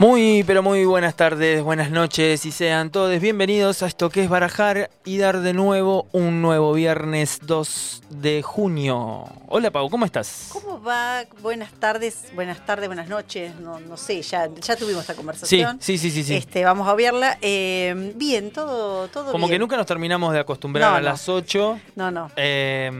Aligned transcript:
Muy, 0.00 0.44
pero 0.46 0.62
muy 0.62 0.86
buenas 0.86 1.14
tardes, 1.14 1.62
buenas 1.62 1.90
noches 1.90 2.46
y 2.46 2.52
sean 2.52 2.88
todos 2.88 3.20
bienvenidos 3.20 3.82
a 3.82 3.86
esto 3.86 4.08
que 4.08 4.24
es 4.24 4.30
Barajar 4.30 4.88
y 5.04 5.18
dar 5.18 5.40
de 5.40 5.52
nuevo 5.52 6.06
un 6.12 6.40
nuevo 6.40 6.72
viernes 6.72 7.40
2 7.42 8.04
de 8.08 8.40
junio. 8.40 9.26
Hola 9.48 9.70
Pau, 9.70 9.90
¿cómo 9.90 10.06
estás? 10.06 10.48
¿Cómo 10.54 10.82
va? 10.82 11.24
Buenas 11.42 11.70
tardes, 11.72 12.24
buenas 12.34 12.64
tardes, 12.64 12.86
buenas 12.88 13.08
noches. 13.08 13.54
No, 13.56 13.78
no 13.78 13.98
sé, 13.98 14.22
ya, 14.22 14.48
ya 14.62 14.74
tuvimos 14.74 15.02
esta 15.02 15.12
conversación. 15.14 15.76
sí, 15.82 15.98
sí, 15.98 16.10
sí. 16.10 16.24
sí. 16.24 16.34
Este, 16.34 16.64
vamos 16.64 16.88
a 16.88 16.94
verla. 16.94 17.36
Eh, 17.42 18.14
bien, 18.16 18.52
todo, 18.52 19.06
todo 19.08 19.30
Como 19.30 19.50
que 19.50 19.58
nunca 19.58 19.76
nos 19.76 19.84
terminamos 19.84 20.32
de 20.32 20.38
acostumbrar 20.38 20.92
No, 20.92 20.96
a 20.96 21.00
no. 21.00 21.04
las 21.04 21.28
8. 21.28 21.78
No, 21.96 22.10
no. 22.10 22.30
eh, 22.36 22.90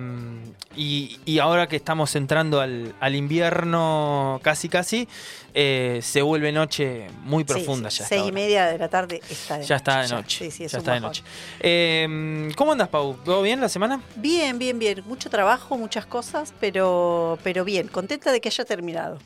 y, 0.77 1.19
y 1.25 1.39
ahora 1.39 1.67
que 1.67 1.77
estamos 1.77 2.15
entrando 2.15 2.61
al, 2.61 2.95
al 3.01 3.15
invierno 3.17 4.39
casi 4.43 4.69
casi, 4.69 5.09
eh, 5.55 6.01
se 6.03 6.23
vuelve 6.23 6.53
noche 6.53 7.07
muy 7.23 7.45
profunda 7.45 7.91
Sí, 7.91 7.97
sí, 7.99 8.03
ya. 8.03 8.09
Seis 8.09 8.25
y 8.27 8.33
media 8.33 8.67
de 8.67 8.79
la 8.79 8.89
tarde 8.89 9.21
está 9.31 9.59
de 9.59 9.65
Ya 9.65 9.77
está 9.77 10.03
de 10.03 10.09
noche. 10.09 10.39
Sí, 10.45 10.51
sí, 10.51 10.65
es 10.65 10.73
ya 10.73 10.79
está 10.79 10.95
de 10.95 11.01
noche. 11.01 11.23
Eh, 11.61 12.51
¿Cómo 12.57 12.73
andas, 12.73 12.89
Pau? 12.89 13.15
¿Todo 13.25 13.43
bien 13.43 13.61
la 13.61 13.69
semana? 13.69 14.01
Bien, 14.17 14.59
bien, 14.59 14.79
bien. 14.79 15.03
Mucho 15.07 15.31
trabajo, 15.31 15.77
muchas 15.77 16.07
cosas, 16.07 16.53
pero, 16.61 17.39
pero 17.43 17.65
bien. 17.65 17.89
Contenta 17.89 18.33
de 18.33 18.41
que 18.41 18.49
haya 18.49 18.65
terminado. 18.65 19.19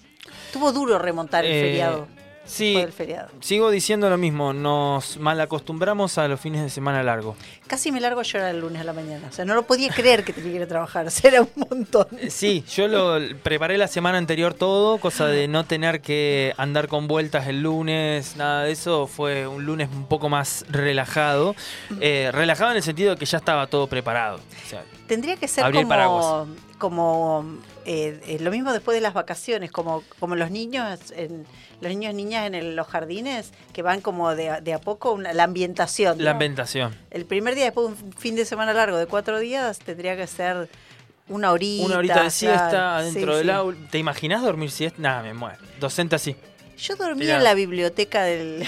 Estuvo 0.47 0.72
duro 0.72 0.98
remontar 0.98 1.44
el 1.44 1.53
Eh, 1.53 1.61
feriado. 1.61 2.08
Sí, 2.47 2.77
feriado. 2.97 3.28
sigo 3.41 3.70
diciendo 3.70 4.11
lo 4.11 4.19
mismo. 4.19 4.53
Nos 4.53 5.17
malacostumbramos 5.19 6.19
a 6.19 6.28
los 6.28 6.41
fines 6.41 6.62
de 6.62 6.70
semana 6.70 7.03
largo. 7.03 7.37
Casi 7.67 7.91
me 7.91 8.00
largo 8.00 8.20
a 8.20 8.23
llorar 8.23 8.55
el 8.55 8.61
lunes 8.61 8.83
a 8.83 8.84
la 8.84 8.92
mañana. 8.92 9.28
O 9.28 9.33
sea, 9.33 9.45
no 9.45 9.55
lo 9.55 9.62
podía 9.62 9.91
creer 9.92 10.25
que 10.25 10.33
tenía 10.33 10.50
que 10.50 10.56
ir 10.56 10.62
a 10.62 10.69
trabajar. 10.69 11.06
O 11.15 11.17
sea, 11.17 11.31
era 11.31 11.42
un 11.42 11.50
montón. 11.70 12.06
Sí, 12.28 12.65
yo 12.69 12.89
lo 12.89 13.19
preparé 13.42 13.78
la 13.78 13.89
semana 13.89 14.19
anterior 14.19 14.55
todo, 14.55 14.98
cosa 14.98 15.27
de 15.27 15.48
no 15.48 15.65
tener 15.65 16.00
que 16.00 16.55
andar 16.56 16.89
con 16.89 17.06
vueltas 17.06 17.47
el 17.47 17.62
lunes, 17.62 18.37
nada 18.37 18.65
de 18.65 18.72
eso. 18.72 19.06
Fue 19.06 19.47
un 19.47 19.65
lunes 19.65 19.89
un 19.92 20.06
poco 20.06 20.28
más 20.28 20.65
relajado. 20.69 21.55
Eh, 22.00 22.31
relajado 22.33 22.70
en 22.72 22.78
el 22.78 22.83
sentido 22.83 23.12
de 23.12 23.17
que 23.17 23.27
ya 23.27 23.39
estaba 23.39 23.67
todo 23.67 23.87
preparado. 23.87 24.37
O 24.37 24.69
sea, 24.69 24.83
Tendría 25.06 25.37
que 25.37 25.47
ser 25.48 25.65
como 26.78 27.45
eh, 27.84 28.20
eh, 28.27 28.38
lo 28.40 28.50
mismo 28.50 28.72
después 28.72 28.94
de 28.94 29.00
las 29.00 29.14
vacaciones, 29.14 29.70
como, 29.70 30.02
como 30.18 30.36
los 30.36 30.50
niños, 30.50 30.98
en, 31.16 31.46
los 31.80 31.91
niños 31.91 32.12
y 32.12 32.16
niñas 32.16 32.46
en 32.46 32.54
el- 32.54 32.76
los 32.76 32.86
jardines, 32.86 33.52
que 33.72 33.82
van 33.82 34.00
como 34.00 34.34
de, 34.34 34.50
a- 34.50 34.60
de 34.60 34.72
a 34.74 34.80
poco, 34.80 35.12
una- 35.12 35.32
la 35.32 35.44
ambientación. 35.44 36.22
la 36.22 36.32
ambientación. 36.32 36.94
El 37.10 37.24
primer 37.26 37.54
día, 37.54 37.64
después 37.64 37.88
de 37.88 38.04
un 38.04 38.12
fin 38.14 38.36
de 38.36 38.44
semana 38.44 38.72
largo 38.72 38.96
de 38.96 39.06
cuatro 39.06 39.38
días, 39.38 39.78
tendría 39.80 40.16
que 40.16 40.26
ser 40.26 40.68
una 41.28 41.52
horita. 41.52 41.86
Una 41.86 41.98
horita 41.98 42.22
de 42.24 42.30
siesta 42.30 42.68
claro. 42.70 42.88
adentro 42.96 43.32
Sí, 43.32 43.38
del 43.38 43.46
sí. 43.46 43.50
aula. 43.52 43.78
¿Te 43.91 43.98
imaginas 43.98 44.42
dormir 44.42 44.70
siesta? 44.70 45.00
Nada, 45.00 45.22
me 45.22 45.34
muero. 45.34 45.58
Docente 45.80 46.16
así. 46.16 46.36
Yo 46.76 46.96
dormía 46.96 47.36
en 47.36 47.44
la 47.44 47.54
biblioteca 47.54 48.24
del... 48.24 48.64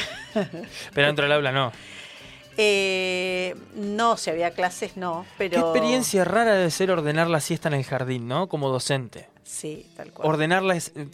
Pero 0.94 1.06
dentro 1.08 1.24
del 1.24 1.32
aula 1.32 1.52
no. 1.52 1.72
Eh, 2.56 3.54
no, 3.74 4.16
si 4.16 4.30
había 4.30 4.50
clases, 4.52 4.96
no, 4.96 5.26
pero... 5.38 5.50
Qué 5.72 5.78
experiencia 5.78 6.24
rara 6.24 6.54
debe 6.54 6.70
ser 6.70 6.90
ordenar 6.90 7.28
la 7.28 7.40
siesta 7.40 7.68
en 7.68 7.74
el 7.74 7.84
jardín, 7.84 8.28
¿no? 8.28 8.48
Como 8.48 8.68
docente. 8.70 9.28
Sí, 9.44 9.86
tal 9.96 10.12
cual. 10.12 10.28
Ordenarla 10.28 10.76
es... 10.76 10.92
eh, 10.96 11.08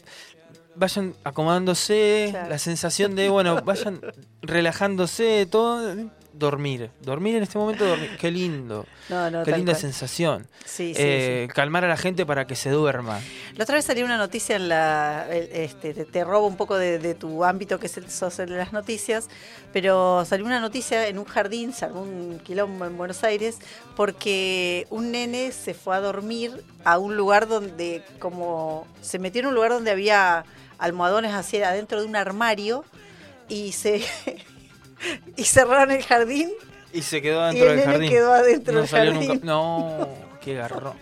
Vayan 0.75 1.15
acomodándose, 1.23 2.29
Claro. 2.31 2.49
la 2.49 2.59
sensación 2.59 3.15
de, 3.15 3.29
bueno, 3.29 3.61
vayan 3.63 4.01
relajándose, 4.41 5.47
todo. 5.51 5.95
Dormir. 6.35 6.91
Dormir 7.01 7.37
en 7.37 7.43
este 7.43 7.59
momento, 7.59 7.85
dormir. 7.87 8.17
Qué 8.19 8.31
lindo. 8.31 8.87
no, 9.09 9.31
no, 9.31 9.43
Qué 9.45 9.53
linda 9.53 9.73
cual. 9.73 9.81
sensación. 9.81 10.47
Sí, 10.65 10.95
sí, 10.95 11.01
Eh, 11.03 11.49
Calmar 11.55 11.85
a 11.85 11.89
la 11.89 11.97
gente 11.97 12.25
para 12.25 12.47
que 12.47 12.57
se 12.57 12.71
duerma. 12.71 13.21
sí. 13.21 13.53
La 13.57 13.65
otra 13.65 13.75
vez 13.77 13.85
salió 13.85 14.05
una 14.05 14.17
noticia 14.17 14.57
en 14.57 14.69
la... 14.69 15.27
Este, 15.31 15.93
te, 15.93 16.05
te 16.07 16.25
robo 16.25 16.47
un 16.47 16.57
poco 16.57 16.77
de, 16.79 16.99
de 16.99 17.15
tu 17.15 17.45
ámbito, 17.45 17.79
que 17.79 17.87
es 17.87 17.97
el, 17.99 18.11
sos 18.11 18.39
de 18.39 18.47
las 18.47 18.73
noticias, 18.73 19.29
pero 19.73 20.25
salió 20.25 20.47
una 20.47 20.59
noticia 20.61 21.07
en 21.07 21.19
un 21.19 21.27
jardín, 21.27 21.73
un 21.95 22.41
quilombo 22.43 22.87
en 22.87 22.97
Buenos 22.97 23.23
Aires, 23.25 23.59
porque 23.97 24.87
un 24.91 25.11
nene 25.13 25.53
se 25.53 25.75
fue 25.75 25.95
a 25.97 26.01
dormir 26.01 26.65
a 26.85 26.99
un 26.99 27.17
lugar 27.17 27.47
donde, 27.47 28.03
como... 28.19 28.87
Se 29.03 29.19
metió 29.19 29.41
en 29.43 29.49
un 29.49 29.55
lugar 29.55 29.71
donde 29.73 29.91
había 29.91 30.45
almohadones 30.79 31.33
hacia 31.35 31.69
adentro 31.69 32.01
de 32.01 32.07
un 32.07 32.17
armario 32.17 32.85
y 33.49 33.73
se... 33.73 34.03
y 35.37 35.45
cerraron 35.45 35.91
el 35.91 36.03
jardín 36.03 36.51
Y 36.93 37.03
se 37.03 37.21
quedó 37.23 37.43
y 37.53 37.55
dentro 37.57 37.71
el 37.71 37.77
del 37.77 37.79
nene 37.87 37.93
jardín. 37.93 38.11
quedó 38.11 38.33
adentro 38.33 38.73
no 38.75 38.81
del 38.81 38.89
salió 38.89 39.13
jardín. 39.13 39.29
nunca. 39.31 39.47
No, 39.47 40.09
qué 40.41 40.55
garrón. 40.55 40.95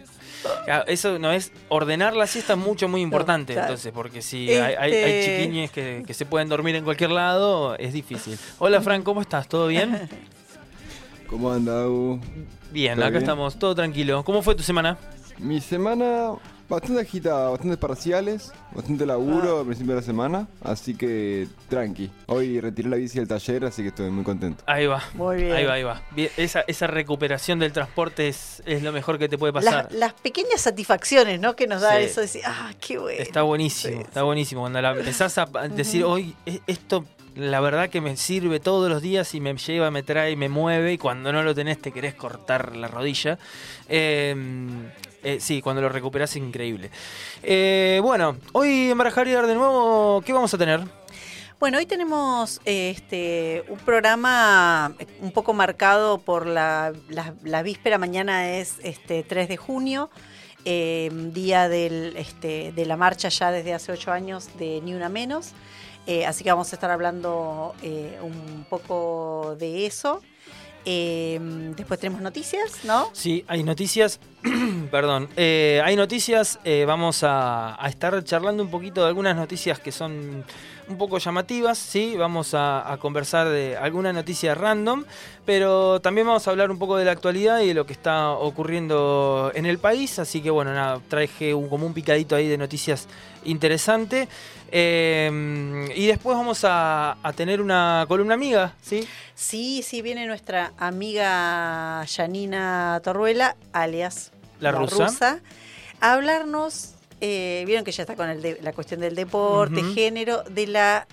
Claro, 0.65 0.85
Eso 0.87 1.19
no 1.19 1.33
es 1.33 1.53
ordenar 1.69 2.17
la 2.17 2.27
siesta 2.27 2.55
es 2.55 2.59
mucho 2.59 2.89
muy 2.89 3.03
importante 3.03 3.53
claro. 3.53 3.69
entonces 3.69 3.93
porque 3.93 4.23
si 4.23 4.49
hay, 4.51 4.75
hay, 4.75 4.93
hay 4.95 5.03
Este- 5.03 5.37
chiquiñes 5.43 5.71
que, 5.71 6.03
que 6.07 6.15
se 6.15 6.25
pueden 6.25 6.49
dormir 6.49 6.75
en 6.77 6.85
cualquier 6.85 7.11
lado 7.11 7.77
es 7.77 7.93
difícil. 7.93 8.39
Hola 8.59 8.81
Fran, 8.81 9.03
¿cómo 9.03 9.21
estás? 9.21 9.49
¿Todo 9.49 9.67
bien? 9.67 10.09
¿Cómo 11.29 11.53
anda? 11.53 11.85
Bien, 12.73 12.95
¿Todo 12.97 13.05
acá 13.05 13.11
bien? 13.11 13.23
estamos, 13.23 13.59
todo 13.59 13.75
tranquilo. 13.75 14.25
¿Cómo 14.25 14.43
fue 14.43 14.55
tu 14.55 14.63
semana? 14.63 14.97
Mi 15.39 15.61
semana 15.61 16.33
bastante 16.71 17.03
agitada, 17.03 17.51
bastantes 17.51 17.77
parciales, 17.79 18.53
bastante 18.73 19.05
laburo 19.05 19.61
al 19.61 19.67
principio 19.67 19.95
de 19.95 20.01
la 20.01 20.07
semana, 20.07 20.49
así 20.63 20.95
que 20.95 21.49
tranqui. 21.69 22.11
Hoy 22.27 22.61
retiré 22.61 22.89
la 22.89 22.97
bici 22.97 23.19
del 23.19 23.29
taller, 23.29 23.65
así 23.67 23.83
que 23.83 23.89
estoy 23.89 24.09
muy 24.11 24.25
contento. 24.25 24.63
Ahí 24.67 24.87
va. 24.87 25.03
Muy 25.15 25.37
bien. 25.37 25.53
Ahí 25.53 25.65
va, 25.67 25.73
ahí 25.75 25.83
va. 25.83 26.01
Bien, 26.13 26.31
Esa, 26.37 26.65
esa 26.67 26.87
recuperación 26.87 27.59
del 27.59 27.73
transporte 27.73 28.29
es, 28.29 28.63
es 28.65 28.83
lo 28.83 28.93
mejor 28.93 29.19
que 29.19 29.29
te 29.29 29.37
puede 29.37 29.53
pasar. 29.53 29.85
Las, 29.91 29.93
las 29.95 30.13
pequeñas 30.15 30.61
satisfacciones, 30.61 31.41
¿no? 31.41 31.55
Que 31.57 31.67
nos 31.67 31.83
da 31.83 31.97
Sí. 31.99 32.05
eso 32.05 32.21
de 32.21 32.27
decir, 32.27 32.43
ah, 32.47 32.71
qué 32.81 32.99
bueno. 32.99 33.21
Está 33.23 33.43
buenísimo, 33.43 33.97
Sí, 33.97 34.01
está 34.03 34.23
buenísimo. 34.23 34.63
Cuando 34.63 34.81
la 34.81 34.93
empezás 34.93 35.37
a 35.39 35.47
decir, 35.69 36.05
hoy 36.05 36.35
e- 36.47 36.61
esto 36.67 37.05
la 37.37 37.61
verdad 37.61 37.89
que 37.89 38.01
me 38.01 38.17
sirve 38.17 38.59
todos 38.59 38.91
los 38.91 39.01
días 39.03 39.35
y 39.35 39.41
me 39.41 39.55
lleva, 39.57 39.91
me 39.93 40.03
trae, 40.03 40.35
me 40.37 40.49
mueve 40.49 40.93
y 40.95 40.99
cuando 40.99 41.33
no 41.33 41.43
lo 41.45 41.55
tenés 41.55 41.81
te 41.81 41.93
querés 41.93 42.15
cortar 42.15 42.77
la 42.77 42.89
rodilla. 42.89 43.39
Eh, 43.89 44.35
eh, 45.23 45.39
sí, 45.41 45.61
cuando 45.63 45.83
lo 45.83 45.89
recuperás 45.89 46.31
es 46.31 46.37
increíble. 46.37 46.91
Eh, 47.43 48.01
bueno, 48.03 48.37
hoy 48.53 48.91
en 48.91 48.99
Barajar 48.99 49.27
de 49.27 49.55
nuevo, 49.55 50.23
¿qué 50.25 50.33
vamos 50.33 50.53
a 50.55 50.59
tener? 50.59 50.81
Bueno, 51.59 51.77
hoy 51.77 51.85
tenemos 51.87 52.61
este 52.65 53.65
un 53.69 53.79
programa 53.81 54.95
un 55.21 55.31
poco 55.33 55.53
marcado 55.53 56.19
por 56.19 56.47
la, 56.47 56.93
la- 57.45 57.63
víspera, 57.63 57.99
mañana 57.99 58.51
es 58.53 58.77
este 58.83 59.23
3 59.23 59.47
de 59.49 59.59
junio, 59.59 60.09
eh, 60.65 61.11
día 61.13 61.69
del, 61.69 62.17
este, 62.17 62.73
de 62.73 62.87
la 62.87 62.97
marcha 62.97 63.29
ya 63.29 63.51
desde 63.51 63.75
hace 63.75 63.93
ocho 63.93 64.11
años 64.11 64.49
de 64.59 64.81
Ni 64.83 64.95
Una 64.95 65.09
Menos. 65.11 65.53
Así 66.27 66.43
que 66.43 66.51
vamos 66.51 66.73
a 66.73 66.77
estar 66.77 66.91
hablando 66.91 67.73
un 68.23 68.67
poco 68.69 69.55
de 69.61 69.87
eso. 69.87 70.23
Eh, 70.85 71.39
después 71.77 72.01
tenemos 72.01 72.23
noticias, 72.23 72.85
¿no? 72.85 73.11
Sí, 73.13 73.45
hay 73.49 73.63
noticias. 73.63 74.19
Perdón. 74.91 75.29
eh, 75.37 75.81
hay 75.85 75.97
noticias. 75.97 76.59
eh, 76.65 76.85
vamos 76.87 77.23
a, 77.23 77.83
a 77.83 77.89
estar 77.89 78.23
charlando 78.25 78.63
un 78.63 78.71
poquito 78.71 79.03
de 79.03 79.09
algunas 79.09 79.37
noticias 79.37 79.79
que 79.79 79.93
son 79.93 80.45
un 80.91 80.99
poco 80.99 81.19
llamativas. 81.19 81.79
Sí, 81.79 82.17
vamos 82.17 82.53
a, 82.55 82.93
a 82.93 82.97
conversar 82.99 83.49
de 83.49 83.77
alguna 83.77 84.13
noticia 84.13 84.55
random. 84.55 85.05
Pero 85.47 86.01
también 86.01 86.27
vamos 86.27 86.47
a 86.47 86.51
hablar 86.51 86.71
un 86.71 86.79
poco 86.79 86.97
de 86.97 87.05
la 87.05 87.13
actualidad 87.13 87.61
y 87.61 87.69
de 87.69 87.75
lo 87.75 87.87
que 87.87 87.93
está 87.93 88.31
ocurriendo 88.31 89.51
en 89.55 89.67
el 89.67 89.79
país. 89.79 90.19
Así 90.19 90.41
que 90.43 90.51
bueno, 90.51 90.75
nada, 90.75 91.01
traje 91.09 91.55
un, 91.55 91.69
como 91.69 91.87
un 91.87 91.95
picadito 91.95 92.37
ahí 92.37 92.49
de 92.49 92.59
noticias 92.59 93.09
interesante. 93.45 94.29
Eh, 94.73 95.89
y 95.97 96.07
después 96.07 96.37
vamos 96.37 96.65
a, 96.65 97.17
a 97.23 97.33
tener 97.33 97.61
una 97.61 98.05
columna 98.07 98.35
amiga, 98.35 98.75
¿sí? 98.83 99.07
Sí, 99.35 99.83
sí, 99.83 100.01
viene 100.03 100.27
nuestra 100.27 100.73
amiga 100.79 102.05
Janina 102.09 103.01
Torruela, 103.03 103.57
alias 103.73 104.31
La 104.61 104.71
rusa. 104.71 105.41
a 106.01 106.13
hablarnos, 106.13 106.95
eh, 107.21 107.65
vieron 107.67 107.85
que 107.85 107.93
ya 107.93 108.03
está 108.03 108.17
con 108.17 108.29
el 108.31 108.41
de- 108.43 108.59
la 108.63 108.73
cuestión 108.73 109.01
del 109.01 109.15
deporte, 109.15 109.83
género, 109.95 110.43
de 110.45 110.67
la 110.67 111.07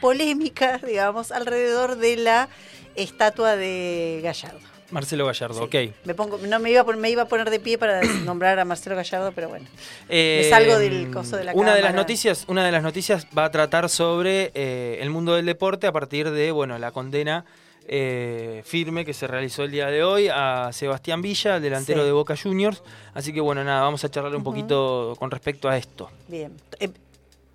polémica, 0.00 0.78
digamos, 0.86 1.32
alrededor 1.32 1.96
de 1.96 2.16
la 2.16 2.48
estatua 2.94 3.56
de 3.56 4.20
Gallardo. 4.22 4.60
Marcelo 4.90 5.24
Gallardo, 5.24 5.54
Sí. 5.54 5.62
ok. 5.88 5.94
Me 6.04 6.14
pongo, 6.14 6.38
no 6.38 6.58
me 6.58 6.70
iba, 6.72 6.80
a 6.80 6.84
pon- 6.84 6.98
me 6.98 7.08
iba 7.10 7.22
a 7.22 7.26
poner 7.26 7.48
de 7.48 7.60
pie 7.60 7.78
para 7.78 8.00
nombrar 8.24 8.58
a 8.58 8.64
Marcelo 8.64 8.96
Gallardo, 8.96 9.30
pero 9.32 9.48
bueno. 9.48 9.66
Eh, 10.08 10.48
salgo 10.50 10.78
del 10.80 11.10
coso 11.12 11.36
de 11.36 11.44
la 11.44 11.52
una 11.54 11.74
de 11.76 11.82
las 11.82 11.94
noticias, 11.94 12.44
una 12.48 12.64
de 12.64 12.72
las 12.72 12.82
noticias 12.82 13.26
va 13.36 13.44
a 13.44 13.50
tratar 13.52 13.88
sobre 13.88 14.50
eh, 14.54 14.98
el 15.00 15.10
mundo 15.10 15.36
del 15.36 15.46
deporte 15.46 15.86
a 15.86 15.92
partir 15.92 16.30
de 16.30 16.50
bueno 16.50 16.76
la 16.78 16.90
condena 16.90 17.44
eh, 17.92 18.62
firme 18.64 19.04
que 19.04 19.12
se 19.12 19.26
realizó 19.26 19.64
el 19.64 19.72
día 19.72 19.88
de 19.88 20.04
hoy 20.04 20.28
a 20.32 20.70
Sebastián 20.72 21.20
Villa, 21.22 21.56
el 21.56 21.62
delantero 21.62 22.02
Sí. 22.02 22.06
de 22.06 22.12
Boca 22.12 22.36
Juniors. 22.40 22.84
Así 23.14 23.32
que 23.32 23.40
bueno, 23.40 23.64
nada, 23.64 23.82
vamos 23.82 24.04
a 24.04 24.08
charlar 24.08 24.34
un 24.36 24.44
poquito 24.44 25.14
con 25.18 25.28
respecto 25.30 25.68
a 25.68 25.76
esto. 25.76 26.08
Bien. 26.28 26.52
Eh, 26.78 26.88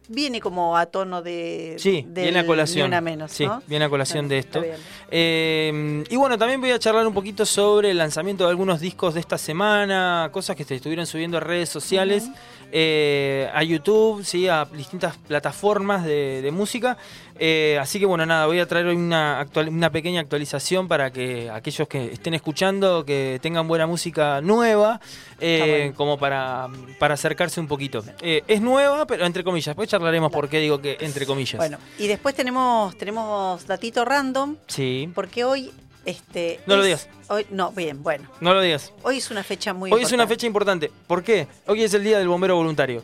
viene 0.10 0.42
como 0.42 0.76
a 0.78 0.86
tono 0.88 1.22
de. 1.22 1.78
Sí, 1.80 2.06
del 2.08 2.26
viene 2.26 2.40
a 2.40 2.42
Ni 2.42 2.48
colación. 2.48 2.88
una 2.88 3.00
menos, 3.00 3.32
sí, 3.32 3.46
¿no? 3.46 3.64
viene 3.66 3.86
a 3.86 3.90
colación 3.90 4.28
de 4.28 4.38
esto. 4.40 4.62
Eh, 5.10 6.04
y 6.10 6.16
bueno, 6.18 6.38
también 6.38 6.60
voy 6.60 6.72
a 6.72 6.80
charlar 6.80 7.08
un 7.08 7.14
poquito 7.14 7.46
sobre 7.46 7.92
el 7.92 7.98
lanzamiento 7.98 8.44
de 8.44 8.50
algunos 8.50 8.82
discos 8.82 9.14
de 9.14 9.22
esta 9.22 9.38
semana, 9.38 10.30
cosas 10.34 10.56
que 10.58 10.64
se 10.66 10.76
estuvieron 10.76 11.06
subiendo 11.06 11.38
a 11.38 11.40
redes 11.40 11.70
sociales, 11.70 12.30
eh, 12.72 13.50
a 13.54 13.64
YouTube, 13.64 14.24
sí, 14.26 14.48
a 14.48 14.66
distintas 14.66 15.18
plataformas 15.18 16.04
de, 16.04 16.42
de 16.42 16.52
música. 16.52 16.98
Eh, 17.38 17.78
así 17.82 18.00
que 18.00 18.06
bueno, 18.06 18.26
nada, 18.26 18.46
voy 18.46 18.60
a 18.60 18.66
traer 18.66 18.86
hoy 18.86 18.96
una, 18.96 19.42
actual- 19.42 19.68
una 19.68 19.90
pequeña 19.90 20.22
actualización 20.22 20.88
para 20.88 21.12
que 21.12 21.50
aquellos 21.50 21.86
que 21.90 22.14
estén 22.14 22.34
escuchando, 22.34 23.04
que 23.06 23.40
tengan 23.42 23.68
buena 23.68 23.86
música 23.88 24.40
nueva, 24.42 25.02
eh, 25.42 25.92
como 25.98 26.18
para, 26.18 26.70
para 26.98 27.16
acercarse 27.16 27.60
un 27.60 27.68
poquito. 27.68 28.04
Eh, 28.22 28.42
es 28.48 28.62
nueva, 28.62 29.06
pero 29.06 29.26
entre 29.26 29.44
comillas. 29.44 29.66
Después 29.68 29.90
charlaremos 29.90 30.32
por 30.32 30.48
qué 30.48 30.60
digo 30.60 30.80
que 30.80 30.98
entre 31.02 31.26
comillas. 31.26 31.58
Bueno, 31.58 31.78
y 32.00 32.08
después 32.08 32.36
tenemos, 32.36 32.98
tenemos 32.98 33.68
datito 33.68 34.06
random, 34.06 34.56
Sí. 34.68 35.10
porque 35.14 35.44
hoy. 35.44 35.72
Este, 36.06 36.60
No 36.68 36.78
lo 36.78 36.84
digas. 36.84 37.10
Hoy, 37.28 37.46
no, 37.50 37.72
bien, 37.72 38.04
bueno. 38.04 38.30
No 38.40 38.54
lo 38.54 38.62
digas. 38.62 38.94
Hoy 39.04 39.18
es 39.18 39.32
una 39.32 39.44
fecha 39.44 39.74
muy 39.74 39.92
Hoy 39.92 40.04
es 40.04 40.08
una 40.12 40.24
importante. 40.24 40.36
fecha 40.36 40.48
importante. 40.48 40.92
¿Por 41.08 41.24
qué? 41.24 41.48
Hoy 41.68 41.84
es 41.84 41.94
el 41.94 42.04
día 42.04 42.20
del 42.20 42.28
bombero 42.28 42.56
voluntario. 42.56 43.04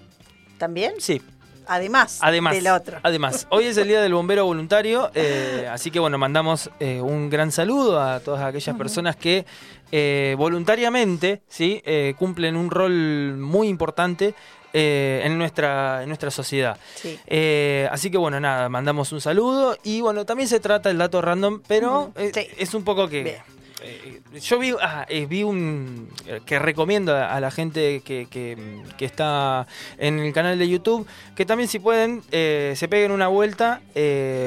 ¿También? 0.57 0.93
Sí, 0.99 1.21
Además, 1.67 2.19
además. 2.21 2.53
del 2.55 2.67
otro. 2.67 2.99
Además, 3.01 3.47
hoy 3.49 3.65
es 3.65 3.77
el 3.77 3.87
día 3.87 4.01
del 4.01 4.13
bombero 4.13 4.45
voluntario. 4.45 5.09
eh, 5.15 5.67
así 5.71 5.89
que 5.89 5.99
bueno, 5.99 6.17
mandamos 6.17 6.69
eh, 6.79 6.99
un 7.01 7.29
gran 7.29 7.51
saludo 7.51 8.01
a 8.01 8.19
todas 8.19 8.41
aquellas 8.43 8.75
personas 8.75 9.15
que 9.15 9.45
eh, 9.91 10.35
voluntariamente 10.37 11.41
¿sí? 11.47 11.81
Cumplen 12.17 12.55
un 12.57 12.69
rol 12.71 13.37
muy 13.37 13.67
importante 13.67 14.35
eh, 14.73 15.21
en, 15.23 15.37
nuestra, 15.37 16.03
en 16.03 16.09
nuestra 16.09 16.31
sociedad. 16.31 16.77
Sí. 16.95 17.19
Eh, 17.27 17.87
así 17.91 18.09
que 18.09 18.17
bueno, 18.17 18.39
nada, 18.39 18.69
mandamos 18.69 19.11
un 19.11 19.21
saludo. 19.21 19.77
Y 19.83 20.01
bueno, 20.01 20.25
también 20.25 20.47
se 20.47 20.59
trata 20.59 20.89
el 20.89 20.97
dato 20.97 21.21
random, 21.21 21.61
pero 21.67 22.11
eh, 22.15 22.31
sí. 22.33 22.47
es 22.57 22.73
un 22.73 22.83
poco 22.83 23.07
que. 23.07 23.23
Bien. 23.23 23.60
Eh, 23.83 24.21
yo 24.39 24.59
vi, 24.59 24.73
ah, 24.81 25.05
eh, 25.09 25.25
vi 25.25 25.43
un 25.43 26.09
eh, 26.27 26.41
que 26.45 26.59
recomiendo 26.59 27.15
a, 27.15 27.39
la 27.39 27.51
gente 27.51 28.01
que, 28.05 28.27
que- 28.29 28.81
que 28.97 29.05
está 29.05 29.65
en 29.97 30.19
el 30.19 30.31
canal 30.33 30.57
de 30.59 30.67
YouTube 30.69 31.07
que 31.35 31.45
también 31.45 31.67
si 31.69 31.79
pueden 31.79 32.21
eh, 32.31 32.73
se 32.75 32.87
peguen 32.87 33.11
una 33.11 33.27
vuelta 33.27 33.81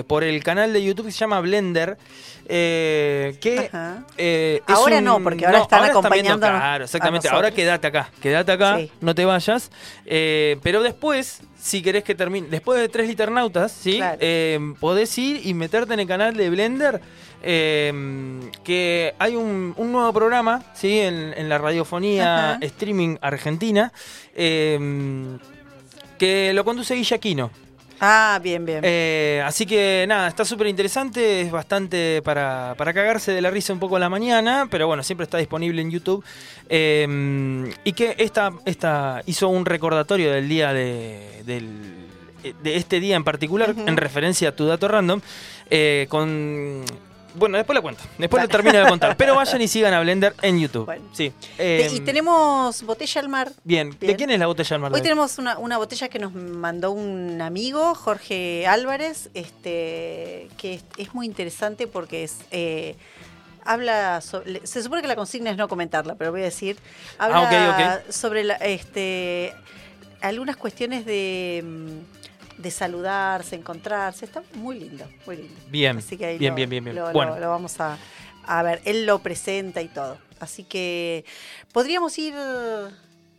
por 0.07 0.25
el 0.25 0.43
canal 0.45 0.73
de 0.73 0.83
YouTube 0.85 1.07
que 1.07 1.13
se 1.13 1.19
llama 1.19 1.41
Blender 1.41 1.97
que 2.47 3.71
es 4.17 4.69
Ahora 4.69 4.99
un- 4.99 5.05
no, 5.05 5.21
porque 5.23 5.47
ahora 5.47 5.59
están 5.63 5.81
viendo- 5.83 5.99
acompañándonos 6.01 6.61
Claro, 6.61 6.85
exactamente. 6.85 7.29
Ahora 7.29 7.51
quédate 7.51 7.87
acá, 7.87 8.11
quédate 8.21 8.53
acá, 8.53 8.79
Sí. 8.79 8.91
no 9.01 9.15
te 9.15 9.25
vayas. 9.25 9.71
Pero 10.05 10.83
después, 10.83 11.41
si 11.59 11.83
querés 11.83 12.05
que 12.05 12.15
termine, 12.15 12.49
después 12.49 12.79
de 12.81 12.89
tres 12.89 13.09
liternautas, 13.09 13.73
¿sí? 13.73 13.97
Claro. 13.97 14.19
Podés 14.79 15.17
ir 15.19 15.41
y 15.47 15.55
meterte 15.55 15.95
en 15.95 16.01
el 16.01 16.07
canal 16.07 16.37
de 16.37 16.51
Blender. 16.51 17.01
Eh, 17.44 18.41
que 18.64 19.14
hay 19.19 19.37
un, 19.37 19.75
un 19.76 19.93
nuevo 19.93 20.12
programa, 20.12 20.62
¿sí? 20.75 20.99
En, 20.99 21.35
en 21.37 21.49
la 21.49 21.58
radiofonía 21.58 22.52
Ajá. 22.52 22.58
streaming 22.62 23.17
argentina. 23.20 23.93
eh, 24.35 25.37
que 26.19 26.52
lo 26.55 26.64
conduce 26.64 26.94
Guillaquino. 26.94 27.50
Ah, 28.00 28.38
bien, 28.43 28.64
bien. 28.67 28.81
Eh, 28.82 29.43
así 29.44 29.67
que 29.67 30.05
nada, 30.06 30.29
está 30.29 30.44
súper 30.44 30.67
interesante, 30.69 31.41
es 31.43 31.50
bastante 31.50 32.23
para, 32.23 32.75
para 32.76 32.93
cagarse 32.93 33.32
de 33.32 33.41
la 33.41 33.50
risa 33.50 33.73
un 33.73 33.79
poco 33.81 33.97
a 33.97 33.99
la 33.99 34.08
mañana, 34.08 34.67
pero 34.70 34.87
bueno, 34.87 35.02
siempre 35.02 35.25
está 35.25 35.38
disponible 35.38 35.81
en 35.82 35.90
YouTube. 35.90 36.25
Eh, 36.69 37.73
y 37.85 37.93
que 37.93 38.14
esta, 38.19 38.52
esta 38.64 39.23
hizo 39.26 39.49
un 39.49 39.64
recordatorio 39.64 40.32
del 40.32 40.49
día 40.49 40.73
de, 40.73 41.43
del- 41.44 42.06
de 42.62 42.76
este 42.76 43.00
día 43.00 43.17
en 43.17 43.25
particular, 43.25 43.75
en 43.87 43.97
referencia 43.97 44.50
a 44.50 44.52
tu 44.52 44.67
dato 44.67 44.87
random, 44.87 45.20
eh, 45.70 46.06
con... 46.08 46.85
Bueno, 47.35 47.57
después 47.59 47.75
lo 47.75 47.83
cuento, 47.83 48.03
después 48.19 48.43
lo 48.43 48.49
termino 48.49 48.79
de 48.79 48.89
contar, 48.89 49.17
pero 49.17 49.35
vayan 49.35 49.61
y 49.61 49.69
sigan 49.69 49.93
a 49.93 50.01
Blender 50.01 50.35
en 50.43 50.59
YouTube. 50.61 50.85
Bueno. 50.87 51.05
Sí. 51.13 51.33
Eh, 51.59 51.91
y 51.93 52.01
tenemos 52.01 52.83
botella 52.85 53.21
al 53.21 53.29
mar. 53.29 53.51
bien. 53.65 53.97
¿de 53.99 54.15
quién 54.17 54.31
es 54.31 54.39
la 54.39 54.47
botella 54.47 54.69
del 54.75 54.81
mar? 54.81 54.93
Hoy 54.95 55.03
tenemos 55.03 55.39
una, 55.39 55.59
una 55.59 55.77
botella 55.79 56.09
que 56.09 56.19
nos 56.19 56.33
mandó 56.35 56.93
un 56.93 57.41
amigo, 57.43 57.95
Jorge 57.95 58.67
Álvarez, 58.67 59.31
este, 59.35 60.49
que 60.57 60.75
es, 60.75 60.85
es 60.97 61.15
muy 61.15 61.27
interesante 61.27 61.87
porque 61.87 62.25
es 62.25 62.39
eh, 62.51 62.97
habla 63.65 64.21
sobre, 64.21 64.67
se 64.67 64.83
supone 64.83 65.03
que 65.03 65.09
la 65.09 65.17
consigna 65.17 65.51
es 65.51 65.57
no 65.57 65.69
comentarla, 65.69 66.15
pero 66.17 66.31
voy 66.31 66.43
a 66.43 66.45
decir, 66.45 66.77
habla 67.19 67.49
Ah, 67.51 68.01
ok, 68.07 68.13
sobre 68.13 68.45
la- 68.45 68.57
este 68.57 69.55
algunas 70.21 70.57
cuestiones 70.57 71.05
de, 71.05 71.63
mm, 71.65 72.24
de 72.59 72.71
saludarse, 72.71 73.56
encontrarse, 73.56 74.25
está 74.25 74.43
muy 74.55 74.79
lindo, 74.79 75.05
muy 75.27 75.37
lindo. 75.37 75.55
Bien, 75.69 75.99
Así 75.99 76.17
que 76.17 76.27
ahí 76.27 76.39
bien, 76.39 76.53
lo- 76.53 76.56
bien, 76.56 76.71
bien, 76.71 76.85
bien. 76.85 76.97
Lo, 76.97 77.06
lo- 77.06 77.12
Bueno. 77.12 77.39
lo 77.39 77.49
vamos 77.49 77.81
a, 77.81 77.99
a 78.47 78.62
ver, 78.62 78.81
él 78.85 79.06
lo 79.06 79.19
presenta 79.21 79.83
y 79.83 79.89
todo. 79.89 80.19
Así 80.41 80.65
que 80.65 81.25
podríamos 81.73 82.17
ir 82.19 82.35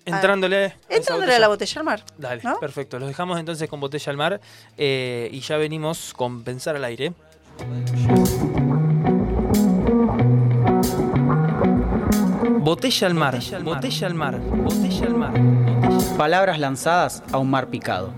Entrándole, 0.05 0.65
a 0.65 0.75
entrándole 0.89 1.19
botella. 1.21 1.35
a 1.35 1.39
la 1.39 1.47
botella 1.47 1.79
al 1.79 1.85
mar. 1.85 2.03
Dale, 2.17 2.41
¿no? 2.43 2.59
perfecto. 2.59 2.99
Los 2.99 3.07
dejamos 3.07 3.39
entonces 3.39 3.67
con 3.69 3.79
botella 3.79 4.11
al 4.11 4.17
mar 4.17 4.41
eh, 4.77 5.29
y 5.31 5.39
ya 5.39 5.57
venimos 5.57 6.13
con 6.13 6.43
pensar 6.43 6.75
al 6.75 6.83
aire. 6.85 7.13
Botella 12.59 13.07
al 13.07 13.13
mar, 13.13 13.39
botella 13.63 14.07
al 14.07 14.13
mar, 14.15 14.39
botella 14.39 15.05
al 15.05 15.13
mar. 15.15 15.33
Palabras 16.17 16.59
lanzadas 16.59 17.23
a 17.31 17.37
un 17.37 17.49
mar 17.49 17.67
picado. 17.67 18.13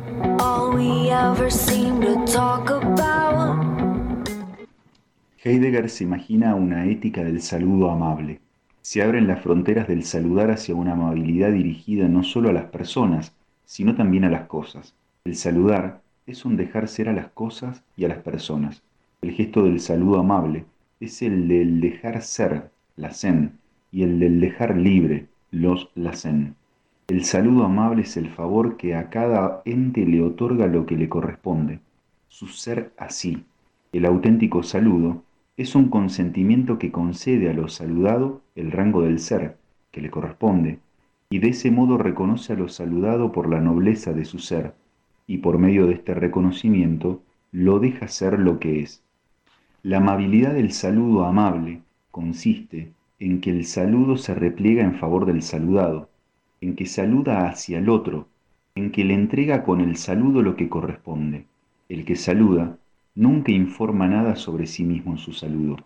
Heidegger 5.43 5.89
se 5.89 6.03
imagina 6.03 6.53
una 6.53 6.85
ética 6.85 7.23
del 7.23 7.41
saludo 7.41 7.89
amable. 7.89 8.39
Se 8.81 9.01
abren 9.01 9.25
las 9.27 9.41
fronteras 9.41 9.87
del 9.87 10.03
saludar 10.03 10.51
hacia 10.51 10.75
una 10.75 10.93
amabilidad 10.93 11.51
dirigida 11.51 12.07
no 12.07 12.21
solo 12.23 12.49
a 12.49 12.53
las 12.53 12.65
personas, 12.65 13.33
sino 13.65 13.95
también 13.95 14.23
a 14.25 14.29
las 14.29 14.47
cosas. 14.47 14.93
El 15.25 15.35
saludar 15.35 16.01
es 16.27 16.45
un 16.45 16.57
dejar 16.57 16.87
ser 16.87 17.09
a 17.09 17.13
las 17.13 17.29
cosas 17.29 17.83
y 17.95 18.05
a 18.05 18.09
las 18.09 18.19
personas. 18.19 18.83
El 19.21 19.31
gesto 19.31 19.63
del 19.63 19.79
saludo 19.79 20.19
amable 20.19 20.65
es 20.99 21.23
el 21.23 21.47
del 21.47 21.81
dejar 21.81 22.21
ser, 22.21 22.69
la 22.95 23.13
zen, 23.13 23.53
y 23.91 24.03
el 24.03 24.19
del 24.19 24.39
dejar 24.39 24.77
libre, 24.77 25.25
los 25.49 25.89
la 25.95 26.13
zen. 26.13 26.55
El 27.09 27.23
saludo 27.23 27.63
amable 27.63 28.01
es 28.01 28.17
el 28.17 28.27
favor 28.27 28.75
que 28.75 28.93
a 28.93 29.09
cada 29.09 29.61
ente 29.63 30.05
le 30.05 30.21
otorga 30.21 30.67
lo 30.67 30.85
que 30.85 30.97
le 30.97 31.07
corresponde, 31.07 31.79
su 32.27 32.47
ser 32.47 32.91
así. 32.97 33.45
El 33.93 34.05
auténtico 34.05 34.61
saludo 34.61 35.23
es 35.55 35.73
un 35.73 35.87
consentimiento 35.87 36.77
que 36.77 36.91
concede 36.91 37.49
a 37.49 37.53
lo 37.53 37.69
saludado 37.69 38.41
el 38.55 38.73
rango 38.73 39.03
del 39.03 39.19
ser 39.19 39.55
que 39.91 40.01
le 40.01 40.11
corresponde, 40.11 40.79
y 41.29 41.39
de 41.39 41.47
ese 41.47 41.71
modo 41.71 41.97
reconoce 41.97 42.51
a 42.51 42.55
lo 42.57 42.67
saludado 42.67 43.31
por 43.31 43.49
la 43.49 43.61
nobleza 43.61 44.11
de 44.11 44.25
su 44.25 44.39
ser, 44.39 44.73
y 45.27 45.37
por 45.37 45.59
medio 45.59 45.87
de 45.87 45.93
este 45.93 46.13
reconocimiento 46.13 47.21
lo 47.53 47.79
deja 47.79 48.09
ser 48.09 48.37
lo 48.37 48.59
que 48.59 48.81
es. 48.81 49.01
La 49.81 49.99
amabilidad 49.99 50.55
del 50.55 50.73
saludo 50.73 51.23
amable 51.23 51.83
consiste 52.11 52.91
en 53.17 53.39
que 53.39 53.51
el 53.51 53.63
saludo 53.63 54.17
se 54.17 54.35
repliega 54.35 54.83
en 54.83 54.95
favor 54.95 55.25
del 55.25 55.41
saludado, 55.41 56.09
en 56.61 56.75
que 56.75 56.85
saluda 56.85 57.47
hacia 57.47 57.79
el 57.79 57.89
otro, 57.89 58.27
en 58.75 58.91
que 58.91 59.03
le 59.03 59.13
entrega 59.13 59.63
con 59.63 59.81
el 59.81 59.97
saludo 59.97 60.41
lo 60.41 60.55
que 60.55 60.69
corresponde. 60.69 61.45
El 61.89 62.05
que 62.05 62.15
saluda 62.15 62.77
nunca 63.15 63.51
informa 63.51 64.07
nada 64.07 64.35
sobre 64.35 64.67
sí 64.67 64.83
mismo 64.83 65.13
en 65.13 65.17
su 65.17 65.33
saludo, 65.33 65.77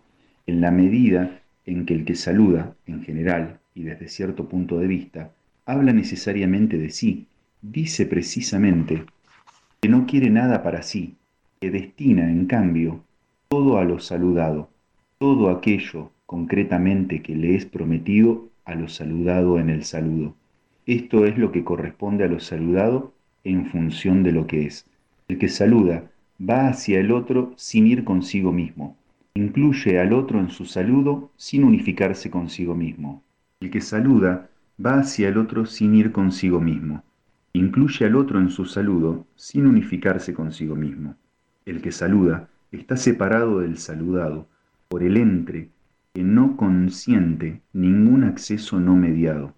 en 0.47 0.61
la 0.61 0.71
medida 0.71 1.39
en 1.65 1.85
que 1.85 1.93
el 1.93 2.05
que 2.05 2.15
saluda, 2.15 2.75
en 2.85 3.03
general 3.03 3.59
y 3.73 3.83
desde 3.83 4.09
cierto 4.09 4.49
punto 4.49 4.79
de 4.79 4.87
vista, 4.87 5.31
habla 5.65 5.93
necesariamente 5.93 6.77
de 6.77 6.89
sí, 6.89 7.27
dice 7.61 8.05
precisamente 8.05 9.05
que 9.79 9.89
no 9.89 10.05
quiere 10.05 10.29
nada 10.29 10.63
para 10.63 10.83
sí, 10.83 11.15
que 11.59 11.71
destina, 11.71 12.29
en 12.29 12.45
cambio, 12.45 13.03
todo 13.47 13.77
a 13.77 13.83
lo 13.83 13.99
saludado, 13.99 14.69
todo 15.17 15.49
aquello 15.49 16.11
concretamente 16.25 17.21
que 17.21 17.35
le 17.35 17.55
es 17.55 17.65
prometido 17.65 18.49
a 18.65 18.75
lo 18.75 18.87
saludado 18.87 19.59
en 19.59 19.69
el 19.69 19.83
saludo. 19.83 20.35
Esto 20.85 21.25
es 21.25 21.37
lo 21.37 21.51
que 21.51 21.63
corresponde 21.63 22.23
a 22.23 22.27
lo 22.27 22.39
saludado 22.39 23.13
en 23.43 23.67
función 23.67 24.23
de 24.23 24.31
lo 24.31 24.47
que 24.47 24.65
es. 24.65 24.85
El 25.27 25.37
que 25.37 25.47
saluda 25.47 26.09
va 26.39 26.67
hacia 26.67 26.99
el 26.99 27.11
otro 27.11 27.53
sin 27.55 27.87
ir 27.87 28.03
consigo 28.03 28.51
mismo. 28.51 28.97
Incluye 29.35 29.99
al 29.99 30.11
otro 30.13 30.39
en 30.39 30.49
su 30.49 30.65
saludo 30.65 31.31
sin 31.37 31.63
unificarse 31.63 32.29
consigo 32.29 32.75
mismo. 32.75 33.23
El 33.59 33.69
que 33.69 33.81
saluda 33.81 34.49
va 34.83 34.99
hacia 34.99 35.29
el 35.29 35.37
otro 35.37 35.65
sin 35.65 35.95
ir 35.95 36.11
consigo 36.11 36.59
mismo. 36.59 37.03
Incluye 37.53 38.05
al 38.05 38.15
otro 38.15 38.39
en 38.39 38.49
su 38.49 38.65
saludo 38.65 39.25
sin 39.35 39.67
unificarse 39.67 40.33
consigo 40.33 40.75
mismo. 40.75 41.15
El 41.65 41.81
que 41.81 41.91
saluda 41.91 42.49
está 42.71 42.97
separado 42.97 43.59
del 43.59 43.77
saludado, 43.77 44.47
por 44.87 45.03
el 45.03 45.17
entre 45.17 45.69
que 46.13 46.23
no 46.23 46.57
consiente 46.57 47.61
ningún 47.71 48.23
acceso 48.23 48.79
no 48.79 48.95
mediado. 48.95 49.53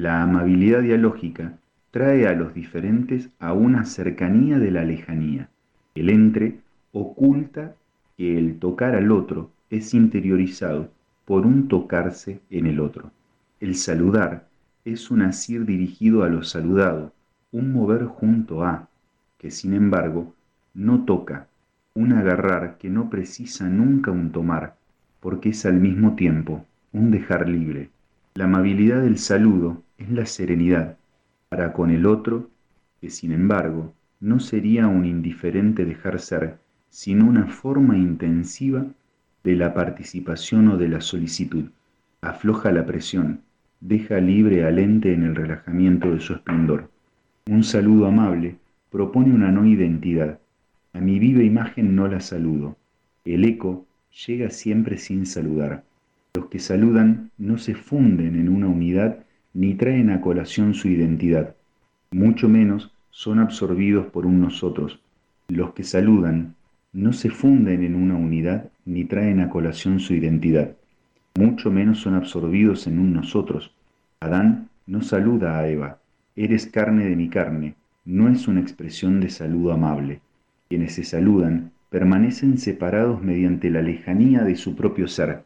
La 0.00 0.22
amabilidad 0.22 0.82
dialógica 0.82 1.58
trae 1.90 2.28
a 2.28 2.32
los 2.32 2.54
diferentes 2.54 3.30
a 3.40 3.52
una 3.52 3.84
cercanía 3.84 4.60
de 4.60 4.70
la 4.70 4.84
lejanía. 4.84 5.48
El 5.96 6.10
entre 6.10 6.60
oculta 6.92 7.74
que 8.16 8.38
el 8.38 8.60
tocar 8.60 8.94
al 8.94 9.10
otro 9.10 9.50
es 9.70 9.94
interiorizado 9.94 10.88
por 11.24 11.46
un 11.46 11.66
tocarse 11.66 12.38
en 12.48 12.68
el 12.68 12.78
otro. 12.78 13.10
El 13.58 13.74
saludar 13.74 14.46
es 14.84 15.10
un 15.10 15.20
asir 15.22 15.64
dirigido 15.64 16.22
a 16.22 16.28
lo 16.28 16.44
saludado, 16.44 17.12
un 17.50 17.72
mover 17.72 18.04
junto 18.04 18.62
a, 18.62 18.88
que 19.36 19.50
sin 19.50 19.74
embargo 19.74 20.32
no 20.74 21.06
toca, 21.06 21.48
un 21.94 22.12
agarrar 22.12 22.78
que 22.78 22.88
no 22.88 23.10
precisa 23.10 23.68
nunca 23.68 24.12
un 24.12 24.30
tomar, 24.30 24.76
porque 25.18 25.48
es 25.48 25.66
al 25.66 25.80
mismo 25.80 26.14
tiempo 26.14 26.64
un 26.92 27.10
dejar 27.10 27.48
libre. 27.48 27.90
La 28.34 28.44
amabilidad 28.44 29.02
del 29.02 29.18
saludo 29.18 29.82
es 29.98 30.10
la 30.10 30.26
serenidad 30.26 30.96
para 31.48 31.72
con 31.72 31.90
el 31.90 32.06
otro, 32.06 32.48
que 33.00 33.10
sin 33.10 33.32
embargo 33.32 33.92
no 34.20 34.40
sería 34.40 34.86
un 34.86 35.04
indiferente 35.04 35.84
dejar 35.84 36.20
ser, 36.20 36.58
sino 36.88 37.26
una 37.26 37.46
forma 37.46 37.96
intensiva 37.96 38.86
de 39.44 39.56
la 39.56 39.74
participación 39.74 40.68
o 40.68 40.76
de 40.76 40.88
la 40.88 41.00
solicitud. 41.00 41.64
Afloja 42.20 42.72
la 42.72 42.86
presión, 42.86 43.40
deja 43.80 44.18
libre 44.18 44.64
al 44.64 44.78
ente 44.78 45.12
en 45.12 45.22
el 45.22 45.36
relajamiento 45.36 46.12
de 46.12 46.20
su 46.20 46.34
esplendor. 46.34 46.90
Un 47.46 47.62
saludo 47.62 48.06
amable 48.06 48.56
propone 48.90 49.32
una 49.32 49.52
no 49.52 49.66
identidad. 49.66 50.38
A 50.92 51.00
mi 51.00 51.18
viva 51.18 51.42
imagen 51.42 51.94
no 51.94 52.08
la 52.08 52.20
saludo. 52.20 52.76
El 53.24 53.44
eco 53.44 53.86
llega 54.26 54.50
siempre 54.50 54.98
sin 54.98 55.26
saludar. 55.26 55.84
Los 56.34 56.46
que 56.46 56.58
saludan 56.58 57.30
no 57.38 57.58
se 57.58 57.74
funden 57.74 58.36
en 58.36 58.48
una 58.48 58.66
unidad 58.66 59.18
ni 59.54 59.74
traen 59.74 60.10
a 60.10 60.20
colación 60.20 60.74
su 60.74 60.88
identidad, 60.88 61.54
mucho 62.10 62.48
menos 62.48 62.92
son 63.10 63.38
absorbidos 63.38 64.06
por 64.06 64.26
un 64.26 64.40
nosotros. 64.40 65.00
Los 65.48 65.72
que 65.72 65.84
saludan 65.84 66.54
no 66.92 67.12
se 67.12 67.30
funden 67.30 67.82
en 67.82 67.94
una 67.94 68.14
unidad 68.14 68.70
ni 68.84 69.04
traen 69.04 69.40
a 69.40 69.50
colación 69.50 70.00
su 70.00 70.14
identidad, 70.14 70.72
mucho 71.36 71.70
menos 71.70 72.00
son 72.00 72.14
absorbidos 72.14 72.86
en 72.86 72.98
un 72.98 73.12
nosotros. 73.12 73.72
Adán 74.20 74.68
no 74.86 75.02
saluda 75.02 75.58
a 75.58 75.68
Eva, 75.68 75.98
eres 76.34 76.66
carne 76.66 77.04
de 77.04 77.16
mi 77.16 77.28
carne, 77.28 77.74
no 78.04 78.28
es 78.28 78.48
una 78.48 78.60
expresión 78.60 79.20
de 79.20 79.30
saludo 79.30 79.72
amable. 79.72 80.20
Quienes 80.68 80.94
se 80.94 81.04
saludan 81.04 81.72
permanecen 81.90 82.58
separados 82.58 83.22
mediante 83.22 83.70
la 83.70 83.82
lejanía 83.82 84.42
de 84.44 84.56
su 84.56 84.74
propio 84.74 85.08
ser. 85.08 85.44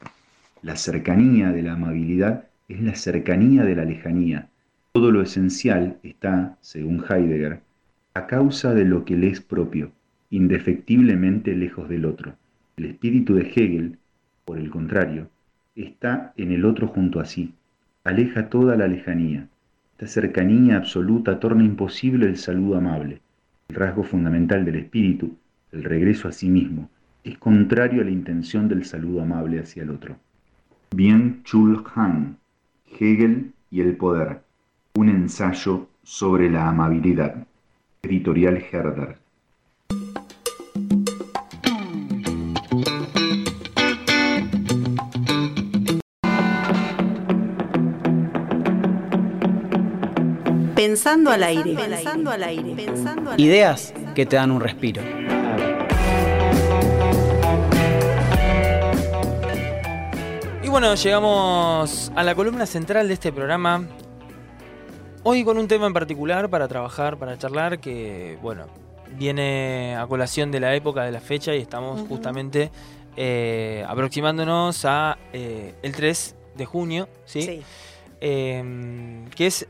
La 0.62 0.76
cercanía 0.76 1.50
de 1.52 1.62
la 1.62 1.72
amabilidad 1.72 2.44
es 2.72 2.80
la 2.80 2.94
cercanía 2.94 3.64
de 3.64 3.76
la 3.76 3.84
lejanía. 3.84 4.48
Todo 4.92 5.10
lo 5.10 5.20
esencial 5.20 5.98
está, 6.02 6.56
según 6.62 7.04
Heidegger, 7.06 7.60
a 8.14 8.26
causa 8.26 8.72
de 8.72 8.86
lo 8.86 9.04
que 9.04 9.16
le 9.16 9.28
es 9.28 9.42
propio, 9.42 9.92
indefectiblemente 10.30 11.54
lejos 11.54 11.88
del 11.90 12.06
otro. 12.06 12.34
El 12.78 12.86
espíritu 12.86 13.34
de 13.34 13.42
Hegel, 13.42 13.98
por 14.46 14.58
el 14.58 14.70
contrario, 14.70 15.28
está 15.76 16.32
en 16.38 16.50
el 16.50 16.64
otro 16.64 16.88
junto 16.88 17.20
a 17.20 17.26
sí, 17.26 17.52
aleja 18.04 18.48
toda 18.48 18.74
la 18.76 18.88
lejanía. 18.88 19.48
Esta 19.92 20.06
cercanía 20.06 20.78
absoluta 20.78 21.38
torna 21.38 21.64
imposible 21.64 22.26
el 22.26 22.38
saludo 22.38 22.78
amable. 22.78 23.20
El 23.68 23.76
rasgo 23.76 24.02
fundamental 24.02 24.64
del 24.64 24.76
espíritu, 24.76 25.36
el 25.72 25.84
regreso 25.84 26.26
a 26.26 26.32
sí 26.32 26.48
mismo, 26.48 26.90
es 27.22 27.36
contrario 27.36 28.00
a 28.00 28.04
la 28.04 28.10
intención 28.10 28.66
del 28.68 28.84
saludo 28.86 29.20
amable 29.20 29.60
hacia 29.60 29.82
el 29.82 29.90
otro. 29.90 30.16
Bien 30.90 31.42
Chul 31.44 31.82
Han, 31.94 32.36
Hegel 32.98 33.52
y 33.70 33.80
el 33.80 33.96
poder, 33.96 34.42
un 34.94 35.08
ensayo 35.08 35.88
sobre 36.02 36.50
la 36.50 36.68
amabilidad. 36.68 37.46
Editorial 38.02 38.62
Herder. 38.70 39.18
Pensando 50.74 51.30
al 51.30 51.42
aire. 51.44 51.74
Pensando 51.74 52.30
al 52.30 52.42
aire. 52.42 52.74
Pensando 52.74 53.30
al 53.30 53.40
aire. 53.40 53.42
Ideas 53.42 53.94
que 54.14 54.26
te 54.26 54.36
dan 54.36 54.50
un 54.50 54.60
respiro. 54.60 55.00
Bueno, 60.72 60.94
llegamos 60.94 62.10
a 62.16 62.22
la 62.22 62.34
columna 62.34 62.64
central 62.64 63.06
de 63.06 63.12
este 63.12 63.30
programa. 63.30 63.86
Hoy 65.22 65.44
con 65.44 65.58
un 65.58 65.68
tema 65.68 65.86
en 65.86 65.92
particular 65.92 66.48
para 66.48 66.66
trabajar, 66.66 67.18
para 67.18 67.36
charlar, 67.36 67.78
que 67.78 68.38
bueno, 68.40 68.68
viene 69.18 69.94
a 69.96 70.06
colación 70.06 70.50
de 70.50 70.60
la 70.60 70.74
época, 70.74 71.04
de 71.04 71.12
la 71.12 71.20
fecha, 71.20 71.54
y 71.54 71.60
estamos 71.60 72.08
justamente 72.08 72.70
eh, 73.18 73.84
aproximándonos 73.86 74.86
a 74.86 75.18
eh, 75.34 75.74
el 75.82 75.92
3 75.92 76.36
de 76.56 76.64
junio, 76.64 77.06
¿sí? 77.26 77.42
Sí. 77.42 77.62
Eh, 78.22 79.26
que 79.36 79.48
es 79.48 79.68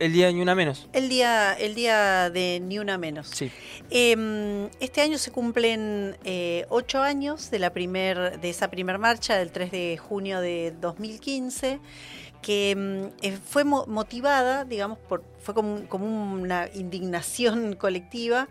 el 0.00 0.12
día 0.12 0.26
de 0.26 0.32
Ni 0.32 0.42
Una 0.42 0.54
Menos. 0.54 0.88
El 0.92 1.08
día, 1.08 1.52
el 1.52 1.74
día 1.74 2.30
de 2.30 2.60
Ni 2.60 2.78
Una 2.78 2.98
Menos. 2.98 3.28
Sí. 3.28 3.50
Eh, 3.90 4.68
este 4.80 5.00
año 5.02 5.18
se 5.18 5.30
cumplen 5.30 6.16
eh, 6.24 6.66
ocho 6.70 7.00
años 7.02 7.50
de, 7.50 7.58
la 7.60 7.72
primer, 7.72 8.40
de 8.40 8.50
esa 8.50 8.68
primer 8.70 8.98
marcha 8.98 9.36
del 9.36 9.52
3 9.52 9.70
de 9.70 9.96
junio 9.98 10.40
de 10.40 10.72
2015 10.80 11.78
que 12.42 12.74
mm, 12.74 13.24
eh, 13.26 13.38
fue 13.46 13.64
mo- 13.64 13.84
motivada, 13.86 14.64
digamos, 14.64 14.98
por, 14.98 15.22
fue 15.40 15.54
como, 15.54 15.86
como 15.88 16.06
una 16.32 16.68
indignación 16.74 17.74
colectiva 17.78 18.48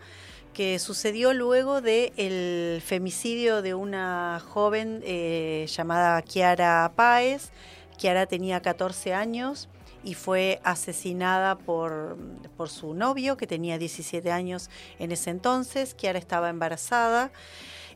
que 0.54 0.78
sucedió 0.78 1.32
luego 1.32 1.80
del 1.80 2.80
femicidio 2.82 3.62
de 3.62 3.74
una 3.74 4.40
joven 4.48 5.00
eh, 5.04 5.66
llamada 5.68 6.20
Kiara 6.22 6.92
Páez. 6.96 7.50
Kiara 7.96 8.26
tenía 8.26 8.60
14 8.60 9.12
años 9.14 9.68
y 10.02 10.14
fue 10.14 10.60
asesinada 10.64 11.58
por, 11.58 12.16
por 12.56 12.68
su 12.68 12.94
novio, 12.94 13.36
que 13.36 13.46
tenía 13.46 13.78
17 13.78 14.30
años 14.32 14.70
en 14.98 15.12
ese 15.12 15.30
entonces. 15.30 15.94
Kiara 15.94 16.18
estaba 16.18 16.48
embarazada. 16.48 17.30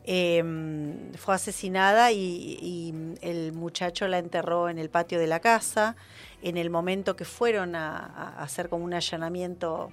eh, 0.07 0.43
fue 1.17 1.35
asesinada 1.35 2.13
y, 2.13 3.17
el 3.23 3.53
muchacho 3.53 4.07
la 4.07 4.19
enterró 4.19 4.69
en 4.69 4.79
el 4.79 4.91
patio 4.91 5.19
de 5.19 5.27
la 5.27 5.41
casa. 5.41 5.97
En 6.43 6.59
el 6.59 6.69
momento 6.69 7.17
que 7.17 7.25
fueron 7.25 7.75
a, 7.75 7.97
a 7.97 8.43
hacer 8.43 8.69
como 8.69 8.85
un 8.85 8.93
allanamiento 8.93 9.91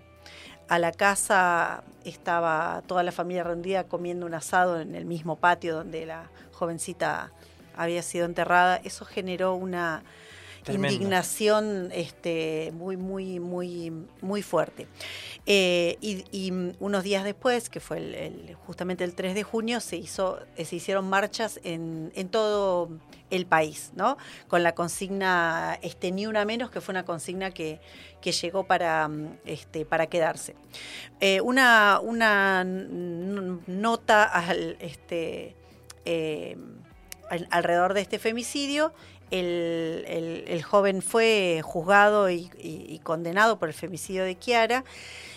a 0.67 0.79
la 0.79 0.91
casa, 0.91 1.83
estaba 2.03 2.83
toda 2.87 3.03
la 3.03 3.11
familia 3.11 3.43
reunida 3.43 3.85
comiendo 3.85 4.25
un 4.25 4.33
asado 4.33 4.79
en 4.81 4.95
el 4.95 5.05
mismo 5.05 5.37
patio 5.37 5.75
donde 5.75 6.05
la 6.05 6.29
jovencita 6.51 7.31
había 7.75 8.01
sido 8.01 8.25
enterrada. 8.25 8.77
Eso 8.83 9.05
generó 9.05 9.53
una 9.55 10.03
Indignación 10.93 11.89
este, 11.93 12.71
muy, 12.73 12.97
muy, 12.97 13.39
muy, 13.39 13.91
muy 14.21 14.41
fuerte. 14.43 14.87
Eh, 15.45 15.97
y, 16.01 16.51
unos 16.79 17.03
días 17.03 17.23
después, 17.23 17.69
que 17.69 17.79
fue 17.79 18.55
justamente 18.67 19.03
el 19.03 19.15
3 19.15 19.33
de 19.33 19.43
junio, 19.43 19.79
se, 19.79 19.97
hizo, 19.97 20.39
se 20.55 20.75
hicieron 20.75 21.09
marchas 21.09 21.59
en, 21.63 22.11
en 22.15 22.29
todo 22.29 22.89
el 23.31 23.45
país, 23.45 23.91
¿no? 23.95 24.17
Con 24.47 24.61
la 24.61 24.75
consigna 24.75 25.79
este, 25.81 26.11
Ni 26.11 26.27
una 26.27 26.45
menos, 26.45 26.69
que 26.69 26.79
fue 26.81 26.91
una 26.93 27.05
consigna 27.05 27.51
que, 27.51 27.79
que 28.21 28.31
llegó 28.31 28.65
para, 28.65 29.09
este, 29.45 29.85
para 29.85 30.07
quedarse. 30.07 30.55
Eh, 31.21 31.41
una, 31.41 31.99
una 32.03 32.63
nota 32.65 34.23
al, 34.25 34.77
este, 34.79 35.55
eh, 36.05 36.57
al- 37.29 37.47
alrededor 37.51 37.93
de 37.93 38.01
este 38.01 38.19
femicidio. 38.19 38.93
El, 39.31 40.03
el- 40.07 40.43
el 40.47 40.61
joven 40.63 41.01
fue 41.01 41.61
juzgado 41.63 42.29
y, 42.29 42.49
y- 42.59 42.85
y 42.89 42.99
condenado 42.99 43.57
por 43.57 43.69
el 43.69 43.73
femicidio 43.73 44.23
de 44.23 44.35
Kiara. 44.35 44.83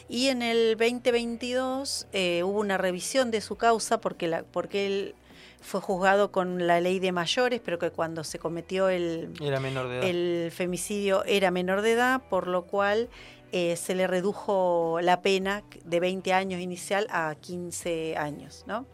Y 0.09 0.29
en 0.29 0.43
el 0.43 0.77
2022 0.77 2.07
eh, 2.13 2.43
hubo 2.45 2.59
una 2.61 2.77
revisión 2.77 3.31
de 3.31 3.41
su 3.41 3.57
causa 3.57 4.01
porque, 4.01 4.27
la, 4.29 4.43
porque 4.43 4.87
él 4.87 5.15
fue 5.63 5.81
juzgado 5.81 6.31
con 6.31 6.67
la 6.67 6.81
ley 6.81 6.99
de 6.99 7.11
mayores, 7.13 7.61
pero 7.65 7.79
que 7.79 7.91
cuando 7.91 8.23
se 8.25 8.39
cometió 8.39 8.89
el, 8.91 9.31
Era 9.41 9.61
menor 9.61 9.89
de 9.89 9.99
edad. 9.99 10.05
el 10.09 10.51
femicidio 10.53 11.25
era 11.25 11.51
menor 11.51 11.81
de 11.81 11.93
edad, 11.93 12.21
por 12.29 12.49
lo 12.49 12.65
cual 12.67 13.09
eh, 13.57 13.77
se 13.77 13.95
le 13.95 14.09
redujo 14.09 14.99
la 15.01 15.23
pena 15.23 15.63
de 15.85 16.01
20 16.01 16.33
años 16.33 16.61
inicial 16.61 17.07
a 17.09 17.37
15 17.41 18.17
años. 18.17 18.65
¿no? 18.67 18.85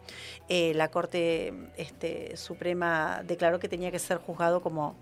Eh, 0.49 0.73
la 0.75 0.91
Corte 0.91 1.51
este, 1.77 2.37
Suprema 2.37 3.23
declaró 3.25 3.57
que 3.57 3.67
tenía 3.67 3.89
que 3.89 3.97
ser 3.97 4.19
juzgado 4.19 4.61
como, 4.61 4.95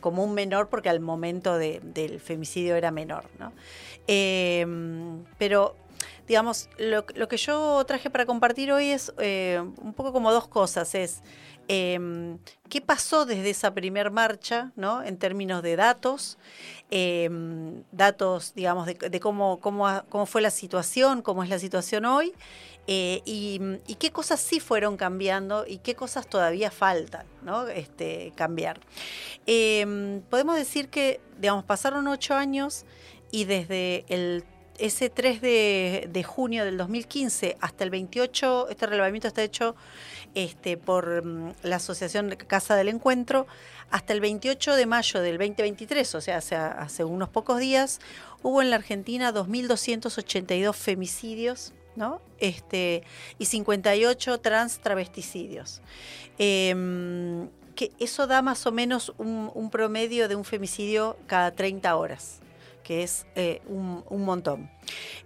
como 0.00 0.24
un 0.24 0.34
menor 0.34 0.68
porque 0.68 0.88
al 0.88 0.98
momento 0.98 1.56
de- 1.56 1.78
del 1.84 2.18
femicidio 2.18 2.74
era 2.74 2.90
menor. 2.90 3.26
¿no? 3.38 3.52
Eh, 4.08 4.66
pero 5.38 5.76
digamos, 6.26 6.68
lo, 6.78 7.06
que 7.06 7.36
yo 7.36 7.84
traje 7.86 8.10
para 8.10 8.26
compartir 8.26 8.72
hoy 8.72 8.90
es 8.90 9.12
eh, 9.18 9.62
un 9.80 9.94
poco 9.94 10.12
como 10.12 10.32
dos 10.32 10.48
cosas. 10.48 10.96
Es 10.96 11.22
eh, 11.68 12.36
qué 12.68 12.80
pasó 12.80 13.26
desde 13.26 13.50
esa 13.50 13.72
primer 13.74 14.10
marcha, 14.10 14.72
¿no? 14.76 15.02
En 15.02 15.16
términos 15.18 15.62
de 15.62 15.76
datos, 15.76 16.38
eh, 16.90 17.28
datos, 17.92 18.54
digamos, 18.54 18.86
de, 18.86 18.94
de 18.94 19.20
cómo, 19.20 19.58
cómo, 19.60 19.86
cómo 20.08 20.26
fue 20.26 20.40
la 20.40 20.50
situación, 20.50 21.22
cómo 21.22 21.42
es 21.42 21.48
la 21.48 21.58
situación 21.58 22.04
hoy, 22.04 22.32
eh, 22.88 23.22
y, 23.24 23.96
qué 23.98 24.12
cosas 24.12 24.40
sí 24.40 24.60
fueron 24.60 24.96
cambiando 24.96 25.64
y 25.66 25.78
qué 25.78 25.96
cosas 25.96 26.28
todavía 26.28 26.70
faltan, 26.70 27.26
¿no? 27.42 27.66
Este, 27.66 28.32
cambiar. 28.36 28.78
Eh, 29.46 30.20
podemos 30.30 30.54
decir 30.56 30.88
que, 30.88 31.20
digamos, 31.38 31.64
pasaron 31.64 32.06
ocho 32.06 32.34
años 32.34 32.84
y 33.32 33.44
desde 33.44 34.04
el 34.08 34.44
ese 34.78 35.08
3 35.08 35.40
de, 35.40 36.08
de 36.12 36.22
junio 36.22 36.66
del 36.66 36.76
2015 36.76 37.56
hasta 37.60 37.82
el 37.82 37.88
28, 37.88 38.68
este 38.68 38.86
relevamiento 38.86 39.26
está 39.26 39.42
hecho 39.42 39.74
este, 40.36 40.76
por 40.76 41.24
mm, 41.24 41.54
la 41.62 41.76
Asociación 41.76 42.36
Casa 42.46 42.76
del 42.76 42.88
Encuentro, 42.88 43.46
hasta 43.90 44.12
el 44.12 44.20
28 44.20 44.76
de 44.76 44.86
mayo 44.86 45.20
del 45.20 45.38
2023, 45.38 46.14
o 46.14 46.20
sea, 46.20 46.36
hace, 46.36 47.04
unos 47.04 47.30
pocos 47.30 47.58
días, 47.58 48.00
hubo 48.42 48.60
en 48.60 48.70
la 48.70 48.76
Argentina 48.76 49.32
2.282 49.32 50.74
femicidios, 50.74 51.72
¿no? 51.96 52.20
Este, 52.38 53.02
y 53.38 53.46
58 53.46 54.38
trans 54.38 54.78
travesticidios. 54.80 55.80
Em, 56.38 57.48
que 57.74 57.92
eso 57.98 58.26
da 58.26 58.42
más 58.42 58.66
o 58.66 58.72
menos 58.72 59.12
un 59.18 59.70
promedio 59.70 60.28
de 60.28 60.34
un 60.34 60.44
femicidio 60.44 61.16
cada 61.26 61.50
30 61.50 61.94
horas 61.96 62.40
que 62.86 63.02
es 63.02 63.26
eh, 63.34 63.62
un, 63.66 64.04
un 64.08 64.24
montón. 64.24 64.70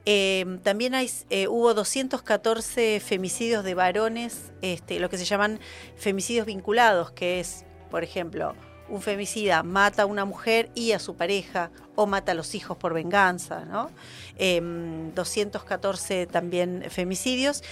Eh, 0.07 0.59
también 0.63 0.95
hay, 0.95 1.11
eh, 1.29 1.47
hubo 1.47 1.75
214 1.75 3.01
femicidios 3.01 3.65
de 3.65 3.75
varones, 3.75 4.51
este, 4.63 4.99
lo 4.99 5.11
que 5.11 5.19
se 5.19 5.27
llaman 5.27 5.61
femicidios 5.95 6.47
vinculados, 6.47 7.11
que 7.11 7.39
es, 7.39 7.67
por 7.91 8.03
ejemplo, 8.03 8.55
un 8.91 9.01
femicida 9.03 9.63
mata 9.63 10.03
a 10.03 10.07
una 10.07 10.25
mujer 10.25 10.71
y 10.75 10.93
a 10.93 10.99
su 10.99 11.15
pareja, 11.17 11.71
o 11.97 12.07
mata 12.07 12.33
a 12.33 12.35
los 12.35 12.55
hijos 12.55 12.77
por 12.77 12.95
venganza, 12.95 13.65
¿no? 13.67 13.91
Em, 14.37 15.15
214 15.15 16.27
también 16.27 16.85
femicidios, 16.89 17.63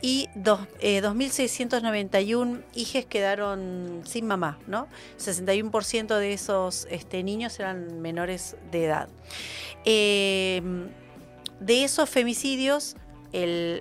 y 0.00 0.28
dos- 0.34 0.60
eh, 0.80 1.00
2.691 1.00 2.62
hijes 2.74 3.06
quedaron 3.06 4.02
sin 4.04 4.26
mamá, 4.26 4.58
¿no? 4.66 4.86
61% 5.18 6.16
de 6.18 6.32
esos 6.32 6.86
este, 6.90 7.22
niños 7.22 7.58
eran 7.58 8.00
menores 8.00 8.56
de 8.70 8.84
edad. 8.84 9.08
Em, 9.84 10.88
de 11.60 11.84
esos 11.84 12.08
femicidios, 12.10 12.96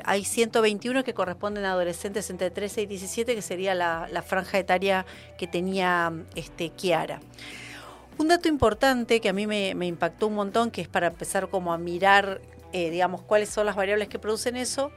hay 0.04 0.26
121 0.26 1.04
que 1.04 1.14
corresponden 1.14 1.66
a 1.66 1.72
adolescentes 1.72 2.30
entre 2.30 2.50
13 2.50 2.82
y 2.82 2.86
17, 2.88 3.36
que 3.36 3.42
sería 3.42 3.76
la, 3.76 4.24
franja 4.26 4.58
etaria 4.58 5.06
que 5.38 5.48
tenía 5.48 6.12
este, 6.36 6.70
Kiara. 6.70 7.20
Un 8.18 8.28
dato 8.28 8.48
importante 8.48 9.20
que 9.22 9.30
a 9.30 9.34
mí 9.34 9.48
me, 9.48 9.76
me 9.76 9.88
impactó 9.88 10.28
un 10.28 10.36
montón, 10.36 10.72
que 10.72 10.82
es 10.82 10.88
para 10.88 11.08
empezar 11.08 11.50
como 11.50 11.74
a 11.74 11.78
mirar, 11.78 12.42
eh, 12.72 12.90
digamos, 12.90 13.22
cuáles 13.22 13.50
son 13.50 13.66
las 13.66 13.76
variables 13.76 14.08
que 14.08 14.20
producen 14.20 14.56
eso, 14.56 14.92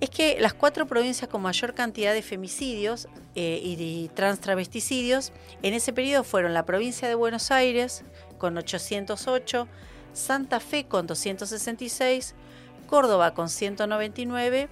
es 0.00 0.10
que 0.10 0.38
las 0.40 0.54
cuatro 0.54 0.86
provincias 0.86 1.28
con 1.28 1.42
mayor 1.42 1.74
cantidad 1.74 2.12
de 2.12 2.22
femicidios 2.22 3.08
eh, 3.34 3.60
y, 3.62 3.76
de 3.76 4.08
trans 4.14 4.40
travesticidios 4.40 5.32
en 5.62 5.74
ese 5.74 5.92
periodo 5.92 6.24
fueron 6.24 6.54
la 6.54 6.64
provincia 6.64 7.08
de 7.08 7.14
Buenos 7.14 7.50
Aires 7.50 8.04
con 8.38 8.56
808, 8.56 9.66
Santa 10.12 10.60
Fe 10.60 10.86
con 10.86 11.06
266, 11.06 12.34
Córdoba 12.88 13.34
con 13.34 13.48
199 13.48 14.68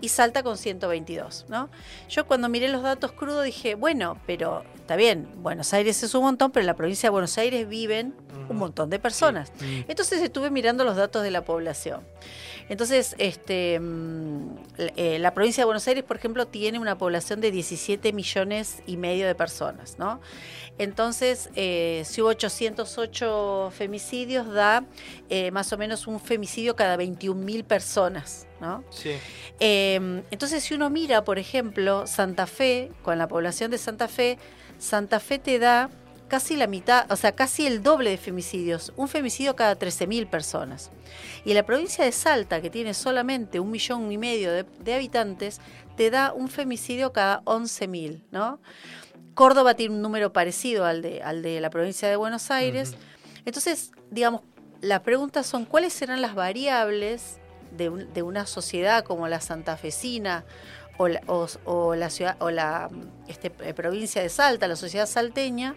y 0.00 0.08
Salta 0.08 0.42
con 0.42 0.56
122. 0.58 1.46
¿no? 1.48 1.68
Yo 2.08 2.26
cuando 2.26 2.48
miré 2.48 2.68
los 2.68 2.82
datos 2.82 3.12
crudos 3.12 3.44
dije, 3.44 3.74
bueno, 3.74 4.18
pero 4.26 4.64
está 4.76 4.96
bien, 4.96 5.28
Buenos 5.36 5.72
Aires 5.72 6.02
es 6.02 6.14
un 6.14 6.22
montón, 6.22 6.50
pero 6.50 6.62
en 6.62 6.66
la 6.66 6.74
provincia 6.76 7.08
de 7.08 7.10
Buenos 7.12 7.36
Aires 7.38 7.68
viven 7.68 8.14
un 8.48 8.56
montón 8.56 8.90
de 8.90 8.98
personas. 8.98 9.52
Mm. 9.60 9.82
Entonces 9.88 10.20
estuve 10.22 10.50
mirando 10.50 10.82
los 10.84 10.96
datos 10.96 11.22
de 11.22 11.30
la 11.30 11.44
población. 11.44 12.00
Entonces, 12.68 13.14
este, 13.18 13.78
mm, 13.80 14.56
la- 14.76 14.92
eh, 14.96 15.18
la 15.18 15.34
provincia 15.34 15.62
de 15.62 15.66
Buenos 15.66 15.86
Aires, 15.88 16.04
por 16.04 16.16
ejemplo, 16.16 16.46
tiene 16.46 16.78
una 16.78 16.96
población 16.98 17.40
de 17.40 17.50
17 17.50 18.12
millones 18.12 18.82
y 18.86 18.96
medio 18.96 19.26
de 19.26 19.34
personas, 19.34 19.98
¿no? 19.98 20.20
Entonces, 20.78 21.50
eh, 21.56 22.02
si 22.06 22.22
hubo 22.22 22.30
808 22.30 23.70
femicidios, 23.76 24.48
da 24.52 24.84
eh, 25.28 25.50
más 25.50 25.72
o 25.72 25.78
menos 25.78 26.06
un 26.06 26.20
femicidio 26.20 26.74
cada 26.76 26.96
21 26.96 27.44
mil 27.44 27.64
personas, 27.64 28.46
¿no? 28.60 28.84
Sí. 28.90 29.12
Eh, 29.58 30.22
entonces, 30.30 30.62
si 30.62 30.74
uno 30.74 30.90
mira, 30.90 31.24
por 31.24 31.38
ejemplo, 31.38 32.06
Santa 32.06 32.46
Fe, 32.46 32.90
con 33.02 33.18
la 33.18 33.28
población 33.28 33.70
de 33.70 33.78
Santa 33.78 34.08
Fe, 34.08 34.38
Santa 34.78 35.20
Fe 35.20 35.38
te 35.38 35.58
da 35.58 35.90
casi 36.28 36.56
la 36.56 36.68
mitad, 36.68 37.10
o 37.10 37.16
sea, 37.16 37.32
casi 37.32 37.66
el 37.66 37.82
doble 37.82 38.10
de 38.10 38.16
femicidios, 38.16 38.92
un 38.96 39.08
femicidio 39.08 39.56
cada 39.56 39.76
13.000 39.76 40.30
personas. 40.30 40.92
Y 41.44 41.54
la 41.54 41.66
provincia 41.66 42.04
de 42.04 42.12
Salta, 42.12 42.62
que 42.62 42.70
tiene 42.70 42.94
solamente 42.94 43.58
un 43.58 43.70
millón 43.70 44.10
y 44.12 44.16
medio 44.16 44.52
de, 44.52 44.64
de 44.78 44.94
habitantes, 44.94 45.60
te 45.96 46.08
da 46.08 46.32
un 46.32 46.48
femicidio 46.48 47.12
cada 47.12 47.42
11.000, 47.42 48.22
¿no? 48.30 48.60
Córdoba 49.34 49.74
tiene 49.74 49.94
un 49.96 50.02
número 50.02 50.32
parecido 50.32 50.84
al 50.84 51.02
de, 51.02 51.20
al 51.22 51.42
de 51.42 51.60
la 51.60 51.68
provincia 51.68 52.08
de 52.08 52.16
Buenos 52.16 52.50
Aires. 52.52 52.94
Entonces, 53.44 53.90
digamos, 54.10 54.42
las 54.80 55.00
preguntas 55.00 55.46
son, 55.46 55.64
¿cuáles 55.64 55.92
serán 55.92 56.22
las 56.22 56.34
variables 56.36 57.39
de, 57.72 57.88
un- 57.88 58.12
de 58.12 58.22
una 58.22 58.46
sociedad 58.46 59.04
como 59.04 59.28
la 59.28 59.40
santafesina 59.40 60.44
o 60.98 61.08
la, 61.08 61.20
o- 61.26 61.46
o 61.64 61.94
la 61.94 62.10
ciudad 62.10 62.36
o 62.40 62.50
la 62.50 62.88
este, 63.28 63.52
eh, 63.60 63.74
provincia 63.74 64.22
de 64.22 64.28
Salta, 64.28 64.66
la 64.68 64.76
sociedad 64.76 65.06
salteña, 65.06 65.74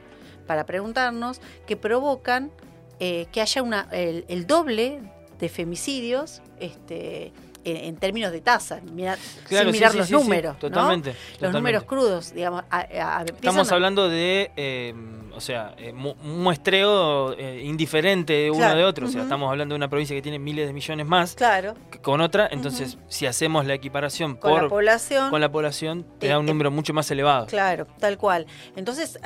para 0.47 0.65
preguntarnos, 0.65 1.39
que 1.65 1.77
provocan 1.77 2.51
eh, 2.99 3.27
que 3.31 3.41
haya 3.41 3.61
una, 3.63 3.87
el, 3.91 4.25
el 4.27 4.45
doble 4.47 4.99
de 5.39 5.49
femicidios 5.49 6.41
este, 6.59 7.31
en, 7.63 7.77
en 7.77 7.95
términos 7.97 8.31
de 8.31 8.41
tasa, 8.41 8.81
mira- 8.91 9.17
Claro, 9.47 9.65
sin 9.65 9.71
mirar 9.73 9.91
sí, 9.93 9.97
los 9.99 10.07
sí, 10.07 10.13
sí, 10.13 10.19
números. 10.21 10.53
¿no? 10.55 10.59
totalmente, 10.59 11.15
Los 11.39 11.53
números 11.53 11.83
crudos, 11.85 12.33
digamos. 12.33 12.63
a- 12.69 13.23
Estamos 13.25 13.71
hablando 13.71 14.09
de, 14.09 14.51
eh, 14.57 14.93
o 15.35 15.41
sea, 15.41 15.73
eh, 15.77 15.93
mu- 15.93 16.15
un 16.23 16.43
muestreo 16.43 17.33
eh, 17.33 17.61
indiferente 17.63 18.33
de 18.33 18.51
uno 18.51 18.75
de 18.75 18.83
otro. 18.83 19.07
O 19.07 19.09
sea, 19.09 19.23
estamos 19.23 19.49
hablando 19.49 19.73
de 19.73 19.77
una 19.77 19.89
provincia 19.89 20.15
que 20.15 20.21
tiene 20.21 20.39
miles 20.39 20.67
de 20.67 20.73
millones 20.73 21.05
más 21.05 21.35
Claro, 21.35 21.75
que 21.91 21.99
con 21.99 22.21
otra. 22.21 22.47
Entonces, 22.51 22.97
si 23.07 23.25
hacemos 23.25 23.65
la 23.65 23.73
equiparación 23.73 24.35
con 24.35 24.53
la 24.53 24.59
por, 24.61 24.69
población. 24.69 25.29
con 25.29 25.41
la 25.41 25.51
población, 25.51 26.05
te 26.19 26.27
Eh, 26.27 26.29
da 26.29 26.39
un 26.39 26.45
eh, 26.45 26.51
número 26.51 26.71
mucho 26.71 26.93
más 26.93 27.09
elevado. 27.11 27.47
Claro, 27.47 27.87
tal 27.99 28.17
cual. 28.17 28.45
Entonces, 28.75 29.19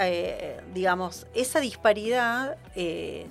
digamos, 0.73 1.27
esa 1.33 1.59
disparidad 1.59 2.57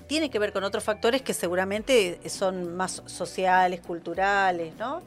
tiene 0.07 0.31
que 0.31 0.39
ver 0.39 0.53
con 0.53 0.65
otros 0.65 0.85
factores 0.85 1.23
que 1.23 1.35
seguramente 1.35 2.21
son 2.29 2.77
más 2.77 3.03
sociales, 3.07 3.81
culturales, 3.81 4.75
¿no? 4.79 5.03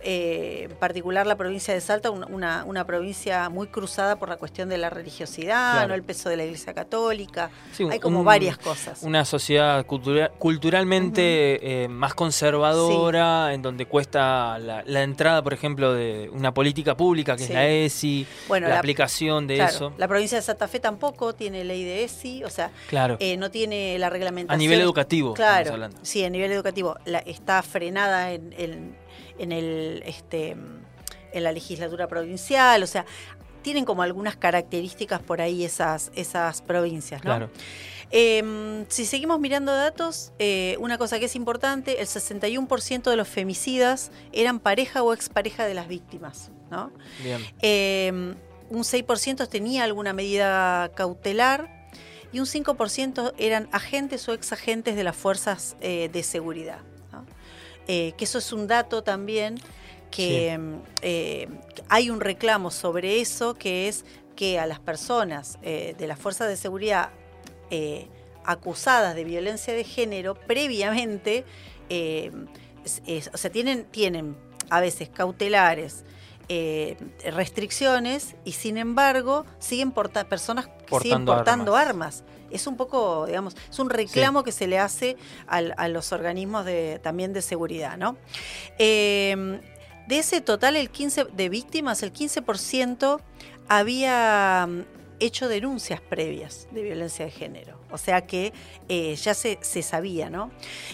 Eh, 0.00 0.68
en 0.70 0.76
particular 0.76 1.26
la 1.26 1.36
provincia 1.36 1.74
de 1.74 1.80
Salta, 1.80 2.10
un- 2.10 2.24
una, 2.32 2.62
una 2.64 2.86
provincia 2.86 3.48
muy 3.48 3.66
cruzada 3.66 4.16
por 4.16 4.28
la 4.28 4.36
cuestión 4.36 4.68
de 4.68 4.78
la 4.78 4.90
religiosidad, 4.90 5.72
Claro. 5.72 5.88
¿no? 5.88 5.94
el 5.94 6.04
peso 6.04 6.28
de 6.28 6.36
la 6.36 6.44
Iglesia 6.44 6.72
Católica. 6.72 7.50
Sí, 7.72 7.84
Hay 7.90 7.98
como 7.98 8.20
un- 8.20 8.24
varias 8.24 8.56
cosas. 8.58 9.02
Una 9.02 9.24
sociedad 9.24 9.84
cultura- 9.86 10.30
culturalmente 10.38 11.84
eh, 11.84 11.88
más 11.88 12.14
conservadora, 12.14 13.52
en 13.54 13.62
donde 13.62 13.86
cuesta 13.86 14.58
la, 14.58 14.82
la 14.86 15.02
entrada, 15.02 15.42
por 15.42 15.52
ejemplo, 15.52 15.92
de 15.92 16.30
una 16.32 16.54
política 16.54 16.96
pública, 16.96 17.36
que 17.36 17.44
Sí. 17.44 17.48
es 17.52 17.54
la 17.54 17.66
ESI, 17.68 18.26
Bueno, 18.46 18.68
la, 18.68 18.74
la- 18.74 18.78
aplicación 18.80 19.46
de 19.46 19.56
Claro, 19.56 19.70
eso. 19.72 19.92
La 19.98 20.06
provincia 20.08 20.38
de 20.38 20.42
Santa 20.42 20.68
Fe 20.68 20.80
tampoco 20.80 21.34
tiene 21.34 21.64
ley 21.64 21.82
de 21.84 22.04
ESI, 22.04 22.44
o 22.44 22.50
sea, 22.50 22.70
Claro. 22.88 23.16
eh, 23.20 23.36
no 23.36 23.50
tiene 23.50 23.98
la 23.98 24.10
reglamentación. 24.10 24.54
a 24.54 24.58
nivel 24.58 24.80
educativo, 24.80 25.34
Claro, 25.34 25.72
hablando. 25.72 25.96
sí, 26.02 26.24
a 26.24 26.30
nivel 26.30 26.52
educativo. 26.52 26.96
La- 27.04 27.18
está 27.20 27.62
frenada 27.62 28.32
en, 28.32 28.54
en- 28.56 29.07
en 29.38 29.52
el, 29.52 30.02
este, 30.06 30.56
en 31.32 31.44
la 31.44 31.52
legislatura 31.52 32.08
provincial, 32.08 32.82
o 32.82 32.86
sea, 32.86 33.04
tienen 33.62 33.84
como 33.84 34.02
algunas 34.02 34.36
características 34.36 35.20
por 35.20 35.40
ahí 35.40 35.64
esas, 35.64 36.10
esas 36.14 36.62
provincias, 36.62 37.22
¿no? 37.22 37.30
Claro. 37.30 37.50
Eh, 38.10 38.84
si 38.88 39.04
seguimos 39.04 39.38
mirando 39.38 39.74
datos, 39.74 40.32
eh, 40.38 40.76
una 40.80 40.96
cosa 40.96 41.18
que 41.18 41.26
es 41.26 41.36
importante, 41.36 42.00
el 42.00 42.06
61% 42.06 43.10
de 43.10 43.16
los 43.16 43.28
femicidas 43.28 44.10
eran 44.32 44.60
pareja 44.60 45.02
o 45.02 45.12
expareja 45.12 45.66
de 45.66 45.74
las 45.74 45.88
víctimas, 45.88 46.50
¿no? 46.70 46.90
Bien. 47.22 47.44
Eh, 47.60 48.34
un 48.70 48.82
6% 48.82 49.48
tenía 49.48 49.84
alguna 49.84 50.12
medida 50.12 50.90
cautelar 50.94 51.88
y 52.32 52.40
un 52.40 52.46
5% 52.46 53.34
eran 53.38 53.68
agentes 53.72 54.28
o 54.28 54.32
exagentes 54.32 54.96
de 54.96 55.04
las 55.04 55.16
fuerzas 55.16 55.76
eh, 55.80 56.10
de 56.12 56.22
seguridad. 56.22 56.80
Eh, 57.88 58.12
que 58.16 58.24
eso 58.26 58.38
es 58.38 58.52
un 58.52 58.66
dato 58.66 59.02
también 59.02 59.56
que 60.10 60.58
eh, 61.02 61.48
hay 61.88 62.10
un 62.10 62.20
reclamo 62.20 62.70
sobre 62.70 63.20
eso, 63.20 63.54
que 63.54 63.88
es 63.88 64.04
que 64.36 64.58
a 64.58 64.66
las 64.66 64.78
personas 64.78 65.58
eh, 65.62 65.94
de 65.98 66.06
las 66.06 66.18
fuerzas 66.18 66.48
de 66.48 66.56
seguridad 66.56 67.10
eh, 67.70 68.06
acusadas 68.44 69.14
de 69.14 69.24
violencia 69.24 69.74
de 69.74 69.84
género 69.84 70.34
previamente 70.34 71.44
es- 71.88 73.02
es- 73.06 73.30
o 73.34 73.36
sea, 73.36 73.50
tienen, 73.50 73.84
tienen 73.84 74.36
a 74.70 74.80
veces 74.80 75.08
cautelares, 75.08 76.04
eh, 76.50 76.96
restricciones 77.32 78.34
y 78.44 78.52
sin 78.52 78.78
embargo 78.78 79.44
siguen 79.58 79.92
porta 79.92 80.28
personas 80.28 80.66
que 80.66 80.72
siguen 80.74 81.24
Portando 81.26 81.34
portando 81.34 81.76
armas. 81.76 82.22
armas. 82.22 82.37
Es 82.50 82.66
un 82.66 82.76
poco, 82.76 83.26
digamos, 83.26 83.54
es 83.70 83.78
un 83.78 83.90
reclamo 83.90 84.42
que 84.44 84.52
se 84.52 84.66
le 84.66 84.78
hace 84.78 85.16
al- 85.46 85.74
a 85.76 85.88
los 85.88 86.12
organismos 86.12 86.64
de, 86.64 86.98
también 87.02 87.32
de 87.32 87.42
seguridad, 87.42 87.96
¿no? 87.96 88.16
Eh, 88.78 89.60
de 90.06 90.18
ese 90.18 90.40
total, 90.40 90.76
el 90.76 90.88
15 90.90 91.24
de 91.24 91.48
víctimas, 91.50 92.02
el 92.02 92.12
15% 92.12 93.20
había 93.68 94.66
hecho 95.20 95.48
denuncias 95.48 96.00
previas 96.00 96.68
de 96.70 96.82
violencia 96.82 97.24
de 97.24 97.30
género. 97.30 97.78
O 97.90 97.98
sea 97.98 98.26
que 98.26 98.52
eh, 98.88 99.14
ya 99.16 99.34
se, 99.34 99.58
se 99.62 99.82
sabía, 99.82 100.28
¿no? 100.30 100.50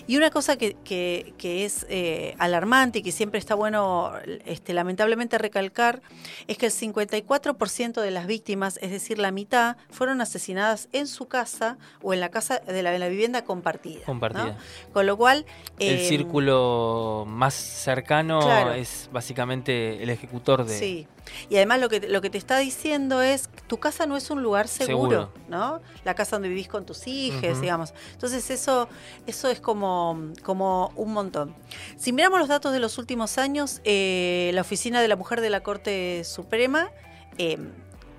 Y 0.07 0.17
una 0.17 0.31
cosa 0.31 0.57
que, 0.57 0.77
que- 0.85 1.35
que 1.39 1.65
es 1.65 1.85
eh, 1.89 2.35
alarmante 2.39 3.01
y 3.01 3.03
que 3.03 3.13
siempre 3.13 3.39
está 3.39 3.55
bueno, 3.55 4.13
este, 4.47 4.73
lamentablemente, 4.73 5.37
recalcar, 5.39 6.01
es 6.47 6.57
que 6.59 6.67
el 6.67 6.73
54% 6.73 8.01
de 8.01 8.11
las 8.11 8.27
víctimas, 8.27 8.79
es 8.83 8.91
decir, 8.91 9.19
la 9.19 9.31
mitad, 9.31 9.77
fueron 9.91 10.21
asesinadas 10.21 10.89
en 10.93 11.07
su 11.07 11.27
casa 11.27 11.79
o 12.03 12.15
en 12.15 12.21
la 12.21 12.31
casa 12.31 12.59
de 12.61 12.83
la, 12.83 13.09
vivienda 13.09 13.45
compartida. 13.45 14.01
¿no? 14.01 14.07
Compartida. 14.07 14.57
Con 14.93 15.07
lo 15.07 15.17
cual... 15.17 15.45
El 15.79 15.97
eh, 15.97 16.09
círculo 16.09 17.25
más 17.27 17.55
cercano 17.55 18.41
Claro. 18.41 18.73
es 18.75 19.09
básicamente 19.13 20.03
el 20.03 20.11
ejecutor 20.11 20.65
de... 20.65 20.79
Sí. 20.79 21.09
Y 21.49 21.57
además 21.57 21.81
lo 21.81 21.89
que, 21.89 22.01
lo 22.01 22.21
que 22.21 22.31
te 22.31 22.39
está 22.39 22.59
diciendo 22.59 23.23
es, 23.23 23.49
tu 23.67 23.79
casa 23.79 24.07
no 24.07 24.17
es 24.17 24.31
un 24.31 24.43
lugar 24.43 24.69
seguro, 24.69 25.31
Seguro. 25.33 25.33
¿no? 25.49 25.81
La 26.05 26.15
casa 26.15 26.37
donde 26.37 26.49
vivís 26.49 26.69
con 26.69 26.85
tus 26.87 27.07
hijos, 27.07 27.61
digamos. 27.61 27.95
Entonces 28.13 28.51
eso, 28.51 28.89
eso 29.27 29.49
es 29.49 29.61
como, 29.61 30.33
como 30.43 30.93
un 30.97 31.13
montón. 31.13 31.55
Si 31.97 32.13
miramos 32.13 32.39
los 32.39 32.49
datos 32.49 32.73
de 32.73 32.79
los 32.79 32.99
últimos 32.99 33.39
años, 33.39 33.81
eh, 33.85 34.51
la 34.55 34.61
Oficina 34.61 35.01
de 35.01 35.09
la 35.09 35.17
Mujer 35.17 35.41
de 35.41 35.51
la 35.51 35.63
Corte 35.63 36.23
Suprema 36.25 36.91
eh, 37.39 37.59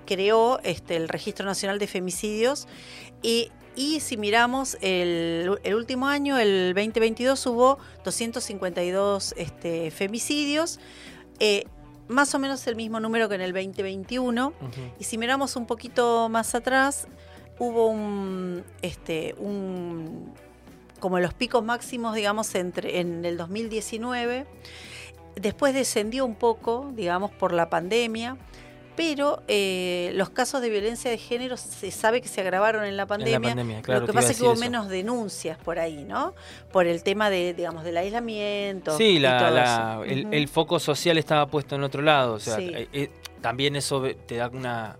creó 0.04 0.60
este, 0.62 0.96
el 0.96 1.08
Registro 1.08 1.46
Nacional 1.46 1.78
de 1.78 1.86
Femicidios 1.86 2.66
y, 3.22 3.50
y 3.74 4.00
si 4.00 4.16
miramos 4.16 4.76
el, 4.80 5.58
el 5.62 5.74
último 5.74 6.06
año, 6.08 6.38
el 6.38 6.72
2022, 6.74 7.46
hubo 7.46 7.78
252 8.04 9.34
este, 9.36 9.90
femicidios. 9.90 10.78
eh, 11.38 11.64
más 12.08 12.34
o 12.34 12.38
menos 12.38 12.66
el 12.66 12.76
mismo 12.76 13.00
número 13.00 13.28
que 13.28 13.34
en 13.34 13.40
el 13.40 13.52
2021. 13.52 14.48
Ujú. 14.48 14.54
Y 14.98 15.04
si 15.04 15.18
miramos 15.18 15.56
un 15.56 15.66
poquito 15.66 16.28
más 16.28 16.54
atrás, 16.54 17.08
hubo 17.58 17.86
un, 17.88 18.64
este, 18.82 19.34
un 19.38 20.32
como 21.00 21.18
los 21.20 21.34
picos 21.34 21.62
máximos, 21.64 22.14
digamos, 22.14 22.54
entre, 22.54 23.00
en 23.00 23.24
el 23.24 23.36
2019. 23.36 24.46
Después 25.36 25.74
descendió 25.74 26.24
un 26.24 26.34
poco, 26.34 26.90
digamos, 26.94 27.30
por 27.30 27.52
la 27.52 27.68
pandemia. 27.68 28.36
Pero 28.96 29.42
eh, 29.46 30.10
los 30.14 30.30
casos 30.30 30.62
de 30.62 30.70
violencia 30.70 31.10
de 31.10 31.18
género 31.18 31.56
se 31.56 31.90
sabe 31.90 32.20
que 32.22 32.28
se 32.28 32.40
agravaron 32.40 32.84
en 32.84 32.96
la 32.96 33.06
pandemia. 33.06 33.40
pandemia, 33.40 33.82
claro, 33.82 34.00
Lo 34.00 34.06
que 34.06 34.12
pasa 34.14 34.30
es 34.32 34.38
que 34.38 34.44
hubo 34.44 34.52
eso. 34.54 34.60
menos 34.60 34.88
denuncias 34.88 35.58
por 35.58 35.78
ahí, 35.78 36.02
¿no? 36.04 36.34
Por 36.72 36.86
el 36.86 37.02
tema 37.02 37.28
de, 37.30 37.52
digamos, 37.54 37.84
del 37.84 37.96
aislamiento. 37.98 38.96
Sí, 38.96 39.04
y 39.04 39.18
la- 39.18 39.38
todo 39.38 39.50
la- 39.50 40.00
eso. 40.06 40.30
el, 40.32 40.48
foco 40.48 40.78
social 40.80 41.18
estaba 41.18 41.46
puesto 41.46 41.74
en 41.74 41.82
otro 41.82 42.00
lado. 42.02 42.34
O 42.34 42.40
sea, 42.40 42.56
Sí. 42.56 42.70
eh, 42.74 42.88
eh, 42.92 43.10
también 43.42 43.76
eso 43.76 44.02
te 44.26 44.36
da 44.36 44.48
una. 44.48 44.96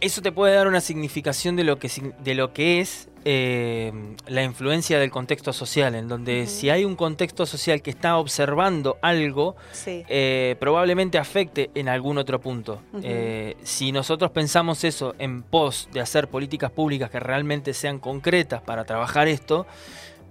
Eso 0.00 0.22
te 0.22 0.32
puede 0.32 0.54
dar 0.54 0.66
una 0.66 0.80
significación 0.80 1.56
de 1.56 1.64
lo 1.64 1.78
que, 1.78 1.90
de 2.24 2.34
lo 2.34 2.54
que 2.54 2.80
es 2.80 3.08
eh, 3.26 3.92
la 4.28 4.42
influencia 4.42 4.98
del 4.98 5.10
contexto 5.10 5.52
social, 5.52 5.94
en 5.94 6.08
donde 6.08 6.46
si 6.46 6.70
hay 6.70 6.86
un 6.86 6.96
contexto 6.96 7.44
social 7.44 7.82
que 7.82 7.90
está 7.90 8.16
observando 8.16 8.96
algo, 9.02 9.56
Sí. 9.72 10.04
eh, 10.08 10.56
probablemente 10.58 11.18
afecte 11.18 11.70
en 11.74 11.90
algún 11.90 12.16
otro 12.16 12.40
punto. 12.40 12.80
Eh, 13.02 13.56
si 13.62 13.92
nosotros 13.92 14.30
pensamos 14.30 14.84
eso 14.84 15.14
en 15.18 15.42
pos 15.42 15.88
de 15.92 16.00
hacer 16.00 16.28
políticas 16.28 16.70
públicas 16.70 17.10
que 17.10 17.20
realmente 17.20 17.74
sean 17.74 17.98
concretas 17.98 18.62
para 18.62 18.84
trabajar 18.86 19.28
esto, 19.28 19.66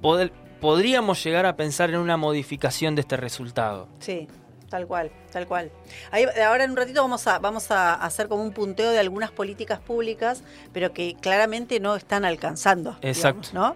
pod- 0.01 0.31
podríamos 0.59 1.23
llegar 1.23 1.45
a 1.45 1.55
pensar 1.55 1.91
en 1.91 1.97
una 1.97 2.17
modificación 2.17 2.95
de 2.95 3.01
este 3.01 3.17
resultado. 3.17 3.87
Sí, 3.99 4.27
tal 4.69 4.87
cual, 4.87 5.11
tal 5.31 5.47
cual. 5.47 5.71
Ahí, 6.11 6.25
ahora 6.45 6.63
en 6.63 6.71
un 6.71 6.77
ratito 6.77 7.01
vamos 7.01 7.27
a, 7.27 7.39
vamos 7.39 7.71
a 7.71 7.93
hacer 7.93 8.27
como 8.27 8.43
un 8.43 8.51
punteo 8.51 8.91
de 8.91 8.99
algunas 8.99 9.31
políticas 9.31 9.79
públicas, 9.79 10.43
pero 10.73 10.93
que 10.93 11.15
claramente 11.19 11.79
no 11.79 11.95
están 11.95 12.25
alcanzando. 12.25 12.97
Exacto. 13.01 13.49
digamos, 13.49 13.53
¿no? 13.53 13.75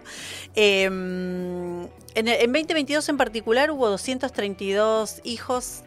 Eh, 0.54 0.84
en, 0.84 1.90
en 2.14 2.52
2022 2.52 3.08
en 3.08 3.16
particular 3.16 3.70
hubo 3.70 3.88
232 3.88 5.20
hijos 5.24 5.82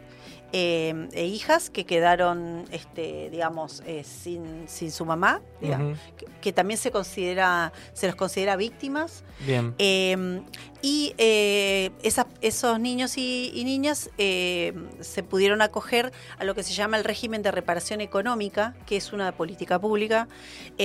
eh, 0.52 1.08
e 1.12 1.26
hijas 1.26 1.68
que 1.70 1.84
quedaron, 1.84 2.64
este, 2.70 3.28
digamos, 3.30 3.82
eh, 3.86 4.02
sin, 4.04 4.68
sin 4.68 4.90
su 4.90 5.04
mamá, 5.04 5.40
digamos, 5.60 5.98
que, 6.16 6.26
que 6.40 6.52
también 6.52 6.78
se 6.78 6.90
considera, 6.90 7.72
se 7.92 8.06
los 8.06 8.16
considera 8.16 8.56
víctimas. 8.56 9.24
Bien. 9.46 9.74
Eh, 9.78 10.40
y 10.80 11.12
eh, 11.18 11.90
esas- 12.02 12.26
esos 12.40 12.78
niños 12.80 13.18
y, 13.18 13.50
y 13.54 13.64
niñas 13.64 14.10
se 14.16 15.22
pudieron 15.28 15.60
acoger 15.60 16.12
a 16.38 16.44
lo 16.44 16.54
que 16.54 16.62
se 16.62 16.72
llama 16.72 16.96
el 16.96 17.04
régimen 17.04 17.42
de 17.42 17.50
reparación 17.50 18.00
económica, 18.00 18.74
que 18.86 18.96
es 18.96 19.12
una 19.12 19.32
política 19.32 19.78
pública 19.80 20.28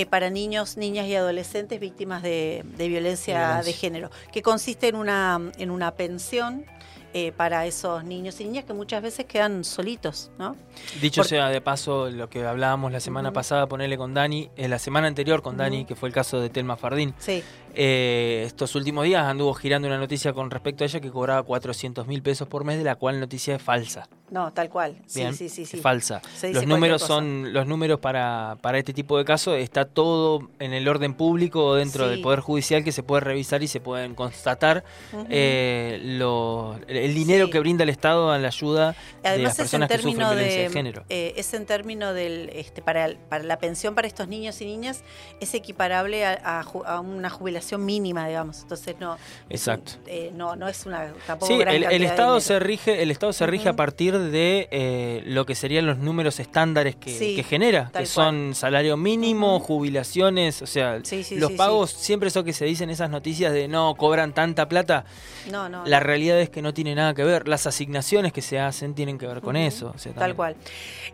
para 0.09 0.29
niños, 0.29 0.77
niñas 0.77 1.07
y 1.07 1.15
adolescentes 1.15 1.79
víctimas 1.79 2.23
de, 2.23 2.63
de 2.77 2.87
violencia, 2.87 3.37
Violencia. 3.37 3.71
de 3.71 3.77
género, 3.77 4.09
que 4.31 4.41
consiste 4.41 4.87
en 4.87 4.95
una, 4.95 5.39
en 5.57 5.69
una 5.71 5.91
pensión. 5.95 6.65
Eh, 7.13 7.31
para 7.31 7.65
esos 7.65 8.03
niños 8.03 8.39
y 8.41 8.45
niñas 8.45 8.65
que 8.65 8.73
muchas 8.73 9.01
veces 9.01 9.25
quedan 9.25 9.63
solitos, 9.63 10.31
¿no? 10.39 10.55
Dicho 10.99 11.23
sea 11.23 11.49
de 11.49 11.61
paso, 11.61 12.09
lo 12.09 12.29
que 12.29 12.45
hablábamos 12.45 12.91
la 12.91 12.99
semana 12.99 13.31
pasada, 13.31 13.67
ponerle 13.67 13.97
con 13.97 14.13
Dani, 14.13 14.49
en 14.55 14.69
la 14.69 14.79
semana 14.79 15.07
anterior 15.07 15.41
con 15.41 15.55
Dani, 15.57 15.85
que 15.85 15.95
fue 15.95 16.09
el 16.09 16.15
caso 16.15 16.39
de 16.41 16.49
Telma 16.49 16.75
Fardín, 16.75 17.13
Sí, 17.19 17.43
eh, 17.75 18.43
estos 18.45 18.75
últimos 18.75 19.05
días 19.05 19.23
anduvo 19.25 19.53
girando 19.53 19.87
una 19.87 19.97
noticia 19.97 20.33
con 20.33 20.49
respecto 20.51 20.83
a 20.83 20.87
ella 20.87 20.99
que 20.99 21.09
cobraba 21.11 21.43
400 21.43 22.07
mil 22.07 22.21
pesos 22.21 22.47
por 22.47 22.63
mes, 22.63 22.77
de 22.77 22.83
la 22.83 22.95
cual 22.95 23.19
noticia 23.19 23.55
es 23.55 23.61
falsa. 23.61 24.07
no, 24.31 24.51
tal 24.51 24.67
cual. 24.69 24.95
Sí, 25.05 25.19
Bien, 25.19 25.35
sí, 25.35 25.47
sí, 25.47 25.63
sí. 25.65 25.77
es 25.77 25.83
falsa. 25.83 26.19
Los 26.51 26.65
números 26.65 27.03
son 27.03 27.53
los 27.53 27.67
números 27.67 27.99
para, 27.99 28.57
para 28.61 28.79
este 28.79 28.91
tipo 28.91 29.17
de 29.19 29.25
casos 29.25 29.57
está 29.57 29.85
todo 29.85 30.49
en 30.59 30.73
el 30.73 30.87
orden 30.87 31.13
público 31.13 31.63
o 31.65 31.75
dentro 31.75 32.05
Sí. 32.05 32.11
del 32.11 32.21
poder 32.21 32.39
judicial 32.39 32.83
que 32.83 32.91
se 32.91 33.03
puede 33.03 33.19
revisar 33.21 33.61
y 33.61 33.67
se 33.67 33.79
pueden 33.79 34.15
constatar 34.15 34.83
eh, 35.29 35.99
lo- 36.03 36.75
el 36.87 37.13
dinero 37.13 37.45
Sí. 37.45 37.51
que 37.51 37.59
brinda 37.59 37.83
el 37.83 37.89
Estado 37.89 38.31
a 38.31 38.39
la 38.39 38.47
ayuda 38.47 38.95
de 39.21 39.29
Además 39.29 39.43
las 39.43 39.53
es 39.53 39.59
en 39.59 39.63
personas 39.81 39.89
que 39.89 39.95
sufren 39.97 40.13
término 40.17 40.29
violencia 40.31 40.61
de, 40.61 40.67
de, 40.67 40.73
género. 40.73 41.03
eh, 41.09 41.33
es 41.37 41.53
en 41.53 41.65
término 41.67 42.13
del 42.13 42.49
este 42.53 42.81
para, 42.81 43.09
para 43.29 43.43
la 43.43 43.59
pensión 43.59 43.93
para 43.95 44.07
estos 44.07 44.27
niños 44.27 44.59
y 44.61 44.65
niñas 44.65 45.03
es 45.41 45.53
equiparable 45.53 46.25
a, 46.25 46.59
a 46.59 46.63
ju- 46.63 46.83
a 46.85 46.99
una 46.99 47.29
jubilación 47.29 47.62
mínima 47.77 48.27
digamos. 48.27 48.61
Entonces 48.61 48.95
no 48.99 49.17
Exacto. 49.49 49.93
eh, 50.07 50.31
no 50.33 50.55
no 50.55 50.67
es 50.67 50.85
una 50.85 51.11
tampoco 51.25 51.51
Sí, 51.51 51.57
gran 51.59 51.75
el, 51.75 52.03
Estado 52.03 52.39
se 52.39 52.59
rige, 52.59 53.01
el 53.01 53.11
Estado 53.11 53.33
se 53.33 53.45
rige 53.47 53.69
a 53.69 53.73
partir 53.73 54.17
de 54.17 54.67
eh, 54.71 55.21
lo 55.25 55.45
que 55.45 55.55
serían 55.55 55.85
los 55.85 55.97
números 55.97 56.39
estándares 56.39 56.95
que, 56.95 57.17
Sí, 57.17 57.35
que 57.35 57.43
genera, 57.43 57.91
que 57.95 58.05
son 58.05 58.53
salario 58.55 58.97
mínimo, 58.97 59.59
jubilaciones, 59.59 60.61
o 60.61 60.67
sea, 60.67 60.99
Sí, 61.03 61.23
sí, 61.23 61.35
los 61.37 61.51
pagos 61.53 61.91
siempre 61.91 62.27
eso 62.29 62.43
que 62.43 62.53
se 62.53 62.65
dicen 62.65 62.89
esas 62.89 63.09
noticias 63.09 63.53
de 63.53 63.67
no 63.67 63.95
cobran 63.95 64.33
tanta 64.33 64.67
plata, 64.67 65.05
no 65.51 65.69
no 65.69 65.85
la 65.85 65.99
realidad 65.99 66.39
es 66.39 66.49
que 66.49 66.61
no 66.61 66.73
tiene 66.73 66.95
nada 66.95 67.13
que 67.13 67.23
ver, 67.23 67.47
las 67.47 67.67
asignaciones 67.67 68.33
que 68.33 68.41
se 68.41 68.59
hacen 68.59 68.93
tienen 68.95 69.17
que 69.17 69.27
ver 69.27 69.41
con 69.41 69.55
eso. 69.55 69.91
o 69.95 69.97
sea, 69.97 70.13
Tal 70.13 70.35
cual. 70.35 70.55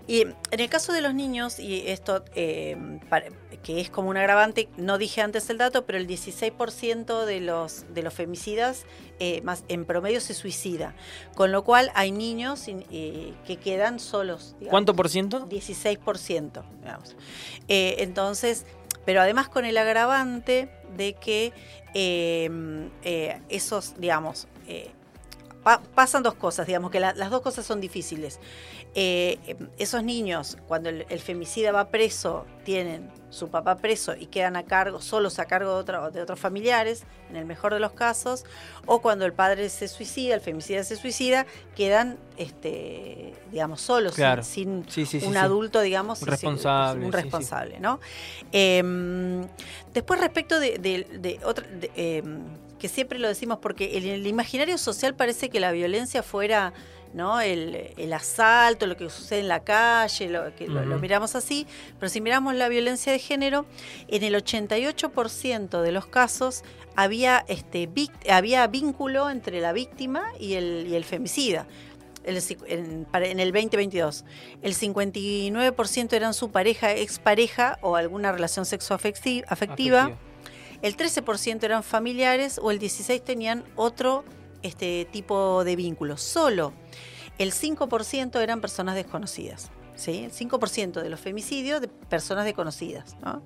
Y 0.08 0.22
en 0.22 0.60
el 0.60 0.70
caso 0.70 0.94
de 0.94 1.02
los 1.02 1.14
niños, 1.14 1.60
y 1.60 1.88
esto 1.88 2.24
eh, 2.36 2.78
para- 3.10 3.28
que 3.64 3.82
es 3.82 3.90
como 3.90 4.10
un 4.10 4.18
agravante, 4.18 4.70
no 4.78 4.98
dije 4.98 5.22
antes 5.22 5.50
el 5.50 5.58
dato, 5.58 5.86
pero 5.86 5.98
el 5.98 6.08
16% 6.08 7.26
de 7.26 7.42
los, 7.42 7.86
de 7.94 8.04
los 8.04 8.14
femicidas 8.14 8.86
eh, 9.20 9.42
más 9.42 9.64
en 9.68 9.86
promedio 9.86 10.22
se 10.22 10.34
suicida. 10.34 10.96
Con 11.36 11.52
lo 11.52 11.64
cual 11.64 11.92
hay 11.96 12.12
niños 12.12 12.66
eh, 12.68 13.34
que 13.46 13.58
quedan 13.58 14.00
solos. 14.00 14.56
digamos. 14.60 14.72
¿Cuánto 14.72 14.96
por 14.96 15.10
ciento? 15.10 15.48
16%. 15.48 16.64
digamos. 16.80 17.16
Eh, 17.68 17.96
entonces, 18.00 18.66
pero 19.06 19.22
además 19.22 19.50
con 19.50 19.66
el 19.66 19.78
agravante 19.78 20.70
de 20.96 21.14
que 21.14 21.54
esos, 23.50 23.96
digamos, 24.00 24.48
pa- 25.64 25.82
pasan 25.96 26.24
dos 26.24 26.36
cosas, 26.36 26.68
digamos, 26.68 26.92
que 26.92 27.00
la- 27.00 27.14
las 27.14 27.30
dos 27.30 27.42
cosas 27.42 27.66
son 27.66 27.82
difíciles. 27.82 28.40
Eh, 28.96 29.56
esos 29.78 30.04
niños, 30.04 30.58
cuando 30.68 30.90
el, 30.90 31.06
el 31.10 31.20
femicida 31.20 31.72
va 31.72 31.90
preso, 31.90 32.46
tienen 32.64 33.12
su 33.30 33.50
papá 33.50 33.76
preso 33.78 34.16
y 34.16 34.26
quedan 34.26 34.56
a 34.56 34.64
cargo, 34.64 35.00
solos 35.02 35.38
a 35.38 35.46
cargo 35.46 35.74
de, 35.76 35.80
otro- 35.82 36.10
de 36.12 36.22
otros 36.22 36.40
familiares, 36.40 37.04
en 37.30 37.36
el 37.36 37.46
mejor 37.46 37.74
de 37.74 37.80
los 37.80 37.92
casos, 37.92 38.46
o 38.88 39.02
cuando 39.02 39.26
el 39.26 39.34
padre 39.34 39.70
se 39.70 39.88
suicida, 39.88 40.34
el 40.34 40.42
femicida 40.42 40.84
se 40.84 40.96
suicida, 40.96 41.46
quedan, 41.76 42.18
este, 42.38 43.34
digamos, 43.52 43.82
solos, 43.82 44.14
sin- 44.16 44.24
Claro. 44.24 44.44
sin, 44.44 44.86
Sí, 44.90 45.06
sí, 45.06 45.20
sí, 45.20 45.26
un 45.28 45.34
sí. 45.34 45.38
adulto, 45.40 45.82
digamos, 45.82 46.22
responsable, 46.24 47.06
un 47.06 47.12
responsable, 47.12 47.80
¿no? 47.80 48.00
Eh, 48.52 49.46
después 49.94 50.20
respecto 50.20 50.60
de, 50.60 50.80
de- 50.80 51.04
de 51.20 51.40
otra, 51.46 51.68
eh, 51.96 52.24
que 52.80 52.88
siempre 52.88 53.20
lo 53.20 53.28
decimos 53.28 53.60
porque 53.62 53.98
en 53.98 54.08
el 54.08 54.26
imaginario 54.26 54.78
social 54.78 55.14
parece 55.16 55.50
que 55.50 55.60
la 55.60 55.72
violencia 55.72 56.24
fuera 56.24 56.74
¿no? 57.12 57.42
El, 57.42 57.92
el 57.98 58.14
asalto, 58.14 58.86
lo 58.86 58.96
que 58.96 59.10
sucede 59.10 59.40
en 59.40 59.48
la 59.48 59.64
calle, 59.64 60.30
lo, 60.30 60.54
que 60.56 60.68
lo- 60.68 61.00
miramos 61.00 61.36
así, 61.36 61.66
pero 62.00 62.08
si 62.08 62.22
miramos 62.22 62.54
la 62.54 62.70
violencia 62.70 63.12
de 63.12 63.18
género, 63.18 63.66
en 64.10 64.22
el 64.24 64.36
88% 64.36 65.82
de 65.82 65.92
los 65.92 66.06
casos 66.06 66.64
había, 66.96 67.44
este, 67.48 67.90
había 68.30 68.68
vínculo 68.68 69.32
entre 69.32 69.60
la 69.60 69.74
víctima 69.74 70.24
y 70.40 70.54
el, 70.54 70.86
y 70.88 70.94
el 70.96 71.04
femicida. 71.04 71.66
El 72.24 72.38
en, 72.68 73.08
en 73.12 73.40
el 73.40 73.52
2022. 73.54 74.24
El 74.62 74.76
59% 74.76 76.14
eran 76.14 76.34
su 76.36 76.52
pareja, 76.52 76.92
expareja 76.94 77.80
o 77.82 77.96
alguna 77.96 78.32
relación 78.32 78.66
sexoafectiva. 78.66 79.46
afectiva. 79.50 80.12
El 80.82 80.96
13% 80.98 81.64
eran 81.64 81.84
familiares 81.84 82.60
o 82.62 82.72
el 82.72 82.80
16% 82.80 83.22
tenían 83.24 83.64
otro 83.76 84.24
este, 84.62 85.06
tipo 85.12 85.64
de 85.64 85.76
vínculo. 85.76 86.18
Solo 86.18 86.74
el 87.38 87.52
5% 87.54 88.40
eran 88.42 88.62
personas 88.62 88.96
desconocidas. 88.96 89.72
¿sí? 89.96 90.24
El 90.26 90.32
5% 90.32 91.02
de 91.02 91.10
los 91.10 91.20
femicidios 91.20 91.82
de 91.82 91.88
personas 91.90 92.46
desconocidas. 92.46 93.18
¿no? 93.22 93.42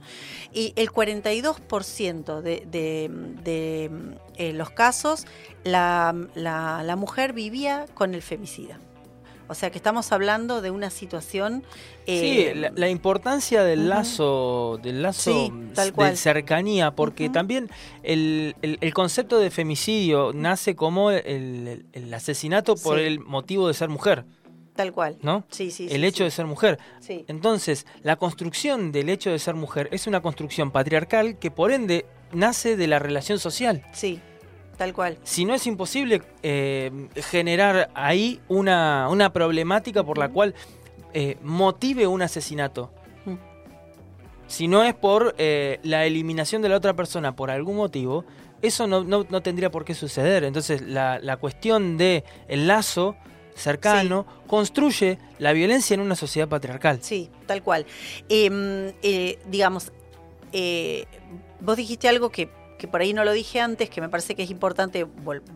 Y 0.53 0.73
el 0.75 0.91
42% 0.91 2.41
de, 2.41 2.63
de- 2.67 4.17
eh, 4.35 4.53
los 4.53 4.69
casos, 4.69 5.25
la- 5.63 6.15
la 6.35 6.95
mujer 6.95 7.33
vivía 7.33 7.85
con 7.93 8.13
el 8.13 8.21
femicida. 8.21 8.79
O 9.53 9.55
sea 9.55 9.69
que 9.69 9.77
estamos 9.77 10.11
hablando 10.11 10.63
de 10.63 10.71
una 10.71 10.89
situación... 10.89 11.63
Sí, 12.07 12.11
eh, 12.41 12.53
la, 12.55 12.71
la 12.75 12.89
importancia 12.89 13.63
del 13.63 13.87
lazo, 13.87 14.79
del 14.81 15.03
lazo 15.03 15.31
Sí, 15.31 15.51
de 15.75 16.15
cercanía, 16.15 16.89
porque 16.89 17.29
también 17.29 17.69
el, 18.01 18.55
el- 18.63 18.79
el 18.81 18.93
concepto 18.95 19.37
de 19.37 19.51
femicidio 19.51 20.31
nace 20.33 20.75
como 20.75 21.11
el, 21.11 21.23
el- 21.67 21.85
el 21.93 22.13
asesinato 22.15 22.75
por 22.75 22.97
Sí. 22.97 23.03
el 23.05 23.19
motivo 23.19 23.67
de 23.67 23.75
ser 23.75 23.89
mujer, 23.89 24.25
Tal 24.75 24.91
cual. 24.91 25.17
¿no? 25.21 25.43
Sí, 25.51 25.69
sí, 25.69 25.83
el 25.91 26.01
sí, 26.01 26.05
hecho 26.07 26.17
sí. 26.17 26.23
de 26.23 26.31
ser 26.31 26.45
mujer. 26.47 26.79
Sí. 26.99 27.23
Entonces, 27.27 27.85
la 28.01 28.15
construcción 28.15 28.91
del 28.91 29.07
hecho 29.09 29.29
de 29.29 29.37
ser 29.37 29.53
mujer 29.53 29.87
es 29.91 30.07
una 30.07 30.19
construcción 30.23 30.71
patriarcal 30.71 31.37
que 31.37 31.51
por 31.51 31.71
ende 31.71 32.07
nace 32.31 32.75
de 32.75 32.87
la 32.87 32.97
relación 32.97 33.37
social. 33.37 33.83
Sí, 33.93 34.19
tal 34.77 34.93
cual. 34.93 35.17
Si 35.23 35.45
no 35.45 35.53
es 35.53 35.65
imposible 35.67 36.21
eh, 36.41 36.91
generar 37.15 37.89
ahí 37.93 38.39
una, 38.47 39.07
una 39.09 39.31
problemática 39.31 40.03
por 40.03 40.17
la 40.17 40.29
cual 40.29 40.53
eh, 41.13 41.37
motive 41.43 42.07
un 42.07 42.21
asesinato. 42.21 42.91
Mm. 43.25 43.35
Si 44.47 44.67
no 44.67 44.83
es 44.83 44.93
por 44.93 45.35
eh, 45.37 45.79
la 45.83 46.05
eliminación 46.05 46.61
de 46.61 46.69
la 46.69 46.77
otra 46.77 46.93
persona 46.95 47.35
por 47.35 47.51
algún 47.51 47.75
motivo, 47.75 48.25
eso 48.61 48.87
no, 48.87 49.03
no- 49.03 49.25
no 49.29 49.41
tendría 49.41 49.69
por 49.71 49.85
qué 49.85 49.93
suceder. 49.93 50.43
Entonces, 50.43 50.81
la, 50.81 51.19
la 51.19 51.37
cuestión 51.37 51.97
de 51.97 52.23
el 52.47 52.67
lazo 52.67 53.15
cercano 53.55 54.25
construye 54.47 55.19
la 55.37 55.53
violencia 55.53 55.93
en 55.93 55.99
una 55.99 56.15
sociedad 56.15 56.47
patriarcal. 56.47 56.97
Sí, 57.01 57.29
tal 57.45 57.61
cual. 57.61 57.85
Em, 58.27 58.91
digamos, 59.47 59.91
vos 61.61 61.77
dijiste 61.77 62.07
algo 62.09 62.29
que, 62.31 62.49
que 62.83 62.87
por 62.89 62.99
ahí 62.99 63.13
no 63.13 63.23
lo 63.23 63.31
dije 63.31 63.61
antes, 63.61 63.89
que 63.89 64.01
me 64.01 64.09
parece 64.09 64.35
que 64.35 64.43
es 64.43 64.49
importante 64.51 65.07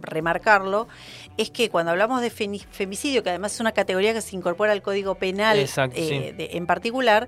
remarcarlo, 0.01 0.87
es 1.35 1.49
que 1.51 1.69
cuando 1.69 1.91
hablamos 1.91 2.21
de 2.21 2.29
femicidio, 2.29 3.21
que 3.21 3.31
además 3.31 3.53
es 3.53 3.59
una 3.59 3.73
categoría 3.73 4.13
que 4.13 4.21
se 4.21 4.33
incorpora 4.33 4.71
al 4.71 4.81
Código 4.81 5.15
Penal 5.15 5.59
Exacto, 5.59 5.99
eh, 5.99 6.07
sí. 6.07 6.37
de- 6.37 6.49
en 6.53 6.65
particular, 6.65 7.27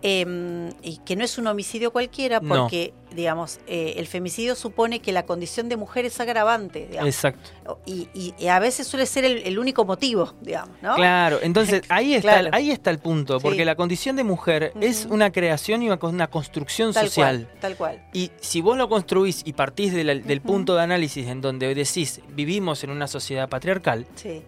em, 0.00 0.70
y 0.82 0.96
que 1.04 1.14
no 1.14 1.24
es 1.24 1.36
un 1.36 1.46
homicidio 1.46 1.90
cualquiera, 1.92 2.40
No. 2.40 2.68
Digamos, 3.14 3.60
eh, 3.66 3.94
el 3.96 4.06
femicidio 4.06 4.54
supone 4.54 5.00
que 5.00 5.12
la 5.12 5.24
condición 5.26 5.68
de 5.68 5.76
mujer 5.76 6.04
es 6.04 6.18
agravante, 6.20 6.86
digamos, 6.88 7.08
Exacto. 7.08 7.50
y, 7.86 8.08
y- 8.14 8.34
y 8.38 8.46
a 8.48 8.58
veces 8.58 8.86
suele 8.86 9.06
ser 9.06 9.24
el, 9.24 9.38
el 9.38 9.58
único 9.58 9.84
motivo, 9.84 10.34
digamos, 10.40 10.76
¿no? 10.82 10.94
Claro, 10.96 11.38
entonces 11.42 11.82
ahí 11.88 12.14
está, 12.14 12.40
Claro. 12.40 12.48
ahí 12.52 12.70
está 12.70 12.90
el 12.90 12.98
punto, 12.98 13.40
porque 13.40 13.58
Sí. 13.58 13.64
la 13.64 13.74
condición 13.76 14.16
de 14.16 14.24
mujer 14.24 14.72
es 14.80 15.06
una 15.10 15.30
creación 15.32 15.82
y 15.82 15.86
una, 15.86 15.98
co- 15.98 16.08
una 16.08 16.26
construcción 16.28 16.92
tal 16.92 17.06
social. 17.08 17.46
cual, 17.46 17.60
tal 17.60 17.76
cual. 17.76 18.02
Y 18.12 18.30
si 18.40 18.60
vos 18.60 18.76
lo 18.76 18.88
construís 18.88 19.42
y 19.44 19.52
partís 19.52 19.92
de 19.92 20.04
la- 20.04 20.14
del 20.14 20.40
punto 20.40 20.74
de 20.74 20.82
análisis 20.82 21.26
en 21.28 21.40
donde 21.40 21.74
decís 21.74 22.20
vivimos 22.30 22.82
en 22.84 22.90
una 22.90 23.06
sociedad 23.06 23.48
patriarcal, 23.48 24.06
Sí. 24.14 24.42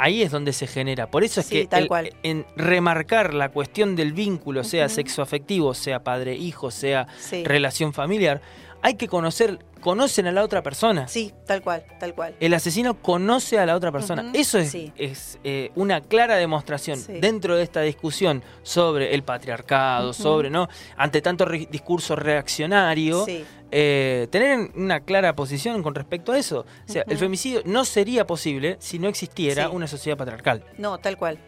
Ahí 0.00 0.22
es 0.22 0.30
donde 0.30 0.52
se 0.52 0.66
genera. 0.66 1.10
Por 1.10 1.22
eso 1.24 1.40
es 1.40 1.46
Sí, 1.46 1.54
que 1.62 1.66
tal 1.66 1.82
el- 1.82 1.88
cual. 1.88 2.10
en 2.22 2.46
remarcar 2.56 3.34
la 3.34 3.50
cuestión 3.50 3.96
del 3.96 4.12
vínculo, 4.12 4.64
sea 4.64 4.86
Ujú. 4.86 4.94
sexoafectivo, 4.96 5.74
sea 5.74 6.02
padre-hijo, 6.02 6.70
sea 6.70 7.06
Sí. 7.18 7.44
relación 7.44 7.92
familiar, 7.92 8.40
hay 8.82 8.94
que 8.94 9.08
conocer, 9.08 9.58
conocen 9.80 10.26
a 10.26 10.32
la 10.32 10.42
otra 10.44 10.62
persona. 10.62 11.08
Sí, 11.08 11.32
tal 11.46 11.62
cual, 11.62 11.84
tal 11.98 12.14
cual. 12.14 12.34
El 12.40 12.54
asesino 12.54 12.94
conoce 13.00 13.58
a 13.58 13.66
la 13.66 13.74
otra 13.74 13.90
persona. 13.90 14.30
Eso 14.34 14.58
es, 14.58 14.70
sí. 14.70 14.92
es, 14.96 15.38
eh, 15.44 15.70
una 15.74 16.00
clara 16.00 16.36
demostración 16.36 16.98
Sí. 16.98 17.14
dentro 17.20 17.56
de 17.56 17.62
esta 17.62 17.80
discusión 17.82 18.42
sobre 18.62 19.14
el 19.14 19.22
patriarcado, 19.22 20.12
sobre, 20.12 20.50
¿no? 20.50 20.68
Ante 20.96 21.20
tanto 21.22 21.44
re- 21.44 21.68
discurso 21.70 22.14
reaccionario, 22.16 23.24
Sí, 23.24 23.44
eh, 23.72 24.26
tener 24.30 24.50
en- 24.52 24.72
una 24.74 25.00
clara 25.00 25.34
posición 25.36 25.82
con 25.82 25.94
respecto 25.94 26.32
a 26.32 26.38
eso. 26.38 26.66
O 26.88 26.92
sea, 26.92 27.04
el 27.08 27.16
femicidio 27.18 27.62
no 27.64 27.84
sería 27.84 28.26
posible 28.26 28.76
si 28.80 28.98
no 28.98 29.08
existiera 29.08 29.64
Sí. 29.66 29.70
una 29.72 29.86
sociedad 29.86 30.16
patriarcal. 30.18 30.64
no, 30.78 30.98
tal 30.98 31.16
cual. 31.16 31.38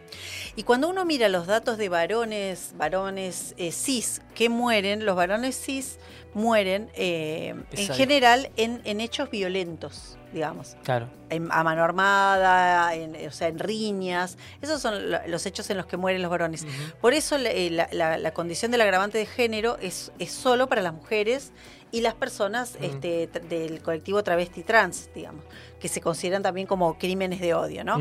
Y 0.57 0.63
cuando 0.65 0.89
uno 0.91 1.05
mira 1.07 1.29
los 1.31 1.47
datos 1.47 1.79
de 1.79 1.89
varones, 1.89 2.75
varones 2.77 3.55
eh, 3.57 3.73
cis 3.73 4.21
que 4.35 4.49
mueren, 4.51 5.05
los 5.07 5.17
varones 5.17 5.57
cis 5.59 5.99
mueren 6.35 6.91
eh, 6.95 7.49
en 7.49 7.61
Exacto. 7.73 7.95
General 8.23 8.51
en, 8.57 8.81
en 8.85 9.01
hechos 9.01 9.31
violentos, 9.31 10.17
digamos. 10.33 10.77
Claro. 10.85 11.09
En- 11.29 11.49
a 11.51 11.65
mano 11.65 11.83
armada, 11.83 12.95
en, 12.95 13.17
o 13.27 13.31
sea, 13.33 13.49
en 13.49 13.59
riñas. 13.59 14.39
Esos 14.61 14.81
son 14.81 15.11
lo- 15.11 15.27
los 15.27 15.45
hechos 15.47 15.69
en 15.71 15.77
los 15.77 15.87
que 15.87 15.97
mueren 15.97 16.23
los 16.23 16.31
varones. 16.31 16.65
Por 17.01 17.15
eso 17.15 17.37
la, 17.39 17.51
eh, 17.51 17.71
la- 17.71 18.33
condición 18.33 18.71
del 18.71 18.81
agravante 18.83 19.19
de 19.19 19.27
género 19.27 19.77
es, 19.81 20.13
es 20.19 20.31
solo 20.31 20.69
para 20.69 20.83
las 20.83 20.95
mujeres 20.95 21.53
y 21.91 22.01
las 22.01 22.15
personas 22.15 22.77
este, 22.81 23.27
del 23.49 23.83
colectivo 23.83 24.23
travesti 24.23 24.63
trans, 24.63 25.11
digamos, 25.15 25.45
que 25.81 25.89
se 25.89 26.01
consideran 26.01 26.43
también 26.43 26.67
como 26.67 26.97
crímenes 26.99 27.41
de 27.41 27.55
odio, 27.55 27.85
¿no? 27.85 27.97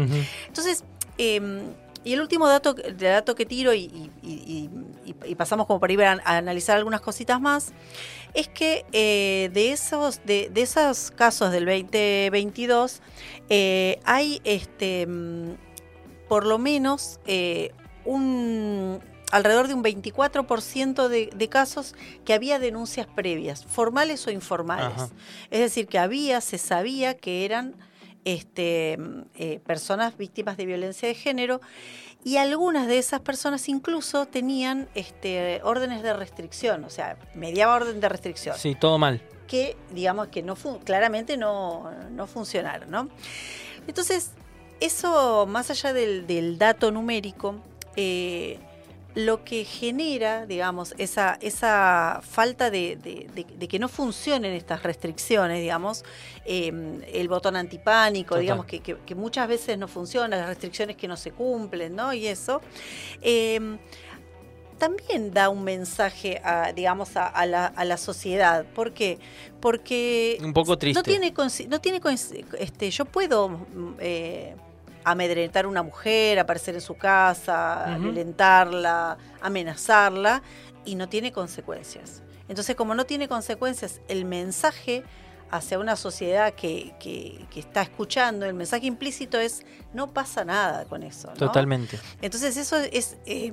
Entonces, 0.48 0.84
eh, 1.18 1.42
y 2.04 2.14
el 2.14 2.22
último 2.22 2.48
dato, 2.48 2.76
el 2.84 2.98
dato 2.98 3.36
que 3.36 3.46
tiro 3.46 3.74
y, 3.74 3.82
y- 3.82 4.12
y- 4.24 4.70
y- 5.06 5.16
y 5.32 5.36
pasamos 5.36 5.68
como 5.68 5.80
para 5.80 5.94
ir 5.94 6.04
a, 6.04 6.12
a 6.24 6.38
analizar 6.38 6.78
algunas 6.78 7.02
cositas 7.02 7.40
más, 7.42 7.74
es 8.34 8.48
que 8.48 8.86
eh, 8.92 9.50
de, 9.54 9.72
esos, 9.72 10.22
de, 10.26 10.50
de 10.52 10.62
esos 10.62 11.12
casos 11.12 11.52
del 11.52 11.66
2022 11.66 13.02
eh, 13.50 14.00
hay 14.06 14.42
este 14.44 15.06
mm, 15.08 15.52
por 16.28 16.46
lo 16.46 16.58
menos 16.58 17.20
eh, 17.26 17.72
un 18.06 19.00
alrededor 19.32 19.68
de 19.68 19.74
un 19.74 19.84
24% 19.84 21.08
de, 21.08 21.30
de 21.34 21.50
casos 21.50 21.96
que 22.26 22.34
había 22.34 22.60
denuncias 22.60 23.08
previas, 23.08 23.64
formales 23.66 24.26
o 24.28 24.32
informales. 24.32 24.94
Ajá. 24.98 25.10
Es 25.52 25.60
decir, 25.62 25.88
que 25.88 26.00
había, 26.00 26.42
se 26.42 26.58
sabía 26.58 27.16
que 27.18 27.46
eran 27.46 27.76
este, 28.26 28.98
mm, 28.98 29.22
eh, 29.36 29.60
personas 29.66 30.18
víctimas 30.18 30.58
de 30.58 30.66
violencia 30.66 31.08
de 31.08 31.16
género 31.16 31.62
y 32.24 32.38
algunas 32.38 32.88
de 32.88 33.00
esas 33.00 33.22
personas 33.22 33.68
incluso 33.68 34.26
tenían 34.28 34.88
este, 34.94 35.60
órdenes 35.64 36.04
de 36.04 36.14
restricción, 36.14 36.84
o 36.84 36.90
sea, 36.90 37.18
mediaba 37.34 37.76
orden 37.76 38.00
de 38.00 38.10
restricción 38.10 38.56
Sí, 38.58 38.76
todo 38.76 38.98
mal. 39.00 39.22
que 39.48 39.76
digamos 39.92 40.28
que 40.28 40.44
no 40.44 40.56
claramente 40.84 41.36
no, 41.38 41.90
no 42.12 42.28
funcionaron, 42.28 42.92
¿no? 42.92 43.10
Entonces, 43.88 44.32
eso, 44.80 45.46
más 45.48 45.70
allá 45.72 45.94
del, 45.94 46.28
del 46.28 46.58
dato 46.60 46.92
numérico, 46.92 47.56
eh, 47.96 48.60
lo 49.14 49.44
que 49.44 49.66
genera, 49.66 50.46
digamos, 50.46 50.94
esa, 50.98 51.38
esa 51.42 52.22
falta 52.24 52.72
de, 52.72 52.96
de- 52.96 53.28
de- 53.34 53.44
de 53.58 53.68
que 53.68 53.78
no 53.78 53.90
funcionen 53.90 54.54
estas 54.54 54.84
restricciones, 54.84 55.60
digamos, 55.60 56.06
eh, 56.46 56.72
el 57.12 57.28
botón 57.28 57.56
antipánico, 57.58 58.30
Total. 58.30 58.42
digamos, 58.42 58.66
que, 58.66 58.80
que- 58.80 58.98
que 59.06 59.16
muchas 59.16 59.48
veces 59.50 59.78
no 59.78 59.88
funciona, 59.90 60.38
las 60.38 60.48
restricciones 60.48 60.96
que 60.96 61.08
no 61.10 61.18
se 61.18 61.32
cumplen, 61.32 61.96
¿no? 61.96 62.14
Y 62.14 62.28
eso. 62.28 62.62
eh, 63.22 63.78
también 64.78 65.32
da 65.32 65.50
un 65.50 65.64
mensaje, 65.64 66.42
a, 66.44 66.74
digamos, 66.74 67.16
a, 67.16 67.28
a 67.28 67.46
la, 67.46 67.68
a 67.68 67.86
la 67.86 67.98
sociedad. 67.98 68.66
¿Por 68.74 68.94
qué? 68.94 69.20
Porque 69.60 70.40
Un 70.42 70.54
poco 70.54 70.76
triste. 70.76 70.98
no 71.00 71.04
tiene, 71.04 71.32
no 71.68 71.80
tiene 71.80 72.02
este, 72.60 72.90
yo 72.90 73.06
puedo 73.06 73.50
mm, 73.50 73.94
eh, 74.00 74.56
amedrentar 75.04 75.66
a 75.66 75.68
una 75.68 75.84
mujer, 75.84 76.40
aparecer 76.40 76.76
en 76.76 76.82
su 76.82 76.96
casa, 76.96 77.92
Ujú. 77.94 78.04
violentarla, 78.04 79.18
amenazarla, 79.42 80.42
y 80.86 80.96
no 80.96 81.08
tiene 81.10 81.32
consecuencias. 81.32 82.24
Entonces, 82.50 82.76
como 82.76 82.96
no 82.96 83.06
tiene 83.06 83.28
consecuencias, 83.28 84.02
el 84.08 84.26
mensaje 84.26 85.04
hacia 85.52 85.80
una 85.80 85.96
sociedad 85.96 86.54
que, 86.54 86.94
que- 87.00 87.46
que 87.52 87.60
está 87.60 87.82
escuchando, 87.82 88.46
el 88.46 88.54
mensaje 88.54 88.86
implícito 88.88 89.38
es 89.40 89.66
no 89.94 90.12
pasa 90.12 90.46
nada 90.46 90.86
con 90.86 91.04
eso. 91.04 91.28
¿no? 91.30 91.34
Totalmente. 91.36 92.00
Entonces 92.22 92.56
eso 92.58 92.78
es... 92.78 93.18
eh, 93.26 93.52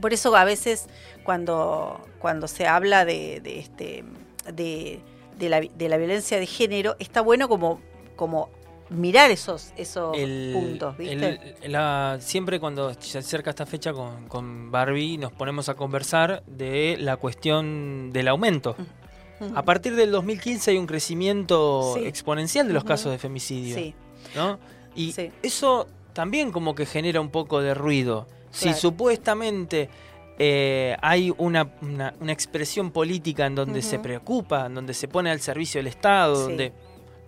por 0.00 0.12
eso 0.12 0.34
a 0.34 0.44
veces 0.44 0.86
cuando, 1.22 2.00
cuando 2.18 2.48
se 2.48 2.66
habla 2.66 3.04
de, 3.04 3.40
de 3.40 3.60
este, 3.60 4.04
de, 4.52 5.00
de 5.38 5.48
la, 5.48 5.60
de 5.60 5.88
la 5.88 5.96
violencia 5.96 6.38
de 6.40 6.46
género, 6.46 6.96
está 6.98 7.20
bueno 7.20 7.48
como, 7.48 7.80
como 8.16 8.50
mirar 8.96 9.30
esos, 9.30 9.72
esos 9.76 10.16
El- 10.16 10.50
puntos, 10.52 10.96
¿viste? 10.96 11.56
el- 11.62 11.72
la- 11.72 12.18
siempre 12.20 12.58
cuando 12.60 12.92
se 13.00 13.18
acerca 13.18 13.50
esta 13.50 13.66
fecha 13.66 13.92
con, 13.92 14.28
con 14.28 14.70
Barbie 14.70 15.18
nos 15.18 15.32
ponemos 15.32 15.68
a 15.68 15.74
conversar 15.74 16.42
de 16.46 16.96
la 16.98 17.16
cuestión 17.16 18.10
del 18.12 18.28
aumento. 18.28 18.76
Ujú. 19.40 19.52
A 19.56 19.62
partir 19.62 19.96
del 19.96 20.10
2015 20.12 20.70
hay 20.72 20.78
un 20.78 20.86
crecimiento 20.86 21.94
Sí. 21.96 22.04
exponencial 22.06 22.66
de 22.68 22.74
los 22.74 22.84
casos 22.84 23.10
de 23.12 23.18
femicidio. 23.18 23.74
Sí, 23.76 23.94
¿no? 24.36 24.58
Y 24.94 25.12
Sí. 25.12 25.30
eso 25.42 25.86
también 26.12 26.52
como 26.52 26.74
que 26.74 26.86
genera 26.86 27.20
un 27.20 27.30
poco 27.30 27.60
de 27.60 27.74
ruido. 27.74 28.26
Si 28.50 28.64
Claro. 28.66 28.78
supuestamente 28.78 29.88
eh, 30.36 30.96
hay 31.00 31.32
una, 31.38 31.70
una- 31.80 32.12
una 32.20 32.32
expresión 32.32 32.90
política 32.90 33.46
en 33.46 33.54
donde 33.54 33.82
se 33.82 34.00
preocupa, 34.00 34.66
en 34.66 34.74
donde 34.74 34.92
se 34.92 35.06
pone 35.06 35.30
al 35.30 35.40
servicio 35.40 35.78
del 35.78 35.86
Estado, 35.86 36.34
donde... 36.48 36.72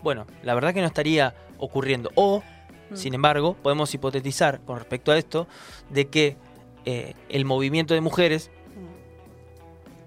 Bueno, 0.03 0.27
la 0.43 0.55
verdad 0.55 0.73
que 0.75 0.81
no 0.81 0.87
estaría 0.87 1.35
ocurriendo. 1.59 2.11
O, 2.15 2.43
Mm. 2.91 2.97
sin 2.97 3.15
embargo, 3.15 3.57
podemos 3.63 3.93
hipotetizar 3.95 4.61
con 4.61 4.79
respecto 4.79 5.11
a 5.13 5.19
esto, 5.19 5.47
de 5.91 6.09
que 6.09 6.37
eh, 6.85 7.15
el 7.29 7.45
movimiento 7.45 7.95
de 7.95 8.01
mujeres 8.01 8.51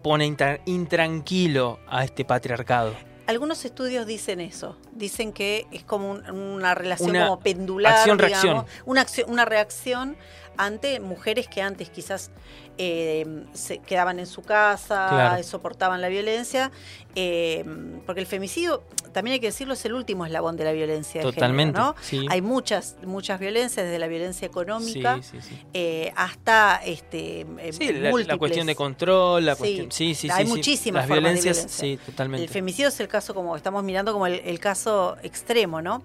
pone 0.02 0.25
intra- 0.25 0.62
intranquilo 0.65 1.80
a 1.89 2.04
este 2.06 2.23
patriarcado. 2.23 2.93
Algunos 3.28 3.63
estudios 3.65 4.08
dicen 4.08 4.39
eso, 4.39 4.78
dicen 4.93 5.34
que 5.34 5.67
es 5.71 5.84
como 5.84 6.10
un- 6.10 6.30
una 6.32 6.73
relación 6.73 7.10
Una 7.12 7.25
como 7.28 7.39
pendular, 7.41 8.06
digamos, 8.17 8.65
una, 8.86 9.02
acción- 9.02 9.30
una 9.30 9.45
reacción 9.45 10.15
ante 10.57 10.99
mujeres 10.99 11.47
que 11.47 11.62
antes 11.62 11.89
quizás 11.89 12.31
eh, 12.77 13.43
se 13.53 13.79
quedaban 13.79 14.19
en 14.19 14.25
su 14.27 14.41
casa, 14.41 15.07
Claro. 15.09 15.43
soportaban 15.43 16.01
la 16.01 16.07
violencia, 16.09 16.71
eh, 17.15 17.65
porque 18.05 18.21
el 18.21 18.27
femicidio, 18.27 18.83
también 19.12 19.33
hay 19.33 19.39
que 19.39 19.47
decirlo, 19.47 19.73
es 19.73 19.83
el 19.85 19.93
último 19.93 20.25
eslabón 20.25 20.55
de 20.55 20.63
la 20.63 20.71
violencia 20.71 21.21
de 21.21 21.31
Totalmente. 21.31 21.77
género, 21.77 21.95
¿no? 21.97 22.01
sí. 22.03 22.25
Hay 22.29 22.41
muchas, 22.41 22.95
muchas 23.05 23.39
violencias, 23.39 23.85
desde 23.85 23.99
la 23.99 24.07
violencia 24.07 24.45
económica 24.45 25.19
Sí, 25.21 25.39
sí, 25.41 25.55
eh, 25.73 26.13
hasta 26.15 26.81
este, 26.85 27.45
Sí, 27.71 27.91
la- 27.93 28.12
la, 28.12 28.38
cuestión 28.38 28.67
de 28.67 28.75
control, 28.75 29.45
la 29.45 29.55
Sí, 29.55 29.59
cuestión. 29.59 29.91
Sí, 29.91 30.15
sí, 30.15 30.29
hay 30.29 30.45
sí, 30.45 30.51
sí. 30.51 30.57
muchísimas 30.57 31.01
Las 31.01 31.07
formas 31.09 31.23
de 31.35 31.41
violencias, 31.41 31.55
violencia. 31.57 31.81
sí, 32.05 32.12
totalmente. 32.12 32.43
El 32.45 32.49
femicidio 32.49 32.88
es 32.89 32.99
el 32.99 33.07
caso 33.07 33.33
como 33.33 33.55
estamos 33.57 33.83
mirando 33.83 34.13
como 34.13 34.25
el, 34.27 34.35
el 34.45 34.59
caso 34.59 35.17
extremo, 35.23 35.81
¿no? 35.81 36.01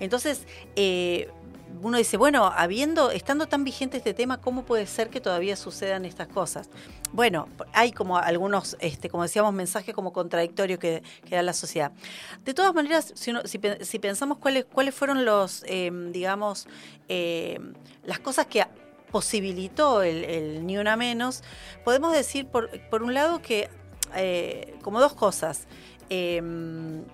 Entonces, 0.00 0.42
eh, 0.76 1.30
uno 1.82 1.98
dice, 1.98 2.16
bueno, 2.16 2.46
habiendo, 2.46 3.10
estando 3.10 3.46
tan 3.46 3.64
vigente 3.64 3.96
este 3.98 4.14
tema, 4.14 4.40
¿cómo 4.40 4.64
puede 4.64 4.86
ser 4.86 5.10
que 5.10 5.20
todavía 5.20 5.56
sucedan 5.56 6.04
estas 6.04 6.28
cosas? 6.28 6.70
Bueno, 7.12 7.48
hay 7.72 7.92
como 7.92 8.18
algunos, 8.18 8.76
este, 8.80 9.08
como 9.08 9.22
decíamos, 9.22 9.52
mensajes 9.52 9.94
como 9.94 10.12
contradictorios 10.12 10.78
que, 10.78 11.02
da 11.30 11.42
la 11.42 11.52
sociedad. 11.52 11.92
De 12.44 12.54
todas 12.54 12.74
maneras, 12.74 13.12
si, 13.14 13.98
pensamos 13.98 14.38
cuáles, 14.38 14.64
cuáles 14.64 14.94
fueron 14.94 15.24
los, 15.24 15.64
eh, 15.66 15.90
digamos, 16.10 16.66
eh, 17.08 17.58
las 18.04 18.18
cosas 18.18 18.46
que 18.46 18.66
posibilitó 19.10 20.02
el, 20.02 20.24
el 20.24 20.66
Ni 20.66 20.78
Una 20.78 20.96
Menos, 20.96 21.42
podemos 21.84 22.12
decir, 22.12 22.46
por, 22.46 22.68
por 22.90 23.02
un 23.02 23.14
lado, 23.14 23.40
que 23.40 23.70
eh, 24.14 24.76
como 24.82 25.00
dos 25.00 25.14
cosas. 25.14 25.66
Eh, 26.10 26.40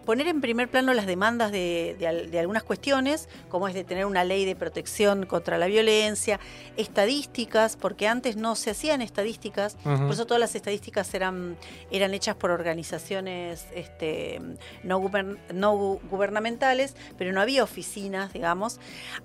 poner 0.05 0.29
en 0.29 0.41
primer 0.41 0.69
plano 0.71 0.95
las 0.95 1.07
demandas 1.07 1.51
de, 1.51 1.97
de 1.99 2.07
al- 2.07 2.31
de 2.31 2.39
algunas 2.39 2.63
cuestiones, 2.63 3.29
como 3.49 3.67
es 3.69 3.75
de 3.75 3.83
tener 3.85 4.07
una 4.07 4.23
ley 4.25 4.45
de 4.45 4.55
protección 4.55 5.27
contra 5.27 5.59
la 5.59 5.67
violencia, 5.67 6.39
estadísticas, 6.77 7.77
porque 7.77 8.07
antes 8.07 8.37
no 8.37 8.55
se 8.55 8.71
hacían 8.71 9.03
estadísticas, 9.03 9.77
por 9.83 10.13
eso 10.13 10.27
todas 10.27 10.41
las 10.41 10.55
estadísticas 10.55 11.13
eran, 11.15 11.57
eran 11.91 12.15
hechas 12.15 12.37
por 12.37 12.51
organizaciones 12.51 13.67
este, 13.75 14.41
no, 14.85 15.01
guber- 15.01 15.39
no 15.53 15.75
gu- 15.75 16.01
gubernamentales, 16.09 16.95
pero 17.19 17.33
no 17.33 17.41
había 17.41 17.65
oficinas, 17.65 18.33
digamos. 18.33 18.79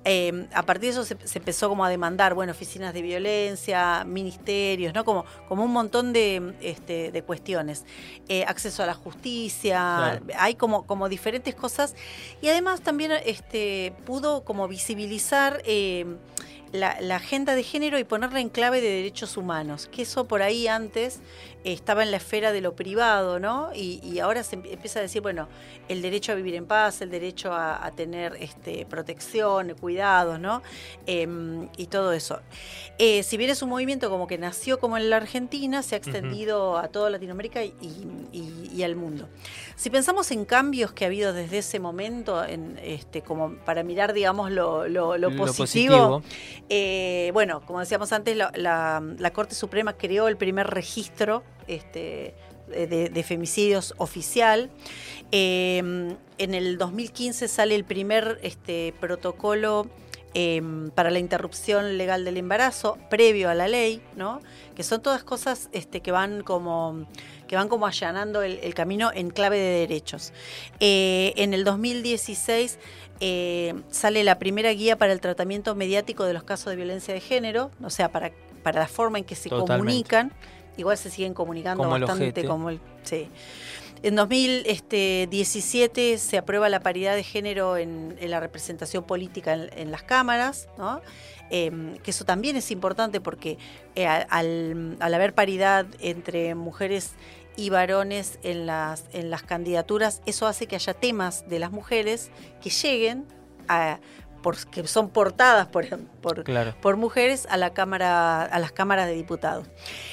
Eh, 0.03 0.47
a 0.53 0.63
partir 0.63 0.85
de 0.85 0.89
eso 1.01 1.05
se, 1.05 1.15
se 1.27 1.37
empezó 1.39 1.69
como 1.69 1.85
a 1.85 1.89
demandar, 1.89 2.33
bueno, 2.33 2.51
oficinas 2.53 2.93
de 2.93 3.01
violencia, 3.01 4.03
ministerios, 4.05 4.93
¿no? 4.93 5.05
Como, 5.05 5.25
como 5.47 5.63
un 5.63 5.71
montón 5.71 6.11
de, 6.13 6.53
este, 6.61 7.11
de 7.11 7.21
cuestiones. 7.23 7.85
Eh, 8.27 8.43
acceso 8.47 8.81
a 8.83 8.85
la 8.85 8.93
justicia, 8.93 9.58
Claro. 9.61 10.25
hay 10.37 10.55
como, 10.55 10.85
como 10.85 11.09
diferentes 11.09 11.55
cosas. 11.55 11.95
Y 12.41 12.47
además 12.47 12.81
también 12.81 13.11
este, 13.25 13.93
pudo 14.05 14.43
como 14.43 14.67
visibilizar 14.67 15.61
eh, 15.65 16.05
la, 16.71 16.99
la 17.01 17.17
agenda 17.17 17.55
de 17.55 17.63
género 17.63 17.99
y 17.99 18.03
ponerla 18.03 18.39
en 18.39 18.49
clave 18.49 18.81
de 18.81 18.89
derechos 18.89 19.37
humanos, 19.37 19.89
que 19.91 20.03
eso 20.03 20.27
por 20.27 20.41
ahí 20.41 20.67
antes 20.67 21.19
estaba 21.63 22.03
en 22.03 22.11
la 22.11 22.17
esfera 22.17 22.51
de 22.51 22.61
lo 22.61 22.73
privado, 22.75 23.39
¿no? 23.39 23.69
Y, 23.75 23.99
y 24.03 24.19
ahora 24.19 24.43
se 24.43 24.57
empie- 24.57 24.71
empieza 24.73 24.99
a 24.99 25.01
decir, 25.01 25.21
bueno, 25.21 25.47
el 25.89 26.01
derecho 26.01 26.31
a 26.31 26.35
vivir 26.35 26.55
en 26.55 26.65
paz, 26.65 27.01
el 27.01 27.09
derecho 27.11 27.51
a, 27.53 27.85
a 27.85 27.91
tener 27.91 28.37
este, 28.39 28.85
protección, 28.85 29.75
cuidados, 29.79 30.39
¿no? 30.39 30.61
Em, 31.05 31.67
y 31.77 31.87
todo 31.87 32.13
eso. 32.13 32.39
Eh, 32.97 33.23
si 33.23 33.35
bien 33.37 33.49
es 33.49 33.61
un 33.61 33.69
movimiento 33.69 34.09
como 34.09 34.25
que 34.27 34.37
nació 34.37 34.79
como 34.79 34.97
en 34.97 35.09
la 35.09 35.17
Argentina, 35.17 35.83
se 35.83 35.95
ha 35.95 35.97
extendido 35.97 36.77
a 36.77 36.87
toda 36.87 37.09
Latinoamérica 37.09 37.63
y, 37.63 37.73
y- 38.31 38.69
y 38.73 38.83
al 38.83 38.95
mundo. 38.95 39.27
Si 39.75 39.89
pensamos 39.89 40.31
en 40.31 40.45
cambios 40.45 40.91
que 40.93 41.03
ha 41.05 41.07
habido 41.07 41.33
desde 41.33 41.57
ese 41.57 41.79
momento, 41.79 42.43
en, 42.45 42.79
este, 42.83 43.21
como 43.21 43.55
para 43.65 43.83
mirar, 43.83 44.13
digamos, 44.13 44.51
lo, 44.51 44.87
lo- 44.87 45.17
lo 45.17 45.29
positivo, 45.37 46.21
eh, 46.69 47.31
bueno, 47.33 47.61
como 47.65 47.79
decíamos 47.79 48.11
antes, 48.13 48.35
la, 48.37 48.51
la- 48.55 49.01
la 49.17 49.31
Corte 49.33 49.55
Suprema 49.55 49.93
creó 49.93 50.27
el 50.27 50.37
primer 50.37 50.67
registro 50.67 51.43
este, 51.69 52.35
de, 52.67 53.09
de 53.09 53.23
femicidios 53.23 53.93
oficial. 53.97 54.69
Eh, 55.31 55.77
en 56.37 56.53
el 56.53 56.77
2015 56.77 57.47
sale 57.47 57.75
el 57.75 57.85
primer 57.85 58.39
este, 58.43 58.93
protocolo 58.99 59.87
eh, 60.35 60.61
para 60.93 61.09
la 61.09 61.17
interrupción 61.17 61.97
legal 61.97 62.23
del 62.23 62.37
embarazo 62.37 62.99
previo 63.09 63.49
a 63.49 63.55
la 63.55 63.67
ley, 63.67 63.99
¿no? 64.15 64.41
Que 64.75 64.83
son 64.83 65.01
todas 65.01 65.23
cosas 65.23 65.69
este, 65.71 66.01
que 66.01 66.11
van 66.11 66.43
como 66.43 67.07
que 67.47 67.55
van 67.55 67.67
como 67.67 67.87
allanando 67.87 68.43
el, 68.43 68.59
el 68.61 68.75
camino 68.75 69.11
en 69.11 69.31
clave 69.31 69.57
de 69.57 69.79
derechos. 69.79 70.31
Eh, 70.79 71.33
en 71.35 71.55
el 71.55 71.63
2016 71.63 72.77
eh, 73.21 73.73
sale 73.89 74.23
la 74.23 74.37
primera 74.37 74.71
guía 74.71 74.97
para 74.99 75.13
el 75.13 75.19
tratamiento 75.19 75.73
mediático 75.73 76.25
de 76.25 76.33
los 76.33 76.43
casos 76.43 76.67
de 76.67 76.75
violencia 76.75 77.11
de 77.11 77.21
género, 77.21 77.71
o 77.83 77.89
sea, 77.89 78.11
para, 78.11 78.31
para 78.61 78.81
la 78.81 78.87
forma 78.87 79.17
en 79.17 79.23
que 79.23 79.35
se 79.35 79.49
Totalmente. 79.49 79.77
comunican. 79.79 80.31
Igual 80.79 80.97
se 80.97 81.09
siguen 81.09 81.33
comunicando 81.33 81.83
Como 81.83 81.95
el 81.95 82.01
bastante 82.03 82.25
ojete. 82.25 82.47
como 82.47 82.69
el. 82.69 82.79
Sí. 83.03 83.27
En 84.01 84.15
2017 84.15 86.17
se 86.17 86.37
aprueba 86.37 86.69
la 86.69 86.79
paridad 86.79 87.15
de 87.15 87.23
género 87.23 87.77
en, 87.77 88.15
en 88.19 88.31
la 88.31 88.39
representación 88.39 89.03
política 89.03 89.53
en, 89.53 89.69
en 89.75 89.91
las 89.91 90.03
cámaras, 90.03 90.69
¿no? 90.77 91.01
Em, 91.49 91.97
que 91.97 92.11
eso 92.11 92.25
también 92.25 92.55
es 92.55 92.71
importante 92.71 93.19
porque 93.21 93.57
eh, 93.95 94.05
al, 94.07 94.97
al 94.99 95.13
haber 95.13 95.33
paridad 95.33 95.85
entre 95.99 96.53
mujeres 96.55 97.11
y 97.57 97.71
varones 97.71 98.39
en 98.43 98.65
las, 98.67 99.05
en 99.11 99.29
las 99.31 99.43
candidaturas, 99.43 100.21
eso 100.25 100.47
hace 100.47 100.67
que 100.67 100.75
haya 100.75 100.93
temas 100.93 101.49
de 101.49 101.59
las 101.59 101.71
mujeres 101.71 102.29
que 102.61 102.69
lleguen 102.69 103.25
a 103.67 103.99
por, 104.41 104.57
que 104.67 104.87
son 104.87 105.09
portadas 105.09 105.67
por, 105.67 105.85
por, 106.21 106.43
Claro. 106.43 106.75
por 106.81 106.97
mujeres 106.97 107.47
a 107.49 107.57
la 107.57 107.73
cámara 107.73 108.43
a 108.43 108.59
las 108.59 108.71
cámaras 108.71 109.07
de 109.07 109.13
diputados. 109.13 109.67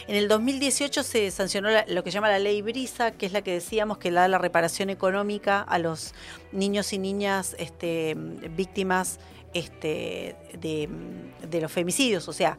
En 0.08 0.16
el 0.16 0.28
2018 0.28 1.02
se 1.02 1.30
sancionó 1.30 1.70
la- 1.70 1.84
lo 1.88 2.02
que 2.04 2.10
se 2.10 2.14
llama 2.14 2.28
la 2.30 2.38
ley 2.38 2.62
Brisa, 2.62 3.10
que 3.12 3.26
es 3.26 3.32
la 3.32 3.42
que 3.42 3.52
decíamos 3.52 3.98
que 3.98 4.10
da 4.10 4.28
la 4.28 4.38
reparación 4.38 4.90
económica 4.90 5.60
a 5.62 5.78
los 5.78 6.14
niños 6.52 6.92
y 6.92 6.98
niñas 6.98 7.54
este, 7.58 8.14
víctimas 8.16 9.18
este, 9.54 10.36
de, 10.58 10.88
de 11.48 11.60
los 11.60 11.72
femicidios, 11.72 12.28
o 12.28 12.32
sea, 12.32 12.58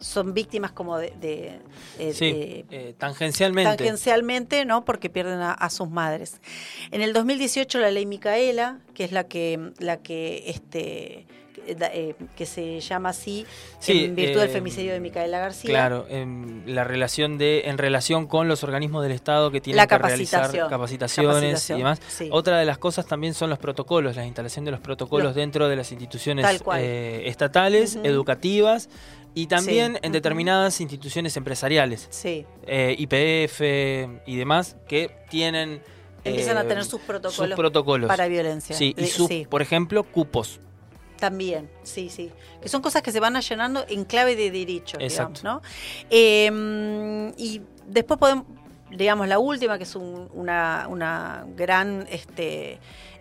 son 0.00 0.34
víctimas 0.34 0.72
como 0.72 0.96
de, 0.98 1.12
de- 1.20 1.58
eh, 1.98 2.12
Sí, 2.14 2.32
de- 2.32 2.64
eh, 2.70 2.94
tangencialmente. 2.96 3.76
tangencialmente, 3.76 4.64
¿no? 4.64 4.84
Porque 4.84 5.10
pierden 5.10 5.40
a, 5.40 5.52
a 5.52 5.70
sus 5.70 5.88
madres. 5.90 6.40
En 6.90 7.00
el 7.02 7.12
2018 7.12 7.78
la 7.80 7.90
ley 7.90 8.06
Micaela, 8.06 8.78
que 8.94 9.04
es 9.04 9.12
la 9.12 9.24
que 9.24 9.72
la 9.78 9.98
que 9.98 10.44
este 10.46 11.26
eh, 11.70 12.14
que 12.34 12.46
se 12.46 12.80
llama 12.80 13.10
así 13.10 13.44
Sí, 13.78 14.06
en 14.06 14.14
virtud 14.16 14.40
del 14.40 14.48
eh, 14.48 14.52
femicidio 14.52 14.92
de 14.92 15.00
Micaela 15.00 15.38
García. 15.38 15.68
Claro, 15.68 16.06
en 16.08 16.62
la 16.66 16.82
relación 16.82 17.36
de 17.36 17.62
en 17.66 17.76
relación 17.76 18.26
con 18.26 18.48
los 18.48 18.64
organismos 18.64 19.02
del 19.02 19.12
Estado 19.12 19.50
que 19.50 19.60
tienen 19.60 19.76
La 19.76 19.86
que 19.86 19.98
realizar 19.98 20.44
capacitaciones 20.70 20.70
Capacitación, 20.70 21.76
y 21.78 21.82
demás. 21.82 22.00
sí. 22.08 22.28
Otra 22.32 22.58
de 22.58 22.64
las 22.64 22.78
cosas 22.78 23.04
también 23.06 23.34
son 23.34 23.50
los 23.50 23.58
protocolos, 23.58 24.16
la 24.16 24.24
instalación 24.24 24.64
de 24.64 24.70
los 24.70 24.80
protocolos 24.80 25.24
Los- 25.26 25.34
dentro 25.34 25.68
de 25.68 25.76
las 25.76 25.92
instituciones 25.92 26.46
eh, 26.78 27.24
estatales, 27.26 27.96
educativas 28.02 28.88
y 29.34 29.46
también 29.46 29.92
Sí, 29.94 29.98
en 30.02 30.12
determinadas 30.12 30.80
instituciones 30.80 31.36
empresariales, 31.36 32.08
Sí, 32.10 32.44
eh, 32.66 32.94
IPF 32.98 33.60
y 34.26 34.36
demás, 34.36 34.76
que 34.88 35.10
tienen 35.30 35.80
empiezan 36.24 36.56
a 36.58 36.62
eh, 36.62 36.64
tener 36.64 36.84
sus 36.84 37.00
protocolos, 37.00 37.34
sus 37.50 37.56
protocolos. 37.56 38.08
para 38.08 38.26
violencia. 38.28 38.74
Sí, 38.76 38.94
y 38.96 39.02
De- 39.02 39.06
sus, 39.06 39.28
sí, 39.28 39.46
por 39.48 39.62
ejemplo, 39.62 40.02
cupos. 40.04 40.60
también, 41.18 41.68
sí, 41.82 42.10
sí. 42.10 42.30
Que 42.62 42.68
son 42.68 42.80
cosas 42.82 43.02
que 43.02 43.10
se 43.12 43.18
van 43.20 43.34
allanando 43.36 43.84
en 43.88 44.04
clave 44.04 44.36
de 44.36 44.50
derecho, 44.50 44.98
digamos, 44.98 45.12
Exacto. 45.12 45.40
¿no? 45.42 45.62
Eh, 46.10 47.32
y 47.36 47.62
después 47.86 48.18
podemos 48.18 48.44
digamos, 48.90 49.28
la 49.28 49.38
última, 49.38 49.76
que 49.76 49.84
es 49.84 49.94
un- 49.96 50.30
una, 50.32 50.86
una 50.88 51.44
gran 51.54 52.06
este, 52.10 52.78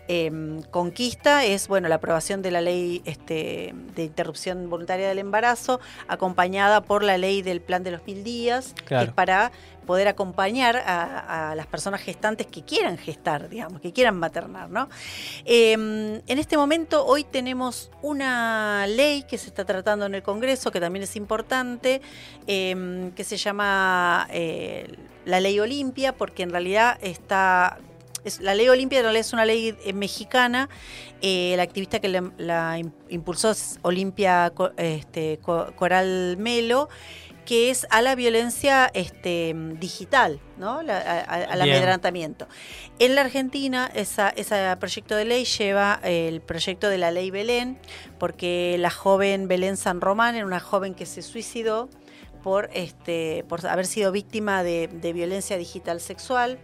em, 0.07 0.61
conquista, 0.63 1.45
es 1.45 1.67
bueno 1.67 1.87
la 1.87 1.95
aprobación 1.95 2.41
de 2.41 2.51
la 2.51 2.61
ley 2.61 3.01
este, 3.05 3.73
de 3.95 4.03
interrupción 4.03 4.69
voluntaria 4.69 5.07
del 5.07 5.19
embarazo, 5.19 5.79
acompañada 6.07 6.81
por 6.81 7.03
la 7.03 7.17
ley 7.17 7.41
del 7.41 7.61
plan 7.61 7.83
de 7.83 7.91
los 7.91 8.05
mil 8.05 8.23
días, 8.23 8.73
que 8.85 9.01
es 9.03 9.11
para 9.11 9.51
poder 9.85 10.07
acompañar 10.09 10.75
a, 10.77 11.51
a 11.51 11.55
las 11.55 11.65
personas 11.65 12.01
gestantes 12.01 12.45
que 12.45 12.63
quieran 12.63 12.97
gestar, 12.97 13.47
digamos, 13.49 13.81
que 13.81 13.93
quieran 13.93 14.17
maternar, 14.19 14.69
¿no? 14.69 14.89
Eh, 15.45 15.71
en 15.73 16.37
este 16.39 16.57
momento, 16.57 17.05
hoy 17.05 17.23
tenemos 17.23 17.89
una 18.01 18.85
ley 18.87 19.23
que 19.23 19.37
se 19.37 19.47
está 19.47 19.65
tratando 19.65 20.05
en 20.05 20.13
el 20.13 20.23
Congreso, 20.23 20.71
que 20.71 20.79
también 20.79 21.03
es 21.03 21.15
importante, 21.15 22.01
eh, 22.45 23.11
que 23.15 23.23
se 23.23 23.37
llama 23.37 24.27
eh, 24.31 24.93
la 25.25 25.39
Ley 25.39 25.59
Olimpia, 25.59 26.15
porque 26.15 26.43
en 26.43 26.51
realidad 26.51 26.97
está. 27.01 27.79
Es- 28.27 28.39
la 28.41 28.53
ley 28.55 28.69
Olimpia 28.69 28.99
en 28.99 29.03
realidad 29.05 29.25
es 29.27 29.33
una 29.33 29.45
ley 29.45 29.75
eh, 29.83 29.93
mexicana. 29.93 30.69
eh, 31.21 31.53
la 31.57 31.63
activista 31.63 31.99
que 31.99 32.09
la, 32.09 32.31
la 32.37 32.77
im- 32.79 32.91
impulsó 33.09 33.49
es 33.51 33.79
Olimpia 33.81 34.53
este, 34.77 35.39
Co- 35.41 35.73
Coral 35.75 36.35
Melo 36.37 36.89
que 37.45 37.69
es 37.69 37.87
a 37.91 38.01
la 38.01 38.13
violencia 38.15 38.91
este, 38.93 39.55
digital, 39.79 40.41
¿no? 40.57 40.81
La- 40.81 40.97
a- 40.97 41.19
a- 41.21 41.43
al 41.53 41.63
Bien. 41.63 41.77
amedrentamiento. 41.77 42.45
En 42.99 43.15
la 43.15 43.21
Argentina, 43.21 43.89
esa, 43.95 44.27
ese 44.29 44.75
proyecto 44.81 45.15
de 45.15 45.23
ley 45.23 45.45
lleva 45.45 46.01
el 46.03 46.41
proyecto 46.41 46.89
de 46.89 46.97
la 46.97 47.09
ley 47.11 47.31
Belén, 47.31 47.79
porque 48.19 48.75
la 48.79 48.89
joven 48.91 49.47
Belén 49.47 49.77
San 49.77 50.01
Román 50.01 50.35
era 50.35 50.45
una 50.45 50.59
joven 50.59 50.93
que 50.93 51.05
se 51.05 51.21
suicidó 51.21 51.87
por, 52.43 52.69
este, 52.73 53.45
por 53.47 53.65
haber 53.65 53.85
sido 53.85 54.11
víctima 54.11 54.61
de, 54.61 54.89
de 54.89 55.13
violencia 55.13 55.57
digital 55.57 56.01
sexual. 56.01 56.59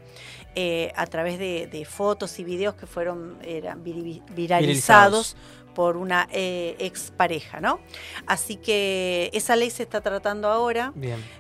Eh, 0.56 0.92
a 0.96 1.06
través 1.08 1.40
de, 1.40 1.68
de 1.68 1.86
fotos 1.86 2.40
y 2.40 2.44
videos 2.44 2.76
que 2.76 2.86
fueron 2.88 3.38
eran 3.44 3.84
viralizados 3.84 5.36
por 5.74 5.98
una 5.98 6.28
eh, 6.32 6.76
expareja, 6.80 7.60
¿no? 7.60 7.80
Así 8.26 8.56
que 8.56 9.30
esa 9.34 9.56
ley 9.56 9.70
se 9.70 9.84
está 9.84 10.02
tratando 10.02 10.48
ahora 10.48 10.94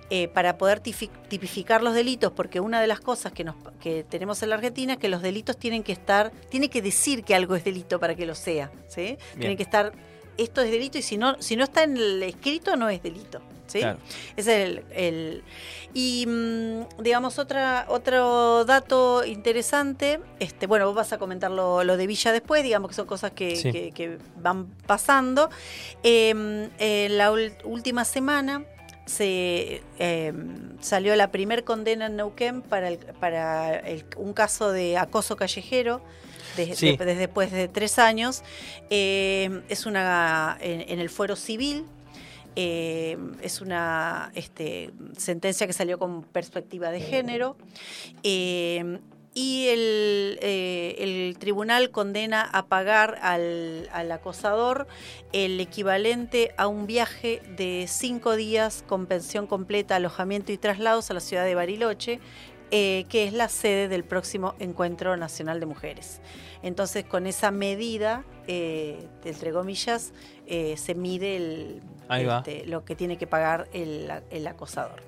eh, 0.09 0.27
para 0.27 0.57
poder 0.57 0.79
tipificar 0.79 1.83
los 1.83 1.93
delitos, 1.93 2.31
porque 2.31 2.59
una 2.59 2.81
de 2.81 2.87
las 2.87 2.99
cosas 2.99 3.31
que, 3.31 3.43
nos, 3.43 3.55
que 3.79 4.03
tenemos 4.03 4.41
en 4.43 4.49
la 4.49 4.55
Argentina 4.55 4.93
es 4.93 4.99
que 4.99 5.09
los 5.09 5.21
delitos 5.21 5.57
tienen 5.57 5.83
que 5.83 5.91
estar, 5.91 6.31
tiene 6.49 6.69
que 6.69 6.81
decir 6.81 7.23
que 7.23 7.35
algo 7.35 7.55
es 7.55 7.63
delito 7.63 7.99
para 7.99 8.15
que 8.15 8.25
lo 8.25 8.35
sea, 8.35 8.71
¿sí? 8.87 9.17
Tiene 9.37 9.55
que 9.55 9.63
estar, 9.63 9.93
esto 10.37 10.61
es 10.61 10.71
delito 10.71 10.97
y 10.97 11.01
si 11.01 11.17
no, 11.17 11.41
si 11.41 11.55
no 11.55 11.63
está 11.63 11.83
en 11.83 11.97
el 11.97 12.23
escrito 12.23 12.75
no 12.75 12.89
es 12.89 13.01
delito, 13.01 13.41
¿sí? 13.73 13.79
Claro. 13.79 13.99
Es 14.37 14.47
el, 14.47 14.83
el- 14.93 15.43
y 15.93 16.25
mm, 16.27 17.01
digamos 17.03 17.37
otra 17.39 17.85
otro 17.89 18.63
dato 18.65 19.25
interesante, 19.25 20.19
este, 20.39 20.65
bueno, 20.67 20.85
vos 20.85 20.95
vas 20.95 21.11
a 21.13 21.17
comentar 21.17 21.51
lo, 21.51 21.83
lo 21.83 21.97
de 21.97 22.07
Villa 22.07 22.31
después, 22.31 22.63
digamos 22.63 22.89
que 22.89 22.95
son 22.95 23.05
cosas 23.07 23.31
que, 23.31 23.55
Sí. 23.55 23.71
que- 23.71 23.91
que 23.91 24.17
van 24.37 24.67
pasando. 24.87 25.49
Eh, 26.03 26.69
en 26.79 27.17
la 27.17 27.31
última 27.65 28.05
semana 28.05 28.63
se 29.05 29.81
eh, 29.99 30.33
salió 30.79 31.13
la 31.17 31.29
primer 31.29 31.63
condena 31.65 32.05
en 32.05 32.15
Neuquén 32.15 32.61
para, 32.61 32.87
el- 32.87 32.97
para 33.19 33.77
el- 33.79 34.05
un 34.15 34.33
caso 34.33 34.71
de 34.71 34.97
acoso 34.97 35.35
callejero. 35.35 36.01
de- 36.57 36.75
Sí. 36.75 36.95
de- 36.95 37.05
desde 37.05 37.19
después 37.21 37.51
de 37.51 37.67
tres 37.67 37.97
años. 37.97 38.43
Eh, 38.91 39.63
es 39.69 39.85
una 39.87 40.55
en, 40.61 40.81
en 40.87 40.99
el 40.99 41.09
fuero 41.09 41.35
civil. 41.35 41.85
Eh, 42.55 43.17
es 43.41 43.61
una 43.61 44.31
este, 44.35 44.91
sentencia 45.17 45.65
que 45.67 45.73
salió 45.73 45.97
con 45.97 46.23
perspectiva 46.23 46.91
de 46.91 47.01
género. 47.01 47.57
eh, 48.23 48.99
y 49.35 49.65
el, 49.69 50.37
eh, 50.43 50.95
el 50.99 51.37
tribunal 51.39 51.89
condena 51.89 52.43
a 52.43 52.67
pagar 52.67 53.17
al, 53.23 53.89
acosador 54.11 54.85
el 55.31 55.59
equivalente 55.59 56.53
a 56.55 56.67
un 56.67 56.85
viaje 56.85 57.41
de 57.57 57.85
cinco 57.87 58.35
días 58.35 58.83
con 58.87 59.07
pensión 59.07 59.47
completa, 59.47 59.95
alojamiento 59.95 60.51
y 60.51 60.59
traslados 60.59 61.09
a 61.09 61.15
la 61.15 61.19
ciudad 61.19 61.45
de 61.45 61.55
Bariloche, 61.55 62.19
que 62.69 63.05
es 63.11 63.33
la 63.33 63.49
sede 63.49 63.87
del 63.87 64.03
próximo 64.03 64.53
Encuentro 64.59 65.17
Nacional 65.17 65.59
de 65.59 65.65
Mujeres. 65.65 66.21
Entonces, 66.61 67.03
con 67.03 67.25
esa 67.25 67.49
medida, 67.49 68.25
entre 68.45 69.51
comillas, 69.51 70.13
eh, 70.47 70.75
se 70.77 70.95
mide 70.95 71.37
el, 71.37 71.81
este, 72.09 72.65
lo 72.65 72.83
que 72.85 72.95
tiene 72.95 73.17
que 73.17 73.27
pagar 73.27 73.67
el, 73.73 74.11
el 74.29 74.47
acosador. 74.47 75.01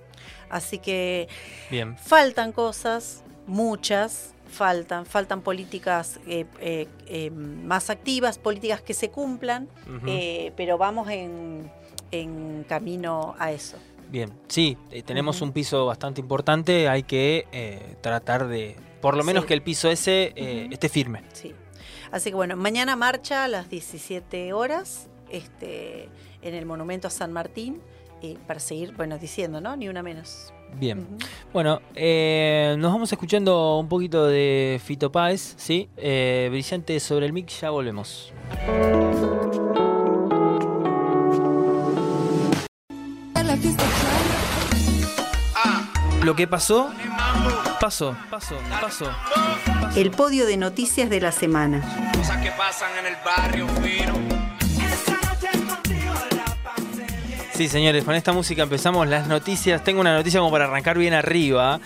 Así 0.50 0.80
que 0.80 1.28
Bien. 1.70 1.98
faltan 1.98 2.52
cosas, 2.52 3.24
muchas, 3.48 4.34
faltan, 4.48 5.06
faltan 5.06 5.42
políticas 5.42 6.20
eh, 6.28 6.46
eh, 6.60 6.88
eh, 7.08 7.30
más 7.32 7.90
activas, 7.90 8.38
políticas 8.38 8.82
que 8.82 8.94
se 8.94 9.10
cumplan, 9.10 9.68
pero 10.56 10.78
vamos 10.78 11.10
en, 11.10 11.70
en 12.12 12.64
camino 12.68 13.36
a 13.40 13.52
eso. 13.52 13.78
Bien, 14.10 14.32
sí, 14.48 14.78
tenemos 15.06 15.42
un 15.42 15.52
piso 15.52 15.86
bastante 15.88 16.22
importante, 16.22 16.88
hay 16.88 17.04
que 17.04 17.98
tratar 18.02 18.48
de, 18.48 18.76
por 19.02 19.18
lo 19.18 19.24
menos 19.24 19.44
Sí. 19.44 19.48
que 19.50 19.54
el 19.56 19.62
piso 19.64 19.90
ese 19.90 20.32
esté 20.72 20.90
firme. 20.90 21.24
Sí. 21.34 21.54
Así 22.12 22.30
que 22.30 22.36
bueno, 22.36 22.56
mañana 22.56 22.96
marcha 22.96 23.44
a 23.44 23.48
las 23.48 23.70
17 23.70 24.54
horas 24.54 25.10
este, 25.30 26.10
en 26.42 26.54
el 26.54 26.66
Monumento 26.66 27.08
a 27.08 27.12
San 27.12 27.34
Martín 27.34 27.82
eh, 28.22 28.38
para 28.48 28.60
seguir, 28.60 28.94
bueno, 28.96 29.18
diciendo, 29.18 29.62
¿no? 29.62 29.76
Ni 29.76 29.88
una 29.90 30.02
menos. 30.02 30.54
Bien, 30.80 31.08
bueno, 31.54 31.82
eh, 31.96 32.76
nos 32.80 32.92
vamos 32.92 33.12
escuchando 33.12 33.78
un 33.78 33.88
poquito 33.88 34.26
de 34.26 34.82
Fito 34.84 35.12
Páez, 35.12 35.56
¿sí? 35.58 35.90
Eh, 35.96 36.48
brillante 36.50 37.00
sobre 37.00 37.28
el 37.28 37.34
mic, 37.34 37.48
ya 37.48 37.70
volvemos. 37.70 38.34
Lo 46.24 46.36
que 46.36 46.48
pasó, 46.48 46.90
pasó, 47.80 48.18
pasó, 48.32 48.56
pasó. 48.82 49.06
El 49.96 50.10
podio 50.10 50.48
de 50.48 50.58
noticias 50.58 51.08
de 51.08 51.22
la 51.22 51.32
semana. 51.32 52.12
Cosas 52.18 52.42
que 52.42 52.50
pasan 52.52 52.90
en 52.98 53.06
el 53.06 53.16
barrio 53.24 53.68
Sí, 57.56 57.70
señores, 57.70 58.04
con 58.04 58.16
esta 58.16 58.34
música 58.34 58.64
empezamos 58.64 59.08
las 59.08 59.28
noticias. 59.28 59.82
Tengo 59.84 60.02
una 60.02 60.14
noticia 60.14 60.40
como 60.42 60.52
para 60.52 60.66
arrancar 60.66 60.98
bien 60.98 61.14
arriba. 61.14 61.80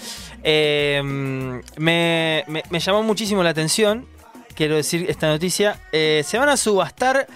Eh, 0.44 1.00
me, 1.04 2.44
me- 2.48 2.64
me 2.70 2.80
llamó 2.80 3.04
muchísimo 3.04 3.44
la 3.44 3.52
atención, 3.52 4.08
quiero 4.56 4.76
decir, 4.76 5.06
esta 5.10 5.28
noticia. 5.28 5.80
Eh, 5.92 6.24
se 6.26 6.40
van 6.40 6.50
a 6.50 6.58
subastar 6.58 7.28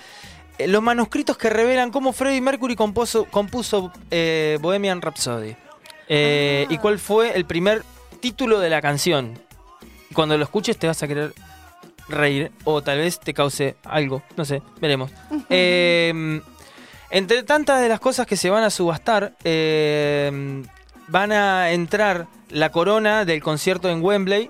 eh, 0.57 0.67
los 0.67 0.81
manuscritos 0.81 1.37
que 1.37 1.51
revelan 1.51 1.91
cómo 1.91 2.11
Freddie 2.11 2.41
Mercury 2.41 2.75
compuso, 2.75 3.25
compuso 3.25 3.91
eh, 4.09 4.57
Bohemian 4.61 5.01
Rhapsody. 5.01 5.55
Eh, 6.09 6.65
Ah. 6.67 6.73
Y 6.73 6.77
cuál 6.79 6.97
fue 6.97 7.35
el 7.35 7.45
primer 7.45 7.83
título 8.19 8.59
de 8.59 8.69
la 8.71 8.81
canción. 8.81 9.37
Cuando 10.13 10.37
lo 10.37 10.43
escuches 10.43 10.77
te 10.77 10.87
vas 10.87 11.01
a 11.03 11.07
querer 11.07 11.33
reír 12.09 12.51
o 12.65 12.81
tal 12.81 12.97
vez 12.97 13.19
te 13.19 13.33
cause 13.33 13.75
algo, 13.83 14.21
no 14.35 14.43
sé, 14.43 14.61
veremos. 14.81 15.11
Eh, 15.49 16.41
entre 17.13 17.43
tantas 17.43 17.79
de 17.79 17.89
las 17.89 17.99
cosas 17.99 18.25
que 18.25 18.35
se 18.35 18.49
van 18.49 18.63
a 18.63 18.71
subastar, 18.71 19.33
eh, 19.43 20.63
van 21.07 21.31
a 21.31 21.69
entrar 21.69 22.25
la 22.49 22.71
corona 22.71 23.23
del 23.23 23.39
concierto 23.39 23.87
en 23.87 24.03
Wembley, 24.03 24.49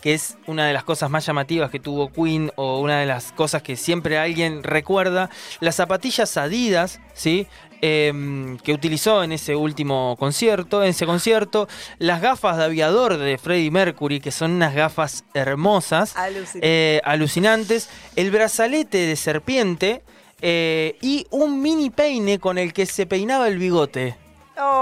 que 0.00 0.14
es 0.14 0.38
una 0.46 0.66
de 0.66 0.72
las 0.72 0.82
cosas 0.82 1.10
más 1.10 1.26
llamativas 1.26 1.70
que 1.70 1.78
tuvo 1.78 2.10
Queen 2.10 2.50
o 2.56 2.80
una 2.80 3.00
de 3.00 3.06
las 3.06 3.32
cosas 3.32 3.62
que 3.62 3.76
siempre 3.76 4.16
alguien 4.16 4.62
recuerda. 4.62 5.28
Las 5.60 5.76
zapatillas 5.76 6.38
Adidas, 6.38 7.00
¿sí? 7.12 7.46
Em, 7.82 8.56
que 8.58 8.72
utilizó 8.72 9.22
en 9.22 9.32
ese 9.32 9.54
último 9.54 10.16
concierto, 10.18 10.82
en 10.82 10.88
ese 10.90 11.04
concierto, 11.04 11.68
las 11.98 12.22
gafas 12.22 12.56
de 12.56 12.64
aviador 12.64 13.18
de 13.18 13.36
Freddie 13.36 13.70
Mercury, 13.70 14.20
que 14.20 14.30
son 14.30 14.52
unas 14.52 14.74
gafas 14.74 15.24
hermosas, 15.34 16.16
Alucinante. 16.16 16.60
eh, 16.62 17.00
alucinantes, 17.04 17.90
el 18.16 18.30
brazalete 18.30 18.98
de 18.98 19.16
serpiente 19.16 20.02
eh, 20.42 20.98
y 21.00 21.26
un 21.30 21.62
mini 21.62 21.90
peine 21.90 22.38
con 22.40 22.58
el 22.58 22.72
que 22.72 22.84
se 22.84 23.06
peinaba 23.06 23.46
el 23.48 23.58
bigote. 23.58 24.16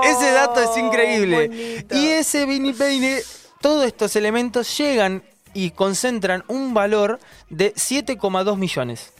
Ese 0.05 0.33
dato 0.33 0.61
es 0.61 0.77
increíble. 0.77 1.49
bonito. 1.49 1.97
Y 1.97 2.09
ese 2.09 2.47
mini 2.47 2.73
peine, 2.73 3.21
todos 3.61 3.87
estos 3.87 4.17
elementos 4.17 4.77
llegan 4.77 5.23
y 5.53 5.71
concentran 5.71 6.45
un 6.49 6.75
valor 6.75 7.21
de 7.51 7.75
7,2 7.75 8.57
millones 8.57 9.13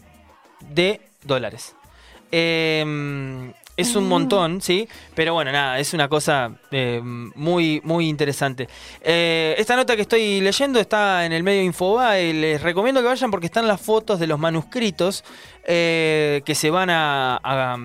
de 0.73 1.01
dólares. 1.23 1.75
Eh, 2.31 3.53
es 3.81 3.95
un 3.95 4.07
montón, 4.07 4.61
¿sí? 4.61 4.87
Pero 5.15 5.33
bueno, 5.33 5.51
nada, 5.51 5.77
es 5.79 5.93
una 5.93 6.07
cosa 6.07 6.51
eh, 6.71 7.01
muy, 7.03 7.81
muy 7.83 8.07
interesante. 8.07 8.67
Eh, 9.01 9.55
esta 9.57 9.75
nota 9.75 9.95
que 9.95 10.03
estoy 10.03 10.39
leyendo 10.41 10.79
está 10.79 11.25
en 11.25 11.33
el 11.33 11.43
medio 11.43 11.61
Infobae. 11.63 12.33
Les 12.33 12.61
recomiendo 12.61 13.01
que 13.01 13.07
vayan 13.07 13.29
porque 13.31 13.47
están 13.47 13.67
las 13.67 13.81
fotos 13.81 14.19
de 14.19 14.27
los 14.27 14.39
manuscritos 14.39 15.23
eh, 15.65 16.41
que 16.45 16.55
se 16.55 16.69
van 16.69 16.89
a, 16.89 17.35
a- 17.43 17.77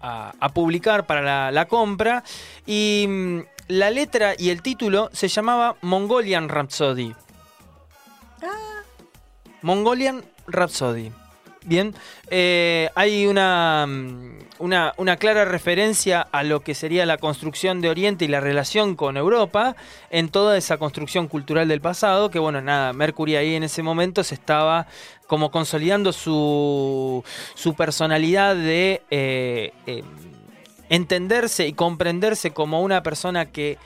a- 0.00 0.32
a 0.38 0.48
publicar 0.50 1.06
para 1.06 1.22
la, 1.22 1.50
la 1.50 1.66
compra. 1.66 2.22
Y 2.66 3.06
mm, 3.08 3.38
la 3.68 3.90
letra 3.90 4.34
y 4.38 4.50
el 4.50 4.60
título 4.60 5.08
se 5.12 5.28
llamaba 5.28 5.76
Mongolian 5.80 6.48
Rhapsody. 6.48 7.14
Mongolian 9.62 10.24
Rhapsody. 10.46 11.10
Bien, 11.66 11.94
eh, 12.28 12.90
hay 12.94 13.26
una, 13.26 13.86
mm, 13.88 14.38
una, 14.58 14.94
una 14.96 15.16
clara 15.16 15.44
referencia 15.44 16.20
a 16.20 16.42
lo 16.42 16.60
que 16.60 16.74
sería 16.74 17.06
la 17.06 17.18
construcción 17.18 17.80
de 17.80 17.88
Oriente 17.88 18.24
y 18.24 18.28
la 18.28 18.40
relación 18.40 18.94
con 18.94 19.16
Europa 19.16 19.76
en 20.10 20.28
toda 20.28 20.56
esa 20.56 20.76
construcción 20.78 21.28
cultural 21.28 21.68
del 21.68 21.80
pasado, 21.80 22.30
que 22.30 22.38
bueno, 22.38 22.60
nada, 22.60 22.92
Mercury 22.92 23.36
ahí 23.36 23.54
en 23.54 23.64
ese 23.64 23.82
momento 23.82 24.22
se 24.22 24.34
estaba 24.34 24.86
como 25.26 25.50
consolidando 25.50 26.12
su, 26.12 27.24
su 27.54 27.74
personalidad 27.74 28.54
de 28.54 29.02
eh, 29.10 29.72
eh, 29.86 30.02
entenderse 30.88 31.66
y 31.66 31.72
comprenderse 31.72 32.52
como 32.52 32.82
una 32.82 33.02
persona 33.02 33.46
que 33.46 33.78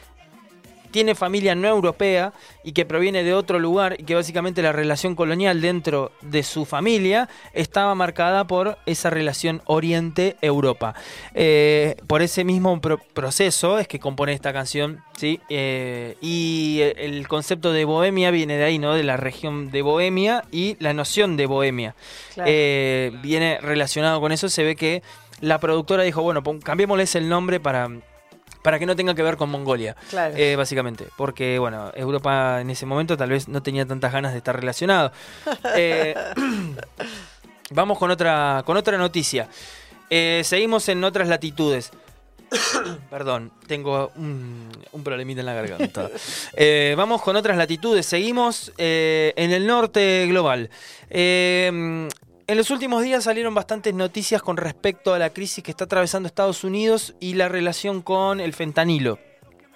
tiene 0.90 1.14
familia 1.14 1.54
no 1.54 1.68
europea 1.68 2.32
y 2.64 2.72
que 2.72 2.84
proviene 2.84 3.22
de 3.24 3.34
otro 3.34 3.58
lugar 3.58 3.96
y 3.98 4.04
que 4.04 4.14
básicamente 4.14 4.62
la 4.62 4.72
relación 4.72 5.14
colonial 5.14 5.60
dentro 5.60 6.12
de 6.22 6.42
su 6.42 6.64
familia 6.64 7.28
estaba 7.52 7.94
marcada 7.94 8.46
por 8.46 8.78
esa 8.86 9.10
relación 9.10 9.62
Oriente-Europa. 9.66 10.94
Eh, 11.34 11.96
por 12.06 12.22
ese 12.22 12.44
mismo 12.44 12.80
pro- 12.80 13.00
proceso 13.14 13.78
es 13.78 13.88
que 13.88 13.98
compone 13.98 14.32
esta 14.32 14.52
canción, 14.52 15.02
¿sí? 15.16 15.40
Eh, 15.48 16.16
y 16.20 16.80
el 16.96 17.26
concepto 17.28 17.72
de 17.72 17.84
Bohemia 17.84 18.30
viene 18.30 18.56
de 18.56 18.64
ahí, 18.64 18.78
¿no? 18.78 18.94
De 18.94 19.04
la 19.04 19.16
región 19.16 19.70
de 19.70 19.82
Bohemia 19.82 20.44
y 20.50 20.76
la 20.80 20.92
noción 20.92 21.36
de 21.36 21.46
Bohemia. 21.46 21.94
Claro. 22.34 22.50
Eh, 22.52 23.12
viene 23.22 23.58
relacionado 23.60 24.20
con 24.20 24.32
eso, 24.32 24.48
se 24.48 24.64
ve 24.64 24.76
que 24.76 25.02
la 25.40 25.58
productora 25.58 26.02
dijo, 26.02 26.22
bueno, 26.22 26.42
cambiémosles 26.42 27.14
el 27.14 27.28
nombre 27.28 27.60
para... 27.60 27.88
Para 28.62 28.78
que 28.78 28.86
no 28.86 28.96
tenga 28.96 29.14
que 29.14 29.22
ver 29.22 29.36
con 29.36 29.50
Mongolia. 29.50 29.96
Claro. 30.10 30.34
Eh, 30.36 30.56
básicamente. 30.56 31.06
Porque, 31.16 31.58
bueno, 31.58 31.92
Europa 31.94 32.60
en 32.60 32.70
ese 32.70 32.86
momento 32.86 33.16
tal 33.16 33.30
vez 33.30 33.48
no 33.48 33.62
tenía 33.62 33.86
tantas 33.86 34.12
ganas 34.12 34.32
de 34.32 34.38
estar 34.38 34.58
relacionado. 34.58 35.12
Eh, 35.76 36.14
vamos 37.70 37.98
con 37.98 38.10
otra, 38.10 38.62
con 38.64 38.76
otra 38.76 38.98
noticia. 38.98 39.48
Eh, 40.10 40.42
seguimos 40.44 40.88
en 40.88 41.04
otras 41.04 41.28
latitudes. 41.28 41.92
Perdón, 43.10 43.52
tengo 43.66 44.10
un, 44.16 44.68
un 44.92 45.04
problemita 45.04 45.40
en 45.40 45.46
la 45.46 45.54
garganta. 45.54 46.08
Eh, 46.54 46.94
vamos 46.96 47.22
con 47.22 47.36
otras 47.36 47.56
latitudes. 47.56 48.06
Seguimos 48.06 48.72
eh, 48.78 49.32
en 49.36 49.52
el 49.52 49.66
norte 49.66 50.26
global. 50.28 50.70
Eh, 51.10 52.08
en 52.48 52.56
los 52.56 52.70
últimos 52.70 53.02
días 53.02 53.24
salieron 53.24 53.54
bastantes 53.54 53.94
noticias 53.94 54.42
con 54.42 54.56
respecto 54.56 55.12
a 55.12 55.18
la 55.18 55.30
crisis 55.30 55.62
que 55.62 55.70
está 55.70 55.84
atravesando 55.84 56.26
Estados 56.26 56.64
Unidos 56.64 57.14
y 57.20 57.34
la 57.34 57.48
relación 57.48 58.00
con 58.00 58.40
el 58.40 58.54
fentanilo. 58.54 59.18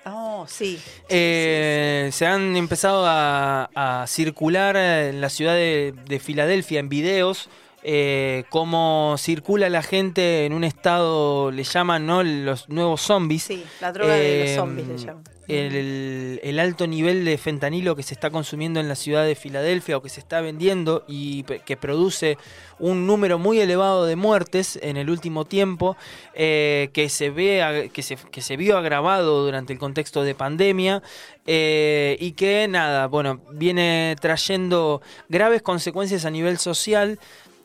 Oh, 0.07 0.47
sí. 0.49 0.81
Eh, 1.09 2.09
se 2.13 2.27
han 2.27 2.57
empezado 2.57 3.05
a, 3.07 3.71
a 3.75 4.07
circular 4.07 4.77
en 4.77 5.21
la 5.21 5.29
ciudad 5.29 5.55
de, 5.55 5.95
de 6.07 6.19
Filadelfia 6.19 6.81
en 6.81 6.89
videos 6.89 7.51
eh, 7.83 8.45
cómo 8.51 9.17
circula 9.19 9.69
la 9.69 9.83
gente 9.83 10.47
en 10.47 10.53
un 10.53 10.65
estado, 10.65 11.51
le 11.51 11.65
llaman 11.65 12.07
¿no? 12.07 12.23
los 12.23 12.69
nuevos 12.69 13.01
zombies. 13.03 13.45
Sí, 13.45 13.65
la 13.81 13.93
droga 13.93 14.15
de 14.15 14.41
los 14.41 14.51
Eh, 14.51 14.57
zombies 14.57 14.89
le 14.89 14.99
llaman. 14.99 15.25
El, 15.49 16.41
el 16.43 16.59
alto 16.61 16.87
nivel 16.87 17.25
de 17.25 17.37
fentanilo 17.37 17.97
que 17.97 18.05
se 18.05 18.15
está 18.15 18.31
consumiendo 18.31 18.79
en 18.79 18.89
la 18.89 18.95
ciudad 18.95 19.27
de 19.27 19.35
Filadelfia 19.35 19.97
o 19.97 20.01
que 20.01 20.09
se 20.09 20.21
está 20.21 20.41
vendiendo 20.41 21.05
y 21.09 21.43
que 21.43 21.77
produce 21.77 22.39
un 22.79 23.07
número 23.07 23.39
muy 23.39 23.59
elevado 23.61 24.07
de 24.07 24.17
muertes 24.17 24.79
en 24.83 24.97
el 24.97 25.11
último 25.11 25.45
tiempo, 25.45 25.97
eh, 26.35 26.91
que, 26.95 27.09
se 27.09 27.31
ve, 27.31 27.91
que, 27.93 28.03
se, 28.03 28.17
que 28.17 28.41
se 28.41 28.57
vio 28.57 28.79
agravado 28.79 29.45
durante 29.45 29.73
el 29.73 29.79
contexto 29.81 30.23
de 30.23 30.35
pandemia 30.37 31.03
eh, 31.45 32.17
y 32.21 32.33
que 32.33 32.67
nada, 32.69 33.09
bueno, 33.09 33.41
viene 33.53 34.17
trayendo 34.21 35.03
graves 35.29 35.61
consecuencias 35.61 36.25
a 36.25 36.31
nivel 36.31 36.57
social. 36.59 37.19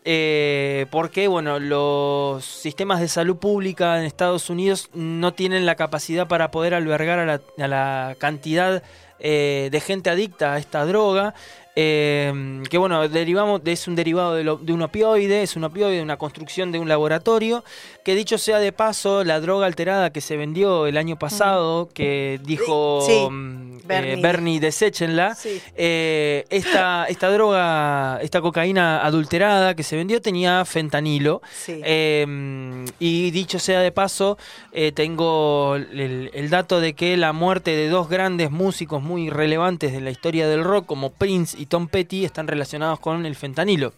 Eh, 0.10 0.86
porque 0.90 1.28
bueno, 1.28 1.60
los 1.60 2.46
sistemas 2.46 3.02
de 3.02 3.10
salud 3.10 3.36
pública 3.36 4.00
en 4.00 4.06
Estados 4.06 4.50
Unidos 4.50 4.90
no 4.94 5.34
tienen 5.34 5.66
la 5.66 5.76
capacidad 5.76 6.30
para 6.30 6.50
poder 6.50 6.74
albergar 6.74 7.20
a 7.20 7.42
la, 7.68 8.16
cantidad 8.18 8.82
eh, 9.20 9.68
de 9.70 9.80
gente 9.82 10.10
adicta 10.10 10.54
a 10.54 10.60
esta 10.60 10.86
droga. 10.86 11.34
eh, 11.76 12.64
que 12.70 12.78
bueno, 12.78 13.08
derivamos, 13.10 13.62
es 13.66 13.86
un 13.90 13.96
derivado 13.96 14.34
de, 14.36 14.46
lo- 14.46 14.56
de 14.56 14.72
un 14.72 14.82
opioide, 14.82 15.44
es 15.44 15.58
un 15.58 15.66
opioide, 15.66 16.02
una 16.02 16.18
construcción 16.18 16.72
de 16.72 16.80
un 16.80 16.88
laboratorio, 16.88 17.66
que 18.08 18.16
dicho 18.16 18.38
sea 18.38 18.60
de 18.60 18.72
paso, 18.72 19.26
la 19.26 19.42
droga 19.42 19.66
alterada 19.66 20.12
que 20.14 20.22
se 20.22 20.38
vendió 20.38 20.88
el 20.88 20.96
año 20.96 21.20
pasado, 21.20 21.90
que 21.94 22.40
dijo 22.42 23.02
Sí, 23.06 23.12
eh, 23.12 23.82
Bernie. 23.84 24.22
Bernie, 24.22 24.60
deséchenla, 24.62 25.36
Sí. 25.36 25.62
eh, 25.76 26.46
esta, 26.50 27.04
esta 27.10 27.30
droga, 27.30 28.20
esta 28.22 28.40
cocaína 28.40 29.06
adulterada 29.06 29.76
que 29.76 29.84
se 29.84 29.98
vendió 29.98 30.22
tenía 30.22 30.64
fentanilo. 30.64 31.42
Sí. 31.54 31.82
Eh, 31.84 32.86
y 32.98 33.32
dicho 33.32 33.60
sea 33.60 33.82
de 33.82 33.92
paso, 33.92 34.38
eh, 34.72 34.94
tengo 34.94 35.76
el, 35.76 36.32
el 36.34 36.50
dato 36.50 36.80
de 36.80 36.94
que 36.94 37.18
la 37.18 37.34
muerte 37.34 37.72
de 37.72 37.90
dos 37.90 38.08
grandes 38.08 38.52
músicos 38.52 39.04
muy 39.04 39.30
relevantes 39.30 39.92
de 39.92 40.00
la 40.00 40.12
historia 40.12 40.48
del 40.48 40.64
rock, 40.64 40.86
como 40.86 41.10
Prince 41.12 41.58
y 41.60 41.66
Tom 41.66 41.90
Petty, 41.90 42.24
están 42.24 42.48
relacionados 42.48 43.02
con 43.02 43.26
el 43.26 43.36
fentanilo. 43.36 43.92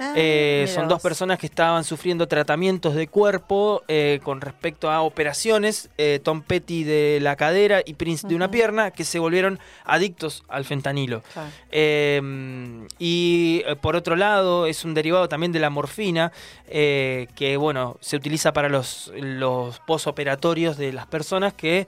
Ah, 0.00 0.12
Eh, 0.16 0.70
son 0.72 0.86
dos 0.88 1.02
personas 1.02 1.38
que 1.38 1.46
estaban 1.46 1.82
sufriendo 1.84 2.26
tratamientos 2.28 2.94
de 2.94 3.08
cuerpo 3.08 3.82
eh, 3.88 4.20
con 4.22 4.40
respecto 4.40 4.90
a 4.90 5.02
operaciones, 5.02 5.90
eh, 5.98 6.20
Tom 6.22 6.42
Petty 6.42 6.84
de 6.84 7.18
la 7.20 7.36
cadera 7.36 7.82
y 7.84 7.94
Prince 7.94 8.26
de 8.28 8.34
una 8.34 8.50
pierna, 8.50 8.90
que 8.90 9.04
se 9.04 9.18
volvieron 9.18 9.58
adictos 9.84 10.44
al 10.48 10.64
fentanilo. 10.64 11.22
Claro. 11.32 11.48
Eh, 11.70 12.86
y 12.98 13.62
eh, 13.66 13.76
por 13.76 13.96
otro 13.96 14.16
lado, 14.16 14.66
es 14.66 14.84
un 14.84 14.94
derivado 14.94 15.28
también 15.28 15.52
de 15.52 15.58
la 15.60 15.70
morfina, 15.70 16.32
que 16.68 17.56
bueno, 17.58 17.96
se 18.00 18.16
utiliza 18.16 18.52
para 18.52 18.68
los, 18.68 19.12
los 19.16 19.78
posoperatorios 19.80 20.76
de 20.76 20.92
las 20.92 21.06
personas 21.06 21.54
que, 21.54 21.86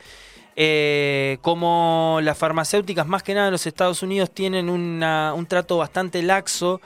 eh, 0.56 1.38
como 1.42 2.18
las 2.22 2.36
farmacéuticas, 2.36 3.06
más 3.06 3.22
que 3.22 3.34
nada 3.34 3.46
en 3.48 3.52
los 3.52 3.66
Estados 3.66 4.02
Unidos, 4.02 4.30
tienen 4.30 4.68
una- 4.68 5.32
un 5.34 5.46
trato 5.46 5.76
bastante 5.78 6.22
laxo. 6.22 6.80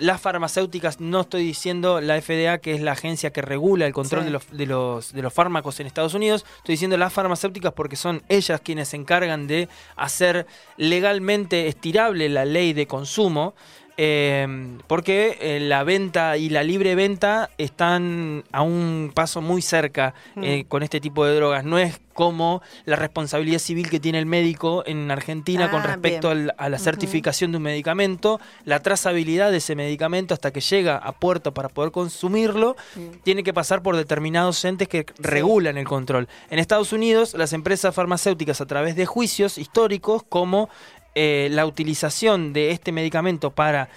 Las 0.00 0.20
farmacéuticas, 0.20 1.00
no 1.00 1.22
estoy 1.22 1.42
diciendo 1.44 2.00
la 2.00 2.20
FDA, 2.20 2.58
que 2.58 2.74
es 2.74 2.80
la 2.80 2.92
agencia 2.92 3.32
que 3.32 3.42
regula 3.42 3.86
el 3.86 3.92
control 3.92 4.22
Sí. 4.22 4.26
de, 4.26 4.30
los, 4.30 4.50
de, 4.50 4.66
los, 4.66 5.12
de 5.12 5.22
los 5.22 5.32
fármacos 5.32 5.80
en 5.80 5.86
Estados 5.86 6.14
Unidos, 6.14 6.44
estoy 6.58 6.74
diciendo 6.74 6.96
las 6.96 7.12
farmacéuticas 7.12 7.72
porque 7.72 7.96
son 7.96 8.22
ellas 8.28 8.60
quienes 8.62 8.88
se 8.88 8.96
encargan 8.96 9.46
de 9.46 9.68
hacer 9.96 10.46
legalmente 10.76 11.66
estirable 11.68 12.28
la 12.28 12.44
ley 12.44 12.72
de 12.72 12.86
consumo. 12.86 13.54
Eh, 14.00 14.46
porque 14.86 15.58
la 15.60 15.82
venta 15.84 16.36
y 16.36 16.48
la 16.48 16.62
libre 16.62 16.94
venta 16.94 17.50
están 17.58 18.44
a 18.52 18.62
un 18.62 19.10
paso 19.12 19.40
muy 19.42 19.60
cerca 19.60 20.14
eh, 20.40 20.64
con 20.68 20.82
este 20.82 21.00
tipo 21.00 21.26
de 21.26 21.34
drogas. 21.34 21.64
No 21.64 21.78
es 21.78 22.00
como 22.14 22.62
la 22.84 22.96
responsabilidad 22.96 23.58
civil 23.60 23.88
que 23.90 24.00
tiene 24.00 24.18
el 24.18 24.26
médico 24.26 24.82
en 24.86 25.08
Argentina 25.10 25.70
con 25.70 25.82
Ah, 25.82 25.86
respecto 25.86 26.30
al- 26.30 26.52
a 26.58 26.68
la 26.68 26.78
certificación 26.78 27.52
de 27.52 27.58
un 27.58 27.62
medicamento, 27.62 28.40
la 28.64 28.80
trazabilidad 28.80 29.52
de 29.52 29.58
ese 29.58 29.76
medicamento 29.76 30.34
hasta 30.34 30.50
que 30.52 30.60
llega 30.60 30.96
a 30.96 31.12
puerto 31.12 31.54
para 31.54 31.68
poder 31.68 31.92
consumirlo, 31.92 32.76
Mm. 32.96 33.00
tiene 33.22 33.42
que 33.44 33.54
pasar 33.54 33.82
por 33.82 33.96
determinados 33.96 34.64
entes 34.64 34.88
que 34.88 35.06
regulan 35.18 35.76
el 35.76 35.86
control. 35.86 36.26
En 36.50 36.58
Estados 36.58 36.92
Unidos, 36.92 37.34
las 37.34 37.52
empresas 37.52 37.94
farmacéuticas 37.94 38.60
a 38.60 38.66
través 38.66 38.96
de 38.96 39.06
juicios 39.06 39.56
históricos 39.56 40.22
como 40.28 40.68
eh, 41.14 41.48
la 41.50 41.66
utilización 41.66 42.52
de 42.52 42.70
este 42.70 42.92
medicamento 42.92 43.50
para 43.50 43.88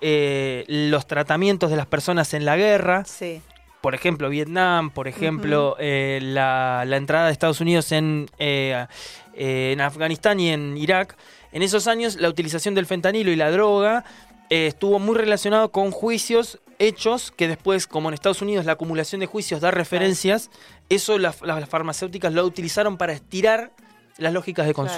eh, 0.00 0.64
los 0.68 1.06
tratamientos 1.06 1.70
de 1.70 1.76
las 1.76 1.86
personas 1.86 2.34
en 2.34 2.44
la 2.44 2.56
guerra, 2.56 3.04
Sí. 3.04 3.40
por 3.80 3.94
ejemplo, 3.94 4.28
Vietnam, 4.28 4.90
por 4.90 5.08
ejemplo, 5.08 5.76
eh, 5.80 6.20
la, 6.22 6.84
la 6.86 6.96
entrada 6.96 7.26
de 7.26 7.32
Estados 7.32 7.60
Unidos 7.60 7.90
en, 7.92 8.28
en 8.38 9.80
Afganistán 9.80 10.40
y 10.40 10.50
en 10.50 10.76
Irak, 10.76 11.16
en 11.52 11.62
esos 11.62 11.86
años 11.86 12.16
la 12.16 12.28
utilización 12.28 12.74
del 12.74 12.86
fentanilo 12.86 13.30
y 13.30 13.36
la 13.36 13.50
droga 13.50 14.04
estuvo 14.50 14.98
muy 14.98 15.16
relacionado 15.16 15.70
con 15.72 15.90
juicios 15.90 16.58
hechos 16.78 17.32
que 17.32 17.48
después, 17.48 17.86
como 17.86 18.08
en 18.08 18.14
Estados 18.14 18.40
Unidos 18.40 18.64
la 18.64 18.72
acumulación 18.72 19.20
de 19.20 19.26
juicios 19.26 19.60
da 19.60 19.70
referencias, 19.70 20.50
eso 20.88 21.18
las, 21.18 21.42
las 21.42 21.68
farmacéuticas 21.68 22.32
lo 22.32 22.44
utilizaron 22.44 22.96
para 22.96 23.12
estirar 23.12 23.72
las 24.16 24.32
lógicas 24.32 24.66
de 24.66 24.74
Claro. 24.74 24.88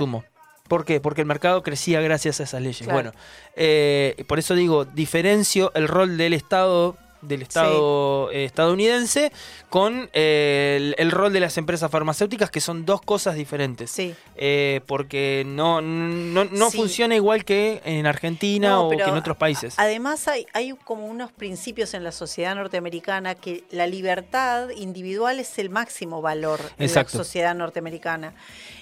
¿Por 0.70 0.84
qué? 0.84 1.00
Porque 1.00 1.22
el 1.22 1.26
mercado 1.26 1.64
crecía 1.64 2.00
gracias 2.00 2.38
a 2.38 2.44
esas 2.44 2.62
leyes. 2.62 2.82
Claro. 2.82 2.94
Bueno, 2.94 3.12
eh, 3.56 4.24
por 4.28 4.38
eso 4.38 4.54
digo, 4.54 4.84
diferencio 4.84 5.72
el 5.74 5.88
rol 5.88 6.16
del 6.16 6.32
Estado 6.32 6.96
del 7.22 7.42
Estado 7.42 8.30
eh, 8.30 8.44
estadounidense 8.44 9.30
con 9.68 10.08
eh, 10.12 10.76
el, 10.78 10.94
el 10.98 11.10
rol 11.10 11.32
de 11.32 11.40
las 11.40 11.58
empresas 11.58 11.90
farmacéuticas, 11.90 12.50
que 12.50 12.60
son 12.60 12.84
dos 12.86 13.02
cosas 13.02 13.34
diferentes. 13.34 13.90
Sí. 13.90 14.14
Eh, 14.36 14.80
porque 14.86 15.44
no, 15.46 15.80
no, 15.80 16.44
no 16.46 16.70
Sí. 16.70 16.76
funciona 16.78 17.14
igual 17.14 17.44
que 17.44 17.82
en 17.84 18.06
Argentina 18.06 18.70
No, 18.70 18.86
o 18.86 18.90
que 18.90 19.02
en 19.02 19.10
otros 19.16 19.36
países. 19.36 19.74
Además 19.76 20.26
hay, 20.28 20.46
hay 20.52 20.72
como 20.84 21.06
unos 21.06 21.30
principios 21.32 21.92
en 21.94 22.04
la 22.04 22.12
sociedad 22.12 22.54
norteamericana 22.54 23.34
que 23.34 23.64
la 23.70 23.86
libertad 23.86 24.70
individual 24.70 25.38
es 25.40 25.58
el 25.58 25.70
máximo 25.70 26.22
valor 26.22 26.60
en 26.78 26.92
la 26.94 27.06
sociedad 27.08 27.54
norteamericana. 27.54 28.34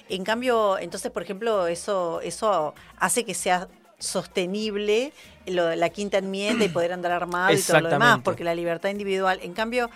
En 0.07 0.23
cambio, 0.23 0.79
entonces, 0.79 1.11
por 1.11 1.23
ejemplo, 1.23 1.67
eso, 1.67 2.21
eso 2.21 2.73
hace 2.97 3.25
que 3.25 3.33
sea 3.33 3.67
sostenible 4.23 5.13
lo 5.47 5.75
la 5.75 5.89
quinta 5.89 6.17
enmienda 6.17 6.65
y 6.65 6.69
poder 6.69 6.93
andar 6.93 7.11
armado 7.11 7.53
y 7.53 7.61
todo 7.61 7.81
lo 7.81 7.89
demás, 7.89 8.19
porque 8.23 8.43
la 8.43 8.53
libertad 8.55 8.89
individual. 8.89 9.39
En 9.41 9.53
cambio, 9.53 9.89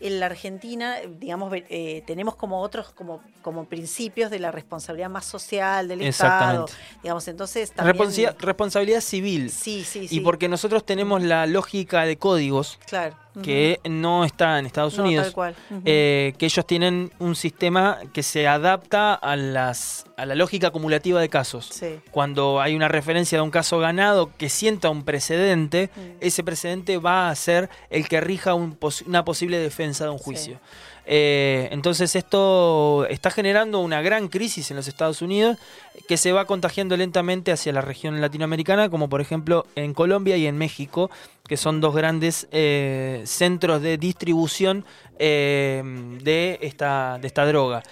en 0.00 0.20
la 0.20 0.26
Argentina, 0.26 0.96
digamos, 1.18 1.52
eh, 1.54 2.02
tenemos 2.06 2.34
como 2.36 2.60
otros 2.62 2.90
como, 2.90 3.20
como 3.42 3.64
principios 3.66 4.30
de 4.30 4.38
la 4.38 4.50
responsabilidad 4.50 5.10
más 5.10 5.24
social 5.24 5.88
del 5.88 6.02
Estado. 6.02 6.66
Digamos, 7.02 7.26
entonces 7.28 7.72
también. 7.72 8.34
Responsabilidad 8.38 9.00
civil. 9.00 9.50
Sí, 9.50 9.84
sí, 9.84 10.08
sí. 10.08 10.16
Y 10.16 10.20
porque 10.20 10.48
nosotros 10.48 10.84
tenemos 10.84 11.22
la 11.22 11.46
lógica 11.46 12.04
de 12.04 12.16
códigos 12.18 12.78
Claro. 12.86 13.16
que 13.42 13.80
no 13.88 14.24
está 14.24 14.58
en 14.58 14.66
Estados 14.66 14.96
No, 14.96 15.04
Unidos. 15.04 15.26
tal 15.26 15.32
cual. 15.34 15.54
Ujú. 15.70 15.82
eh, 15.84 16.34
que 16.38 16.46
ellos 16.46 16.66
tienen 16.66 17.12
un 17.18 17.34
sistema 17.36 17.98
que 18.12 18.22
se 18.22 18.46
adapta 18.48 19.14
a, 19.14 19.36
las, 19.36 20.04
a 20.16 20.26
la 20.26 20.34
lógica 20.34 20.68
acumulativa 20.68 21.20
de 21.20 21.28
casos. 21.28 21.68
Sí. 21.72 22.00
Cuando 22.10 22.60
hay 22.60 22.74
una 22.74 22.88
referencia 22.88 23.38
de 23.38 23.42
un 23.42 23.50
caso 23.50 23.78
ganado 23.78 24.30
que 24.36 24.48
sienta 24.48 24.89
un 24.90 25.04
precedente, 25.04 25.90
Mm. 25.94 26.00
ese 26.20 26.44
precedente 26.44 26.98
va 26.98 27.30
a 27.30 27.34
ser 27.34 27.68
el 27.90 28.08
que 28.08 28.20
rija 28.20 28.54
un 28.54 28.74
pos- 28.76 29.02
una 29.06 29.24
posible 29.24 29.58
defensa 29.58 30.04
de 30.04 30.10
un 30.10 30.18
juicio. 30.18 30.58
Eh, 31.12 31.68
entonces 31.72 32.14
esto 32.14 33.04
está 33.10 33.30
generando 33.32 33.80
una 33.80 34.00
gran 34.00 34.28
crisis 34.28 34.70
en 34.70 34.76
los 34.76 34.86
Estados 34.86 35.22
Unidos 35.22 35.56
que 36.06 36.16
se 36.16 36.30
va 36.30 36.44
contagiando 36.44 36.96
lentamente 36.96 37.50
hacia 37.50 37.72
la 37.72 37.80
región 37.80 38.20
latinoamericana, 38.20 38.88
como 38.90 39.08
por 39.08 39.20
ejemplo 39.20 39.66
en 39.74 39.92
Colombia 39.94 40.36
y 40.36 40.46
en 40.46 40.56
México, 40.56 41.10
que 41.48 41.56
son 41.56 41.80
dos 41.80 41.96
grandes 41.96 42.46
eh, 42.52 43.22
centros 43.24 43.82
de 43.82 43.96
distribución 43.98 44.84
eh, 45.18 45.82
de, 46.22 46.58
esta, 46.62 47.18
de 47.20 47.26
esta 47.26 47.44
droga. 47.44 47.82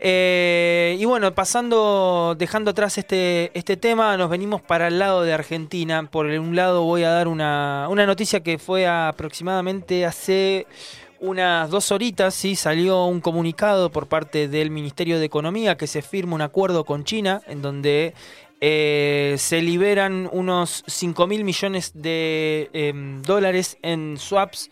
Eh, 0.00 0.96
y 0.98 1.04
bueno, 1.04 1.34
pasando, 1.34 2.36
dejando 2.38 2.70
atrás 2.70 2.98
este, 2.98 3.50
este 3.58 3.76
tema, 3.76 4.16
nos 4.16 4.30
venimos 4.30 4.62
para 4.62 4.88
el 4.88 4.98
lado 4.98 5.22
de 5.22 5.32
Argentina. 5.32 6.08
Por 6.10 6.26
un 6.26 6.54
lado 6.54 6.84
voy 6.84 7.02
a 7.02 7.10
dar 7.10 7.28
una, 7.28 7.86
una 7.90 8.06
noticia 8.06 8.40
que 8.40 8.58
fue 8.58 8.86
aproximadamente 8.86 10.06
hace 10.06 10.66
unas 11.20 11.68
dos 11.70 11.90
horitas, 11.90 12.32
sí, 12.34 12.54
salió 12.54 13.06
un 13.06 13.20
comunicado 13.20 13.90
por 13.90 14.06
parte 14.06 14.46
del 14.46 14.70
Ministerio 14.70 15.18
de 15.18 15.24
Economía 15.24 15.76
que 15.76 15.88
se 15.88 16.00
firma 16.00 16.36
un 16.36 16.42
acuerdo 16.42 16.84
con 16.84 17.02
China 17.02 17.42
en 17.48 17.60
donde 17.60 18.14
eh, 18.60 19.34
se 19.38 19.62
liberan 19.62 20.28
unos 20.32 20.84
5 20.86 21.26
mil 21.26 21.44
millones 21.44 21.92
de 21.94 22.70
em, 22.72 23.22
dólares 23.22 23.78
en 23.82 24.16
swaps 24.16 24.70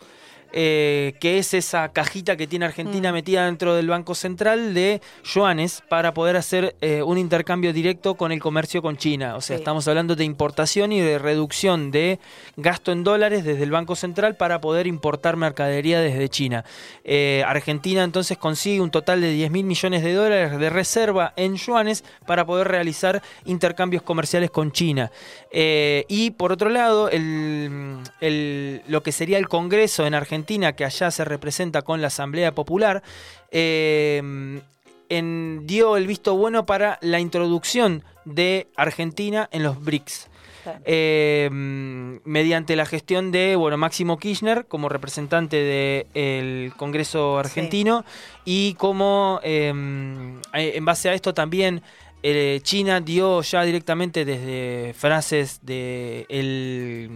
eh, 0.53 1.15
que 1.19 1.37
es 1.37 1.53
esa 1.53 1.89
cajita 1.91 2.35
que 2.37 2.47
tiene 2.47 2.65
Argentina 2.65 3.11
Mm. 3.11 3.13
metida 3.13 3.45
dentro 3.45 3.75
del 3.75 3.87
Banco 3.87 4.15
Central 4.15 4.73
de 4.73 5.01
yuanes 5.23 5.83
para 5.89 6.13
poder 6.13 6.35
hacer 6.37 6.75
eh, 6.81 7.01
un 7.03 7.17
intercambio 7.17 7.73
directo 7.73 8.15
con 8.15 8.31
el 8.31 8.39
comercio 8.39 8.81
con 8.81 8.97
China. 8.97 9.35
O 9.35 9.41
sea, 9.41 9.57
Sí. 9.57 9.61
estamos 9.61 9.87
hablando 9.87 10.15
de 10.15 10.23
importación 10.23 10.91
y 10.91 10.99
de 11.01 11.19
reducción 11.19 11.91
de 11.91 12.19
gasto 12.55 12.91
en 12.91 13.03
dólares 13.03 13.43
desde 13.43 13.63
el 13.63 13.71
Banco 13.71 13.95
Central 13.95 14.35
para 14.35 14.61
poder 14.61 14.87
importar 14.87 15.35
mercadería 15.37 15.99
desde 15.99 16.29
China. 16.29 16.63
Eh, 17.03 17.43
Argentina 17.47 18.03
entonces 18.03 18.37
consigue 18.37 18.81
un 18.81 18.91
total 18.91 19.21
de 19.21 19.31
10 19.31 19.51
mil 19.51 19.65
millones 19.65 20.03
de 20.03 20.13
dólares 20.13 20.59
de 20.59 20.69
reserva 20.69 21.33
en 21.35 21.55
yuanes 21.55 22.03
para 22.25 22.45
poder 22.45 22.67
realizar 22.67 23.21
intercambios 23.45 24.03
comerciales 24.03 24.51
con 24.51 24.71
China. 24.71 25.11
Eh, 25.51 26.05
y 26.07 26.31
por 26.31 26.51
otro 26.51 26.69
lado, 26.69 27.09
el, 27.09 27.97
el- 28.21 28.81
lo 28.87 29.03
que 29.03 29.11
sería 29.11 29.37
el 29.37 29.47
Congreso 29.47 30.05
en 30.05 30.13
Argentina, 30.13 30.36
que 30.73 30.85
allá 30.85 31.11
se 31.11 31.25
representa 31.25 31.81
con 31.81 32.01
la 32.01 32.07
Asamblea 32.07 32.53
Popular, 32.53 33.03
eh, 33.51 34.21
en- 35.09 35.61
dio 35.65 35.95
el 35.97 36.05
visto 36.07 36.35
bueno 36.35 36.65
para 36.65 36.97
la 37.01 37.19
introducción 37.19 38.03
de 38.25 38.67
Argentina 38.75 39.47
en 39.51 39.63
los 39.63 39.81
BRICS. 39.83 40.27
Eh, 40.83 41.47
mm, 41.49 42.15
mediante 42.25 42.75
la 42.75 42.85
gestión 42.85 43.31
de 43.31 43.55
bueno 43.55 43.77
Máximo 43.77 44.17
Kirchner 44.19 44.65
como 44.65 44.89
representante 44.89 45.55
del 46.13 46.73
Congreso 46.75 47.39
argentino 47.39 48.03
y 48.43 48.73
como 48.73 49.39
eh, 49.43 49.71
eh, 50.53 50.71
en 50.75 50.83
base 50.83 51.07
a 51.07 51.13
esto 51.13 51.33
también 51.33 51.81
eh, 52.21 52.59
China 52.63 52.99
dio 52.99 53.41
ya 53.43 53.63
directamente 53.63 54.25
desde 54.25 54.93
frases 54.93 55.59
de 55.65 56.25
el, 56.27 57.09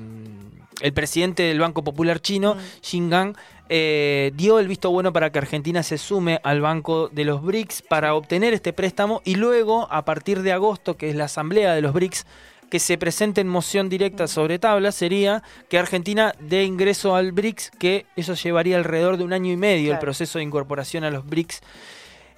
el 0.82 0.93
presidente 0.93 1.43
del 1.43 1.59
Banco 1.59 1.84
Popular 1.84 2.19
chino, 2.21 2.55
Mm. 2.55 2.59
Xingang, 2.82 3.36
eh, 3.69 4.32
dio 4.36 4.59
el 4.59 4.67
visto 4.67 4.91
bueno 4.91 5.13
para 5.13 5.32
que 5.32 5.39
Argentina 5.39 5.82
se 5.84 5.97
sume 5.97 6.39
al 6.43 6.59
Banco 6.61 7.07
de 7.09 7.23
los 7.23 7.41
BRICS 7.41 7.84
para 7.84 8.15
obtener 8.15 8.53
este 8.53 8.73
préstamo 8.73 9.21
y 9.23 9.36
luego, 9.36 9.88
a 9.89 10.03
partir 10.03 10.41
de 10.41 10.51
agosto, 10.51 10.97
que 10.97 11.09
es 11.09 11.15
la 11.15 11.25
asamblea 11.25 11.73
de 11.73 11.82
los 11.82 11.93
BRICS, 11.93 12.25
que 12.69 12.79
se 12.79 12.97
presente 12.97 13.41
en 13.41 13.47
moción 13.47 13.89
directa 13.89 14.27
sobre 14.27 14.57
tabla 14.59 14.91
sería 14.93 15.43
que 15.69 15.77
Argentina 15.77 16.34
dé 16.39 16.63
ingreso 16.63 17.15
al 17.15 17.32
BRICS, 17.34 17.71
que 17.79 18.05
eso 18.15 18.34
llevaría 18.34 18.77
alrededor 18.77 19.17
de 19.17 19.23
un 19.25 19.34
año 19.34 19.51
y 19.51 19.57
medio 19.57 19.91
el 19.93 19.99
proceso 19.99 20.38
de 20.39 20.43
incorporación 20.45 21.03
a 21.03 21.11
los 21.11 21.25
BRICS, 21.25 21.61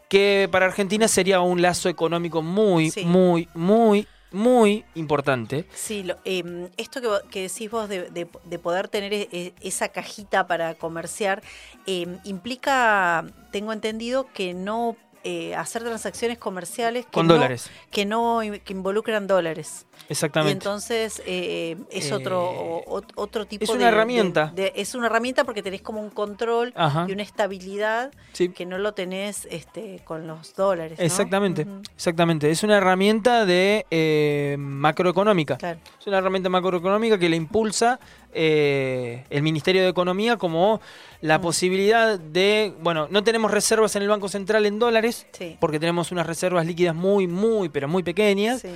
que 0.09 0.47
para 0.51 0.65
Argentina 0.67 1.07
sería 1.07 1.39
un 1.41 1.61
lazo 1.61 1.89
económico 1.89 2.41
muy, 2.41 2.91
Sí. 2.91 3.05
muy, 3.05 3.47
muy, 3.53 4.07
muy 4.33 4.83
importante. 4.95 5.65
Sí, 5.73 6.03
lo- 6.03 6.17
em, 6.25 6.67
esto 6.77 6.99
que, 7.01 7.07
que 7.29 7.41
decís 7.43 7.69
vos 7.71 7.87
de, 7.87 8.09
de- 8.09 8.27
de 8.43 8.59
poder 8.59 8.87
tener 8.89 9.13
e- 9.13 9.29
e- 9.31 9.53
esa 9.61 9.87
cajita 9.89 10.47
para 10.47 10.73
comerciar 10.75 11.41
em, 11.85 12.17
implica, 12.25 13.25
tengo 13.51 13.71
entendido, 13.71 14.27
que 14.33 14.53
no 14.53 14.97
eh, 15.25 15.55
hacer 15.55 15.83
transacciones 15.83 16.37
comerciales 16.37 17.05
que 17.05 17.11
Con 17.11 17.27
no- 17.27 17.35
dólares. 17.35 17.69
que 17.91 18.05
no 18.05 18.41
que 18.65 18.73
involucran 18.73 19.25
dólares. 19.25 19.85
Y 20.09 20.13
Exactamente. 20.13 20.51
entonces 20.53 21.21
eh, 21.25 21.77
es 21.89 22.11
otro 22.11 22.81
Eh, 22.87 23.01
otro 23.15 23.45
tipo 23.45 23.63
es 23.63 23.69
de- 23.69 23.75
una 23.75 23.85
de- 23.85 23.91
herramienta. 23.91 24.51
de- 24.53 24.73
es 24.75 24.95
una 24.95 25.07
herramienta 25.07 25.43
porque 25.45 25.63
tenés 25.63 25.81
como 25.81 26.01
un 26.01 26.09
control 26.09 26.73
Ajá. 26.75 27.05
y 27.07 27.13
una 27.13 27.23
estabilidad 27.23 28.11
Sí. 28.33 28.49
que 28.49 28.65
no 28.65 28.77
lo 28.77 28.93
tenés 28.93 29.47
este 29.49 30.01
con 30.03 30.27
los 30.27 30.55
dólares. 30.55 30.99
¿no? 30.99 31.05
Exactamente, 31.05 31.65
exactamente. 31.95 32.51
Es 32.51 32.63
una 32.63 32.77
herramienta 32.77 33.45
de 33.45 33.85
eh, 33.91 34.55
macroeconómica. 34.59 35.57
Claro. 35.57 35.79
Es 35.99 36.05
una 36.07 36.17
herramienta 36.17 36.49
macroeconómica 36.49 37.17
que 37.17 37.29
le 37.29 37.37
impulsa 37.37 37.99
el 38.35 39.41
Ministerio 39.43 39.83
de 39.83 39.89
Economía 39.89 40.37
como 40.37 40.81
la 41.21 41.37
Mm. 41.37 41.41
posibilidad 41.41 42.19
de, 42.19 42.73
bueno, 42.81 43.07
no 43.11 43.23
tenemos 43.23 43.51
reservas 43.51 43.95
en 43.95 44.01
el 44.01 44.09
Banco 44.09 44.27
Central 44.27 44.65
en 44.65 44.79
dólares, 44.79 45.27
Sí. 45.33 45.55
porque 45.59 45.79
tenemos 45.79 46.11
unas 46.11 46.25
reservas 46.25 46.65
líquidas 46.65 46.95
muy, 46.95 47.27
muy, 47.27 47.69
pero 47.69 47.87
muy 47.87 48.01
pequeñas. 48.01 48.61
Sí. 48.61 48.69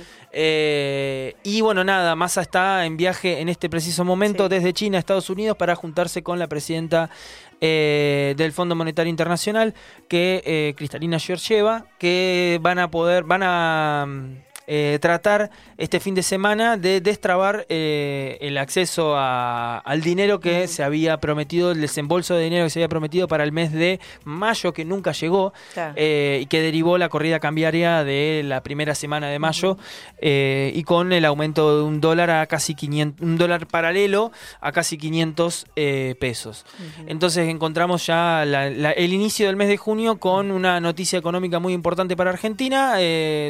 Eh, 1.10 1.34
y 1.42 1.62
bueno, 1.62 1.84
nada, 1.84 2.14
Massa 2.14 2.42
está 2.42 2.84
en 2.84 2.96
viaje 2.98 3.40
en 3.40 3.48
este 3.48 3.70
preciso 3.70 4.04
momento 4.04 4.44
Sí. 4.44 4.50
desde 4.50 4.72
China 4.74 4.98
a 4.98 5.00
Estados 5.00 5.30
Unidos 5.30 5.56
para 5.56 5.74
juntarse 5.74 6.22
con 6.22 6.38
la 6.38 6.48
presidenta 6.48 7.08
eh, 7.60 8.34
del 8.36 8.52
Fondo 8.52 8.74
Monetario 8.74 9.08
Internacional, 9.10 9.74
que 10.06 10.42
eh, 10.44 10.74
Cristalina 10.76 11.18
Georgieva, 11.18 11.86
que 11.98 12.58
van 12.62 12.78
a 12.78 12.90
poder, 12.90 13.24
van 13.24 13.42
a 13.42 14.04
mm, 14.06 14.36
eh, 14.70 14.98
tratar 15.00 15.50
este 15.78 15.98
fin 15.98 16.14
de 16.14 16.22
semana 16.22 16.76
de 16.76 17.00
destrabar 17.00 17.64
eh, 17.70 18.36
el 18.42 18.58
acceso 18.58 19.16
a- 19.16 19.78
al 19.78 20.02
dinero 20.02 20.40
que 20.40 20.68
se 20.68 20.82
había 20.84 21.16
prometido, 21.18 21.70
el 21.72 21.80
desembolso 21.80 22.34
de 22.34 22.44
dinero 22.44 22.66
que 22.66 22.70
se 22.70 22.78
había 22.80 22.88
prometido 22.88 23.26
para 23.28 23.44
el 23.44 23.50
mes 23.52 23.72
de 23.72 23.98
mayo, 24.24 24.72
que 24.74 24.84
nunca 24.84 25.12
llegó 25.12 25.52
Claro. 25.72 25.94
eh, 25.96 26.40
y 26.42 26.46
que 26.46 26.60
derivó 26.60 26.98
la 26.98 27.08
corrida 27.08 27.40
cambiaria 27.40 28.04
de 28.04 28.42
la 28.44 28.62
primera 28.62 28.94
semana 28.94 29.28
de 29.28 29.38
mayo 29.38 29.78
y 30.20 30.82
con 30.84 31.12
el 31.12 31.24
aumento 31.24 31.78
de 31.78 31.84
un 31.84 32.00
dólar 32.00 32.30
a 32.30 32.46
casi 32.46 32.74
500, 32.74 33.20
un 33.26 33.38
dólar 33.38 33.66
paralelo 33.66 34.32
a 34.60 34.72
casi 34.72 34.98
500 34.98 35.66
eh, 35.76 36.14
pesos. 36.20 36.66
Entonces 37.06 37.48
encontramos 37.48 38.06
ya 38.06 38.44
la- 38.44 38.68
la- 38.68 38.90
el 38.92 39.12
inicio 39.14 39.46
del 39.46 39.56
mes 39.56 39.68
de 39.68 39.76
junio 39.78 40.18
con 40.18 40.50
una 40.50 40.80
noticia 40.80 41.18
económica 41.18 41.58
muy 41.58 41.72
importante 41.72 42.16
para 42.16 42.30
Argentina, 42.30 42.96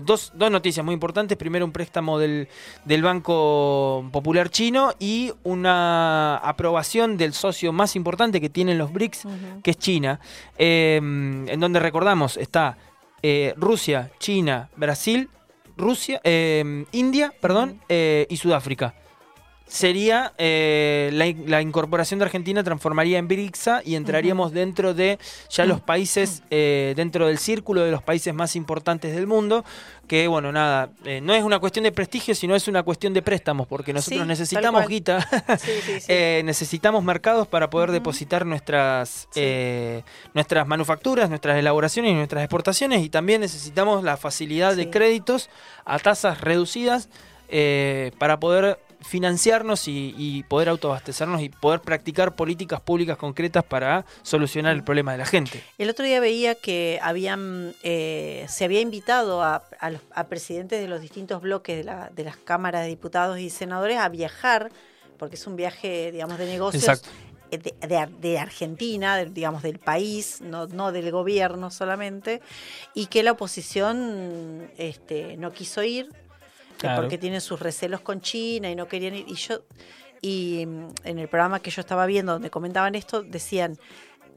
dos, 0.04 0.30
dos 0.34 0.50
noticias 0.50 0.84
muy 0.84 0.92
importantes, 0.94 1.07
primero 1.36 1.64
un 1.64 1.72
préstamo 1.72 2.18
del, 2.18 2.48
del 2.84 3.02
Banco 3.02 4.08
Popular 4.12 4.50
Chino 4.50 4.92
y 4.98 5.32
una 5.44 6.36
aprobación 6.36 7.16
del 7.16 7.32
socio 7.32 7.72
más 7.72 7.96
importante 7.96 8.40
que 8.40 8.50
tienen 8.50 8.78
los 8.78 8.92
BRICS, 8.92 9.26
que 9.62 9.70
es 9.70 9.78
China, 9.78 10.20
eh, 10.56 10.96
en 10.96 11.60
donde 11.60 11.80
recordamos 11.80 12.36
está 12.36 12.76
eh, 13.22 13.54
Rusia, 13.56 14.10
China, 14.18 14.70
Brasil, 14.76 15.28
Rusia, 15.76 16.20
eh, 16.24 16.84
India, 16.92 17.32
perdón, 17.40 17.80
eh, 17.88 18.26
y 18.28 18.36
Sudáfrica. 18.36 18.94
Sería 19.68 20.32
eh, 20.38 21.10
la, 21.12 21.26
in- 21.26 21.44
la 21.50 21.60
incorporación 21.62 22.18
de 22.18 22.24
Argentina 22.24 22.64
transformaría 22.64 23.18
en 23.18 23.28
BRICSA 23.28 23.82
y 23.84 23.94
entraríamos 23.96 24.52
dentro 24.52 24.94
de 24.94 25.18
ya 25.50 25.66
los 25.66 25.80
países, 25.80 26.42
eh, 26.50 26.94
dentro 26.96 27.26
del 27.26 27.38
círculo 27.38 27.82
de 27.84 27.90
los 27.90 28.02
países 28.02 28.32
más 28.34 28.56
importantes 28.56 29.14
del 29.14 29.26
mundo, 29.26 29.64
que 30.06 30.26
bueno, 30.26 30.50
nada, 30.52 30.88
eh, 31.04 31.20
no 31.22 31.34
es 31.34 31.44
una 31.44 31.58
cuestión 31.58 31.82
de 31.82 31.92
prestigio, 31.92 32.34
sino 32.34 32.56
es 32.56 32.66
una 32.66 32.82
cuestión 32.82 33.12
de 33.12 33.20
préstamos, 33.20 33.66
porque 33.66 33.92
nosotros 33.92 34.22
Sí, 34.22 34.26
necesitamos 34.26 34.88
guita, 34.88 35.20
Sí, 35.58 35.70
sí, 35.84 36.00
sí. 36.00 36.12
necesitamos 36.44 37.04
mercados 37.04 37.46
para 37.46 37.68
poder 37.68 37.90
depositar 37.90 38.46
nuestras, 38.46 39.28
nuestras 40.34 40.66
manufacturas, 40.66 41.28
nuestras 41.28 41.58
elaboraciones 41.58 42.12
y 42.12 42.14
nuestras 42.14 42.42
exportaciones, 42.42 43.02
y 43.04 43.10
también 43.10 43.42
necesitamos 43.42 44.02
la 44.02 44.16
facilidad 44.16 44.74
de 44.76 44.88
créditos 44.88 45.50
a 45.84 45.98
tasas 45.98 46.40
reducidas 46.40 47.10
para 48.18 48.40
poder 48.40 48.78
financiarnos 49.00 49.88
y, 49.88 50.14
y 50.18 50.42
poder 50.44 50.68
autoabastecernos 50.68 51.40
y 51.42 51.48
poder 51.48 51.80
practicar 51.80 52.34
políticas 52.34 52.80
públicas 52.80 53.16
concretas 53.16 53.64
para 53.64 54.04
solucionar 54.22 54.74
el 54.74 54.82
problema 54.84 55.12
de 55.12 55.18
la 55.18 55.26
gente. 55.26 55.62
El 55.78 55.88
otro 55.90 56.04
día 56.04 56.20
veía 56.20 56.54
que 56.54 56.98
habían 57.02 57.74
eh, 57.82 58.44
se 58.48 58.64
había 58.64 58.80
invitado 58.80 59.42
a, 59.42 59.62
a 59.80 59.90
los- 59.90 60.02
a 60.14 60.24
presidentes 60.28 60.80
de 60.80 60.88
los 60.88 61.00
distintos 61.00 61.40
bloques 61.40 61.76
de, 61.76 61.84
la- 61.84 62.10
de 62.14 62.24
las 62.24 62.36
cámaras 62.36 62.82
de 62.82 62.88
diputados 62.88 63.38
y 63.38 63.50
senadores 63.50 63.98
a 63.98 64.08
viajar, 64.08 64.70
porque 65.18 65.36
es 65.36 65.46
un 65.46 65.56
viaje, 65.56 66.12
digamos, 66.12 66.38
de 66.38 66.46
negocios 66.46 66.82
Exacto. 66.84 67.08
eh, 67.50 67.58
de, 67.58 67.74
de 67.86 67.96
Ar- 67.96 68.10
de 68.10 68.38
Argentina, 68.38 69.16
de- 69.16 69.26
digamos, 69.26 69.62
del 69.62 69.78
país, 69.78 70.40
no, 70.40 70.66
no 70.66 70.92
del 70.92 71.10
gobierno 71.10 71.70
solamente, 71.70 72.40
y 72.94 73.06
que 73.06 73.22
la 73.22 73.32
oposición 73.32 74.70
este, 74.76 75.36
no 75.36 75.52
quiso 75.52 75.82
ir, 75.82 76.08
Claro. 76.78 77.02
porque 77.02 77.18
tienen 77.18 77.40
sus 77.40 77.60
recelos 77.60 78.00
con 78.00 78.20
China 78.20 78.70
y 78.70 78.76
no 78.76 78.86
querían 78.88 79.14
ir. 79.14 79.24
Y 79.28 79.34
yo, 79.34 79.62
y 80.20 80.64
mm, 80.66 80.88
en 81.04 81.18
el 81.18 81.28
programa 81.28 81.60
que 81.60 81.70
yo 81.70 81.80
estaba 81.80 82.06
viendo 82.06 82.32
donde 82.32 82.50
comentaban 82.50 82.94
esto, 82.94 83.22
decían, 83.22 83.78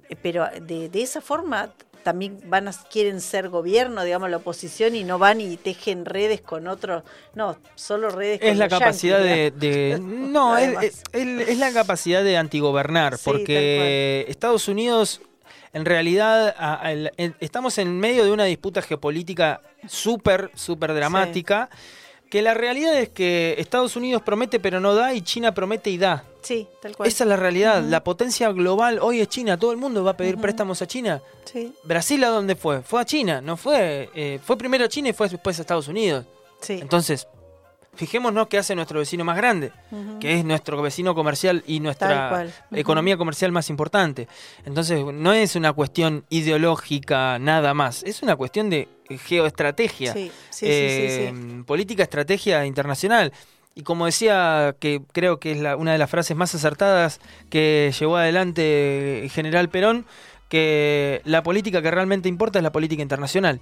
eh, 0.10 0.16
pero 0.22 0.48
de, 0.62 0.90
de 0.90 1.02
esa 1.02 1.22
forma 1.22 1.72
también 2.04 2.40
van 2.46 2.68
a, 2.68 2.72
quieren 2.90 3.22
ser 3.22 3.50
gobierno, 3.50 4.04
digamos, 4.04 4.30
la 4.30 4.38
oposición 4.38 4.96
y 4.96 5.04
no 5.04 5.20
van 5.20 5.40
y 5.40 5.58
tejen 5.58 6.06
redes 6.06 6.42
con 6.42 6.68
otros, 6.68 7.04
no, 7.36 7.58
solo 7.76 8.10
redes 8.10 8.40
con 8.40 8.50
Es 8.50 8.58
la 8.58 8.66
los 8.66 8.80
capacidad 8.80 9.20
de, 9.20 10.00
No, 10.02 10.58
es, 10.58 11.04
la 11.14 11.72
capacidad 11.72 12.24
de 12.24 12.38
antigobernar, 12.38 13.18
Sí, 13.18 13.24
porque 13.26 14.26
Estados 14.28 14.68
Unidos, 14.68 15.22
en 15.74 15.86
realidad, 15.86 16.56
a- 16.58 16.92
estamos 17.40 17.78
en 17.78 18.00
medio 18.00 18.26
de 18.26 18.32
una 18.32 18.46
disputa 18.46 18.82
geopolítica 18.82 19.62
súper, 19.88 20.52
súper 20.56 20.94
dramática, 20.94 21.70
que 22.32 22.42
la 22.42 22.54
realidad 22.56 22.98
es 22.98 23.10
que 23.10 23.56
Estados 23.60 23.96
Unidos 23.98 24.22
promete 24.24 24.60
pero 24.60 24.80
no 24.80 24.96
da 24.96 25.14
y 25.14 25.22
China 25.22 25.54
promete 25.54 25.90
y 25.92 25.98
da. 25.98 26.24
Sí, 26.42 26.68
tal 26.82 26.96
cual. 26.96 27.08
Esa 27.08 27.26
es 27.26 27.28
la 27.28 27.36
realidad. 27.36 27.84
La 27.84 28.04
potencia 28.04 28.52
global 28.52 28.98
hoy 29.02 29.20
es 29.20 29.28
China. 29.28 29.60
Todo 29.60 29.72
el 29.74 29.78
mundo 29.78 30.04
va 30.04 30.12
a 30.12 30.18
pedir 30.18 30.38
préstamos 30.38 30.82
a 30.82 30.88
China. 30.88 31.22
Sí, 31.44 31.74
Brasil 31.84 32.24
a 32.24 32.30
dónde 32.30 32.56
fue? 32.56 32.82
Fue 32.82 33.02
a 33.02 33.06
China, 33.06 33.42
no 33.42 33.58
fue. 33.58 34.10
eh, 34.16 34.40
fue 34.44 34.58
primero 34.58 34.86
a 34.86 34.88
China 34.90 35.10
y 35.10 35.14
fue 35.14 35.28
después 35.30 35.60
a 35.60 35.62
Estados 35.62 35.88
Unidos. 35.90 36.26
sí. 36.62 36.80
Entonces, 36.82 37.28
fijémonos 37.94 38.48
qué 38.48 38.58
hace 38.58 38.74
nuestro 38.76 39.00
vecino 39.00 39.26
más 39.26 39.36
grande, 39.36 39.74
que 40.22 40.40
es 40.40 40.46
nuestro 40.46 40.82
vecino 40.82 41.14
comercial 41.14 41.62
y 41.68 41.82
nuestra 41.82 42.48
economía 42.72 43.18
comercial 43.18 43.52
más 43.52 43.70
importante. 43.70 44.30
Entonces, 44.66 45.04
no 45.04 45.34
es 45.34 45.58
una 45.58 45.74
cuestión 45.74 46.24
ideológica 46.30 47.38
nada 47.40 47.74
más, 47.74 48.04
es 48.04 48.24
una 48.24 48.36
cuestión 48.38 48.70
de 48.70 48.88
geoestrategia, 49.20 50.14
Sí, 50.14 50.32
sí, 50.50 50.66
sí, 50.66 50.66
sí, 50.66 50.68
eh, 50.70 51.34
sí. 51.58 51.64
política, 51.64 52.04
estrategia 52.04 52.66
internacional. 52.66 53.32
Y 53.74 53.84
como 53.84 54.06
decía, 54.06 54.76
que 54.80 55.02
creo 55.14 55.40
que 55.40 55.54
es 55.54 55.60
la- 55.60 55.78
una 55.78 55.94
de 55.94 55.98
las 55.98 56.10
frases 56.10 56.36
más 56.36 56.54
acertadas 56.54 57.20
que 57.50 57.94
llevó 57.98 58.18
adelante 58.18 59.24
el 59.24 59.30
general 59.30 59.70
Perón, 59.70 60.06
que 60.50 61.22
la 61.24 61.42
política 61.44 61.82
que 61.82 61.90
realmente 61.92 62.28
importa 62.28 62.60
es 62.60 62.64
la 62.64 62.72
política 62.74 63.02
internacional. 63.02 63.62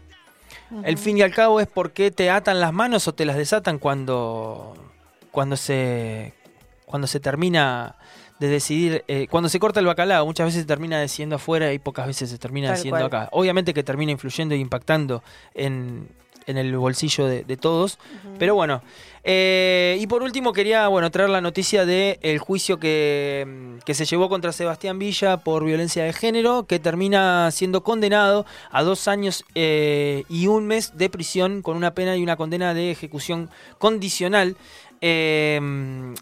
El 0.83 0.97
fin 0.97 1.17
y 1.17 1.21
al 1.21 1.31
cabo 1.33 1.59
es 1.59 1.67
por 1.67 1.91
qué 1.91 2.09
te 2.11 2.29
atan 2.31 2.59
las 2.59 2.73
manos 2.73 3.07
o 3.07 3.13
te 3.13 3.25
las 3.25 3.37
desatan 3.37 3.77
cuando, 3.79 4.73
cuando, 5.31 5.55
se, 5.57 6.33
cuando 6.85 7.05
se 7.07 7.19
termina 7.19 7.95
de 8.39 8.47
decidir, 8.47 9.03
eh, 9.07 9.27
cuando 9.29 9.49
se 9.49 9.59
corta 9.59 9.79
el 9.79 9.85
bacalao, 9.85 10.25
muchas 10.25 10.45
veces 10.47 10.61
se 10.61 10.67
termina 10.67 10.99
decidiendo 10.99 11.35
afuera 11.35 11.73
y 11.73 11.79
pocas 11.79 12.07
veces 12.07 12.29
se 12.29 12.37
termina 12.37 12.73
cual. 12.89 13.03
acá. 13.03 13.29
Obviamente 13.31 13.73
que 13.73 13.83
termina 13.83 14.11
influyendo 14.11 14.55
e 14.55 14.57
impactando 14.57 15.23
en, 15.53 16.07
en 16.47 16.57
el 16.57 16.75
bolsillo 16.77 17.25
de, 17.27 17.43
de 17.43 17.57
todos, 17.57 17.99
pero 18.39 18.55
bueno. 18.55 18.81
eh, 19.23 19.97
y 19.99 20.07
por 20.07 20.23
último 20.23 20.53
quería 20.53 20.87
bueno 20.87 21.11
traer 21.11 21.29
la 21.29 21.41
noticia 21.41 21.85
del 21.85 22.17
el 22.21 22.39
juicio 22.39 22.79
que, 22.79 23.77
que 23.85 23.93
se 23.93 24.05
llevó 24.05 24.29
contra 24.29 24.53
Sebastián 24.53 24.97
Villa 24.97 25.37
por 25.37 25.65
violencia 25.65 26.05
de 26.05 26.13
género, 26.13 26.63
que 26.63 26.79
termina 26.79 27.51
siendo 27.51 27.83
condenado 27.83 28.45
a 28.71 28.81
dos 28.83 29.07
años 29.09 29.43
eh, 29.53 30.23
y 30.29 30.47
un 30.47 30.65
mes 30.65 30.97
de 30.97 31.09
prisión 31.09 31.61
con 31.61 31.75
una 31.75 31.93
pena 31.93 32.15
y 32.15 32.23
una 32.23 32.37
condena 32.37 32.73
de 32.73 32.91
ejecución 32.91 33.49
condicional. 33.77 34.55
Eh, 35.01 35.59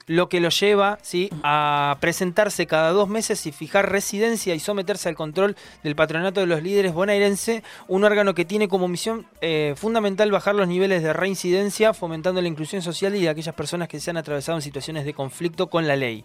lo 0.05 0.29
que 0.29 0.39
lo 0.39 0.49
lleva 0.49 0.99
¿sí? 1.01 1.29
a 1.43 1.97
presentarse 1.99 2.67
cada 2.67 2.91
dos 2.91 3.09
meses 3.09 3.45
y 3.45 3.51
fijar 3.51 3.91
residencia 3.91 4.55
y 4.55 4.59
someterse 4.59 5.09
al 5.09 5.15
control 5.15 5.55
del 5.83 5.95
patronato 5.95 6.39
de 6.39 6.47
los 6.47 6.61
líderes 6.61 6.93
bonaerense, 6.93 7.63
un 7.87 8.03
órgano 8.03 8.33
que 8.33 8.45
tiene 8.45 8.67
como 8.67 8.87
misión 8.87 9.25
eh, 9.41 9.73
fundamental 9.75 10.31
bajar 10.31 10.55
los 10.55 10.67
niveles 10.67 11.03
de 11.03 11.13
reincidencia, 11.13 11.93
fomentando 11.93 12.41
la 12.41 12.47
inclusión 12.47 12.81
social 12.81 13.15
y 13.15 13.21
de 13.21 13.29
aquellas 13.29 13.55
personas 13.55 13.87
que 13.87 13.99
se 13.99 14.09
han 14.09 14.17
atravesado 14.17 14.57
en 14.57 14.61
situaciones 14.61 15.05
de 15.05 15.13
conflicto 15.13 15.67
con 15.67 15.87
la 15.87 15.95
ley. 15.95 16.23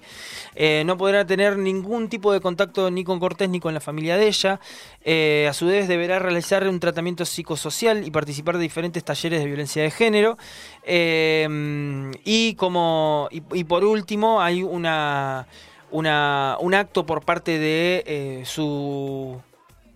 Eh, 0.55 0.83
no 0.87 0.97
podrá 0.97 1.27
tener 1.27 1.57
ningún 1.57 2.09
tipo 2.09 2.33
de 2.33 2.41
contacto 2.41 2.91
ni 2.91 3.05
con 3.05 3.21
Cortés 3.21 3.49
ni 3.49 3.61
con 3.61 3.75
la 3.75 3.81
familia 3.81 4.17
de 4.17 4.29
ella. 4.29 4.61
Eh, 5.05 5.47
a 5.49 5.53
su 5.53 5.67
vez 5.67 5.89
deberá 5.89 6.19
realizar 6.19 6.67
un 6.67 6.81
tratamiento 6.81 7.25
psicosocial 7.25 8.07
y 8.07 8.11
participar 8.11 8.57
de 8.57 8.63
diferentes 8.63 9.05
talleres 9.05 9.41
de 9.41 9.47
violencia 9.47 9.83
de 9.83 9.91
género. 9.91 10.37
Eh, 10.85 12.11
y 12.25 12.55
como 12.57 13.29
y, 13.31 13.43
y 13.53 13.65
por 13.65 13.85
último 13.85 14.41
hay 14.41 14.63
una, 14.63 15.47
una 15.91 16.57
un 16.61 16.75
acto 16.75 17.07
por 17.07 17.25
parte 17.25 17.59
de 17.59 18.03
eh, 18.07 18.43
su 18.45 19.41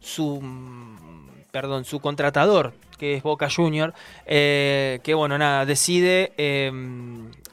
su 0.00 0.40
perdón 1.50 1.84
su 1.84 1.98
contratador 2.00 2.72
que 2.98 3.14
es 3.14 3.22
Boca 3.22 3.48
Junior 3.54 3.94
eh, 4.26 5.00
que 5.02 5.14
bueno 5.14 5.36
nada 5.38 5.66
decide 5.66 6.32
eh, 6.38 6.70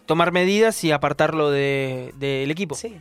tomar 0.05 0.31
medidas 0.31 0.84
y 0.84 0.91
apartarlo 0.91 1.49
de- 1.49 2.13
del 2.17 2.51
equipo 2.51 2.75
Sí. 2.75 2.97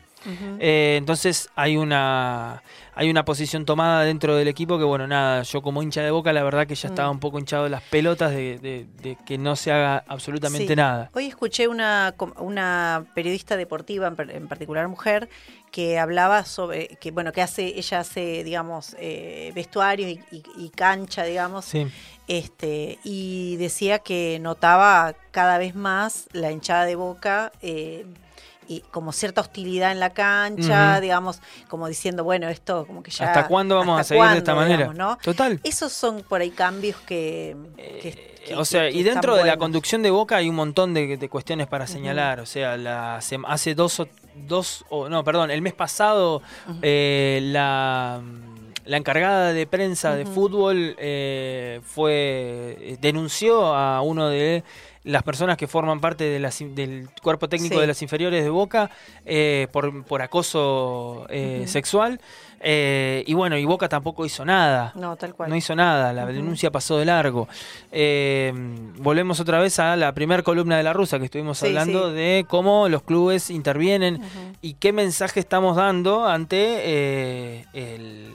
Eh, 0.60 0.96
entonces 0.98 1.48
hay 1.56 1.76
una 1.76 2.62
hay 2.94 3.08
una 3.10 3.24
posición 3.24 3.64
tomada 3.64 4.02
dentro 4.04 4.36
del 4.36 4.48
equipo 4.48 4.76
que 4.78 4.84
bueno 4.84 5.06
nada 5.06 5.42
yo 5.42 5.62
como 5.62 5.82
hincha 5.82 6.02
de 6.02 6.10
Boca 6.10 6.32
la 6.32 6.42
verdad 6.42 6.66
que 6.66 6.74
ya 6.74 6.88
estaba 6.88 7.08
Mm. 7.08 7.12
un 7.12 7.20
poco 7.20 7.38
hinchado 7.38 7.64
de 7.64 7.70
las 7.70 7.82
pelotas 7.82 8.30
de, 8.32 8.58
de- 8.58 8.86
de 9.02 9.16
que 9.24 9.38
no 9.38 9.56
se 9.56 9.72
haga 9.72 10.04
absolutamente 10.06 10.68
Sí. 10.68 10.76
nada 10.76 11.10
Hoy 11.14 11.26
escuché 11.26 11.68
una, 11.68 12.14
una 12.38 13.04
periodista 13.14 13.56
deportiva, 13.56 14.06
en, 14.08 14.16
par- 14.16 14.30
en 14.30 14.46
particular 14.46 14.86
mujer, 14.88 15.28
que 15.70 15.98
hablaba 15.98 16.44
sobre, 16.44 16.88
que 17.00 17.10
bueno, 17.12 17.32
que 17.32 17.40
hace, 17.40 17.78
ella 17.78 18.00
hace, 18.00 18.44
digamos, 18.44 18.94
eh, 18.98 19.52
vestuarios 19.54 20.10
y, 20.10 20.20
y- 20.30 20.42
y 20.56 20.68
cancha, 20.70 21.24
digamos, 21.24 21.64
sí 21.64 21.86
este, 22.28 22.98
y 23.04 23.56
decía 23.56 23.98
que 23.98 24.38
notaba 24.40 25.14
cada 25.32 25.58
vez 25.58 25.74
más 25.74 26.28
la 26.32 26.52
hinchada 26.52 26.84
de 26.84 26.94
boca. 26.94 27.52
eh, 27.62 28.06
y 28.68 28.80
como 28.90 29.12
cierta 29.12 29.40
hostilidad 29.40 29.92
en 29.92 30.00
la 30.00 30.10
cancha, 30.10 31.00
digamos, 31.00 31.40
como 31.68 31.88
diciendo, 31.88 32.24
bueno, 32.24 32.48
esto 32.48 32.86
como 32.86 33.02
que 33.02 33.10
ya... 33.10 33.26
hasta 33.26 33.48
cuándo 33.48 33.76
vamos 33.76 34.00
a 34.00 34.04
seguir 34.04 34.24
de 34.30 34.38
esta 34.38 34.54
manera 34.54 34.76
digamos, 34.88 34.96
¿no? 34.96 35.18
total. 35.22 35.60
Esos 35.64 35.92
son 35.92 36.22
por 36.22 36.40
ahí 36.40 36.50
cambios 36.50 36.96
que... 37.00 37.56
que- 37.76 38.08
Eh, 38.08 38.34
que- 38.46 38.56
o 38.56 38.64
sea, 38.64 38.82
que- 38.90 38.92
y 38.96 39.02
dentro 39.02 39.36
de 39.36 39.44
la 39.44 39.56
conducción 39.56 40.02
de 40.02 40.10
Boca 40.10 40.36
hay 40.36 40.48
un 40.48 40.56
montón 40.56 40.94
de, 40.94 41.16
de 41.16 41.28
cuestiones 41.28 41.66
para 41.68 41.86
señalar. 41.86 42.40
O 42.40 42.46
sea, 42.46 42.76
la, 42.76 43.16
hace 43.46 43.74
dos 43.74 44.00
o 44.00 44.08
dos 44.48 44.84
o 44.88 45.08
no, 45.08 45.22
perdón, 45.22 45.50
el 45.50 45.60
mes 45.62 45.74
pasado 45.74 46.42
eh, 46.82 47.40
la 47.44 48.20
la 48.84 48.96
encargada 48.96 49.52
de 49.52 49.64
prensa 49.68 50.16
de 50.16 50.26
fútbol 50.26 50.96
eh, 50.98 51.80
fue 51.84 52.96
denunció 53.00 53.74
a 53.74 54.00
uno 54.02 54.28
de 54.28 54.64
las 55.04 55.22
personas 55.24 55.56
que 55.56 55.66
forman 55.66 56.00
parte 56.00 56.24
de 56.24 56.38
las 56.38 56.60
in- 56.60 56.74
del 56.74 57.08
cuerpo 57.22 57.48
técnico 57.48 57.74
Sí. 57.74 57.80
de 57.80 57.86
las 57.88 58.00
inferiores 58.02 58.44
de 58.44 58.50
Boca 58.50 58.90
eh, 59.26 59.66
por, 59.72 60.04
por 60.04 60.22
acoso 60.22 61.26
eh, 61.28 61.64
sexual. 61.66 62.20
Eh, 62.64 63.24
y 63.26 63.34
bueno, 63.34 63.56
y 63.56 63.64
Boca 63.64 63.88
tampoco 63.88 64.24
hizo 64.24 64.44
nada. 64.44 64.92
No, 64.94 65.16
tal 65.16 65.34
cual. 65.34 65.50
No 65.50 65.56
hizo 65.56 65.74
nada, 65.74 66.12
la 66.12 66.24
denuncia 66.26 66.70
pasó 66.70 66.96
de 66.98 67.04
largo. 67.06 67.48
Volvemos 68.98 69.40
otra 69.40 69.58
vez 69.58 69.78
a 69.78 69.96
la 69.96 70.12
primera 70.12 70.42
columna 70.42 70.76
de 70.76 70.82
la 70.82 70.92
rusa 70.92 71.18
que 71.18 71.24
estuvimos 71.26 71.58
Sí, 71.58 71.66
hablando 71.66 72.10
sí. 72.10 72.14
de 72.16 72.46
cómo 72.48 72.88
los 72.88 73.02
clubes 73.02 73.50
intervienen 73.50 74.20
y 74.60 74.74
qué 74.74 74.92
mensaje 74.92 75.40
estamos 75.40 75.76
dando 75.76 76.26
ante 76.26 77.66
el- 77.74 78.34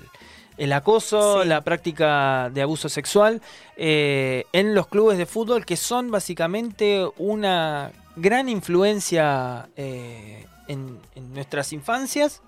el 0.58 0.74
acoso, 0.74 1.44
Sí. 1.44 1.48
la 1.48 1.62
práctica 1.62 2.50
de 2.54 2.62
abuso 2.62 2.90
sexual 2.90 3.42
eh, 3.76 4.46
en 4.54 4.74
los 4.76 4.88
clubes 4.88 5.18
de 5.18 5.26
fútbol 5.26 5.66
que 5.66 5.78
son 5.78 6.10
básicamente 6.12 7.08
una 7.18 7.92
gran 8.16 8.50
influencia 8.50 9.70
eh, 9.76 10.46
en, 10.68 11.00
en 11.16 11.34
nuestras 11.34 11.72
infancias 11.74 12.42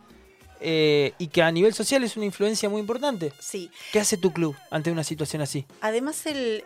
eh, 0.61 1.13
y 1.19 1.27
que 1.27 1.41
a 1.41 1.51
nivel 1.51 1.73
social 1.73 2.03
es 2.03 2.17
una 2.17 2.25
influencia 2.25 2.67
muy 2.67 2.81
importante. 2.81 3.31
Sí. 3.39 3.71
¿Qué 3.93 3.99
hace 3.99 4.17
tu 4.17 4.33
club 4.33 4.55
ante 4.71 4.91
una 4.91 5.03
situación 5.05 5.41
así? 5.41 5.65
Además, 5.79 6.25
el, 6.25 6.65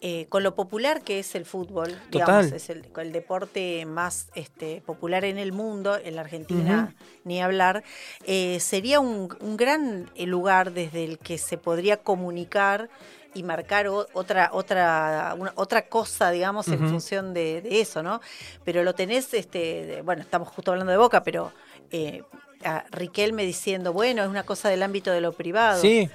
eh, 0.00 0.26
con 0.28 0.42
lo 0.42 0.54
popular 0.54 1.02
que 1.02 1.18
es 1.18 1.34
el 1.34 1.44
fútbol, 1.44 1.88
Total. 1.90 2.10
digamos, 2.10 2.52
es 2.52 2.70
el, 2.70 2.86
el 2.98 3.12
deporte 3.12 3.84
más 3.86 4.28
este, 4.34 4.82
popular 4.84 5.24
en 5.24 5.38
el 5.38 5.52
mundo, 5.52 5.96
en 6.02 6.16
la 6.16 6.22
Argentina 6.22 6.94
ni 7.24 7.40
hablar, 7.42 7.82
eh, 8.26 8.58
sería 8.60 9.00
un, 9.00 9.36
un 9.40 9.56
gran 9.56 10.10
lugar 10.18 10.72
desde 10.72 11.04
el 11.04 11.18
que 11.18 11.38
se 11.38 11.56
podría 11.58 11.98
comunicar 11.98 12.88
y 13.32 13.42
marcar 13.44 13.86
otra 13.88 14.50
otra 14.52 15.34
una- 15.38 15.52
otra 15.54 15.82
cosa 15.82 16.32
digamos 16.32 16.66
en 16.66 16.80
función 16.88 17.32
de, 17.32 17.62
de 17.62 17.80
eso 17.80 18.02
no 18.02 18.20
pero 18.64 18.82
lo 18.82 18.92
tenés 18.96 19.32
este 19.34 19.58
de- 19.86 20.02
bueno 20.02 20.22
estamos 20.22 20.48
justo 20.48 20.72
hablando 20.72 20.90
de 20.90 20.98
Boca 20.98 21.22
pero 21.22 21.52
eh, 21.92 22.24
a 22.64 22.84
Riquelme 22.90 23.44
diciendo 23.44 23.92
bueno 23.92 24.24
es 24.24 24.28
una 24.28 24.42
cosa 24.42 24.68
del 24.68 24.82
ámbito 24.82 25.12
de 25.12 25.20
lo 25.20 25.30
privado 25.32 25.80
Sí, 25.80 26.10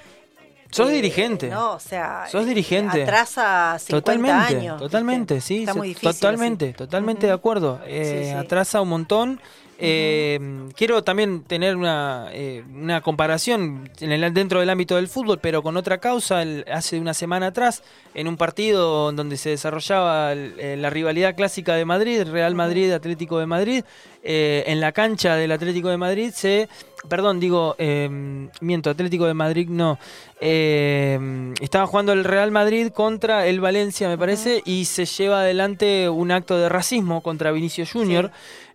sos 0.75 0.89
dirigente. 0.91 1.49
No, 1.49 1.73
o 1.73 1.79
sea. 1.79 2.25
Sos 2.29 2.43
eh, 2.43 2.47
dirigente. 2.47 3.03
Atrasa 3.03 3.77
50 3.79 3.95
Totalmente, 4.01 4.57
años. 4.57 4.79
totalmente, 4.81 5.33
¿viste? 5.35 5.47
sí, 5.47 5.59
Está 5.61 5.73
muy 5.73 5.87
difícil. 5.89 6.11
totalmente, 6.11 6.65
así. 6.65 6.73
totalmente 6.77 7.27
de 7.27 7.33
Ujú. 7.33 7.39
acuerdo. 7.39 7.79
Eh, 7.85 8.21
Sí, 8.25 8.29
sí. 8.31 8.35
Atrasa 8.37 8.81
un 8.81 8.89
montón. 8.89 9.39
Eh, 9.77 10.39
Quiero 10.75 11.03
también 11.03 11.43
tener 11.43 11.75
una, 11.75 12.27
eh, 12.31 12.63
una 12.73 13.01
comparación 13.01 13.89
en 13.99 14.11
el- 14.11 14.33
dentro 14.33 14.59
del 14.59 14.69
ámbito 14.69 14.95
del 14.95 15.07
fútbol, 15.07 15.39
pero 15.41 15.61
con 15.63 15.77
otra 15.77 15.97
causa. 15.99 16.41
El- 16.41 16.65
hace 16.71 16.99
una 16.99 17.13
semana 17.13 17.47
atrás, 17.47 17.83
en 18.13 18.27
un 18.27 18.37
partido 18.37 19.11
donde 19.11 19.37
se 19.37 19.49
desarrollaba 19.51 20.33
el- 20.33 20.53
eh, 20.59 20.77
la 20.77 20.89
rivalidad 20.89 21.35
clásica 21.35 21.75
de 21.75 21.85
Madrid, 21.85 22.23
Real 22.23 22.55
Madrid, 22.55 22.91
Atlético 22.91 23.39
de 23.39 23.45
Madrid, 23.45 23.83
eh, 24.23 24.63
en 24.67 24.79
la 24.79 24.91
cancha 24.91 25.35
del 25.35 25.51
Atlético 25.51 25.89
de 25.89 25.97
Madrid 25.97 26.31
se... 26.33 26.67
Perdón, 27.07 27.39
digo, 27.39 27.75
eh, 27.77 28.09
miento, 28.61 28.89
Atlético 28.89 29.27
de 29.27 29.35
Madrid 29.35 29.67
no. 29.69 29.99
Eh, 30.41 31.53
estaba 31.61 31.85
jugando 31.85 32.13
el 32.13 32.23
Real 32.23 32.49
Madrid 32.49 32.87
contra 32.89 33.45
el 33.45 33.59
Valencia, 33.59 34.07
me 34.07 34.17
parece, 34.17 34.63
y 34.65 34.85
se 34.85 35.05
lleva 35.05 35.41
adelante 35.41 36.09
un 36.09 36.31
acto 36.31 36.57
de 36.57 36.67
racismo 36.67 37.21
contra 37.21 37.51
Vinicio 37.51 37.85
Junior. 37.85 38.31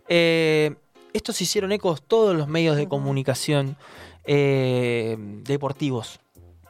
Eh, 0.07 0.75
estos 1.13 1.41
hicieron 1.41 1.71
ecos 1.71 2.01
todos 2.01 2.35
los 2.35 2.47
medios 2.47 2.77
de 2.77 2.87
comunicación 2.87 3.75
eh, 4.25 5.15
deportivos, 5.43 6.19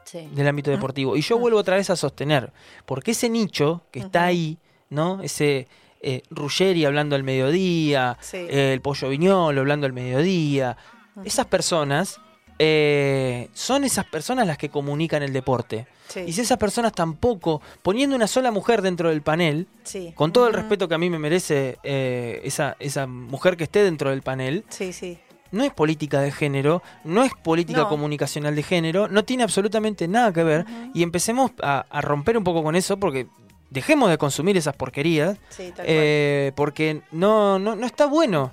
Sí. 0.04 0.28
del 0.34 0.48
ámbito 0.48 0.72
deportivo. 0.72 1.16
Y 1.16 1.22
yo 1.22 1.38
vuelvo 1.38 1.58
otra 1.60 1.76
vez 1.78 1.90
a 1.90 1.96
sostener, 1.96 2.52
porque 2.86 3.12
ese 3.12 3.30
nicho 3.30 3.82
que 3.92 4.00
está 4.00 4.26
ahí, 4.26 4.58
¿no? 4.90 5.22
Ese 5.22 5.68
eh, 6.02 6.24
Ruggeri 6.32 6.84
hablando 6.86 7.16
al 7.16 7.24
mediodía, 7.24 8.18
Sí. 8.22 8.38
eh, 8.38 8.74
el 8.74 8.82
Pollo 8.82 9.08
Viñolo 9.10 9.62
hablando 9.62 9.86
al 9.86 9.94
mediodía, 9.94 10.76
esas 11.24 11.46
personas 11.46 12.20
eh, 12.64 13.50
son 13.54 13.84
esas 13.84 14.06
personas 14.06 14.46
las 14.46 14.58
que 14.58 14.70
comunican 14.70 15.24
el 15.24 15.34
deporte. 15.34 15.88
Sí. 16.08 16.20
Y 16.28 16.34
si 16.34 16.42
esas 16.42 16.58
personas 16.60 16.94
tampoco, 16.94 17.60
poniendo 17.82 18.16
una 18.16 18.28
sola 18.28 18.52
mujer 18.52 18.82
dentro 18.84 19.10
del 19.10 19.22
panel, 19.24 19.68
Sí. 19.84 20.12
con 20.16 20.32
todo 20.32 20.48
el 20.48 20.54
respeto 20.54 20.88
que 20.88 20.94
a 20.96 20.98
mí 21.00 21.10
me 21.10 21.18
merece 21.18 21.78
eh, 21.84 22.42
esa, 22.44 22.76
esa 22.80 23.08
mujer 23.08 23.58
que 23.58 23.64
esté 23.64 23.84
dentro 23.84 24.12
del 24.12 24.22
panel, 24.22 24.64
Sí, 24.70 24.94
sí. 24.94 25.18
no 25.52 25.64
es 25.64 25.74
política 25.74 26.22
de 26.22 26.32
género, 26.32 26.84
no 27.04 27.24
es 27.24 27.32
política 27.34 27.82
No. 27.82 27.90
comunicacional 27.90 28.56
de 28.56 28.62
género, 28.64 29.08
no 29.08 29.24
tiene 29.26 29.42
absolutamente 29.44 30.08
nada 30.08 30.32
que 30.32 30.44
ver. 30.44 30.66
Y 30.94 31.02
empecemos 31.02 31.52
a, 31.64 31.86
a 31.90 32.02
romper 32.02 32.38
un 32.38 32.44
poco 32.44 32.62
con 32.64 32.76
eso 32.76 32.98
porque 32.98 33.26
dejemos 33.72 34.10
de 34.12 34.18
consumir 34.20 34.56
esas 34.58 34.76
porquerías, 34.76 35.38
Sí, 35.50 35.74
eh, 35.80 36.52
porque 36.56 37.02
no, 37.12 37.58
no, 37.58 37.76
no 37.76 37.86
está 37.88 38.06
bueno, 38.06 38.52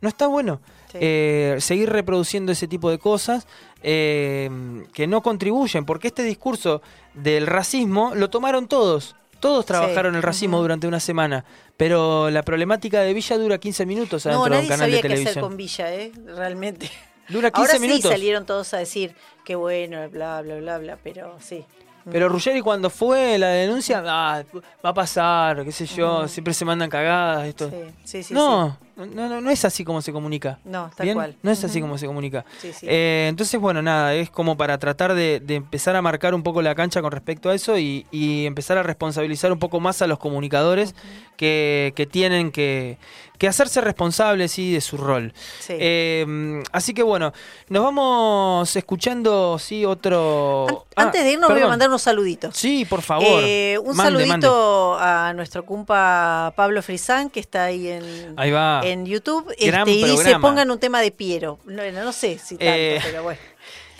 no 0.00 0.08
está 0.08 0.28
bueno. 0.28 0.60
Sí. 0.90 0.98
Eh, 1.00 1.56
seguir 1.60 1.90
reproduciendo 1.90 2.52
ese 2.52 2.66
tipo 2.66 2.90
de 2.90 2.98
cosas 2.98 3.46
eh, 3.82 4.50
que 4.92 5.06
no 5.06 5.22
contribuyen, 5.22 5.84
porque 5.84 6.08
este 6.08 6.22
discurso 6.22 6.82
del 7.14 7.46
racismo 7.46 8.12
lo 8.14 8.30
tomaron 8.30 8.66
todos. 8.68 9.16
Todos 9.40 9.64
trabajaron 9.64 10.16
el 10.16 10.22
racismo 10.22 10.60
durante 10.60 10.86
una 10.86 11.00
semana, 11.00 11.46
pero 11.78 12.28
la 12.28 12.42
problemática 12.42 13.00
de 13.00 13.14
Villa 13.14 13.38
dura 13.38 13.58
15 13.58 13.86
minutos 13.86 14.26
adentro 14.26 14.50
no, 14.50 14.54
de 14.56 14.62
un 14.62 14.90
de 14.90 15.00
qué 15.00 15.12
hacer 15.14 15.40
con 15.40 15.56
Villa, 15.56 15.94
¿eh? 15.94 16.12
Realmente. 16.26 16.90
Dura 17.30 17.50
15 17.50 17.60
Ahora 17.60 17.72
sí 17.74 17.80
minutos. 17.80 18.10
salieron 18.10 18.44
todos 18.44 18.74
a 18.74 18.78
decir 18.78 19.14
qué 19.44 19.54
bueno, 19.54 20.06
bla, 20.10 20.42
bla, 20.42 20.56
bla, 20.56 20.78
bla, 20.78 20.98
pero 21.02 21.36
sí. 21.40 21.64
Pero 22.10 22.28
Ruggeri 22.28 22.60
cuando 22.60 22.90
fue 22.90 23.38
la 23.38 23.48
denuncia, 23.48 24.02
ah, 24.06 24.42
va 24.84 24.90
a 24.90 24.94
pasar, 24.94 25.64
qué 25.64 25.72
sé 25.72 25.86
yo, 25.86 26.26
siempre 26.28 26.54
se 26.54 26.64
mandan 26.64 26.90
cagadas, 26.90 27.46
esto. 27.46 27.70
Sí, 27.70 27.76
sí, 28.04 28.22
sí. 28.22 28.34
no, 28.34 28.78
no, 28.96 29.28
no, 29.28 29.40
no 29.40 29.50
es 29.50 29.64
así 29.64 29.84
como 29.84 30.02
se 30.02 30.12
comunica. 30.12 30.58
No, 30.64 30.90
tal 30.94 31.04
¿Bien? 31.04 31.14
cual. 31.16 31.36
No 31.42 31.50
es 31.50 31.64
así 31.64 31.80
como 31.80 31.96
se 31.98 32.06
comunica. 32.06 32.44
Sí, 32.58 32.72
sí. 32.72 32.86
Eh, 32.88 33.26
entonces, 33.28 33.60
bueno, 33.60 33.80
nada, 33.82 34.14
es 34.14 34.30
como 34.30 34.56
para 34.56 34.78
tratar 34.78 35.14
de, 35.14 35.40
de 35.40 35.54
empezar 35.56 35.96
a 35.96 36.02
marcar 36.02 36.34
un 36.34 36.42
poco 36.42 36.62
la 36.62 36.74
cancha 36.74 37.00
con 37.00 37.12
respecto 37.12 37.50
a 37.50 37.54
eso 37.54 37.78
y, 37.78 38.06
y 38.10 38.46
empezar 38.46 38.76
a 38.78 38.82
responsabilizar 38.82 39.52
un 39.52 39.58
poco 39.58 39.80
más 39.80 40.02
a 40.02 40.06
los 40.06 40.18
comunicadores 40.18 40.94
que, 41.36 41.92
que 41.96 42.06
tienen 42.06 42.50
que, 42.50 42.98
que 43.40 43.48
hacerse 43.48 43.80
responsables 43.80 44.52
sí, 44.52 44.70
de 44.74 44.82
su 44.82 44.98
rol. 44.98 45.32
Sí. 45.60 45.72
Eh, 45.78 46.62
así 46.72 46.92
que 46.92 47.02
bueno, 47.02 47.32
nos 47.70 47.82
vamos 47.82 48.76
escuchando, 48.76 49.58
sí, 49.58 49.84
otro... 49.86 50.66
An- 50.68 50.76
Ah, 50.96 51.02
Antes 51.04 51.24
de 51.24 51.32
irnos 51.32 51.48
voy 51.50 51.62
a 51.62 51.66
mandar 51.66 51.88
unos 51.88 52.02
saluditos. 52.02 52.54
Sí, 52.54 52.84
por 52.84 53.00
favor. 53.00 53.42
Eh, 53.42 53.78
un 53.82 53.96
Mande, 53.96 54.22
saludito 54.24 54.98
a 55.00 55.32
nuestro 55.32 55.64
cumpa 55.64 56.52
Pablo 56.54 56.82
Frisán, 56.82 57.30
que 57.30 57.40
está 57.40 57.64
ahí 57.64 57.88
en, 57.88 58.34
Ahí 58.36 58.50
va. 58.50 58.82
en 58.84 59.06
YouTube. 59.06 59.46
Gran 59.58 59.88
este, 59.88 59.92
y 59.92 60.04
dice, 60.04 60.38
pongan 60.38 60.70
un 60.70 60.78
tema 60.78 61.00
de 61.00 61.10
Piero. 61.10 61.58
No, 61.64 61.82
no 61.90 62.12
sé 62.12 62.36
si 62.38 62.56
tanto, 62.58 62.64
Eh. 62.74 63.00
pero 63.02 63.22
bueno. 63.22 63.40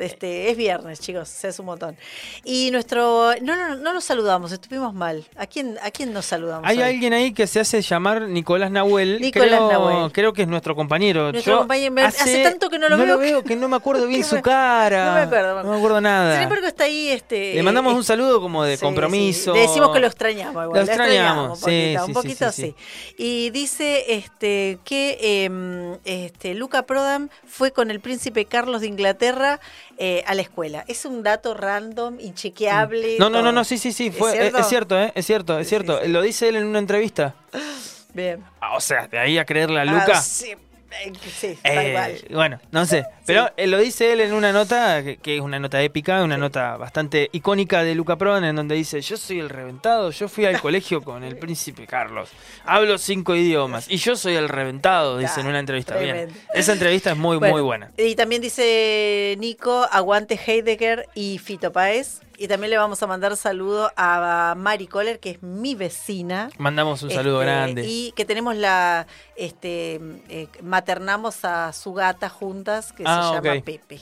Este, 0.01 0.51
es 0.51 0.57
viernes, 0.57 1.01
chicos, 1.01 1.29
se 1.29 1.49
hace 1.49 1.61
un 1.63 1.67
montón. 1.67 1.97
Y 2.45 2.71
nuestro... 2.71 3.33
No, 3.43 3.57
no, 3.57 3.77
no 3.77 3.93
nos 3.95 4.05
saludamos, 4.05 4.51
estuvimos 4.53 4.95
mal. 4.95 5.25
¿A 5.37 5.47
quién, 5.47 5.77
a 5.83 5.91
quién 5.91 6.13
nos 6.13 6.27
saludamos 6.27 6.69
Hay 6.69 6.79
hoy? 6.79 6.83
alguien 6.85 7.13
ahí 7.13 7.33
que 7.33 7.47
se 7.47 7.61
hace 7.61 7.83
llamar 7.83 8.23
Nicolás 8.23 8.71
Nahuel. 8.71 9.21
Nicolás 9.21 9.49
creo, 9.49 9.71
Nahuel. 9.71 10.13
creo 10.13 10.33
que 10.33 10.43
es 10.43 10.49
nuestro 10.49 10.75
compañero. 10.75 11.31
Nuestro 11.33 11.53
Yo 11.53 11.59
compañero, 11.61 11.93
me- 11.93 12.03
hace 12.03 12.43
tanto 12.43 12.69
que 12.71 12.79
no 12.79 12.89
lo 12.89 12.97
veo 13.19 13.43
que- 13.43 13.49
que 13.51 13.57
no 13.57 13.69
me 13.69 13.77
acuerdo 13.77 14.07
bien 14.09 14.25
su 14.25 14.37
me- 14.37 14.43
cara. 14.43 15.07
no 15.07 15.15
me 15.15 15.21
acuerdo, 15.21 15.57
me 15.57 15.63
No 15.65 15.71
me 15.73 15.77
acuerdo 15.79 16.01
nada. 16.01 16.35
Sin 16.35 16.43
embargo, 16.45 16.67
está 16.67 16.85
ahí... 16.85 17.09
Este, 17.09 17.55
Le 17.55 17.63
mandamos 17.63 17.93
eh, 17.93 17.97
un 17.97 18.05
saludo 18.05 18.41
como 18.41 18.65
de 18.65 18.77
Sí, 18.77 18.83
compromiso. 18.85 19.53
sí. 19.53 19.59
Le 19.61 19.67
decimos 19.67 19.91
que 19.93 20.01
lo 20.01 20.07
extrañamos 20.07 20.65
igual. 20.65 20.71
Lo 20.73 20.81
extrañamos, 20.81 21.63
un 21.63 21.71
sí, 21.71 21.95
poquito, 21.97 22.05
sí, 22.05 22.09
un 22.09 22.15
poquito 22.15 22.53
sí, 22.53 22.63
sí, 22.63 23.15
Y 23.19 23.51
dice 23.51 24.15
este 24.15 24.79
que 24.85 25.19
eh, 25.21 25.99
este 26.05 26.55
Luca 26.55 26.83
Prodam 26.87 27.29
fue 27.47 27.73
con 27.73 27.91
el 27.91 28.01
príncipe 28.01 28.45
Carlos 28.45 28.81
de 28.81 28.87
Inglaterra 28.89 29.61
eh, 30.03 30.25
a 30.27 30.35
la 30.35 30.41
escuela. 30.41 30.83
Es 30.89 31.05
un 31.05 31.23
dato 31.23 31.53
random, 31.53 32.19
inchequeable. 32.21 33.17
No, 33.19 33.29
no, 33.29 33.43
no, 33.43 33.53
no, 33.53 33.65
sí, 33.65 33.77
sí, 33.77 33.93
sí. 33.93 34.07
¿Es 34.07 34.17
Fue, 34.17 34.31
es, 34.33 34.39
cierto? 34.39 34.59
es 34.59 34.67
cierto, 34.69 34.99
¿eh? 35.01 35.13
Es 35.15 35.27
cierto, 35.27 35.59
es 35.59 35.69
cierto. 35.69 35.99
sí, 35.99 36.07
sí. 36.07 36.11
Lo 36.13 36.23
dice 36.23 36.49
él 36.49 36.57
en 36.57 36.65
una 36.67 36.79
entrevista. 36.79 37.35
Bien. 38.15 38.43
Ah, 38.61 38.77
O 38.77 38.81
sea, 38.81 39.07
de 39.09 39.19
ahí 39.19 39.37
a 39.39 39.45
creerle 39.45 39.79
a 39.79 39.83
Ah, 39.83 39.85
Luca. 39.85 40.21
sí, 40.23 40.51
eh, 40.53 41.13
sí, 41.39 41.59
tal 41.63 41.79
Eh, 41.79 41.93
cual. 41.93 42.21
bueno, 42.31 42.61
no 42.73 42.87
sé. 42.87 43.05
Pero 43.31 43.51
eh, 43.57 43.67
lo 43.67 43.79
dice 43.79 44.13
él 44.13 44.21
en 44.21 44.33
una 44.33 44.53
nota, 44.53 45.03
que, 45.03 45.17
que 45.17 45.37
es 45.37 45.41
una 45.41 45.59
nota 45.59 45.81
épica, 45.83 46.23
una 46.23 46.37
nota 46.37 46.77
bastante 46.77 47.29
icónica 47.33 47.83
de 47.83 47.95
Luca 47.95 48.17
Prodan, 48.17 48.45
en 48.45 48.57
donde 48.57 48.75
dice, 48.75 49.01
yo 49.01 49.17
soy 49.17 49.41
el 49.41 49.49
reventado, 49.49 50.11
yo 50.11 50.29
fui 50.29 50.45
al 50.45 50.61
colegio 50.63 51.03
con 51.03 51.25
el 51.25 51.37
príncipe 51.37 51.87
Carlos, 51.87 52.31
hablo 52.65 52.99
cinco 52.99 53.35
idiomas, 53.35 53.91
y 53.91 53.97
yo 53.97 54.17
soy 54.17 54.35
el 54.35 54.49
reventado, 54.49 55.19
dice 55.19 55.41
en 55.41 55.47
una 55.47 55.59
entrevista. 55.61 55.97
Bien. 55.97 56.29
Esa 56.55 56.73
entrevista 56.73 57.13
es 57.13 57.17
muy, 57.17 57.39
muy 57.39 57.61
buena. 57.61 57.91
Y 57.97 58.15
también 58.15 58.43
dice 58.43 59.37
Nico, 59.39 59.87
aguante 59.91 60.39
Heidegger 60.45 61.09
y 61.15 61.39
Fito 61.39 61.73
Páez. 61.73 62.21
Y 62.41 62.49
también 62.49 62.71
le 62.71 62.79
vamos 62.79 63.03
a 63.03 63.07
mandar 63.07 63.37
saludo 63.37 63.93
a 63.99 64.55
Mari 64.57 64.87
Kohler, 64.87 65.21
que 65.21 65.29
es 65.33 65.43
mi 65.43 65.75
vecina. 65.75 66.49
Mandamos 66.57 67.03
un 67.03 67.11
saludo 67.11 67.43
Este, 67.43 67.53
grande. 67.53 67.85
Y 67.87 68.13
que 68.13 68.25
tenemos 68.25 68.57
la, 68.57 69.07
este, 69.37 70.01
eh, 70.31 70.49
maternamos 70.63 71.45
a 71.45 71.75
su 71.75 71.93
gata 71.93 72.31
juntas, 72.31 72.93
que 72.95 73.03
Ah, 73.05 73.20
se 73.23 73.35
llama 73.43 73.59
ok. 73.59 73.65
Pepe. 73.65 74.01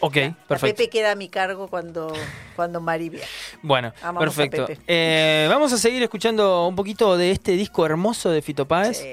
ok, 0.00 0.16
La 0.16 0.34
perfecto. 0.48 0.76
Pepe 0.76 0.90
queda 0.90 1.12
a 1.12 1.14
mi 1.14 1.28
cargo 1.28 1.68
cuando, 1.68 2.12
cuando 2.56 2.80
Mari 2.80 3.08
viaja. 3.10 3.28
Bueno, 3.62 3.92
Amamos 4.02 4.22
perfecto. 4.34 4.66
Eh, 4.86 5.46
vamos 5.48 5.72
a 5.72 5.78
seguir 5.78 6.02
escuchando 6.02 6.66
un 6.66 6.76
poquito 6.76 7.16
de 7.16 7.30
este 7.30 7.52
disco 7.52 7.84
hermoso 7.86 8.30
de 8.30 8.42
Fito 8.42 8.66
Páez. 8.66 8.98
Sí. 8.98 9.08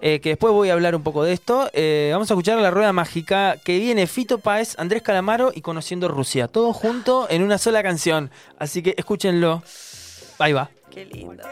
eh, 0.00 0.20
que 0.20 0.30
después 0.30 0.52
voy 0.52 0.68
a 0.70 0.74
hablar 0.74 0.94
un 0.94 1.02
poco 1.02 1.24
de 1.24 1.32
esto. 1.32 1.70
Eh, 1.72 2.10
vamos 2.12 2.30
a 2.30 2.34
escuchar 2.34 2.58
la 2.58 2.70
rueda 2.70 2.92
mágica 2.92 3.56
que 3.64 3.78
viene 3.78 4.06
Fito 4.06 4.38
Páez, 4.38 4.78
Andrés 4.78 5.02
Calamaro 5.02 5.50
y 5.54 5.60
Conociendo 5.62 6.08
Rusia. 6.08 6.48
Todo 6.48 6.72
junto 6.74 7.26
en 7.30 7.42
una 7.42 7.56
sola 7.58 7.82
canción. 7.82 8.30
Así 8.58 8.82
que 8.82 8.94
escúchenlo. 8.98 9.62
Ahí 10.38 10.52
va. 10.52 10.68
Qué 10.90 11.06
lindo. 11.06 11.42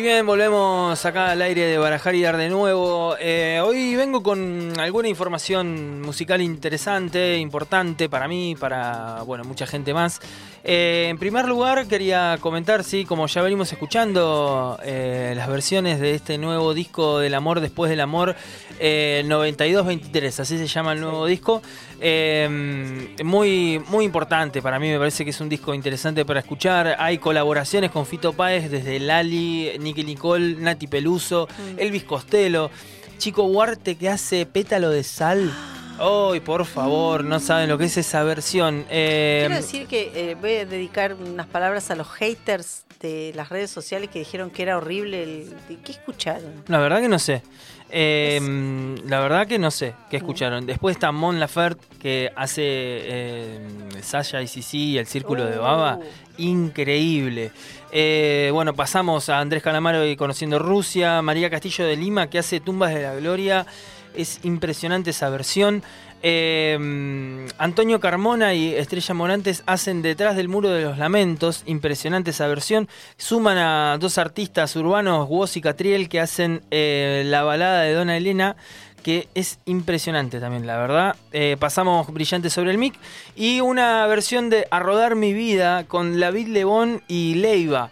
Y 0.00 0.02
bien, 0.02 0.24
volvemos 0.24 1.04
acá 1.04 1.32
al 1.32 1.42
aire 1.42 1.66
de 1.66 1.76
Barajar 1.76 2.14
y 2.14 2.22
Dar 2.22 2.38
de 2.38 2.48
nuevo. 2.48 3.16
Eh, 3.20 3.60
hoy 3.62 3.94
vengo 3.96 4.22
con 4.22 4.72
alguna 4.80 5.08
información 5.08 6.00
musical 6.00 6.40
interesante, 6.40 7.36
importante 7.36 8.08
para 8.08 8.26
mí, 8.26 8.56
para 8.58 9.20
bueno, 9.26 9.44
mucha 9.44 9.66
gente 9.66 9.92
más. 9.92 10.18
Eh, 10.62 11.06
en 11.08 11.18
primer 11.18 11.48
lugar, 11.48 11.86
quería 11.86 12.38
comentar, 12.40 12.84
sí, 12.84 13.04
como 13.04 13.26
ya 13.26 13.42
venimos 13.42 13.72
escuchando 13.72 14.78
eh, 14.84 15.32
las 15.34 15.48
versiones 15.48 16.00
de 16.00 16.14
este 16.14 16.36
nuevo 16.38 16.74
disco 16.74 17.18
del 17.18 17.34
amor 17.34 17.60
después 17.60 17.88
del 17.88 18.00
amor, 18.00 18.36
eh, 18.78 19.22
92-23, 19.26 20.40
así 20.40 20.58
se 20.58 20.66
llama 20.66 20.92
el 20.92 21.00
nuevo 21.00 21.26
disco. 21.26 21.62
Eh, 22.00 23.16
muy, 23.24 23.82
muy 23.88 24.04
importante 24.04 24.60
para 24.62 24.78
mí, 24.78 24.88
me 24.90 24.98
parece 24.98 25.24
que 25.24 25.30
es 25.30 25.40
un 25.40 25.48
disco 25.48 25.74
interesante 25.74 26.24
para 26.24 26.40
escuchar. 26.40 26.96
Hay 26.98 27.18
colaboraciones 27.18 27.90
con 27.90 28.04
Fito 28.04 28.32
Páez 28.32 28.70
desde 28.70 29.00
Lali, 29.00 29.72
Nicky 29.78 30.04
Nicole, 30.04 30.56
Nati 30.56 30.86
Peluso, 30.86 31.48
Elvis 31.76 32.04
Costello, 32.04 32.70
Chico 33.18 33.44
Huarte 33.44 33.96
que 33.96 34.08
hace 34.08 34.46
pétalo 34.46 34.90
de 34.90 35.04
sal. 35.04 35.52
Ay, 36.00 36.40
por 36.40 36.64
favor, 36.64 37.24
no 37.24 37.38
saben 37.40 37.68
lo 37.68 37.76
que 37.76 37.84
es 37.84 37.96
esa 37.98 38.22
versión. 38.22 38.86
Eh, 38.88 39.44
Quiero 39.46 39.60
decir 39.60 39.86
que 39.86 40.10
eh, 40.14 40.34
voy 40.34 40.54
a 40.54 40.64
dedicar 40.64 41.14
unas 41.14 41.46
palabras 41.46 41.90
a 41.90 41.94
los 41.94 42.08
haters 42.08 42.84
de 43.00 43.32
las 43.34 43.50
redes 43.50 43.70
sociales 43.70 44.08
que 44.08 44.20
dijeron 44.20 44.50
que 44.50 44.62
era 44.62 44.78
horrible. 44.78 45.22
El, 45.22 45.50
¿de 45.68 45.76
¿Qué 45.84 45.92
escucharon? 45.92 46.64
La 46.68 46.78
verdad 46.78 47.00
que 47.00 47.08
no 47.08 47.18
sé. 47.18 47.42
Eh, 47.90 48.96
la 49.06 49.20
verdad 49.20 49.46
que 49.46 49.58
no 49.58 49.70
sé 49.70 49.94
qué 50.08 50.16
escucharon. 50.18 50.64
Después 50.64 50.96
está 50.96 51.12
Mon 51.12 51.40
Laferte 51.40 51.84
que 52.00 52.30
hace 52.36 52.62
eh, 52.64 53.60
Sasha 54.00 54.40
y 54.40 54.46
Sisi 54.46 54.92
y 54.92 54.98
el 54.98 55.06
Círculo 55.06 55.44
de 55.44 55.58
Baba. 55.58 55.98
Oh. 56.00 56.04
Increíble. 56.38 57.50
Eh, 57.92 58.50
bueno, 58.52 58.74
pasamos 58.74 59.28
a 59.28 59.40
Andrés 59.40 59.62
Calamaro 59.62 60.06
y 60.06 60.16
Conociendo 60.16 60.58
Rusia. 60.58 61.20
María 61.20 61.50
Castillo 61.50 61.84
de 61.84 61.96
Lima 61.96 62.28
que 62.30 62.38
hace 62.38 62.60
Tumbas 62.60 62.94
de 62.94 63.02
la 63.02 63.14
Gloria. 63.16 63.66
Es 64.14 64.40
impresionante 64.42 65.10
esa 65.10 65.30
versión. 65.30 65.82
Eh, 66.22 67.46
Antonio 67.56 67.98
Carmona 67.98 68.52
y 68.52 68.74
Estrella 68.74 69.14
Morantes 69.14 69.62
hacen 69.66 70.02
Detrás 70.02 70.36
del 70.36 70.48
Muro 70.48 70.68
de 70.70 70.82
los 70.84 70.98
Lamentos. 70.98 71.62
Impresionante 71.66 72.30
esa 72.30 72.46
versión. 72.46 72.88
Suman 73.16 73.58
a 73.58 73.96
dos 73.98 74.18
artistas 74.18 74.76
urbanos, 74.76 75.28
Woz 75.28 75.56
y 75.56 75.60
Catriel, 75.60 76.08
que 76.08 76.20
hacen 76.20 76.62
eh, 76.70 77.22
la 77.26 77.42
balada 77.42 77.82
de 77.82 77.94
Dona 77.94 78.16
Elena 78.16 78.56
que 79.02 79.28
es 79.34 79.58
impresionante 79.64 80.40
también, 80.40 80.66
la 80.66 80.76
verdad. 80.76 81.16
Eh, 81.32 81.56
pasamos 81.58 82.12
brillante 82.12 82.50
sobre 82.50 82.70
el 82.70 82.78
mic. 82.78 82.94
Y 83.34 83.60
una 83.60 84.06
versión 84.06 84.50
de 84.50 84.66
A 84.70 84.78
Rodar 84.78 85.14
Mi 85.16 85.32
Vida 85.32 85.84
con 85.84 86.20
David 86.20 86.48
Lebón 86.48 87.02
y 87.08 87.34
Leiva. 87.36 87.90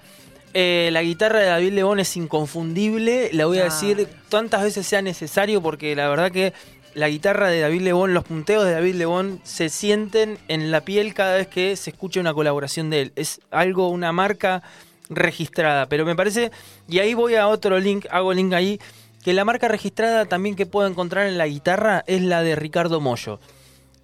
Eh, 0.54 0.88
la 0.92 1.02
guitarra 1.02 1.40
de 1.40 1.46
David 1.46 1.72
Lebón 1.72 2.00
es 2.00 2.16
inconfundible, 2.16 3.30
la 3.32 3.46
voy 3.46 3.58
a 3.58 3.62
Ah. 3.62 3.64
decir 3.64 4.08
tantas 4.28 4.62
veces 4.62 4.86
sea 4.86 5.02
necesario 5.02 5.60
porque 5.62 5.94
la 5.94 6.08
verdad 6.08 6.32
que 6.32 6.52
la 6.94 7.08
guitarra 7.08 7.48
de 7.48 7.60
David 7.60 7.82
Lebón, 7.82 8.14
los 8.14 8.24
punteos 8.24 8.64
de 8.64 8.72
David 8.72 8.94
Lebón 8.94 9.40
se 9.44 9.68
sienten 9.68 10.38
en 10.48 10.70
la 10.70 10.80
piel 10.80 11.14
cada 11.14 11.36
vez 11.36 11.46
que 11.46 11.76
se 11.76 11.90
escucha 11.90 12.18
una 12.20 12.34
colaboración 12.34 12.90
de 12.90 13.02
él. 13.02 13.12
Es 13.14 13.40
algo, 13.50 13.88
una 13.90 14.10
marca 14.12 14.62
registrada, 15.10 15.86
pero 15.86 16.04
me 16.04 16.16
parece, 16.16 16.50
y 16.88 16.98
ahí 16.98 17.14
voy 17.14 17.34
a 17.34 17.46
otro 17.46 17.78
link, 17.78 18.06
hago 18.10 18.32
link 18.32 18.52
ahí, 18.52 18.80
que 19.22 19.32
la 19.32 19.44
marca 19.44 19.68
registrada 19.68 20.24
también 20.26 20.56
que 20.56 20.66
puedo 20.66 20.88
encontrar 20.88 21.26
en 21.26 21.38
la 21.38 21.46
guitarra 21.46 22.04
es 22.06 22.22
la 22.22 22.42
de 22.42 22.56
Ricardo 22.56 23.00
Mollo. 23.00 23.38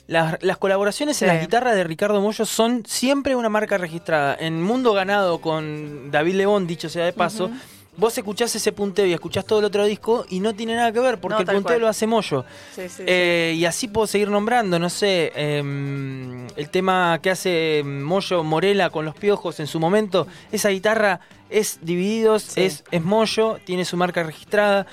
Las, 0.07 0.43
las 0.43 0.59
colaboraciones 0.59 1.21
en 1.23 1.29
las 1.29 1.41
guitarras 1.41 1.75
de 1.75 1.83
Ricardo 1.85 2.21
Mollo 2.21 2.45
son 2.45 2.83
siempre 2.87 3.35
una 3.37 3.49
marca 3.49 3.79
registrada. 3.79 4.37
En 4.39 4.63
Mundo 4.63 4.93
Ganado 4.93 5.41
con 5.41 6.11
David 6.11 6.35
León, 6.35 6.67
dicho 6.67 6.91
sea 6.91 7.07
de 7.07 7.15
paso, 7.15 7.51
vos 7.97 8.19
escuchás 8.19 8.55
ese 8.55 8.73
punteo 8.73 9.07
y 9.07 9.15
escuchás 9.15 9.47
todo 9.47 9.61
el 9.61 9.65
otro 9.65 9.85
disco 9.87 10.27
y 10.29 10.41
no 10.41 10.53
tiene 10.55 10.75
nada 10.77 10.93
que 10.93 11.01
ver 11.01 11.19
porque 11.19 11.37
No, 11.37 11.41
el 11.41 11.47
punteo 11.47 11.63
cual. 11.63 11.81
lo 11.81 11.89
hace 11.89 12.07
Mollo. 12.07 12.45
Sí, 12.75 12.83
sí, 12.83 12.89
sí. 12.99 13.03
Eh, 13.07 13.55
y 13.57 13.65
así 13.65 13.89
puedo 13.89 14.07
seguir 14.07 14.29
nombrando, 14.29 14.79
no 14.79 14.91
sé, 14.91 15.33
em, 15.37 16.47
el 16.57 16.69
tema 16.71 17.19
que 17.23 17.31
hace 17.31 17.83
Mollo 17.85 18.45
Morela 18.45 18.91
con 18.91 19.07
los 19.07 19.15
piojos 19.15 19.59
en 19.61 19.67
su 19.67 19.81
momento, 19.81 20.27
esa 20.53 20.69
guitarra 20.69 21.21
es 21.59 21.79
Divididos, 21.83 22.43
Sí. 22.43 22.63
es, 22.63 22.85
es 22.91 23.03
Mollo, 23.03 23.59
tiene 23.65 23.85
su 23.85 23.97
marca 23.97 24.23
registrada. 24.23 24.87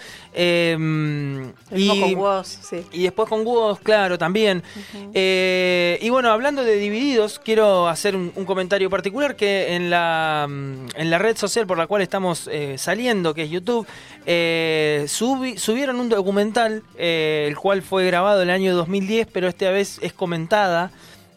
mismo 0.77 1.53
y, 1.71 1.99
con 2.01 2.15
Woz, 2.15 2.47
sí. 2.47 2.85
y 2.91 3.03
después 3.03 3.27
con 3.29 3.45
Woz, 3.45 3.79
claro, 3.79 4.17
también. 4.17 4.63
Eh, 5.13 5.97
y 6.01 6.09
bueno, 6.09 6.31
hablando 6.31 6.63
de 6.63 6.75
Divididos, 6.77 7.39
quiero 7.39 7.87
hacer 7.87 8.15
un, 8.15 8.31
un 8.35 8.45
comentario 8.45 8.89
particular 8.89 9.35
que 9.35 9.75
en 9.75 9.89
la, 9.89 10.45
en 10.47 11.09
la 11.09 11.17
red 11.17 11.37
social 11.37 11.67
por 11.67 11.77
la 11.77 11.87
cual 11.87 12.01
estamos 12.01 12.47
eh, 12.51 12.77
saliendo, 12.77 13.33
que 13.33 13.43
es 13.43 13.49
YouTube, 13.49 13.87
eh, 14.25 15.03
subi- 15.07 15.57
subieron 15.57 15.99
un 15.99 16.09
documental, 16.09 16.83
eh, 16.97 17.45
el 17.47 17.55
cual 17.57 17.81
fue 17.81 18.05
grabado 18.05 18.41
en 18.41 18.49
el 18.49 18.55
año 18.55 18.75
2010, 18.75 19.27
pero 19.31 19.47
esta 19.47 19.69
vez 19.71 19.99
es 20.01 20.13
comentada. 20.13 20.91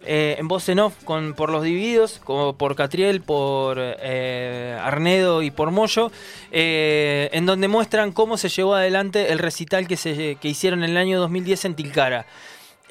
Eh, 0.07 0.37
en 0.39 0.49
voz 0.49 0.69
en 0.69 0.81
off 0.81 0.95
con, 1.05 1.35
por 1.35 1.51
los 1.51 1.63
divididos, 1.63 2.21
como 2.25 2.57
por 2.57 2.77
Catriel, 2.77 3.21
por 3.23 3.79
eh, 3.81 4.79
Arnedo 4.81 5.43
y 5.43 5.51
por 5.51 5.71
Moyo, 5.71 6.11
eh, 6.53 7.31
en 7.33 7.47
donde 7.47 7.69
muestran 7.69 8.13
cómo 8.13 8.37
se 8.37 8.49
llevó 8.49 8.75
adelante 8.75 9.33
el 9.33 9.39
recital 9.39 9.89
que, 9.89 9.97
se, 9.97 10.37
que 10.37 10.49
hicieron 10.49 10.85
en 10.85 10.91
el 10.91 10.97
año 10.97 11.19
2010 11.21 11.65
en 11.65 11.75
Tilcara. 11.75 12.27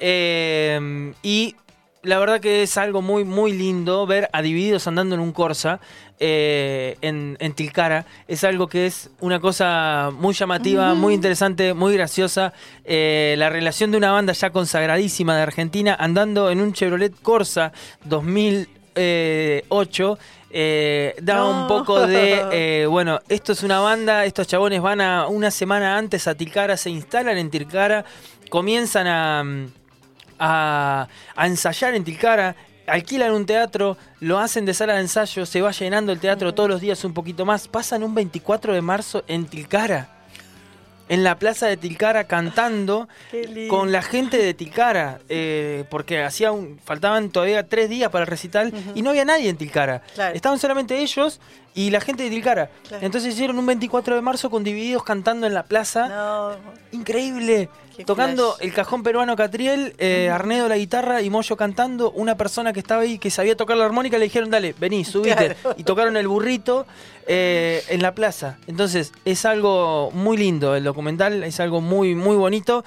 Y 0.00 1.56
la 2.04 2.18
verdad 2.18 2.40
que 2.40 2.62
es 2.62 2.76
algo 2.78 3.02
muy, 3.02 3.24
muy 3.24 3.52
lindo 3.52 4.06
ver 4.06 4.28
a 4.32 4.42
Divididos 4.42 4.86
andando 4.86 5.14
en 5.14 5.20
un 5.20 5.32
Corsa 5.32 5.80
eh, 6.20 6.96
en, 7.00 7.36
en 7.40 7.52
Tilcara. 7.54 8.06
Es 8.28 8.44
algo 8.44 8.68
que 8.68 8.86
es 8.86 9.10
una 9.20 9.40
cosa 9.40 10.10
muy 10.16 10.34
llamativa, 10.34 10.94
muy 10.94 11.14
interesante, 11.14 11.74
muy 11.74 11.94
graciosa. 11.94 12.52
Eh, 12.84 13.34
la 13.38 13.50
relación 13.50 13.90
de 13.90 13.96
una 13.96 14.12
banda 14.12 14.32
ya 14.32 14.50
consagradísima 14.50 15.36
de 15.36 15.42
Argentina 15.42 15.96
andando 15.98 16.50
en 16.50 16.60
un 16.60 16.72
Chevrolet 16.72 17.12
Corsa 17.22 17.72
2008. 18.04 20.18
eh, 20.56 21.16
da 21.20 21.34
No. 21.36 21.62
un 21.62 21.66
poco 21.68 22.06
de, 22.06 22.44
eh, 22.82 22.86
bueno, 22.86 23.18
esto 23.28 23.52
es 23.52 23.62
una 23.64 23.80
banda, 23.80 24.24
estos 24.24 24.46
chabones 24.46 24.80
van 24.80 25.00
a 25.00 25.26
una 25.26 25.50
semana 25.50 25.98
antes 25.98 26.28
a 26.28 26.34
Tilcara, 26.36 26.76
se 26.76 26.90
instalan 26.90 27.36
en 27.38 27.50
Tilcara, 27.50 28.04
comienzan 28.50 29.08
a, 29.08 29.42
mm, 29.42 29.66
a, 30.44 31.08
a 31.34 31.46
ensayar 31.46 31.94
en 31.94 32.04
Tilcara, 32.04 32.54
alquilan 32.86 33.32
un 33.32 33.46
teatro, 33.46 33.96
lo 34.20 34.38
hacen 34.38 34.66
de 34.66 34.74
sala 34.74 34.94
de 34.94 35.00
ensayo, 35.00 35.46
se 35.46 35.62
va 35.62 35.70
llenando 35.70 36.12
el 36.12 36.20
teatro 36.20 36.52
todos 36.52 36.68
los 36.68 36.80
días 36.80 37.02
un 37.04 37.14
poquito 37.14 37.46
más, 37.46 37.66
pasan 37.66 38.02
un 38.02 38.14
24 38.14 38.74
de 38.74 38.82
marzo 38.82 39.24
en 39.26 39.46
Tilcara, 39.46 40.10
en 41.08 41.24
la 41.24 41.38
plaza 41.38 41.66
de 41.66 41.76
Tilcara 41.76 42.24
cantando 42.24 43.08
lindo. 43.32 43.74
con 43.74 43.90
la 43.90 44.02
gente 44.02 44.36
de 44.36 44.52
Tilcara, 44.52 45.20
eh, 45.28 45.84
porque 45.90 46.22
hacía 46.22 46.52
un, 46.52 46.78
faltaban 46.84 47.30
todavía 47.30 47.66
tres 47.66 47.88
días 47.88 48.10
para 48.10 48.24
el 48.24 48.30
recital 48.30 48.72
y 48.94 49.02
no 49.02 49.10
había 49.10 49.24
nadie 49.24 49.48
en 49.48 49.56
Tilcara. 49.56 50.02
Claro. 50.14 50.34
Estaban 50.34 50.58
solamente 50.58 50.98
ellos 50.98 51.40
y 51.74 51.90
la 51.90 52.00
gente 52.00 52.22
de 52.22 52.30
Tilcara. 52.30 52.70
Claro. 52.88 53.04
Entonces 53.04 53.34
hicieron 53.34 53.58
un 53.58 53.66
24 53.66 54.14
de 54.14 54.20
marzo 54.22 54.48
con 54.48 54.62
divididos 54.62 55.02
cantando 55.02 55.46
en 55.46 55.54
la 55.54 55.64
plaza. 55.64 56.08
No, 56.08 56.50
Increíble. 56.92 57.68
Qué 57.96 58.04
Tocando 58.04 58.54
flash. 58.54 58.66
el 58.66 58.74
cajón 58.74 59.02
peruano 59.04 59.36
Catriel, 59.36 59.94
eh, 59.98 60.28
Arnedo 60.28 60.68
la 60.68 60.76
guitarra 60.76 61.22
y 61.22 61.30
Moyo 61.30 61.56
cantando. 61.56 62.10
Una 62.12 62.36
persona 62.36 62.72
que 62.72 62.80
estaba 62.80 63.02
ahí 63.02 63.18
que 63.18 63.30
sabía 63.30 63.56
tocar 63.56 63.76
la 63.76 63.84
armónica 63.84 64.18
le 64.18 64.24
dijeron, 64.24 64.50
dale, 64.50 64.74
vení, 64.78 65.04
subite. 65.04 65.54
Claro. 65.54 65.74
Y 65.76 65.84
tocaron 65.84 66.16
el 66.16 66.26
burrito 66.28 66.86
eh, 67.26 67.82
en 67.88 68.02
la 68.02 68.14
plaza. 68.14 68.58
Entonces 68.66 69.12
es 69.24 69.44
algo 69.44 70.10
muy 70.12 70.36
lindo 70.36 70.74
el 70.74 70.84
documental, 70.84 71.44
es 71.44 71.60
algo 71.60 71.80
muy, 71.80 72.14
muy 72.14 72.36
bonito. 72.36 72.84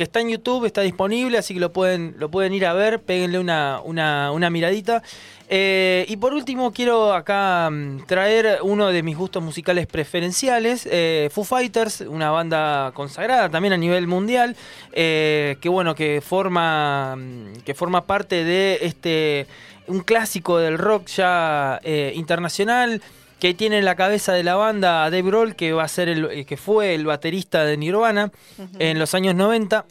Que 0.00 0.04
está 0.04 0.22
en 0.22 0.30
YouTube, 0.30 0.64
está 0.64 0.80
disponible, 0.80 1.36
así 1.36 1.52
que 1.52 1.60
lo 1.60 1.74
pueden, 1.74 2.14
lo 2.16 2.30
pueden 2.30 2.54
ir 2.54 2.64
a 2.64 2.72
ver, 2.72 3.02
péguenle 3.02 3.38
una, 3.38 3.82
una, 3.82 4.48
miradita. 4.48 5.02
Eh, 5.50 6.06
y 6.08 6.16
por 6.16 6.32
último, 6.32 6.72
quiero 6.72 7.12
acá 7.12 7.68
mm, 7.70 8.06
traer 8.06 8.60
uno 8.62 8.86
de 8.92 9.02
mis 9.02 9.14
gustos 9.14 9.42
musicales 9.42 9.86
preferenciales, 9.86 10.88
eh, 10.90 11.28
Foo 11.30 11.44
Fighters, 11.44 12.00
una 12.00 12.30
banda 12.30 12.92
consagrada 12.94 13.50
también 13.50 13.74
a 13.74 13.76
nivel 13.76 14.06
mundial, 14.06 14.56
eh, 14.92 15.58
que 15.60 15.68
bueno, 15.68 15.94
que 15.94 16.22
forma, 16.22 17.16
mm, 17.16 17.60
que 17.66 17.74
forma 17.74 18.06
parte 18.06 18.42
de 18.42 18.78
este 18.80 19.46
un 19.86 20.00
clásico 20.00 20.56
del 20.58 20.78
rock 20.78 21.08
ya 21.08 21.78
eh, 21.82 22.12
internacional 22.14 23.02
que 23.40 23.54
tiene 23.54 23.78
en 23.78 23.84
la 23.84 23.96
cabeza 23.96 24.32
de 24.32 24.44
la 24.44 24.54
banda 24.54 25.04
a 25.04 25.10
Dave 25.10 25.22
Grohl, 25.22 25.56
que 25.56 25.72
va 25.72 25.84
a 25.84 25.88
ser 25.88 26.08
el, 26.08 26.26
eh, 26.26 26.44
que 26.44 26.56
fue 26.56 26.94
el 26.94 27.06
baterista 27.06 27.64
de 27.64 27.76
Nirvana 27.76 28.30
en 28.78 28.98
los 28.98 29.14
años 29.14 29.34
90. 29.34 29.86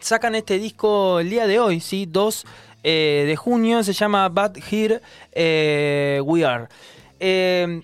Sacan 0.00 0.34
este 0.34 0.58
disco 0.58 1.20
el 1.20 1.30
día 1.30 1.46
de 1.46 1.60
hoy, 1.60 1.80
sí, 1.80 2.06
2 2.06 2.46
eh, 2.84 3.24
de 3.26 3.36
junio, 3.36 3.82
se 3.82 3.92
llama 3.92 4.28
Bad 4.28 4.56
Here 4.70 5.00
eh, 5.32 6.20
We 6.24 6.44
Are. 6.44 6.68
Eh, 7.20 7.82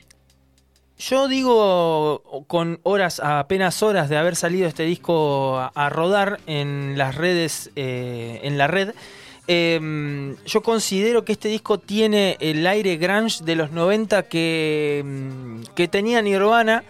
yo 0.97 1.29
digo 1.29 2.45
con 2.47 2.81
horas, 2.85 3.21
apenas 3.21 3.83
horas 3.83 4.09
de 4.09 4.17
haber 4.17 4.37
salido 4.37 4.69
este 4.69 4.85
disco 4.85 5.59
a, 5.59 5.73
a 5.75 5.91
rodar 5.91 6.41
en 6.47 6.97
las 6.97 7.17
redes, 7.17 7.71
en 7.75 8.57
la 8.57 8.69
red, 8.69 8.95
Eh, 9.47 10.35
yo 10.47 10.63
considero 10.63 11.25
que 11.25 11.33
este 11.33 11.49
disco 11.49 11.79
tiene 11.79 12.37
el 12.41 12.67
aire 12.67 12.97
grunge 12.97 13.45
de 13.45 13.57
los 13.57 13.73
90 13.73 14.23
que, 14.25 15.03
mm, 15.05 15.63
que 15.75 15.89
tenía 15.89 16.23
Nirvana. 16.23 16.85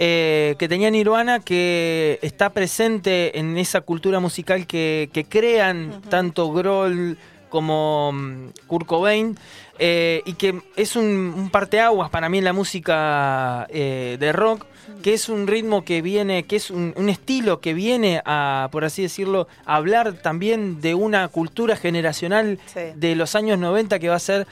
eh, 0.00 0.54
que 0.60 0.68
tenía 0.68 0.90
Nirvana, 0.90 1.40
que 1.40 2.20
está 2.22 2.50
presente 2.50 3.36
en 3.36 3.58
esa 3.58 3.80
cultura 3.80 4.20
musical 4.20 4.64
que, 4.64 5.10
que 5.12 5.24
crean 5.24 6.00
tanto 6.08 6.52
Grohl 6.52 7.18
como 7.48 8.12
mm, 8.12 8.46
Kurt 8.66 8.86
Cobain, 8.86 9.36
eh, 9.78 10.22
y 10.26 10.32
que 10.34 10.60
es 10.76 10.96
un, 10.96 11.04
un 11.36 11.50
parteaguas 11.50 12.10
para 12.10 12.28
mí 12.28 12.38
en 12.38 12.44
la 12.44 12.52
música 12.52 13.66
eh, 13.70 14.16
de 14.18 14.32
rock, 14.32 14.64
que 15.02 15.14
es 15.14 15.28
un 15.28 15.46
ritmo 15.46 15.84
que 15.84 16.02
viene, 16.02 16.44
que 16.44 16.56
es 16.56 16.70
un, 16.70 16.94
un 16.96 17.08
estilo 17.10 17.60
que 17.60 17.74
viene 17.74 18.22
a, 18.24 18.68
por 18.72 18.84
así 18.84 19.02
decirlo, 19.02 19.46
a 19.66 19.76
hablar 19.76 20.14
también 20.14 20.80
de 20.80 20.94
una 20.94 21.28
cultura 21.28 21.76
generacional 21.76 22.58
Sí. 22.66 22.80
de 22.96 23.14
los 23.14 23.34
años 23.34 23.58
90 23.58 23.98
que 23.98 24.08
va 24.08 24.16
a 24.16 24.20
ser 24.20 24.46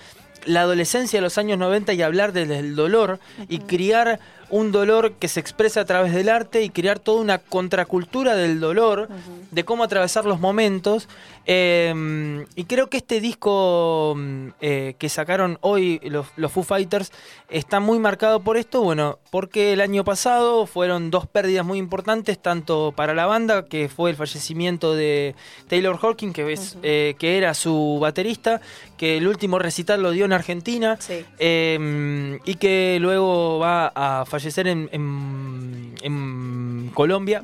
la 0.44 0.60
adolescencia 0.60 1.16
de 1.18 1.22
los 1.22 1.38
años 1.38 1.58
90 1.58 1.92
y 1.94 2.02
hablar 2.02 2.32
del, 2.32 2.48
del 2.48 2.76
dolor 2.76 3.18
y 3.48 3.58
criar 3.60 4.20
un 4.48 4.70
dolor 4.72 5.12
que 5.14 5.28
se 5.28 5.40
expresa 5.40 5.80
a 5.80 5.84
través 5.84 6.12
del 6.14 6.28
arte 6.28 6.62
y 6.62 6.70
crear 6.70 6.98
toda 6.98 7.20
una 7.20 7.38
contracultura 7.38 8.36
del 8.36 8.60
dolor, 8.60 9.08
de 9.50 9.64
cómo 9.64 9.82
atravesar 9.84 10.24
los 10.24 10.38
momentos. 10.40 11.08
Eh, 11.46 12.44
y 12.54 12.64
creo 12.64 12.88
que 12.88 12.96
este 12.96 13.20
disco 13.20 14.14
mm, 14.16 14.48
eh, 14.60 14.94
que 14.98 15.08
sacaron 15.08 15.58
hoy 15.60 16.00
los, 16.04 16.26
los 16.36 16.52
Foo 16.52 16.62
Fighters 16.64 17.12
está 17.48 17.80
muy 17.80 17.98
marcado 17.98 18.40
por 18.40 18.56
esto, 18.56 18.82
bueno, 18.82 19.18
porque 19.30 19.72
el 19.72 19.80
año 19.80 20.04
pasado 20.04 20.66
fueron 20.66 21.10
dos 21.10 21.26
pérdidas 21.26 21.64
muy 21.64 21.78
importantes, 21.78 22.38
tanto 22.40 22.92
para 22.96 23.14
la 23.14 23.26
banda, 23.26 23.64
que 23.64 23.88
fue 23.88 24.10
el 24.10 24.16
fallecimiento 24.16 24.94
de 24.94 25.34
Taylor 25.68 25.98
Hawkins, 26.00 26.34
que, 26.34 26.52
es, 26.52 26.76
eh, 26.82 27.14
que 27.18 27.38
era 27.38 27.54
su 27.54 27.98
baterista, 28.00 28.60
que 28.96 29.16
el 29.16 29.26
último 29.28 29.58
recital 29.58 30.02
lo 30.02 30.10
dio 30.10 30.24
en 30.24 30.32
Argentina, 30.32 30.96
Sí. 31.00 31.24
eh, 31.38 32.38
y 32.44 32.54
que 32.56 32.98
luego 33.00 33.58
va 33.58 33.92
a 33.94 34.24
fallecer 34.24 34.35
en, 34.68 34.88
en- 34.92 35.94
en 36.02 36.90
Colombia 36.94 37.42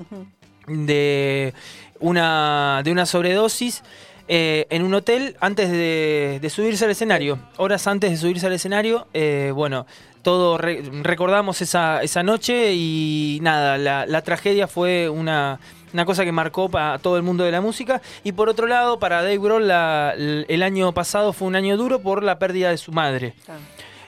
de 0.67 1.53
una, 2.01 2.81
de 2.85 2.93
una 2.93 3.07
sobredosis 3.07 3.83
eh, 4.29 4.67
en 4.71 4.83
un 4.83 4.95
hotel 4.95 5.37
antes 5.41 5.71
de, 5.71 6.39
de 6.41 6.51
subirse 6.51 6.85
al 6.85 6.91
escenario. 6.93 7.39
Horas 7.57 7.87
antes 7.87 8.11
de 8.11 8.17
subirse 8.17 8.47
al 8.47 8.53
escenario, 8.53 9.07
eh, 9.15 9.51
bueno, 9.55 9.87
todo 10.23 10.57
re- 10.59 10.83
recordamos 11.03 11.61
esa, 11.61 12.03
esa 12.03 12.23
noche 12.23 12.73
y 12.75 13.41
nada, 13.43 13.77
la, 13.79 14.07
la 14.07 14.23
tragedia 14.23 14.69
fue 14.69 15.09
una, 15.09 15.59
una 15.93 16.05
cosa 16.05 16.25
que 16.25 16.31
marcó 16.33 16.71
a 16.75 16.99
todo 17.01 17.17
el 17.17 17.23
mundo 17.25 17.43
de 17.45 17.51
la 17.51 17.61
música. 17.61 18.01
Y 18.23 18.33
por 18.33 18.49
otro 18.49 18.67
lado, 18.69 18.99
para 19.01 19.23
Dave 19.23 19.39
Grohl, 19.39 19.67
la- 19.67 20.15
el 20.17 20.63
año 20.63 20.93
pasado 20.95 21.33
fue 21.33 21.49
un 21.49 21.57
año 21.57 21.77
duro 21.77 22.01
por 22.01 22.23
la 22.23 22.39
pérdida 22.39 22.71
de 22.71 22.79
su 22.79 22.93
madre 22.93 23.35
Ah. 23.49 23.57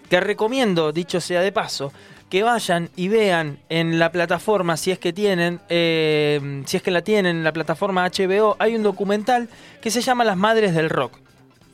que 0.08 0.20
recomiendo, 0.20 0.92
dicho 0.92 1.20
sea 1.20 1.40
de 1.40 1.50
paso, 1.50 1.92
que 2.34 2.42
vayan 2.42 2.90
y 2.96 3.06
vean 3.06 3.60
en 3.68 4.00
la 4.00 4.10
plataforma, 4.10 4.76
si 4.76 4.90
es 4.90 4.98
que 4.98 5.12
tienen, 5.12 5.60
eh, 5.68 6.64
si 6.66 6.76
es 6.76 6.82
que 6.82 6.90
la 6.90 7.02
tienen, 7.02 7.36
en 7.36 7.44
la 7.44 7.52
plataforma 7.52 8.04
HBO, 8.10 8.56
hay 8.58 8.74
un 8.74 8.82
documental 8.82 9.48
que 9.80 9.88
se 9.92 10.00
llama 10.00 10.24
Las 10.24 10.36
Madres 10.36 10.74
del 10.74 10.90
Rock. 10.90 11.16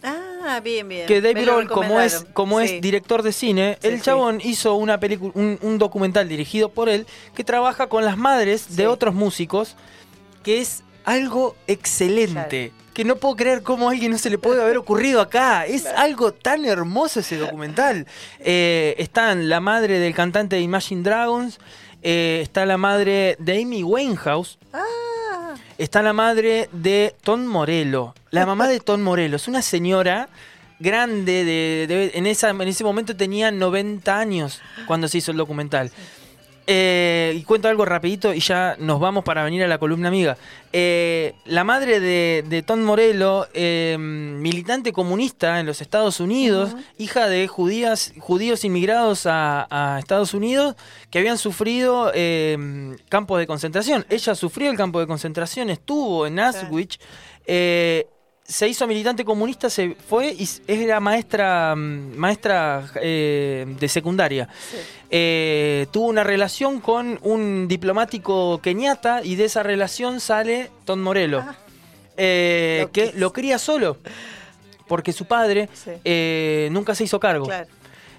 Ah, 0.02 0.60
bien, 0.62 0.86
bien. 0.86 1.06
Que 1.06 1.22
Dave 1.22 1.32
Me 1.32 1.46
lo 1.46 1.52
Grohl, 1.56 1.68
como 1.70 1.98
es, 1.98 2.26
como 2.34 2.60
Sí. 2.60 2.66
es 2.76 2.82
director 2.82 3.22
de 3.22 3.32
cine, 3.32 3.78
Sí, 3.80 3.88
el 3.88 3.96
sí. 3.96 4.02
chabón 4.02 4.42
hizo 4.44 4.74
una 4.74 5.00
película, 5.00 5.32
un, 5.34 5.58
un 5.62 5.78
documental 5.78 6.28
dirigido 6.28 6.68
por 6.68 6.90
él, 6.90 7.06
que 7.34 7.42
trabaja 7.42 7.86
con 7.86 8.04
las 8.04 8.18
madres 8.18 8.76
de 8.76 8.86
otros 8.86 9.14
músicos, 9.14 9.76
que 10.42 10.58
es 10.60 10.84
algo 11.06 11.56
excelente. 11.68 12.70
Que 13.00 13.04
no 13.06 13.16
puedo 13.16 13.34
creer 13.34 13.62
cómo 13.62 13.88
a 13.88 13.92
alguien 13.92 14.12
no 14.12 14.18
se 14.18 14.28
le 14.28 14.36
puede 14.36 14.60
haber 14.60 14.76
ocurrido 14.76 15.22
acá. 15.22 15.64
Es 15.66 15.86
algo 15.86 16.34
tan 16.34 16.66
hermoso 16.66 17.20
ese 17.20 17.38
documental. 17.38 18.06
Eh, 18.40 18.94
están 18.98 19.48
la 19.48 19.58
madre 19.58 19.98
del 19.98 20.14
cantante 20.14 20.56
de 20.56 20.60
Imagine 20.60 21.02
Dragons, 21.02 21.58
eh, 22.02 22.40
está 22.42 22.66
la 22.66 22.76
madre 22.76 23.36
de 23.38 23.62
Amy 23.62 23.82
Winehouse, 23.82 24.58
Ah, 24.74 25.54
está 25.78 26.02
la 26.02 26.12
madre 26.12 26.68
de 26.72 27.14
Tom 27.24 27.46
Morello. 27.46 28.14
La 28.32 28.44
mamá 28.44 28.68
de 28.68 28.80
Tom 28.80 29.00
Morello 29.00 29.36
es 29.36 29.48
una 29.48 29.62
señora 29.62 30.28
grande, 30.78 31.44
de, 31.46 31.86
de- 31.86 32.10
en, 32.12 32.26
esa, 32.26 32.50
en 32.50 32.60
ese 32.68 32.84
momento 32.84 33.16
tenía 33.16 33.50
90 33.50 34.18
años 34.18 34.60
cuando 34.86 35.08
se 35.08 35.16
hizo 35.16 35.30
el 35.30 35.38
documental. 35.38 35.90
Eh, 36.72 37.34
y 37.36 37.42
cuento 37.42 37.66
algo 37.66 37.84
rapidito 37.84 38.32
y 38.32 38.38
ya 38.38 38.76
nos 38.78 39.00
vamos 39.00 39.24
para 39.24 39.42
venir 39.42 39.64
a 39.64 39.66
la 39.66 39.78
columna 39.78 40.06
amiga. 40.06 40.36
Eh, 40.72 41.34
la 41.44 41.64
madre 41.64 41.98
de, 41.98 42.44
de 42.48 42.62
Tom 42.62 42.78
Morello, 42.82 43.48
eh, 43.54 43.96
militante 43.98 44.92
comunista 44.92 45.58
en 45.58 45.66
los 45.66 45.80
Estados 45.80 46.20
Unidos, 46.20 46.76
hija 46.96 47.28
de 47.28 47.48
judías, 47.48 48.12
judíos 48.20 48.64
inmigrados 48.64 49.26
a, 49.26 49.66
a 49.68 49.98
Estados 49.98 50.32
Unidos 50.32 50.76
que 51.10 51.18
habían 51.18 51.38
sufrido 51.38 52.12
campos 53.08 53.40
de 53.40 53.48
concentración. 53.48 54.06
Ella 54.08 54.36
sufrió 54.36 54.70
el 54.70 54.76
campo 54.76 55.00
de 55.00 55.08
concentración, 55.08 55.70
estuvo 55.70 56.24
en 56.28 56.38
Auschwitz. 56.38 57.00
Se 58.50 58.66
hizo 58.68 58.86
militante 58.88 59.24
comunista, 59.24 59.70
se 59.70 59.94
fue 60.08 60.32
y 60.36 60.48
era 60.66 60.98
maestra, 60.98 61.74
mm, 61.76 62.16
maestra 62.16 62.84
eh, 63.00 63.64
de 63.78 63.88
secundaria. 63.88 64.48
Eh, 65.08 65.86
tuvo 65.92 66.06
una 66.08 66.24
relación 66.24 66.80
con 66.80 67.18
un 67.22 67.68
diplomático 67.68 68.60
keniata 68.60 69.22
y 69.24 69.36
de 69.36 69.44
esa 69.44 69.62
relación 69.62 70.20
sale 70.20 70.68
Tom 70.84 71.00
Morello, 71.00 71.44
eh, 72.16 72.88
que 72.92 73.02
Loquísimo. 73.06 73.20
lo 73.20 73.32
cría 73.32 73.58
solo, 73.58 73.96
porque 74.88 75.12
su 75.12 75.26
padre 75.26 75.68
Sí. 75.72 75.92
eh, 76.04 76.68
nunca 76.72 76.94
se 76.96 77.04
hizo 77.04 77.20
cargo. 77.20 77.46
claro. 77.46 77.68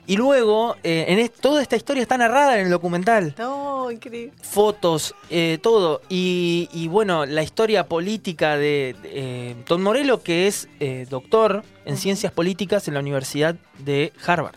Y 0.08 0.18
luego, 0.18 0.76
eh, 0.84 1.06
en 1.10 1.20
es- 1.20 1.32
toda 1.32 1.62
esta 1.62 1.76
historia 1.76 2.02
está 2.02 2.18
narrada 2.18 2.58
en 2.60 2.66
el 2.66 2.72
documental 2.72 3.36
No, 3.38 3.89
increíble. 3.91 4.34
fotos, 4.41 5.14
eh, 5.30 5.60
todo. 5.62 6.02
Y, 6.10 6.68
y 6.74 6.88
bueno, 6.88 7.26
la 7.26 7.43
historia 7.43 7.88
política 7.88 8.58
de, 8.58 8.95
de, 9.04 9.10
eh, 9.52 9.56
Tom 9.66 9.82
Morello, 9.82 10.22
que 10.24 10.47
es 10.47 10.68
eh, 10.80 11.06
doctor 11.10 11.64
en 11.86 11.97
ciencias 11.97 12.32
políticas 12.34 12.88
en 12.88 12.95
la 12.95 12.99
Universidad 12.99 13.56
de 13.80 14.12
Harvard, 14.26 14.56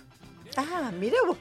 Ah, 0.57 0.91
mira 0.99 1.17
vos. 1.27 1.37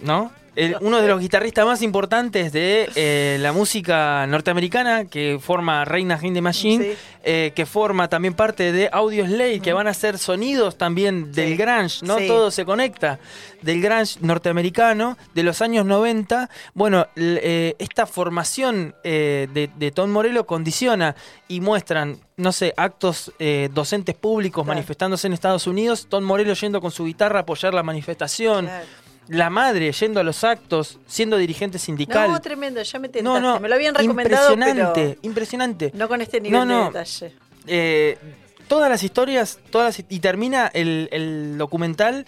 ¿no? 0.00 0.30
El- 0.56 0.76
uno 0.80 1.00
de 1.00 1.08
los 1.08 1.20
guitarristas 1.20 1.64
más 1.66 1.82
importantes 1.82 2.52
de 2.52 2.88
eh, 2.94 3.38
la 3.40 3.52
música 3.52 4.26
norteamericana, 4.26 5.04
que 5.06 5.38
forma 5.40 5.84
Reina 5.84 6.18
the 6.18 6.40
Machine, 6.40 6.84
Sí. 6.84 6.92
eh, 7.24 7.52
que 7.54 7.66
forma 7.66 8.08
también 8.08 8.34
parte 8.34 8.72
de 8.72 8.88
Audio 8.92 9.26
Slave, 9.26 9.60
que 9.60 9.72
van 9.72 9.86
a 9.86 9.94
ser 9.94 10.18
sonidos 10.18 10.76
también 10.78 11.32
del 11.32 11.50
Sí. 11.50 11.56
grunge, 11.56 11.98
¿no? 12.06 12.18
Sí. 12.18 12.26
Todo 12.28 12.50
se 12.50 12.64
conecta. 12.64 13.18
Del 13.62 13.80
grunge 13.80 14.18
norteamericano 14.20 15.16
de 15.34 15.42
los 15.42 15.62
años 15.62 15.86
90. 15.86 16.50
Bueno, 16.74 17.06
eh, 17.16 17.74
esta 17.78 18.06
formación 18.06 18.94
eh, 19.04 19.48
de, 19.52 19.70
de 19.76 19.90
Tom 19.90 20.10
Morello 20.10 20.46
condiciona 20.46 21.14
y 21.48 21.60
muestran, 21.60 22.18
no 22.36 22.52
sé, 22.52 22.74
actos 22.76 23.32
eh, 23.38 23.68
docentes 23.72 24.14
públicos 24.14 24.64
Claro. 24.64 24.76
manifestándose 24.76 25.26
en 25.26 25.32
Estados 25.32 25.66
Unidos, 25.66 26.06
Tom 26.08 26.24
Morello 26.24 26.54
yendo 26.54 26.80
con 26.80 26.90
su 26.90 27.04
guitarra 27.04 27.38
a 27.40 27.42
apoyar 27.42 27.72
la 27.74 27.82
manifestación. 27.82 28.66
Claro. 28.66 28.84
La 29.28 29.48
madre 29.50 29.90
yendo 29.92 30.20
a 30.20 30.22
los 30.22 30.44
actos, 30.44 30.98
siendo 31.06 31.36
dirigente 31.36 31.78
sindical. 31.78 32.30
No, 32.30 32.40
tremendo, 32.40 32.82
ya 32.82 32.98
me 32.98 33.08
tentaste. 33.08 33.40
No, 33.40 33.54
no, 33.54 33.60
me 33.60 33.68
lo 33.68 33.74
habían 33.74 33.94
recomendado, 33.94 34.52
impresionante, 34.52 34.92
pero 34.94 35.20
impresionante. 35.22 35.90
no 35.94 36.08
con 36.08 36.20
este 36.20 36.40
nivel 36.40 36.66
No, 36.68 36.78
de 36.78 36.84
detalle. 36.86 37.34
Eh, 37.66 38.18
todas 38.68 38.90
las 38.90 39.02
historias, 39.02 39.58
todas 39.70 39.98
y 40.08 40.20
termina 40.20 40.70
el, 40.74 41.08
el 41.10 41.56
documental, 41.56 42.26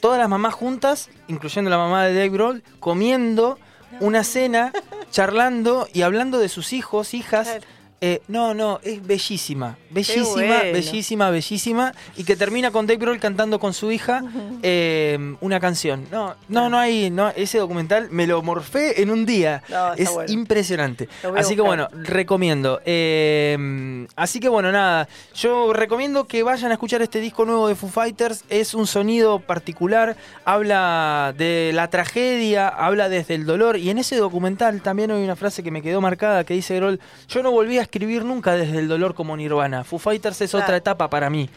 todas 0.00 0.18
las 0.18 0.28
mamás 0.28 0.54
juntas, 0.54 1.08
incluyendo 1.26 1.68
la 1.70 1.78
mamá 1.78 2.04
de 2.04 2.14
Dave 2.14 2.28
Grohl, 2.28 2.62
comiendo 2.78 3.58
una 4.00 4.22
cena, 4.22 4.72
charlando 5.10 5.88
y 5.92 6.02
hablando 6.02 6.38
de 6.38 6.48
sus 6.48 6.72
hijos, 6.72 7.14
hijas. 7.14 7.48
Claro. 7.48 7.75
Eh, 8.02 8.20
no, 8.28 8.52
no, 8.52 8.78
es 8.82 9.04
bellísima, 9.06 9.78
bellísima, 9.88 10.32
bueno. 10.32 10.72
bellísima, 10.72 11.30
bellísima, 11.30 11.94
y 12.18 12.24
que 12.24 12.36
termina 12.36 12.70
con 12.70 12.86
Dave 12.86 12.98
Grohl 12.98 13.18
cantando 13.18 13.58
con 13.58 13.72
su 13.72 13.90
hija 13.90 14.22
eh, 14.62 15.34
una 15.40 15.60
canción. 15.60 16.06
No, 16.10 16.34
no, 16.48 16.68
no 16.68 16.78
hay, 16.78 17.08
no, 17.10 17.30
ese 17.30 17.56
documental 17.56 18.08
me 18.10 18.26
lo 18.26 18.42
morfé 18.42 19.00
en 19.00 19.10
un 19.10 19.24
día. 19.24 19.62
No, 19.70 19.94
es 19.94 20.12
bueno. 20.12 20.30
impresionante. 20.30 21.08
Así 21.36 21.56
que 21.56 21.62
bueno, 21.62 21.88
recomiendo. 21.92 22.82
Eh, 22.84 24.06
así 24.14 24.40
que 24.40 24.50
bueno, 24.50 24.70
nada, 24.72 25.08
yo 25.34 25.72
recomiendo 25.72 26.26
que 26.26 26.42
vayan 26.42 26.72
a 26.72 26.74
escuchar 26.74 27.00
este 27.00 27.20
disco 27.20 27.46
nuevo 27.46 27.66
de 27.66 27.76
Foo 27.76 27.88
Fighters. 27.88 28.44
Es 28.50 28.74
un 28.74 28.86
sonido 28.86 29.38
particular, 29.40 30.18
habla 30.44 31.34
de 31.38 31.70
la 31.72 31.88
tragedia, 31.88 32.68
habla 32.68 33.08
desde 33.08 33.36
el 33.36 33.46
dolor. 33.46 33.78
Y 33.78 33.88
en 33.88 33.96
ese 33.96 34.16
documental 34.16 34.82
también 34.82 35.10
hay 35.10 35.24
una 35.24 35.34
frase 35.34 35.62
que 35.62 35.70
me 35.70 35.80
quedó 35.80 36.02
marcada 36.02 36.44
que 36.44 36.52
dice 36.52 36.76
Grohl, 36.76 37.00
yo 37.28 37.42
no 37.42 37.50
volví 37.50 37.78
a 37.78 37.85
escribir 37.86 38.24
nunca 38.24 38.52
desde 38.54 38.78
el 38.78 38.88
dolor 38.88 39.14
como 39.14 39.36
Nirvana. 39.36 39.82
Foo 39.84 39.98
Fighters 39.98 40.40
es 40.42 40.50
Claro. 40.50 40.64
otra 40.64 40.76
etapa 40.76 41.08
para 41.10 41.30
mí. 41.30 41.48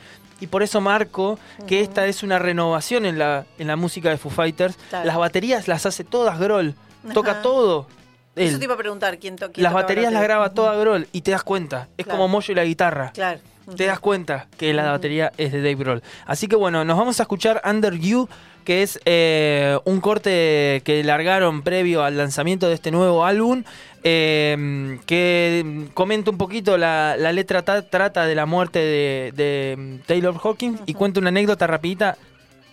Y 0.41 0.47
por 0.47 0.63
eso 0.63 0.79
marco 0.79 1.37
que 1.67 1.81
esta 1.81 2.05
es 2.07 2.23
una 2.23 2.39
renovación 2.39 3.05
en 3.05 3.19
la, 3.19 3.45
en 3.57 3.67
la 3.67 3.75
música 3.75 4.09
de 4.09 4.17
Foo 4.17 4.31
Fighters. 4.31 4.77
Claro. 4.89 5.05
Las 5.05 5.17
baterías 5.17 5.67
las 5.67 5.85
hace 5.85 6.03
todas 6.05 6.39
Grohl. 6.39 6.75
Toca 7.13 7.41
todo. 7.41 7.87
él. 8.35 8.47
Eso 8.47 8.57
te 8.59 8.63
iba 8.65 8.75
a 8.75 8.77
preguntar 8.77 9.17
quién, 9.19 9.35
to 9.35 9.51
quién 9.51 9.63
Las 9.63 9.73
baterías 9.73 10.13
las 10.13 10.23
graba 10.23 10.53
toda 10.53 10.73
Grohl 10.77 11.07
y 11.11 11.21
te 11.21 11.31
das 11.31 11.43
cuenta. 11.43 11.89
Es 11.97 12.05
Claro. 12.05 12.19
como 12.19 12.27
Moyo 12.29 12.51
y 12.53 12.55
la 12.55 12.63
guitarra. 12.63 13.11
Claro. 13.13 13.39
te 13.77 13.85
das 13.85 13.99
cuenta 13.99 14.47
que 14.57 14.73
la 14.73 14.89
batería 14.91 15.31
es 15.37 15.51
de 15.51 15.59
Dave 15.59 15.75
Grohl. 15.75 16.01
Así 16.25 16.47
que 16.47 16.55
bueno, 16.55 16.83
nos 16.85 16.97
vamos 16.97 17.19
a 17.19 17.23
escuchar 17.23 17.61
Under 17.69 17.93
You, 17.99 18.27
que 18.65 18.81
es 18.81 18.99
eh, 19.05 19.77
un 19.85 20.01
corte 20.01 20.81
que 20.85 21.03
largaron 21.03 21.61
previo 21.61 22.03
al 22.03 22.17
lanzamiento 22.17 22.67
de 22.67 22.73
este 22.73 22.89
nuevo 22.91 23.25
álbum, 23.25 23.63
eh, 24.03 24.99
que 25.05 25.87
comenta 25.93 26.31
un 26.31 26.37
poquito, 26.37 26.77
la, 26.77 27.15
la 27.17 27.31
letra 27.33 27.61
ta- 27.63 27.81
trata 27.81 28.25
de 28.25 28.35
la 28.35 28.45
muerte 28.45 28.79
de, 28.79 29.33
de 29.35 29.99
Taylor 30.05 30.35
Hawkins 30.43 30.81
y 30.85 30.93
cuenta 30.93 31.19
una 31.19 31.29
anécdota 31.29 31.67
rapidita. 31.67 32.17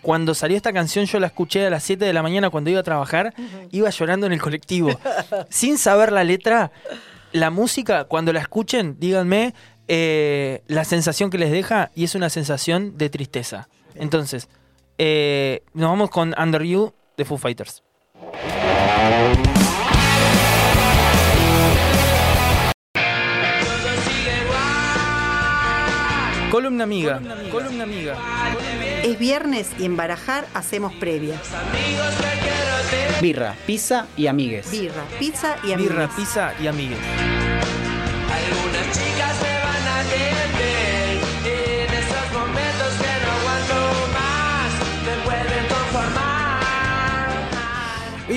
Cuando 0.01 0.33
salió 0.35 0.55
esta 0.55 0.71
canción 0.71 1.05
yo 1.05 1.19
la 1.19 1.27
escuché 1.27 1.65
a 1.65 1.69
las 1.69 1.83
7 1.83 2.05
de 2.05 2.13
la 2.13 2.21
mañana 2.23 2.49
cuando 2.49 2.69
iba 2.69 2.79
a 2.79 2.83
trabajar, 2.83 3.33
iba 3.71 3.89
llorando 3.89 4.25
en 4.25 4.33
el 4.33 4.41
colectivo. 4.41 4.89
Sin 5.49 5.77
saber 5.77 6.11
la 6.13 6.23
letra, 6.23 6.71
la 7.33 7.49
música, 7.49 8.05
cuando 8.05 8.31
la 8.31 8.39
escuchen, 8.39 8.95
díganme 8.99 9.53
eh, 9.89 10.61
la 10.67 10.85
sensación 10.85 11.29
que 11.29 11.37
les 11.37 11.51
deja 11.51 11.91
y 11.93 12.03
es 12.05 12.15
una 12.15 12.29
sensación 12.29 12.97
de 12.97 13.09
tristeza. 13.09 13.67
Entonces, 13.95 14.47
eh, 14.97 15.63
nos 15.73 15.89
vamos 15.89 16.09
con 16.09 16.33
Under 16.39 16.63
You 16.63 16.93
de 17.17 17.25
Foo 17.25 17.37
Fighters. 17.37 17.83
Columna 26.51 26.85
amiga, 26.85 27.21
columna 27.51 27.83
amiga. 27.83 28.15
Es 29.03 29.19
viernes 29.19 29.69
y 29.77 29.85
en 29.85 29.97
Barajar 29.97 30.47
hacemos 30.53 30.93
previa. 30.93 31.35
Birra, 33.21 33.55
pizza 33.65 34.07
y 34.15 34.27
amigues. 34.27 34.71
Birra, 34.71 35.03
pizza 35.19 35.57
y 35.63 35.73
amigos. 35.73 35.93
Birra, 35.93 36.09
pizza 36.15 36.53
y 36.61 36.67
amigues. 36.67 36.99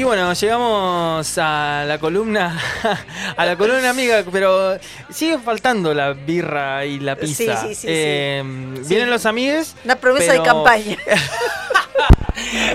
Y 0.01 0.05
bueno, 0.05 0.33
llegamos 0.33 1.37
a 1.37 1.85
la 1.87 1.99
columna, 1.99 2.59
a 3.37 3.45
la 3.45 3.55
columna 3.55 3.91
amiga, 3.91 4.25
pero 4.33 4.79
sigue 5.11 5.37
faltando 5.39 5.93
la 5.93 6.15
birra 6.15 6.87
y 6.87 6.99
la 7.01 7.17
pizza. 7.17 7.61
Sí, 7.61 7.69
sí, 7.69 7.75
sí, 7.75 7.87
Eh, 7.91 8.43
sí. 8.77 8.89
Vienen 8.89 9.09
Sí. 9.09 9.11
los 9.11 9.27
amigues. 9.27 9.77
Una 9.85 9.97
promesa 9.97 10.29
pero- 10.33 10.43
de 10.43 10.49
campaña. 10.49 10.97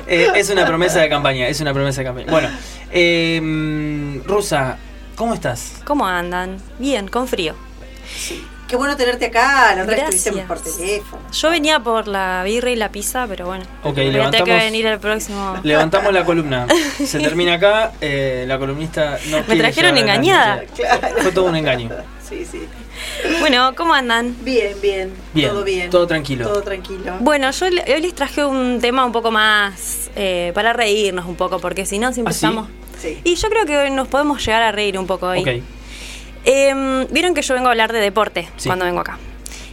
Eh, 0.08 0.30
es 0.36 0.52
una 0.52 0.68
promesa 0.68 1.00
de 1.00 1.10
campaña, 1.10 1.48
es 1.48 1.60
una 1.60 1.74
promesa 1.74 2.02
de 2.02 2.06
campaña. 2.06 2.28
Bueno, 2.30 2.50
eh, 2.92 4.22
Rusa, 4.26 4.78
¿cómo 5.16 5.34
estás? 5.34 5.82
¿Cómo 5.84 6.06
andan? 6.06 6.58
Bien, 6.78 7.08
con 7.08 7.28
frío. 7.28 7.56
Qué 8.68 8.76
bueno 8.76 8.98
tenerte 8.98 9.26
acá. 9.26 9.76
La 9.76 9.84
otra 9.84 9.96
vez 9.96 9.98
Gracias. 10.06 10.26
estuviste 10.26 10.48
por 10.48 10.60
teléfono. 10.60 11.22
Yo 11.32 11.50
venía 11.52 11.80
por 11.80 12.08
la 12.08 12.42
birra 12.44 12.72
y 12.72 12.76
la 12.76 12.90
pizza, 12.90 13.26
pero 13.28 13.46
bueno. 13.46 13.64
Ok, 13.84 13.84
voy 13.84 13.92
a 13.92 13.96
tener 13.96 14.12
que 14.12 14.18
levantamos- 14.18 14.64
venir 14.64 14.86
el 14.88 15.00
próximo. 15.00 15.58
Levantamos 15.64 16.14
la 16.14 16.26
columna. 16.26 16.68
Se 17.06 17.20
termina 17.20 17.54
acá. 17.54 17.92
eh, 18.02 18.46
la 18.48 18.58
columnista 18.58 19.20
no 19.30 19.44
Me 19.48 19.56
trajeron 19.56 19.98
engañada. 19.98 20.64
Fue 21.22 21.32
todo 21.32 21.46
un 21.46 21.56
engaño. 21.56 21.90
Sí, 22.28 22.44
sí. 22.50 22.62
Bueno, 23.40 23.76
¿cómo 23.76 23.94
andan? 23.94 24.36
Bien, 24.42 24.76
bien. 24.82 25.14
Bien, 25.34 25.50
Todo 25.50 25.64
bien. 25.64 25.90
todo 25.92 26.08
tranquilo. 26.08 26.48
Todo 26.48 26.62
tranquilo. 26.64 27.18
Bueno, 27.20 27.52
yo 27.52 27.66
hoy 27.68 28.02
les 28.02 28.16
traje 28.16 28.44
un 28.44 28.80
tema 28.82 29.06
un 29.06 29.12
poco 29.12 29.30
más 29.30 30.10
eh, 30.16 30.52
para 30.56 30.74
reírnos 30.74 31.26
un 31.28 31.36
poco, 31.36 31.60
porque 31.60 31.86
si 31.86 32.00
no 32.00 32.12
siempre 32.14 32.32
¿Ah, 32.32 32.34
sí? 32.34 32.46
estamos. 32.46 32.68
Sí. 33.00 33.20
Y 33.24 33.36
yo 33.36 33.50
creo 33.50 33.66
que 33.68 33.78
hoy 33.78 33.92
nos 33.92 34.08
podemos 34.08 34.44
llegar 34.44 34.64
a 34.64 34.72
reír 34.72 34.98
un 34.98 35.06
poco 35.06 35.28
hoy. 35.28 35.42
Ok. 35.42 35.64
Em, 36.46 37.08
Vieron 37.12 37.34
que 37.34 37.42
yo 37.42 37.54
vengo 37.54 37.68
a 37.68 37.72
hablar 37.72 37.92
de 37.92 38.00
deporte 38.00 38.50
Sí. 38.58 38.70
cuando 38.70 38.86
vengo 38.86 39.00
acá. 39.02 39.18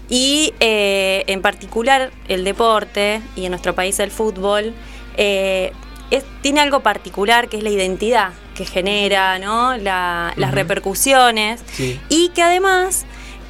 Y 0.09 0.53
eh, 0.61 1.25
en 1.27 1.41
particular 1.43 2.11
el 2.29 2.45
deporte, 2.45 3.23
y 3.37 3.45
en 3.45 3.51
nuestro 3.53 3.75
país 3.75 3.99
el 4.01 4.11
fútbol, 4.11 4.75
eh, 5.17 5.73
es- 6.11 6.25
tiene 6.43 6.61
algo 6.61 6.81
particular 6.81 7.49
que 7.49 7.57
es 7.59 7.63
la 7.63 7.71
identidad 7.71 8.31
que 8.55 8.67
genera, 8.67 9.39
¿no? 9.39 9.77
La- 9.79 10.33
las 10.37 10.51
repercusiones. 10.53 11.63
Sí. 11.73 11.99
Y 12.09 12.29
que 12.31 12.43
además 12.43 13.05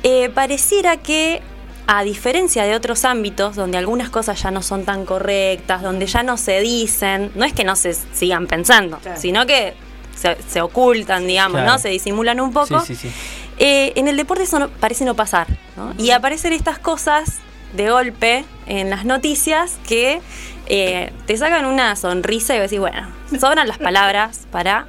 eh, 0.05 0.31
pareciera 0.35 0.97
que, 0.97 1.43
a 1.87 2.03
diferencia 2.05 2.65
de 2.65 2.75
otros 2.75 3.05
ámbitos 3.05 3.55
donde 3.57 3.79
algunas 3.79 4.11
cosas 4.11 4.41
ya 4.43 4.51
no 4.51 4.61
son 4.63 4.85
tan 4.85 5.05
correctas, 5.05 5.83
donde 5.83 6.07
ya 6.07 6.23
no 6.25 6.37
se 6.37 6.61
dicen, 6.61 7.31
no 7.37 7.45
es 7.45 7.53
que 7.53 7.63
no 7.65 7.75
se 7.77 7.95
sigan 8.13 8.47
pensando, 8.49 8.99
Claro. 8.99 9.21
sino 9.21 9.47
que 9.47 9.75
se, 10.23 10.37
se 10.49 10.61
ocultan, 10.63 11.27
digamos, 11.27 11.59
Claro. 11.61 11.73
¿no? 11.73 11.79
Se 11.79 11.89
disimulan 11.89 12.41
un 12.41 12.53
poco. 12.53 12.81
Sí, 12.81 12.95
sí, 12.95 13.09
sí. 13.09 13.13
Eh, 13.59 13.93
en 13.97 14.09
el 14.09 14.17
deporte 14.17 14.45
eso 14.45 14.59
no- 14.59 14.69
parece 14.71 15.05
no 15.05 15.15
pasar, 15.15 15.47
¿no? 15.77 15.93
Y 15.99 16.11
aparecen 16.13 16.53
estas 16.53 16.79
cosas 16.79 17.39
de 17.75 17.91
golpe 17.91 18.45
en 18.67 18.89
las 18.91 19.05
noticias 19.05 19.79
que 19.87 20.21
eh, 20.67 21.13
te 21.27 21.37
sacan 21.37 21.65
una 21.67 21.97
sonrisa 21.97 22.55
y 22.57 22.61
decís, 22.61 22.79
bueno, 22.79 23.09
sobran 23.41 23.67
las 23.69 23.79
palabras 23.79 24.47
para 24.51 24.87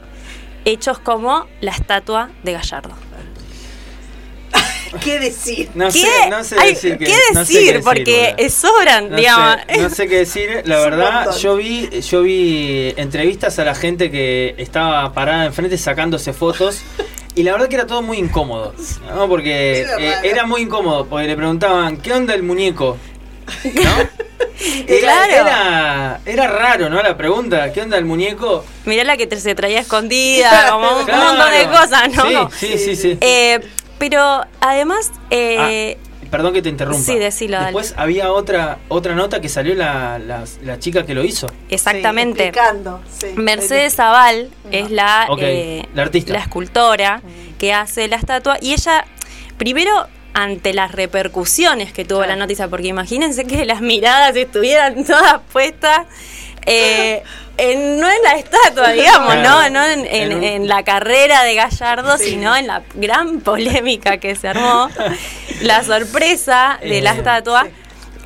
hechos 0.66 1.00
como 1.00 1.46
la 1.62 1.72
estatua 1.72 2.30
de 2.44 2.54
Gallardo. 2.54 2.94
¿Qué 5.04 5.20
decir? 5.20 5.70
No 5.76 5.88
¿Qué? 5.88 6.00
sé, 6.00 6.30
no 6.30 6.44
sé 6.44 6.56
Ay, 6.60 6.70
decir 6.74 6.98
qué, 6.98 7.06
¿qué 7.06 7.16
no 7.34 7.46
sé 7.46 7.54
decir? 7.54 7.60
qué 7.60 7.66
decir, 7.74 7.84
Porque 7.84 8.34
boludo. 8.38 8.50
sobran, 8.50 9.10
No 9.10 9.16
digamos. 9.18 9.58
sé, 9.68 9.78
no 9.82 9.90
sé 9.90 10.08
qué 10.08 10.16
decir, 10.18 10.62
la 10.66 10.78
Es 10.78 10.84
verdad, 10.84 11.36
yo 11.38 11.56
vi, 11.56 11.90
yo 12.02 12.22
vi 12.22 12.94
entrevistas 12.98 13.58
a 13.60 13.66
la 13.66 13.76
gente 13.76 14.12
que 14.12 14.56
estaba 14.58 15.12
parada 15.14 15.46
enfrente 15.46 15.78
sacándose 15.78 16.34
fotos 16.34 16.82
y 17.36 17.44
la 17.44 17.54
verdad 17.54 17.68
que 17.68 17.76
era 17.76 17.88
todo 17.88 18.02
muy 18.02 18.18
incómodo, 18.18 18.74
¿no? 19.16 19.28
Porque 19.28 19.80
Era 19.82 19.98
eh, 20.00 20.16
era 20.24 20.46
muy 20.46 20.62
incómodo, 20.62 21.06
porque 21.08 21.28
le 21.28 21.36
preguntaban, 21.36 21.98
¿qué 21.98 22.14
onda 22.14 22.34
el 22.36 22.44
muñeco? 22.44 22.98
¿No? 23.64 23.92
Era, 24.88 25.00
Claro. 25.00 25.34
era, 25.34 26.22
era 26.26 26.48
raro, 26.48 26.90
¿no? 26.90 27.02
La 27.02 27.18
pregunta, 27.18 27.74
¿qué 27.74 27.82
onda 27.82 27.98
el 27.98 28.06
muñeco? 28.06 28.64
Mirá 28.86 29.04
la 29.04 29.18
que 29.18 29.26
te- 29.28 29.40
se 29.40 29.56
traía 29.56 29.80
escondida, 29.82 30.70
como 30.70 30.92
un, 31.00 31.00
un 31.10 31.18
montón 31.20 31.52
de 31.52 31.66
cosas, 31.68 32.14
¿no? 32.14 32.50
Sí, 32.52 32.68
sí, 32.68 32.78
sí, 32.78 32.96
sí. 32.96 33.18
Eh, 33.20 33.60
pero 33.98 34.44
además, 34.60 35.12
eh, 35.30 35.98
Perdón 36.32 36.54
que 36.54 36.62
te 36.64 36.70
interrumpa. 36.70 37.04
sí, 37.04 37.16
decilo, 37.20 37.58
dale. 37.58 37.66
Después 37.68 37.94
había 37.96 38.32
otra 38.32 38.80
otra 38.88 39.14
nota 39.14 39.40
que 39.40 39.50
salió 39.50 39.76
la, 39.76 40.18
la, 40.18 40.44
la 40.64 40.80
chica 40.80 41.06
que 41.06 41.14
lo 41.14 41.24
hizo. 41.24 41.48
exactamente. 41.70 42.44
Sí, 42.44 42.50
explicando, 42.50 43.02
sí. 43.08 43.28
Mercedes 43.36 43.96
Zaval 43.96 44.50
es 44.72 44.90
la, 44.90 45.28
eh, 45.40 45.86
la 45.94 46.02
artista. 46.02 46.36
escultora 46.38 47.22
que 47.60 47.72
hace 47.74 48.08
la 48.08 48.16
estatua 48.16 48.58
y 48.62 48.74
ella, 48.74 49.06
primero, 49.58 50.08
ante 50.34 50.74
las 50.74 50.92
repercusiones 50.92 51.94
que 51.94 52.04
tuvo 52.06 52.20
Claro. 52.20 52.32
la 52.34 52.36
noticia, 52.38 52.68
porque 52.68 52.88
imagínense 52.88 53.46
que 53.46 53.66
las 53.66 53.82
miradas 53.82 54.36
estuvieran 54.36 55.06
todas 55.06 55.40
puestas. 55.52 56.08
eh, 56.66 57.22
en- 57.58 58.00
no 58.00 58.10
en 58.10 58.22
la 58.24 58.34
estatua, 58.34 58.90
digamos, 58.92 59.34
Claro. 59.34 59.50
¿no? 59.50 59.70
No 59.70 59.86
en, 59.86 60.00
en- 60.06 60.32
En 60.32 60.38
un- 60.38 60.44
en 60.44 60.68
la 60.68 60.84
carrera 60.84 61.44
de 61.44 61.56
Gallardo, 61.56 62.18
Sí. 62.18 62.32
sino 62.32 62.56
en 62.56 62.68
la 62.68 62.82
gran 62.96 63.40
polémica 63.42 64.18
que 64.18 64.36
se 64.36 64.48
armó, 64.48 64.90
la 65.62 65.84
sorpresa 65.84 66.80
de 66.82 67.02
la 67.02 67.14
Eh, 67.14 67.18
estatua. 67.18 67.64
sí. 67.66 67.70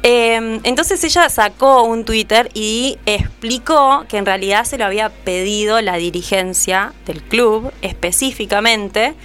Eh, 0.03 0.59
entonces 0.63 1.03
ella 1.03 1.27
sacó 1.27 1.83
un 1.83 2.05
Twitter 2.05 2.49
y 2.53 2.97
explicó 3.05 4.05
que 4.07 4.17
en 4.17 4.25
realidad 4.25 4.63
se 4.63 4.77
lo 4.77 4.85
había 4.85 5.09
pedido 5.09 5.81
la 5.81 5.97
dirigencia 5.97 6.93
del 7.05 7.21
club 7.23 7.73
específicamente. 7.81 9.15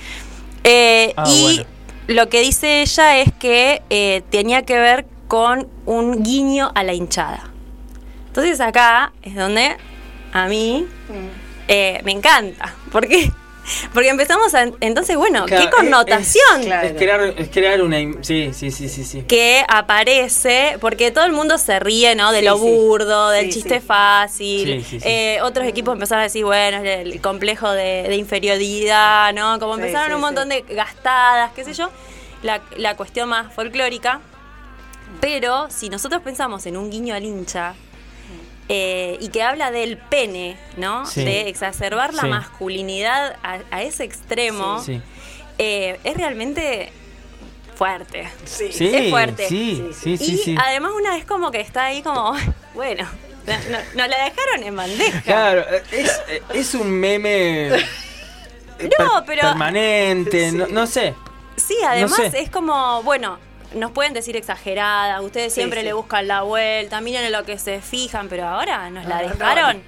Eh, 0.64 1.12
Ah, 1.16 1.24
y 1.28 1.42
bueno. 1.42 1.64
lo 2.08 2.28
que 2.28 2.40
dice 2.40 2.82
ella 2.82 3.18
es 3.18 3.32
que 3.38 3.82
eh, 3.90 4.22
tenía 4.30 4.62
que 4.62 4.78
ver 4.78 5.06
con 5.28 5.68
un 5.86 6.22
guiño 6.24 6.72
a 6.74 6.82
la 6.82 6.94
hinchada. 6.94 7.50
Entonces 8.32 8.60
acá 8.60 9.12
es 9.22 9.34
donde 9.34 9.76
a 10.32 10.46
mí 10.46 10.86
eh, 11.68 12.00
me 12.02 12.12
encanta. 12.12 12.74
¿Por 12.90 13.06
qué? 13.06 13.30
Porque 13.92 14.08
empezamos 14.08 14.54
a... 14.54 14.70
Entonces, 14.80 15.16
bueno, 15.18 15.44
Claro, 15.44 15.62
¿qué 15.64 15.68
es- 15.68 15.74
connotación? 15.74 16.62
Claro. 16.64 16.88
Es 16.88 16.94
crear, 16.94 17.20
es 17.36 17.48
crear 17.50 17.82
una... 17.82 17.98
Sí, 18.22 18.50
sí, 18.54 18.70
sí, 18.70 18.88
sí, 18.88 19.04
sí. 19.04 19.22
que 19.28 19.62
aparece, 19.68 20.78
porque 20.80 21.10
todo 21.10 21.26
el 21.26 21.32
mundo 21.32 21.58
se 21.58 21.78
ríe, 21.78 22.14
¿no? 22.14 22.32
De 22.32 22.38
Sí, 22.40 22.44
lo 22.46 22.56
sí. 22.56 22.62
burdo, 22.62 23.28
del 23.28 23.46
Sí, 23.46 23.52
chiste 23.60 23.80
sí. 23.80 23.86
fácil. 23.86 24.66
Sí, 24.82 24.84
sí, 24.88 25.00
sí. 25.00 25.06
Eh, 25.08 25.38
otros 25.42 25.66
equipos 25.68 25.92
empezaron 25.92 26.20
a 26.20 26.24
decir, 26.24 26.44
bueno, 26.46 26.78
es 26.78 27.06
el 27.06 27.20
complejo 27.20 27.70
de, 27.70 28.04
de 28.08 28.16
inferioridad, 28.16 29.32
¿no? 29.34 29.58
Como 29.60 29.74
Sí, 29.76 29.80
empezaron 29.82 30.08
sí, 30.08 30.14
un 30.14 30.20
montón 30.22 30.50
sí. 30.50 30.62
de 30.66 30.74
gastadas, 30.74 31.52
qué 31.52 31.64
sé 31.64 31.74
yo. 31.74 31.90
La, 32.42 32.62
la 32.78 32.96
cuestión 32.96 33.28
más 33.28 33.52
folclórica. 33.52 34.20
Pero 35.20 35.68
si 35.70 35.88
nosotros 35.90 36.22
pensamos 36.22 36.64
en 36.66 36.76
un 36.78 36.90
guiño 36.90 37.14
al 37.14 37.22
hincha, 37.24 37.74
eh, 38.74 39.18
y 39.20 39.28
que 39.28 39.42
habla 39.42 39.70
del 39.70 39.98
pene, 39.98 40.56
¿no? 40.78 41.04
Sí. 41.04 41.22
De 41.24 41.48
exacerbar 41.48 42.14
la 42.14 42.22
Sí. 42.22 42.28
masculinidad 42.28 43.36
a, 43.42 43.58
a 43.70 43.82
ese 43.82 44.04
extremo, 44.04 44.82
Sí. 44.82 44.98
eh, 45.58 46.00
es 46.04 46.16
realmente 46.16 46.90
fuerte. 47.76 48.28
Sí. 48.44 48.72
Sí, 48.72 48.90
Es 48.94 49.10
fuerte. 49.10 49.46
Sí, 49.46 49.88
sí, 49.92 50.16
sí, 50.16 50.34
y 50.34 50.38
sí. 50.38 50.54
además 50.58 50.92
una 50.98 51.10
vez 51.14 51.24
como 51.26 51.50
que 51.50 51.60
está 51.60 51.84
ahí 51.84 52.00
como, 52.02 52.32
bueno, 52.74 53.06
no- 53.46 53.78
nos 53.94 54.08
la 54.08 54.24
dejaron 54.24 54.62
en 54.64 54.76
bandeja. 54.76 55.20
Claro, 55.20 55.64
es, 55.90 56.20
es 56.54 56.74
un 56.74 56.90
meme... 56.90 57.70
No, 58.98 59.24
per- 59.24 59.24
pero- 59.26 59.42
Permanente, 59.48 60.50
Sí. 60.50 60.56
no, 60.56 60.66
no 60.68 60.86
sé. 60.86 61.14
Sí, 61.56 61.76
además 61.86 62.16
sé. 62.16 62.32
es 62.40 62.50
como, 62.50 63.02
bueno, 63.02 63.38
nos 63.74 63.90
pueden 63.92 64.12
decir 64.12 64.36
exagerada, 64.36 65.20
ustedes 65.20 65.52
Sí, 65.52 65.60
siempre 65.60 65.80
sí. 65.80 65.86
le 65.86 65.92
buscan 65.92 66.26
la 66.28 66.42
vuelta, 66.42 67.00
miren 67.00 67.24
en 67.24 67.32
lo 67.32 67.44
que 67.44 67.58
se 67.58 67.80
fijan, 67.80 68.28
pero 68.28 68.46
ahora 68.48 68.90
nos 68.90 69.04
la 69.06 69.22
no, 69.22 69.28
dejaron. 69.28 69.82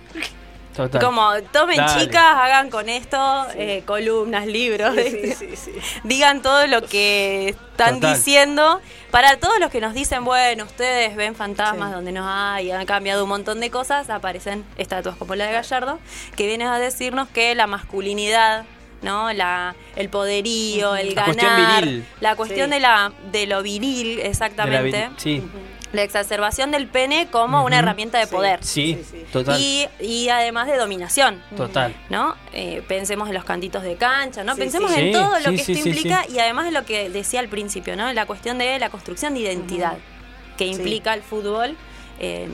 Total. 0.74 1.00
Como 1.00 1.30
tomen 1.52 1.76
Dale. 1.76 2.00
chicas, 2.00 2.34
hagan 2.34 2.68
con 2.68 2.88
esto 2.88 3.46
eh, 3.54 3.84
columnas, 3.86 4.44
libros, 4.46 4.92
Sí, 4.96 5.32
sí, 5.32 5.32
sí, 5.34 5.56
sí. 5.56 5.72
digan 6.02 6.42
todo 6.42 6.66
lo 6.66 6.82
que 6.82 7.50
están 7.50 8.00
Total. 8.00 8.14
diciendo. 8.16 8.80
Para 9.12 9.36
todos 9.36 9.60
los 9.60 9.70
que 9.70 9.80
nos 9.80 9.94
dicen, 9.94 10.24
bueno, 10.24 10.64
ustedes 10.64 11.14
ven 11.14 11.36
fantasmas 11.36 11.90
Sí. 11.90 11.94
donde 11.94 12.10
no 12.10 12.28
hay, 12.28 12.72
han 12.72 12.86
cambiado 12.86 13.22
un 13.22 13.28
montón 13.28 13.60
de 13.60 13.70
cosas, 13.70 14.10
aparecen 14.10 14.64
estatuas 14.76 15.14
como 15.14 15.36
la 15.36 15.46
de 15.46 15.52
Gallardo, 15.52 16.00
que 16.34 16.48
vienen 16.48 16.66
a 16.66 16.80
decirnos 16.80 17.28
que 17.28 17.54
la 17.54 17.68
masculinidad, 17.68 18.64
¿no? 19.04 19.32
La, 19.32 19.76
el 19.94 20.08
poderío, 20.08 20.96
el 20.96 21.14
La 21.14 21.26
ganar, 21.26 21.34
cuestión 21.36 21.80
viril. 21.80 22.06
la 22.20 22.34
cuestión 22.36 22.66
Sí. 22.68 22.74
de 22.74 22.80
la 22.80 23.12
de 23.30 23.46
lo 23.46 23.62
viril, 23.62 24.16
De 24.16 24.22
la 24.24 24.28
exactamente. 24.30 25.08
vi- 25.10 25.14
sí, 25.18 25.42
La 25.92 26.02
exacerbación 26.02 26.72
del 26.72 26.88
pene 26.88 27.28
como 27.30 27.62
una 27.64 27.78
herramienta 27.78 28.18
de 28.18 28.24
Sí. 28.26 28.30
poder. 28.32 28.64
sí, 28.64 28.98
Sí, 29.00 29.18
sí. 29.18 29.24
total. 29.32 29.60
Y, 29.60 29.86
y 30.00 30.28
además 30.28 30.66
de 30.66 30.76
dominación. 30.76 31.40
Total. 31.56 31.94
¿no? 32.10 32.34
Eh, 32.52 32.82
pensemos 32.88 33.28
en 33.28 33.34
los 33.34 33.44
cantitos 33.44 33.84
de 33.84 33.94
cancha, 33.94 34.42
¿no? 34.42 34.54
Sí, 34.54 34.60
Pensemos 34.62 34.90
sí. 34.92 35.00
en 35.00 35.12
todo 35.12 35.38
lo 35.38 35.50
sí, 35.50 35.56
que 35.56 35.64
sí, 35.64 35.72
esto 35.72 35.84
sí, 35.84 35.90
implica 35.90 36.24
sí. 36.26 36.32
y 36.34 36.38
además 36.40 36.64
de 36.64 36.72
lo 36.72 36.84
que 36.84 37.08
decía 37.10 37.38
al 37.38 37.48
principio, 37.48 37.94
¿no? 37.94 38.12
La 38.12 38.26
cuestión 38.26 38.58
de 38.58 38.76
la 38.80 38.90
construcción 38.90 39.34
de 39.34 39.40
identidad 39.40 39.98
que 40.58 40.66
implica 40.66 41.14
el 41.14 41.22
fútbol. 41.22 41.76
eh, 42.18 42.48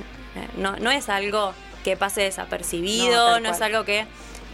no, 0.58 0.76
no 0.76 0.90
es 0.90 1.08
algo 1.08 1.52
que 1.84 1.96
pase 1.96 2.20
desapercibido, 2.22 3.40
no, 3.40 3.50
es 3.50 3.60
algo 3.62 3.84
que... 3.84 4.06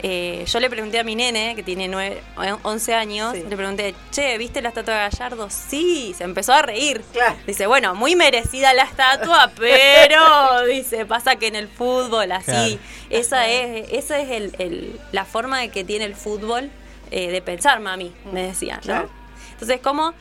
eh, 0.02 0.44
yo 0.47 0.60
le 0.60 0.68
pregunté 0.70 0.98
a 0.98 1.05
mi 1.05 1.14
nene, 1.16 1.55
que 1.56 1.62
tiene 1.62 1.89
nueve, 1.89 2.23
11 2.62 2.94
años, 2.94 3.35
Sí. 3.35 3.44
le 3.48 3.56
pregunté, 3.56 3.94
che, 4.10 4.36
¿viste 4.39 4.60
la 4.62 4.68
estatua 4.68 4.94
de 4.94 5.01
Gallardo? 5.10 5.48
Sí, 5.51 6.14
se 6.16 6.24
empezó 6.24 6.52
a 6.52 6.62
reír. 6.62 7.02
Claro. 7.12 7.36
Dice, 7.47 7.66
bueno, 7.66 7.94
muy 7.94 8.14
merecida 8.16 8.73
la 8.74 8.82
estatua, 8.85 9.51
pero 9.56 10.64
dice, 10.66 11.06
pasa 11.06 11.36
que 11.36 11.47
en 11.47 11.56
el 11.56 11.68
fútbol 11.68 12.31
así, 12.32 12.47
Claro. 12.52 12.78
esa 13.10 13.48
es, 13.48 13.93
esa 13.93 14.18
es 14.20 14.31
el, 14.31 14.55
el- 14.59 15.01
la 15.12 15.24
forma 15.24 15.60
de 15.60 15.70
que 15.70 15.82
tiene 15.85 16.05
el 16.05 16.14
fútbol 16.14 16.70
eh, 17.10 17.31
de 17.31 17.40
pensar, 17.43 17.81
mami, 17.81 18.12
me 18.32 18.43
decía, 18.43 18.77
¿no? 18.77 18.82
Claro. 18.82 19.10
Entonces, 19.52 19.81
¿cómo 19.82 20.12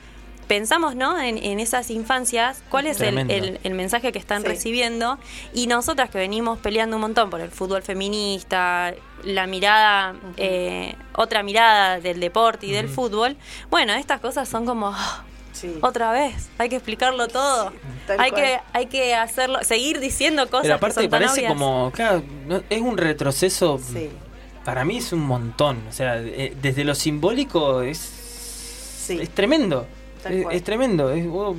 pensamos, 0.47 0.95
no? 0.95 1.19
En, 1.19 1.37
en 1.37 1.59
esas 1.59 1.89
infancias, 1.91 2.63
¿cuál 2.69 2.87
es 2.87 3.01
el, 3.01 3.13
Tremendo. 3.15 3.33
el- 3.33 3.59
el 3.63 3.73
mensaje 3.73 4.11
que 4.11 4.19
están 4.19 4.41
Sí. 4.41 4.47
recibiendo? 4.47 5.17
Y 5.53 5.67
nosotras 5.67 6.09
que 6.09 6.17
venimos 6.17 6.59
peleando 6.59 6.95
un 6.97 7.01
montón 7.01 7.29
por 7.29 7.41
el 7.41 7.49
fútbol 7.51 7.81
feminista, 7.83 8.93
la 9.23 9.47
mirada, 9.47 10.15
eh, 10.37 10.95
otra 11.15 11.43
mirada 11.43 11.99
del 11.99 12.19
deporte 12.19 12.67
y 12.67 12.71
del 12.71 12.87
fútbol, 12.89 13.35
bueno, 13.69 13.93
estas 13.93 14.19
cosas 14.21 14.47
son 14.49 14.65
como... 14.65 14.87
ah, 14.95 15.23
Sí. 15.53 15.73
otra 15.81 16.11
vez, 16.11 16.49
hay 16.57 16.67
que 16.67 16.75
explicarlo 16.75 17.29
todo. 17.29 17.71
hay 18.09 18.29
cual. 18.29 18.33
que 18.43 18.59
hay 18.73 18.85
que 18.87 19.15
hacerlo, 19.15 19.59
seguir 19.63 20.01
diciendo 20.01 20.47
cosas 20.49 20.63
Pero 20.63 20.73
que 20.73 20.77
aparte 20.77 20.95
son 20.95 21.03
tan 21.09 21.21
parece 21.21 21.39
obvias. 21.39 21.53
como, 21.53 21.91
claro, 21.93 22.23
no- 22.45 22.61
es 22.69 22.81
un 22.81 22.97
retroceso. 22.97 23.79
Sí. 23.79 24.09
Para 24.65 24.83
mí 24.83 24.97
es 24.97 25.13
un 25.13 25.21
montón. 25.21 25.81
O 25.87 25.93
sea, 25.93 26.17
eh, 26.19 26.53
desde 26.61 26.83
lo 26.83 26.93
simbólico 26.93 27.83
es, 27.83 27.97
Sí. 29.07 29.17
es 29.21 29.29
tremendo. 29.29 29.87
Tal 30.29 30.45
Es, 30.51 30.63
tremendo. 30.63 31.11
es- 31.13 31.25
oh, 31.31 31.55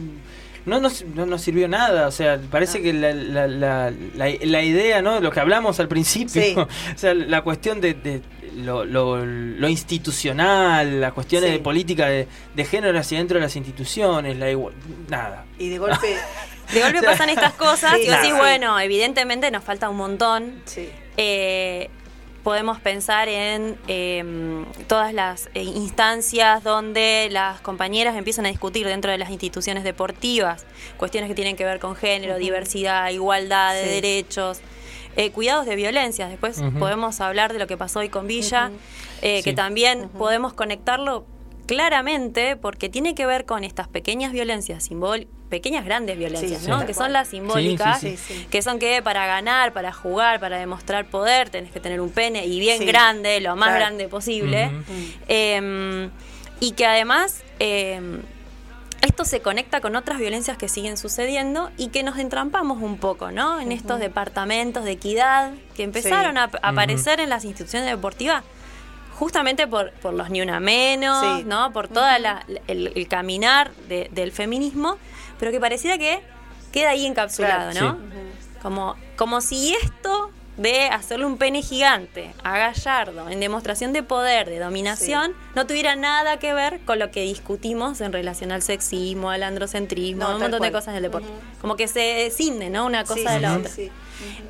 no, 0.66 0.80
nos, 0.80 1.05
no 1.05 1.26
nos 1.26 1.43
sirvió 1.43 1.68
nada. 1.68 2.09
O 2.09 2.10
sea, 2.10 2.40
parece 2.51 2.78
No. 2.78 2.84
que 2.84 2.93
la, 2.93 3.12
la, 3.12 3.47
la, 3.47 3.90
la, 4.16 4.32
la 4.43 4.62
idea, 4.62 5.01
¿no? 5.02 5.20
Lo 5.20 5.30
que 5.30 5.40
hablamos 5.40 5.78
al 5.80 5.88
principio. 5.88 6.43
Sí. 6.43 6.55
o 6.94 6.98
sea, 6.98 7.14
la 7.14 7.43
cuestión 7.43 7.80
de, 7.80 7.94
de 7.94 8.22
lo, 8.56 8.84
lo, 8.84 9.24
lo 9.24 9.68
institucional, 9.68 11.01
las 11.01 11.12
cuestiones 11.12 11.51
Sí. 11.51 11.56
de 11.56 11.62
política 11.62 12.06
de, 12.09 12.26
de 12.55 12.64
género 12.64 12.98
hacia 12.98 13.18
dentro 13.18 13.36
de 13.38 13.43
las 13.44 13.55
instituciones, 13.56 14.36
la 14.38 14.51
igual. 14.51 14.74
Nada. 15.09 15.44
Y 15.59 15.68
de 15.68 15.78
golpe. 15.78 16.16
de 16.72 16.80
golpe 16.80 16.98
o 16.98 17.01
sea, 17.02 17.10
pasan 17.12 17.28
estas 17.28 17.52
cosas 17.52 17.93
Sí, 17.94 18.02
y 18.02 18.10
vos 18.10 18.20
decís, 18.20 18.36
bueno, 18.36 18.80
evidentemente 18.80 19.51
nos 19.52 19.62
falta 19.62 19.88
un 19.88 19.97
montón. 19.98 20.62
sí. 20.64 20.88
Eh, 21.18 21.88
podemos 22.47 22.78
pensar 22.78 23.28
en 23.28 23.77
eh, 23.89 24.64
todas 24.86 25.12
las 25.12 25.48
eh, 25.55 25.64
instancias 25.64 26.62
donde 26.62 27.27
las 27.32 27.60
compañeras 27.60 28.14
empiezan 28.14 28.47
a 28.47 28.51
discutir 28.51 28.86
dentro 28.86 29.10
de 29.10 29.18
las 29.18 29.31
instituciones 29.31 29.82
deportivas 29.82 30.64
cuestiones 30.97 31.28
que 31.28 31.35
tienen 31.35 31.56
que 31.56 31.64
ver 31.64 31.81
con 31.81 31.97
género, 31.97 32.39
diversidad, 32.39 33.10
igualdad 33.10 33.74
de 33.74 33.82
Sí. 33.82 33.89
derechos. 33.89 34.60
eh, 35.16 35.32
cuidados 35.32 35.66
de 35.66 35.74
violencia. 35.74 36.28
Después 36.28 36.62
podemos 36.78 37.20
hablar 37.23 37.52
de 37.52 37.59
lo 37.59 37.66
que 37.66 37.77
pasó 37.78 37.98
hoy 38.01 38.10
con 38.10 38.27
Villa, 38.28 38.70
eh, 39.23 39.43
que 39.43 39.52
también 39.55 40.09
podemos 40.10 40.52
conectarlo 40.52 41.24
claramente 41.66 42.55
porque 42.56 42.89
tiene 42.89 43.14
que 43.16 43.27
ver 43.27 43.44
con 43.44 43.64
estas 43.64 43.89
pequeñas 43.89 44.31
violencias, 44.32 44.85
simbol 44.85 45.27
pequeñas 45.48 45.85
grandes 45.85 46.18
violencias, 46.18 46.62
Sí, 46.62 46.68
¿no? 46.68 46.81
sí. 46.81 46.86
que 46.86 46.94
son 46.94 47.12
las 47.12 47.28
simbólicas, 47.28 48.01
Sí, 48.01 48.16
sí, 48.16 48.35
sí. 48.35 48.47
que 48.51 48.62
son 48.62 48.78
que 48.78 49.01
para 49.02 49.27
ganar, 49.27 49.73
para 49.73 49.93
jugar, 49.93 50.40
para 50.40 50.59
demostrar 50.59 51.06
poder, 51.06 51.51
tenés 51.51 51.70
que 51.73 51.81
tener 51.81 52.01
un 52.01 52.10
pene 52.10 52.47
y 52.47 52.59
bien 52.60 52.78
Sí. 52.78 52.85
grande, 52.86 53.40
lo 53.40 53.55
más 53.56 53.68
Claro. 53.68 53.81
grande 53.85 54.09
posible. 54.09 54.66
Ujú. 54.66 54.93
Eh, 55.28 56.09
y 56.60 56.73
que 56.73 56.86
además 56.86 57.43
eh, 57.60 58.01
esto 59.02 59.24
se 59.24 59.40
conecta 59.40 59.81
con 59.81 59.94
otras 59.94 60.18
violencias 60.18 60.56
que 60.59 60.68
siguen 60.68 60.97
sucediendo 60.97 61.70
y 61.77 61.89
que 61.89 62.02
nos 62.02 62.18
entrampamos 62.18 62.82
un 62.82 62.97
poco, 62.98 63.31
¿no? 63.31 63.60
En 63.60 63.70
estos 63.73 64.01
departamentos 64.01 64.85
de 64.85 64.93
equidad 64.93 65.52
que 65.77 65.82
empezaron 65.85 66.32
Sí. 66.35 66.39
a, 66.39 66.66
a 66.66 66.70
aparecer 66.70 67.20
en 67.20 67.28
las 67.28 67.44
instituciones 67.44 67.89
deportivas 67.89 68.43
justamente 69.18 69.66
por, 69.66 69.93
por 69.93 70.12
los 70.12 70.28
ni 70.31 70.43
una 70.43 70.60
menos, 70.60 71.39
Sí. 71.39 71.44
¿no? 71.47 71.73
Por 71.73 71.89
todo 71.89 72.06
el, 72.09 72.27
el 72.68 73.09
caminar 73.09 73.70
de- 73.89 74.09
del 74.12 74.32
feminismo, 74.32 74.98
pero 75.38 75.50
que 75.50 75.60
pareciera 75.60 75.98
que 75.98 76.20
queda 76.72 76.90
ahí 76.90 77.06
encapsulado, 77.06 77.70
Claro, 77.72 77.92
¿no? 77.94 77.98
Como, 78.62 78.96
como 79.16 79.40
si 79.40 79.74
esto 79.74 80.30
de 80.56 80.86
hacerle 80.88 81.26
un 81.26 81.36
pene 81.36 81.60
gigante 81.62 82.32
a 82.42 82.56
Gallardo 82.56 83.28
en 83.28 83.40
demostración 83.40 83.92
de 83.92 84.02
poder, 84.02 84.48
de 84.48 84.58
dominación, 84.58 85.34
no 85.54 85.66
tuviera 85.66 85.96
nada 85.96 86.38
que 86.38 86.54
ver 86.54 86.80
con 86.86 86.98
lo 86.98 87.10
que 87.10 87.20
discutimos 87.22 88.00
en 88.00 88.12
relación 88.12 88.52
al 88.52 88.62
sexismo, 88.62 89.30
al 89.30 89.42
androcentrismo, 89.42 90.24
No, 90.24 90.36
un 90.36 90.40
montón 90.40 90.62
de 90.62 90.72
cosas 90.72 90.94
del 90.94 91.02
deporte. 91.02 91.28
Ujú. 91.28 91.36
Como 91.60 91.76
que 91.76 91.88
se 91.88 92.30
cinde, 92.34 92.70
¿no? 92.70 92.86
Una 92.86 93.04
cosa 93.04 93.20
Sí, 93.20 93.34
de 93.34 93.40
la 93.40 93.56
otra. 93.58 93.70
sí. 93.70 93.90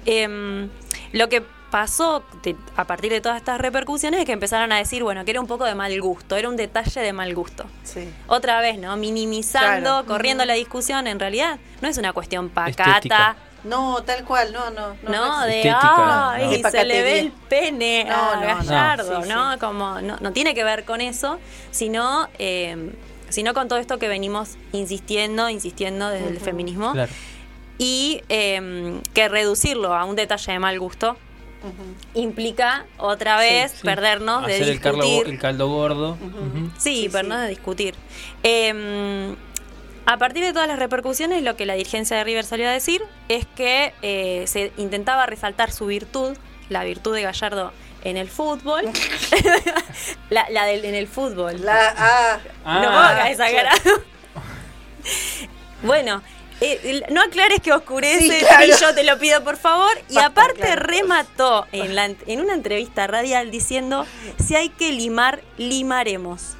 Em, 0.04 0.68
lo 1.12 1.28
que 1.28 1.42
pasó 1.76 2.22
de- 2.42 2.56
a 2.74 2.84
partir 2.86 3.12
de 3.12 3.20
todas 3.20 3.36
estas 3.36 3.60
repercusiones 3.60 4.20
es 4.20 4.24
que 4.24 4.32
empezaron 4.32 4.72
a 4.72 4.78
decir, 4.78 5.02
bueno, 5.02 5.26
que 5.26 5.30
era 5.32 5.42
un 5.42 5.46
poco 5.46 5.66
de 5.66 5.74
mal 5.74 6.00
gusto, 6.00 6.34
era 6.34 6.48
un 6.48 6.56
detalle 6.56 7.02
de 7.02 7.12
mal 7.12 7.34
gusto. 7.34 7.66
Sí. 7.84 8.08
Otra 8.28 8.62
vez, 8.62 8.78
¿no? 8.78 8.96
Minimizando, 8.96 9.90
Claro. 9.90 10.06
corriendo 10.06 10.46
la 10.46 10.54
discusión, 10.54 11.06
en 11.06 11.20
realidad 11.20 11.58
no 11.82 11.88
es 11.88 11.98
una 11.98 12.14
cuestión 12.14 12.48
pacata, 12.48 12.84
Estética. 12.96 13.36
No, 13.64 14.02
tal 14.04 14.24
cual, 14.24 14.54
no, 14.54 14.70
no. 14.70 14.96
¿no? 15.02 15.10
no 15.10 15.40
de, 15.42 15.56
Estética, 15.58 16.32
ay, 16.32 16.62
no. 16.62 16.70
Se 16.70 16.84
le 16.86 17.02
ve 17.02 17.18
el 17.20 17.32
pene 17.32 18.04
No, 18.08 18.14
a 18.14 18.34
no, 18.36 18.40
no. 18.40 18.46
Gallardo, 18.46 19.22
Sí, 19.22 19.28
¿no? 19.28 19.52
sí. 19.52 19.58
Como, 19.58 20.00
no, 20.00 20.16
no 20.18 20.32
tiene 20.32 20.54
que 20.54 20.64
ver 20.64 20.86
con 20.86 21.02
eso, 21.02 21.38
sino, 21.72 22.26
eh, 22.38 22.90
sino 23.28 23.52
con 23.52 23.68
todo 23.68 23.78
esto 23.78 23.98
que 23.98 24.08
venimos 24.08 24.56
insistiendo, 24.72 25.50
insistiendo 25.50 26.08
desde 26.08 26.28
el 26.28 26.40
feminismo. 26.40 26.92
Claro. 26.92 27.12
Y 27.76 28.22
eh, 28.30 28.98
que 29.12 29.28
reducirlo 29.28 29.94
a 29.94 30.06
un 30.06 30.16
detalle 30.16 30.52
de 30.52 30.58
mal 30.58 30.80
gusto 30.80 31.18
implica 32.14 32.86
otra 32.98 33.36
vez 33.38 33.72
Sí. 33.72 33.78
perdernos 33.84 34.46
de 34.46 34.54
Hacer 34.54 34.68
el, 34.68 34.80
carlo- 34.80 35.04
discutir. 35.04 35.32
el 35.34 35.40
caldo 35.40 35.68
gordo. 35.68 36.16
Sí, 36.78 37.02
Sí, 37.02 37.08
perdernos 37.08 37.40
de 37.42 37.48
discutir. 37.48 37.94
Eh, 38.42 39.34
a 40.08 40.16
partir 40.18 40.44
de 40.44 40.52
todas 40.52 40.68
las 40.68 40.78
repercusiones, 40.78 41.42
lo 41.42 41.56
que 41.56 41.66
la 41.66 41.74
dirigencia 41.74 42.16
de 42.16 42.22
River 42.24 42.44
salió 42.44 42.68
a 42.68 42.72
decir 42.72 43.02
es 43.28 43.44
que 43.56 43.92
eh, 44.02 44.44
se 44.46 44.70
intentaba 44.76 45.26
resaltar 45.26 45.72
su 45.72 45.86
virtud, 45.86 46.36
la 46.68 46.84
virtud 46.84 47.12
de 47.14 47.22
Gallardo 47.22 47.72
en 48.04 48.16
el 48.16 48.28
fútbol. 48.28 48.84
la, 50.30 50.46
la 50.50 50.64
del, 50.66 50.84
en 50.84 50.94
el 50.94 51.08
fútbol. 51.08 51.64
La, 51.64 51.92
ah, 51.96 52.38
Ah, 52.64 52.80
no 52.82 52.90
hagas 52.90 53.30
esa 53.30 53.50
cara. 53.50 53.72
bueno, 55.82 56.22
eh, 56.60 57.02
no 57.10 57.20
aclares 57.22 57.60
que 57.60 57.72
oscurece, 57.72 58.40
Sí, 58.40 58.44
claro. 58.46 58.64
y 58.66 58.70
yo 58.80 58.94
te 58.94 59.04
lo 59.04 59.18
pido 59.18 59.42
por 59.44 59.56
favor. 59.56 59.90
Y 60.08 60.14
Basta, 60.14 60.26
aparte 60.30 60.60
claro. 60.60 60.82
remató 60.86 61.66
en, 61.72 61.94
la, 61.94 62.06
en 62.06 62.40
una 62.40 62.54
entrevista 62.54 63.06
radial 63.06 63.50
diciendo, 63.50 64.06
si 64.44 64.54
hay 64.56 64.68
que 64.70 64.92
limar, 64.92 65.42
limaremos. 65.58 66.54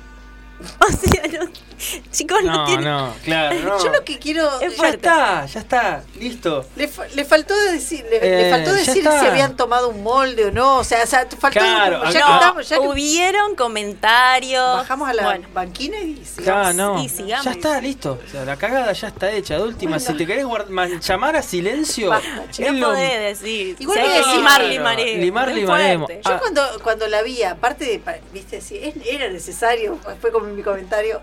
O 0.81 0.87
sea, 0.91 1.23
no- 1.39 1.51
chicos, 2.11 2.43
no, 2.45 2.53
No, 2.53 2.65
tiene... 2.65 2.83
no, 2.85 3.15
claro. 3.25 3.59
no. 3.65 3.83
yo 3.85 3.91
lo 3.93 4.05
que 4.05 4.19
quiero. 4.19 4.61
Es 4.61 4.77
Ya 4.77 4.89
está, 4.89 5.47
ya 5.47 5.61
está, 5.61 6.05
listo. 6.19 6.65
Le, 6.77 6.89
fa- 6.89 7.07
le 7.15 7.25
faltó 7.25 7.55
decir, 7.73 8.05
le, 8.11 8.21
le 8.21 8.49
Eh, 8.49 8.51
faltó 8.51 8.73
decir 8.73 9.03
si 9.03 9.27
habían 9.27 9.57
tomado 9.57 9.89
un 9.89 10.03
molde 10.03 10.47
o 10.47 10.51
no. 10.51 10.79
O 10.79 10.85
sea, 10.85 11.03
o 11.03 11.07
sea, 11.07 11.27
faltó. 11.39 11.59
Claro, 11.61 12.03
ya 12.05 12.11
que 12.13 12.19
estamos, 12.19 12.69
ya 12.69 12.79
que 12.79 12.87
Hubieron 12.89 13.55
comentarios. 13.57 14.63
bajamos 14.77 15.09
a 15.09 15.15
la 15.15 15.23
Bueno, 15.25 15.49
banquina 15.53 15.99
y 15.99 16.25
sigamos. 16.25 16.67
Ya, 16.69 16.73
no. 16.73 17.03
y 17.03 17.09
sigamos. 17.09 17.45
Ya 17.45 17.51
está, 17.53 17.81
listo. 17.81 18.19
O 18.27 18.31
sea, 18.31 18.45
la 18.45 18.57
cagada 18.57 18.93
ya 18.93 19.09
está 19.09 19.31
hecha. 19.33 19.57
De 19.57 19.63
última, 19.63 19.99
si 19.99 20.13
te 20.15 20.27
querés 20.27 20.47
llamar 21.03 21.37
a 21.37 21.43
silencio, 21.43 22.11
Basta, 22.11 22.29
no 22.59 22.73
lo- 22.73 22.87
podés 22.89 23.41
decir. 23.41 23.77
Igual 23.79 23.99
si 23.99 24.05
que 24.05 24.09
decir- 24.19 24.35
limar, 24.37 24.55
Claro, 24.57 24.69
limaremos. 24.69 25.21
limar, 25.25 25.51
Muy 25.51 25.61
limaremos. 25.61 26.07
fuerte. 26.07 26.23
Yo 26.29 26.35
Ah. 26.35 26.39
cuando, 26.41 26.63
cuando 26.83 27.07
la 27.09 27.23
vi, 27.23 27.43
aparte 27.43 27.85
de, 27.85 28.21
viste, 28.33 28.61
sí, 28.61 28.79
es- 28.83 28.95
era 29.07 29.29
necesario, 29.29 29.99
fue 30.21 30.31
como 30.33 30.47
mi 30.47 30.63
comentario, 30.63 31.21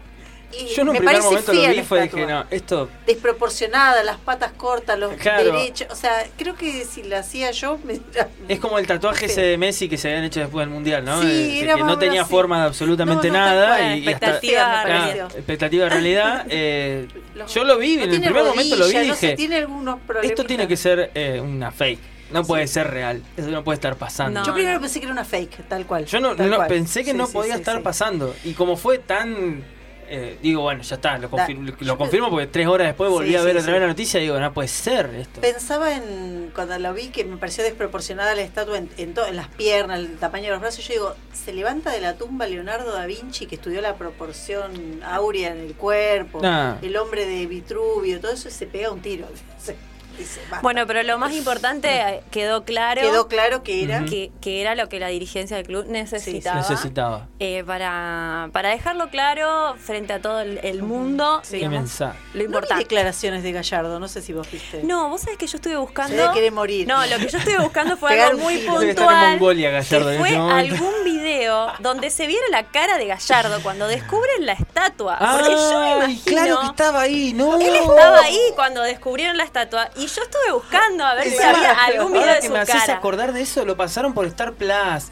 y 0.59 0.73
Yo 0.75 0.81
en 0.83 0.89
un 0.89 0.93
me 0.93 0.99
primer 0.99 1.21
momento 1.21 1.53
lo 1.53 1.67
vi 1.69 1.81
fue 1.81 2.03
dije, 2.03 2.25
no, 2.25 2.45
esto 2.51 2.89
Desproporcionada, 3.07 4.03
las 4.03 4.17
patas 4.17 4.51
cortas, 4.53 4.97
los 4.99 5.13
Claro. 5.15 5.43
derechos. 5.43 5.87
O 5.91 5.95
sea, 5.95 6.25
creo 6.37 6.55
que 6.55 6.85
si 6.85 7.03
la 7.03 7.19
hacía 7.19 7.51
yo. 7.51 7.79
Me... 7.83 7.99
es 8.47 8.59
como 8.59 8.77
el 8.79 8.85
tatuaje 8.87 9.25
ese 9.25 9.41
de 9.41 9.57
Messi 9.57 9.89
que 9.89 9.97
se 9.97 10.09
habían 10.09 10.25
hecho 10.25 10.39
después 10.41 10.65
del 10.65 10.73
Mundial, 10.73 11.03
¿no? 11.05 11.21
Sí, 11.21 11.27
Eh, 11.27 11.31
que, 11.31 11.59
era 11.63 11.75
que 11.75 11.81
más 11.81 11.89
no 11.91 11.97
tenía 11.99 12.21
así. 12.21 12.31
forma 12.31 12.59
de 12.61 12.67
absolutamente 12.67 13.27
No, 13.29 13.33
no, 13.33 13.39
nada 13.39 13.77
cual, 13.77 13.97
y, 13.97 14.07
hasta 14.07 14.11
expectativa, 14.11 14.67
me 14.77 14.83
Claro, 14.83 14.99
pareció. 15.03 15.37
expectativa 15.39 15.83
de 15.85 15.89
realidad. 15.89 16.45
eh, 16.49 17.07
Los- 17.35 17.53
yo 17.53 17.63
lo 17.63 17.77
vi, 17.77 17.97
no 17.97 18.03
en 18.03 18.11
el 18.13 18.21
primer 18.21 18.43
momento 18.43 18.75
lo 18.75 18.85
vi 18.87 18.91
y 18.91 18.95
rodilla, 18.95 19.07
no 19.13 19.15
sé, 19.15 19.25
dije, 19.27 19.37
tiene 19.37 19.55
algunos 19.57 19.99
problemas. 20.01 20.29
esto 20.29 20.43
tiene 20.45 20.67
que 20.67 20.77
ser 20.77 21.11
eh, 21.15 21.39
una 21.41 21.71
fake, 21.71 21.99
no 22.31 22.43
puede 22.43 22.67
ser 22.67 22.89
real, 22.89 23.21
eso 23.37 23.47
no 23.49 23.63
puede 23.63 23.75
estar 23.75 23.95
pasando. 23.95 24.39
No. 24.39 24.45
Yo 24.45 24.53
primero 24.53 24.79
pensé 24.79 24.99
que 24.99 25.05
era 25.05 25.13
una 25.13 25.25
fake, 25.25 25.67
tal 25.67 25.85
cual. 25.85 26.05
Yo 26.05 26.19
no, 26.19 26.35
tal 26.35 26.49
no- 26.49 26.55
cual. 26.57 26.67
pensé 26.67 27.03
que 27.03 27.11
Sí, 27.11 27.17
no 27.17 27.27
sí, 27.27 27.33
podía 27.33 27.53
sí, 27.55 27.59
estar 27.59 27.77
sí. 27.77 27.81
pasando. 27.83 28.35
Y 28.43 28.53
como 28.53 28.75
fue 28.77 28.97
tan. 28.99 29.63
Eh, 30.09 30.37
digo, 30.41 30.61
bueno, 30.61 30.81
ya 30.83 30.95
está, 30.95 31.17
lo, 31.17 31.27
Da- 31.29 31.47
confir- 31.47 31.75
lo 31.79 31.97
confirmo 31.97 32.29
porque 32.29 32.47
tres 32.47 32.67
horas 32.67 32.87
después 32.87 33.09
volví 33.09 33.29
Sí, 33.29 33.35
a 33.35 33.41
ver 33.43 33.53
sí, 33.53 33.57
otra 33.59 33.65
sí. 33.67 33.71
vez 33.73 33.81
la 33.81 33.87
noticia 33.87 34.19
y 34.19 34.23
digo, 34.23 34.39
no 34.39 34.53
puede 34.53 34.67
ser 34.67 35.07
esto. 35.15 35.41
Pensaba 35.41 35.95
en 35.95 36.51
cuando 36.53 36.77
lo 36.79 36.93
vi 36.93 37.09
que 37.09 37.23
me 37.25 37.37
pareció 37.37 37.63
desproporcionada 37.63 38.35
la 38.35 38.41
estatua 38.41 38.77
en, 38.77 38.89
en, 38.97 39.13
to- 39.13 39.25
en 39.25 39.35
las 39.35 39.47
piernas, 39.49 39.99
el 39.99 40.17
tamaño 40.17 40.45
de 40.45 40.51
los 40.51 40.61
brazos. 40.61 40.87
Yo 40.87 40.93
digo, 40.93 41.15
se 41.33 41.53
levanta 41.53 41.91
de 41.91 42.01
la 42.01 42.15
tumba 42.15 42.47
Leonardo 42.47 42.91
da 42.93 43.05
Vinci 43.05 43.45
que 43.45 43.55
estudió 43.55 43.81
la 43.81 43.95
proporción 43.95 45.01
áurea 45.03 45.51
en 45.51 45.59
el 45.59 45.73
cuerpo, 45.75 46.41
el 46.81 46.97
hombre 46.97 47.25
de 47.25 47.45
Vitruvio, 47.47 48.19
todo 48.19 48.31
eso 48.31 48.47
y 48.49 48.51
se 48.51 48.67
pega 48.67 48.91
un 48.91 49.01
tiro. 49.01 49.27
Dice. 50.17 50.41
Bueno, 50.61 50.85
pero 50.87 51.03
lo 51.03 51.17
más 51.17 51.33
importante 51.33 51.89
eh, 52.09 52.23
quedó 52.31 52.63
claro, 52.63 53.01
quedó 53.01 53.27
claro 53.27 53.63
que 53.63 53.83
era. 53.83 54.05
Que, 54.05 54.31
que 54.41 54.61
era 54.61 54.75
lo 54.75 54.89
que 54.89 54.99
la 54.99 55.07
dirigencia 55.07 55.57
del 55.57 55.65
club 55.65 55.85
necesitaba. 55.87 56.57
Necesitaba. 56.57 57.27
eh, 57.39 57.63
para, 57.65 58.49
para 58.53 58.69
dejarlo 58.69 59.09
claro 59.09 59.75
frente 59.77 60.13
a 60.13 60.21
todo 60.21 60.41
el, 60.41 60.59
el 60.63 60.83
mundo, 60.83 61.39
Sí. 61.43 61.51
Qué 61.51 61.57
digamos, 61.57 61.79
mensaje. 61.79 62.17
lo 62.33 62.39
No 62.39 62.45
importante. 62.45 62.83
declaraciones 62.83 63.43
de 63.43 63.51
Gallardo, 63.51 63.99
no 63.99 64.07
sé 64.07 64.21
si 64.21 64.33
vos 64.33 64.49
viste. 64.51 64.83
No, 64.83 65.09
vos 65.09 65.21
sabés 65.21 65.37
que 65.37 65.47
yo 65.47 65.57
estuve 65.57 65.75
buscando. 65.77 66.27
Se 66.27 66.33
querer 66.33 66.51
morir. 66.51 66.87
No, 66.87 67.05
lo 67.05 67.17
que 67.17 67.27
yo 67.27 67.37
estuve 67.37 67.57
buscando 67.59 67.97
fue 67.97 68.21
algo 68.21 68.39
muy 68.43 68.59
en 68.59 68.65
puntual. 68.67 69.31
Mongolia, 69.31 69.71
Gallardo, 69.71 70.07
que 70.09 70.13
en 70.15 70.19
fue 70.19 70.29
este 70.29 70.39
momento. 70.39 70.73
algún 70.75 71.03
video 71.03 71.67
donde 71.79 72.09
se 72.09 72.27
viera 72.27 72.45
la 72.51 72.63
cara 72.65 72.97
de 72.97 73.07
Gallardo 73.07 73.61
cuando 73.63 73.87
descubren 73.87 74.45
la 74.45 74.53
estatua. 74.53 75.17
Porque 75.19 75.51
yo 75.53 75.79
me 75.79 75.85
Ay, 75.85 75.93
imagino. 75.97 76.21
claro 76.25 76.59
que 76.61 76.65
estaba 76.67 77.01
ahí, 77.01 77.33
no. 77.33 77.59
Él 77.59 77.75
estaba 77.75 78.19
ahí 78.21 78.39
cuando 78.55 78.81
descubrieron 78.83 79.37
la 79.37 79.43
estatua 79.43 79.89
y 79.95 80.02
yo 80.07 80.21
estuve 80.23 80.51
buscando 80.53 81.05
a 81.05 81.15
ver 81.15 81.29
si 81.29 81.41
había 81.41 81.71
algún 81.85 82.11
video 82.13 82.21
ahora 82.21 82.35
de 82.35 82.41
que 82.41 82.47
su 82.47 82.53
me 82.53 82.59
haces 82.59 82.89
acordar 82.89 83.33
de 83.33 83.41
eso, 83.41 83.65
lo 83.65 83.75
pasaron 83.77 84.13
por 84.13 84.25
Star 84.27 84.53
Plus. 84.53 85.09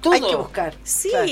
Todo. 0.00 0.12
Hay 0.14 0.20
que 0.22 0.36
buscar. 0.36 0.74
Sí, 0.84 1.10
Claro. 1.10 1.26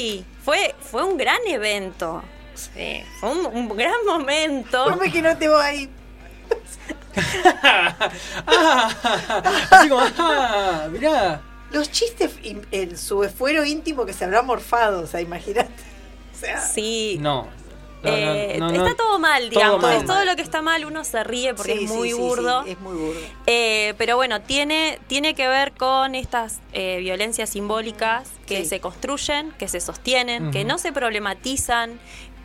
fue, 0.44 0.74
fue 0.90 1.02
un 1.04 1.16
gran 1.16 1.40
evento. 1.46 2.22
Sí, 2.54 3.02
fue 3.20 3.30
un, 3.30 3.46
un 3.46 3.76
gran 3.76 4.04
momento. 4.06 4.84
¿Cómo 4.84 5.02
es 5.02 5.12
que 5.12 5.22
no 5.22 5.36
te 5.36 5.48
voy 5.48 5.62
ahí? 5.62 5.90
Ah, 8.46 8.90
así 9.70 9.88
como, 9.88 10.02
ah, 10.18 10.88
mirá. 10.90 11.40
Los 11.70 11.90
chistes 11.90 12.32
en 12.42 12.96
su 12.98 13.24
esfuero 13.24 13.64
íntimo 13.64 14.04
que 14.06 14.12
se 14.12 14.24
habrá 14.24 14.42
morfado, 14.42 15.02
o 15.02 15.06
sea, 15.06 15.20
imagínate. 15.20 15.70
O 16.34 16.38
sea, 16.38 16.60
Sí. 16.60 17.18
No. 17.20 17.48
No, 18.04 18.10
no, 18.10 18.16
Eh, 18.16 18.56
no, 18.58 18.70
no. 18.70 18.84
está 18.84 18.96
todo 18.96 19.18
mal, 19.18 19.42
Todo 19.42 19.50
digamos. 19.50 19.82
mal. 19.82 20.04
Todo 20.06 20.24
lo 20.24 20.36
que 20.36 20.42
está 20.42 20.62
mal, 20.62 20.84
uno 20.84 21.04
se 21.04 21.24
ríe 21.24 21.54
porque 21.54 21.72
sí, 21.78 21.84
es 21.84 21.90
sí, 21.90 21.96
muy 21.96 22.08
sí, 22.10 22.14
burdo. 22.14 22.64
sí, 22.64 22.70
es 22.70 22.80
muy 22.80 22.94
burdo. 22.94 23.20
Eh, 23.46 23.94
pero 23.98 24.16
bueno, 24.16 24.40
tiene, 24.42 24.98
tiene 25.06 25.34
que 25.34 25.48
ver 25.48 25.72
con 25.72 26.14
estas 26.14 26.60
eh, 26.72 26.98
violencias 27.00 27.50
simbólicas 27.50 28.30
que 28.46 28.62
Sí. 28.62 28.66
se 28.66 28.80
construyen, 28.80 29.52
que 29.58 29.68
se 29.68 29.80
sostienen, 29.80 30.50
que 30.50 30.64
no 30.64 30.78
se 30.78 30.92
problematizan, 30.92 31.98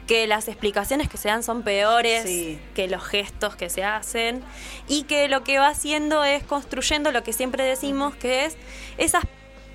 que 0.08 0.26
las 0.26 0.48
explicaciones 0.48 1.08
que 1.08 1.18
se 1.18 1.28
dan 1.28 1.44
son 1.44 1.62
peores 1.62 2.24
Sí. 2.24 2.60
que 2.74 2.88
los 2.88 3.04
gestos 3.04 3.56
que 3.56 3.70
se 3.70 3.84
hacen 3.84 4.42
y 4.88 5.04
que 5.04 5.28
lo 5.28 5.44
que 5.44 5.60
va 5.60 5.68
haciendo 5.68 6.24
es 6.24 6.44
construyendo 6.44 7.12
lo 7.12 7.22
que 7.22 7.32
siempre 7.32 7.64
decimos 7.64 8.16
que 8.16 8.46
es 8.46 8.58
esas 8.98 9.24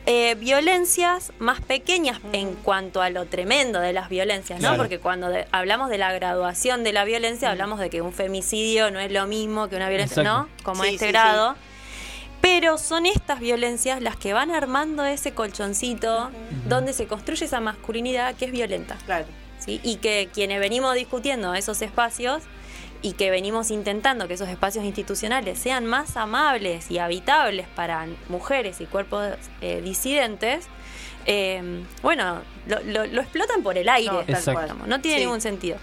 eh, 0.06 0.35
violencias 0.35 1.32
más 1.39 1.60
pequeñas 1.62 2.20
en 2.32 2.55
cuanto 2.55 3.01
a 3.01 3.09
lo 3.10 3.24
tremendo 3.26 3.81
de 3.81 3.93
las 3.94 4.09
violencias, 4.10 4.59
¿no? 4.60 4.68
Claro. 4.68 4.76
Porque 4.76 4.98
cuando 4.98 5.28
de- 5.31 5.47
hablamos 5.51 5.89
de 5.89 5.97
la 5.98 6.12
graduación 6.12 6.85
de 6.85 6.93
la 6.93 7.05
violencia, 7.05 7.51
hablamos 7.51 7.81
de 7.81 7.89
que 7.90 8.02
un 8.02 8.12
femicidio 8.12 8.90
no 8.90 9.01
es 9.01 9.10
lo 9.10 9.26
mismo 9.26 9.68
que 9.68 9.76
una 9.76 9.89
violencia, 9.89 10.22
Exacto. 10.22 10.48
¿no? 10.59 10.64
Como 10.64 10.82
Sí, 10.85 10.90
este 10.90 11.06
sí, 11.06 11.12
grado. 11.12 11.56
Pero 12.43 12.76
son 12.76 13.06
estas 13.06 13.40
violencias 13.40 14.02
las 14.02 14.16
que 14.16 14.35
van 14.35 14.51
armando 14.51 15.05
ese 15.06 15.32
colchoncito 15.32 16.31
donde 16.66 16.93
se 16.93 17.06
construye 17.06 17.47
esa 17.47 17.60
masculinidad 17.60 18.35
que 18.35 18.44
es 18.44 18.52
violenta. 18.52 18.97
Claro. 19.06 19.24
¿sí? 19.59 19.81
Y 19.82 19.97
que 19.97 20.28
quienes 20.35 20.60
venimos 20.60 20.94
discutiendo 20.94 21.55
esos 21.55 21.81
espacios 21.81 22.43
y 23.05 23.12
que 23.12 23.31
venimos 23.31 23.70
intentando 23.70 24.26
que 24.26 24.35
esos 24.35 24.48
espacios 24.48 24.82
institucionales 24.85 25.59
sean 25.59 25.85
más 25.85 26.16
amables 26.16 26.90
y 26.90 26.98
habitables 26.98 27.66
para 27.68 28.06
mujeres 28.31 28.81
y 28.81 28.86
cuerpos 28.86 29.35
eh, 29.60 29.82
disidentes, 29.85 30.66
eh, 31.26 31.82
bueno, 32.02 32.40
lo, 32.66 32.81
lo- 32.82 33.06
lo 33.06 33.20
explotan 33.20 33.62
por 33.62 33.76
el 33.76 33.89
aire. 33.90 34.10
No, 34.10 34.24
tal 34.24 34.55
cual. 34.55 34.72
no 34.86 35.01
tiene 35.02 35.18
Sí. 35.18 35.24
ningún 35.24 35.40
sentido. 35.43 35.76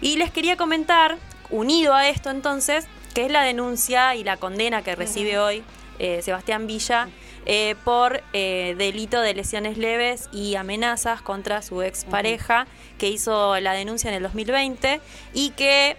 Y 0.00 0.16
les 0.16 0.30
quería 0.32 0.56
comentar, 0.56 1.18
unido 1.50 1.94
a 1.94 2.08
esto 2.08 2.30
entonces, 2.30 2.86
que 3.14 3.26
es 3.26 3.30
la 3.30 3.42
denuncia 3.42 4.16
y 4.16 4.24
la 4.24 4.36
condena 4.36 4.82
que 4.82 4.96
recibe 4.96 5.38
hoy 5.38 5.62
eh, 6.00 6.20
Sebastián 6.22 6.66
Villa 6.66 7.08
eh, 7.46 7.74
por 7.84 8.22
eh, 8.32 8.74
delito 8.76 9.20
de 9.20 9.34
lesiones 9.34 9.78
leves 9.78 10.28
y 10.32 10.56
amenazas 10.56 11.22
contra 11.22 11.62
su 11.62 11.82
expareja, 11.82 12.66
que 12.98 13.08
hizo 13.08 13.58
la 13.60 13.72
denuncia 13.72 14.08
en 14.08 14.14
el 14.16 14.22
2020 14.24 15.00
y 15.34 15.50
que 15.50 15.96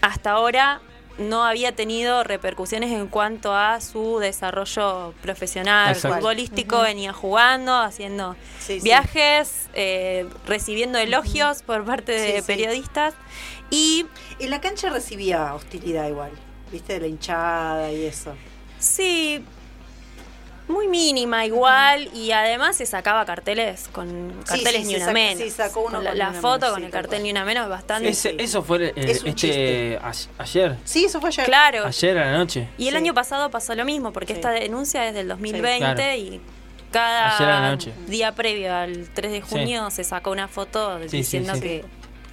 hasta 0.00 0.32
ahora 0.32 0.80
no 1.18 1.42
había 1.44 1.74
tenido 1.74 2.22
repercusiones 2.22 2.92
en 2.92 3.08
cuanto 3.08 3.52
a 3.52 3.80
su 3.80 4.18
desarrollo 4.20 5.14
profesional, 5.20 5.94
Exacto. 5.94 6.18
futbolístico, 6.18 6.80
venía 6.82 7.12
jugando, 7.12 7.74
haciendo 7.74 8.36
Sí, 8.60 8.78
sí. 8.78 8.84
viajes, 8.84 9.68
eh, 9.74 10.28
recibiendo 10.46 10.96
elogios 10.98 11.62
por 11.62 11.84
parte 11.84 12.12
de 12.12 12.34
Sí, 12.34 12.40
sí. 12.40 12.46
periodistas 12.46 13.14
y 13.70 14.06
En 14.38 14.50
la 14.50 14.60
cancha 14.60 14.90
recibía 14.90 15.52
hostilidad 15.54 16.06
igual, 16.08 16.30
viste, 16.70 16.92
de 16.94 17.00
la 17.00 17.06
hinchada 17.08 17.90
y 17.92 18.04
eso. 18.04 18.34
sí, 18.78 19.44
muy 20.68 20.86
mínima 20.88 21.44
igual 21.46 22.10
y 22.14 22.30
además 22.32 22.76
se 22.76 22.86
sacaba 22.86 23.24
carteles 23.24 23.88
con 23.92 24.32
carteles 24.46 24.82
sí, 24.86 24.88
ni 24.88 24.96
una 24.96 25.12
menos. 25.12 25.42
sí, 25.42 25.50
sacó 25.50 25.80
uno 25.80 25.96
Con 25.96 26.04
la, 26.04 26.10
con 26.10 26.18
la 26.18 26.24
ni 26.26 26.30
una 26.32 26.40
foto 26.40 26.58
menos, 26.58 26.70
con 26.72 26.80
sí, 26.80 26.84
el 26.86 26.90
cartel 26.92 27.22
ni 27.22 27.30
una 27.30 27.44
menos 27.44 27.68
bastante. 27.68 28.08
Ese- 28.10 28.30
sí. 28.30 28.36
Eso 28.38 28.62
fue 28.62 28.86
eh, 28.88 28.92
Es 28.96 29.22
este 29.24 29.98
a- 30.02 30.12
ayer. 30.42 30.76
Sí, 30.84 31.04
eso 31.06 31.20
fue 31.20 31.28
ayer. 31.30 31.46
Claro. 31.46 31.86
Ayer 31.86 32.18
a 32.18 32.30
la 32.32 32.38
noche. 32.38 32.68
Y 32.78 32.88
el 32.88 32.92
Sí. 32.94 32.96
año 32.98 33.14
pasado 33.14 33.50
pasó 33.50 33.74
lo 33.74 33.84
mismo, 33.84 34.12
porque 34.12 34.34
Sí. 34.34 34.40
esta 34.40 34.50
denuncia 34.50 35.06
es 35.08 35.14
del 35.14 35.28
2020 35.28 35.78
Claro. 35.94 36.14
y 36.16 36.40
cada 36.92 37.34
Ayer 37.36 37.48
a 37.48 37.60
la 37.60 37.70
noche. 37.70 37.92
día 38.06 38.32
previo 38.34 38.74
al 38.74 39.08
3 39.14 39.30
de 39.32 39.38
Sí. 39.42 39.46
junio 39.48 39.90
se 39.90 40.04
sacó 40.04 40.30
una 40.30 40.48
foto 40.48 40.98
sí, 41.08 41.16
diciendo 41.18 41.54
sí. 41.54 41.60
que 41.60 41.84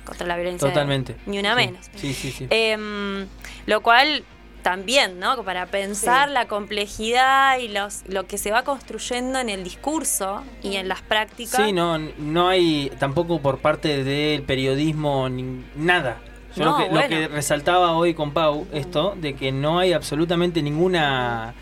contra 0.05 0.27
la 0.27 0.35
violencia 0.35 0.67
Totalmente. 0.67 1.15
ni 1.25 1.39
una 1.39 1.51
Sí. 1.51 1.65
menos. 1.65 1.85
Sí, 1.95 2.13
sí, 2.13 2.31
sí. 2.31 2.47
Em, 2.49 3.27
lo 3.65 3.81
cual 3.81 4.23
también, 4.65 5.19
¿no? 5.19 5.43
Para 5.43 5.67
pensar 5.67 6.27
Sí. 6.29 6.33
la 6.33 6.47
complejidad 6.47 7.59
y 7.59 7.67
los, 7.67 8.01
lo 8.07 8.25
que 8.25 8.39
se 8.39 8.49
va 8.49 8.63
construyendo 8.63 9.37
en 9.37 9.49
el 9.49 9.63
discurso 9.63 10.41
y 10.63 10.77
en 10.77 10.87
las 10.87 11.03
prácticas. 11.03 11.63
Sí, 11.63 11.71
no, 11.71 11.99
no 11.99 12.47
hay 12.49 12.91
tampoco 12.97 13.39
por 13.41 13.59
parte 13.59 14.03
del 14.03 14.41
periodismo 14.41 15.29
ni- 15.29 15.63
nada. 15.75 16.17
Yo 16.55 16.65
No, 16.65 16.79
lo, 16.79 16.87
que, 16.87 16.95
lo 16.95 17.07
que 17.07 17.27
resaltaba 17.27 17.91
hoy 17.91 18.15
con 18.15 18.31
Pau, 18.33 18.65
esto, 18.73 19.13
de 19.17 19.35
que 19.35 19.51
no 19.51 19.77
hay 19.77 19.93
absolutamente 19.93 20.63
ninguna. 20.63 21.53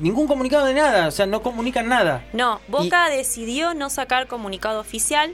ningún 0.00 0.26
comunicado 0.26 0.66
de 0.66 0.74
nada, 0.74 1.06
o 1.06 1.10
sea, 1.12 1.26
no 1.26 1.40
comunican 1.40 1.88
nada. 1.88 2.24
No, 2.32 2.60
Boca 2.66 3.10
decidió 3.10 3.74
no 3.74 3.90
sacar 3.90 4.26
comunicado 4.26 4.80
oficial. 4.80 5.32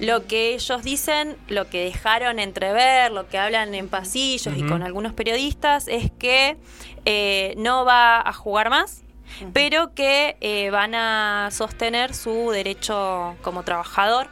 Lo 0.00 0.26
que 0.26 0.54
ellos 0.54 0.82
dicen, 0.82 1.36
lo 1.48 1.68
que 1.68 1.84
dejaron 1.84 2.38
entrever, 2.38 3.12
lo 3.12 3.28
que 3.28 3.38
hablan 3.38 3.74
en 3.74 3.88
pasillos 3.88 4.56
y 4.56 4.62
con 4.62 4.82
algunos 4.82 5.12
periodistas 5.12 5.88
es 5.88 6.10
que 6.18 6.56
eh, 7.04 7.54
no 7.56 7.84
va 7.84 8.20
a 8.20 8.32
jugar 8.32 8.70
más, 8.70 9.02
pero 9.52 9.94
que 9.94 10.36
eh, 10.40 10.70
van 10.70 10.94
a 10.94 11.48
sostener 11.52 12.14
su 12.14 12.50
derecho 12.50 13.36
como 13.42 13.62
trabajador 13.62 14.28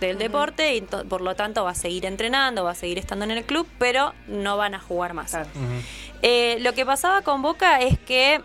del 0.00 0.18
deporte 0.18 0.74
y 0.74 0.80
por 0.82 1.20
lo 1.20 1.34
tanto 1.34 1.64
va 1.64 1.70
a 1.70 1.74
seguir 1.74 2.04
entrenando, 2.04 2.64
va 2.64 2.72
a 2.72 2.74
seguir 2.74 2.98
estando 2.98 3.24
en 3.24 3.30
el 3.30 3.44
club, 3.44 3.66
pero 3.78 4.12
no 4.26 4.56
van 4.56 4.74
a 4.74 4.80
jugar 4.80 5.14
más. 5.14 5.30
Claro. 5.30 5.48
Eh, 6.22 6.58
lo 6.60 6.72
que 6.72 6.84
pasaba 6.84 7.22
con 7.22 7.42
Boca 7.42 7.80
es 7.80 7.98
que 7.98 8.40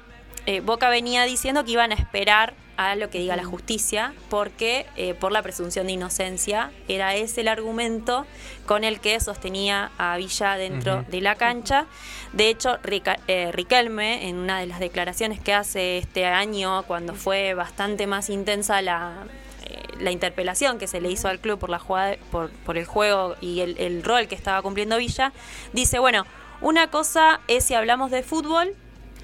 eh, 0.45 0.61
Boca 0.61 0.89
venía 0.89 1.23
diciendo 1.25 1.63
que 1.63 1.71
iban 1.71 1.91
a 1.91 1.95
esperar 1.95 2.53
a 2.81 2.95
lo 2.95 3.09
que 3.09 3.19
diga 3.19 3.35
la 3.35 3.43
justicia, 3.43 4.13
porque 4.29 4.85
eh, 4.95 5.13
por 5.13 5.33
la 5.33 5.41
presunción 5.41 5.87
de 5.87 5.91
inocencia 5.93 6.71
era 6.87 7.13
ese 7.13 7.41
el 7.41 7.49
argumento 7.49 8.25
con 8.65 8.85
el 8.85 9.01
que 9.01 9.19
sostenía 9.19 9.91
a 9.97 10.15
Villa 10.15 10.55
dentro 10.55 11.03
de 11.09 11.19
la 11.19 11.35
cancha. 11.35 11.87
De 12.31 12.47
hecho, 12.47 12.77
Rica- 12.81 13.19
eh, 13.27 13.51
Riquelme, 13.51 14.29
en 14.29 14.37
una 14.37 14.61
de 14.61 14.65
las 14.67 14.79
declaraciones 14.79 15.41
que 15.41 15.53
hace 15.53 15.97
este 15.97 16.25
año, 16.25 16.83
cuando 16.83 17.15
fue 17.15 17.53
bastante 17.53 18.07
más 18.07 18.29
intensa 18.29 18.81
la, 18.81 19.25
eh, 19.65 19.81
la 19.99 20.11
interpelación 20.11 20.77
que 20.79 20.87
se 20.87 21.01
le 21.01 21.11
hizo 21.11 21.27
al 21.27 21.39
club 21.39 21.59
por 21.59 21.69
la 21.69 21.79
jugada, 21.79 22.15
por, 22.31 22.49
por 22.65 22.77
el 22.77 22.85
juego 22.85 23.35
y 23.41 23.59
el, 23.59 23.77
el 23.77 24.03
rol 24.03 24.29
que 24.29 24.35
estaba 24.35 24.61
cumpliendo 24.61 24.95
Villa, 24.95 25.33
dice, 25.73 25.99
bueno, 25.99 26.25
una 26.61 26.89
cosa 26.89 27.41
es 27.49 27.65
si 27.65 27.73
hablamos 27.73 28.09
de 28.09 28.23
fútbol, 28.23 28.73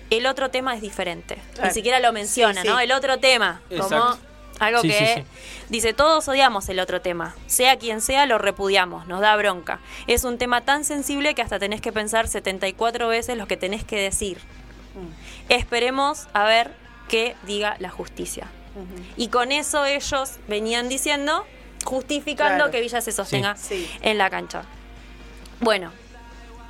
el 0.10 0.26
otro 0.28 0.50
tema 0.52 0.76
es 0.76 0.82
diferente. 0.82 1.38
Claro. 1.54 1.68
Ni 1.70 1.74
siquiera 1.74 2.00
lo 2.00 2.12
menciona, 2.14 2.62
Sí, 2.62 2.68
¿no? 2.68 2.80
El 2.80 2.92
otro 2.92 3.18
tema, 3.20 3.62
como 3.78 4.18
algo 4.60 4.82
Sí, 4.82 4.88
que 4.90 4.98
sí, 4.98 5.06
sí. 5.22 5.24
dice, 5.70 5.94
todos 5.94 6.28
odiamos 6.30 6.70
el 6.70 6.80
otro 6.80 7.02
tema, 7.02 7.36
sea 7.48 7.78
quien 7.78 8.00
sea, 8.02 8.26
lo 8.26 8.38
repudiamos, 8.38 9.06
nos 9.08 9.20
da 9.20 9.36
bronca. 9.36 9.80
Es 10.08 10.24
un 10.24 10.38
tema 10.38 10.62
tan 10.62 10.86
sensible 10.86 11.36
que 11.36 11.42
hasta 11.42 11.60
tenés 11.60 11.82
que 11.82 11.92
pensar 11.92 12.28
74 12.28 13.08
veces 13.10 13.38
lo 13.38 13.48
que 13.48 13.58
tenés 13.58 13.84
que 13.84 13.98
decir. 13.98 14.38
Esperemos 15.50 16.28
a 16.34 16.46
ver 16.46 16.72
qué 17.10 17.36
diga 17.44 17.76
la 17.80 17.90
justicia. 17.90 18.48
Y 19.16 19.30
con 19.30 19.52
eso 19.52 19.86
ellos 19.86 20.34
venían 20.48 20.90
diciendo, 20.90 21.46
justificando 21.86 22.56
Claro. 22.58 22.72
que 22.72 22.82
Villa 22.82 23.00
se 23.02 23.12
sostenga 23.12 23.56
Sí. 23.56 23.90
en 24.02 24.18
la 24.18 24.30
cancha. 24.30 24.64
Bueno, 25.62 25.92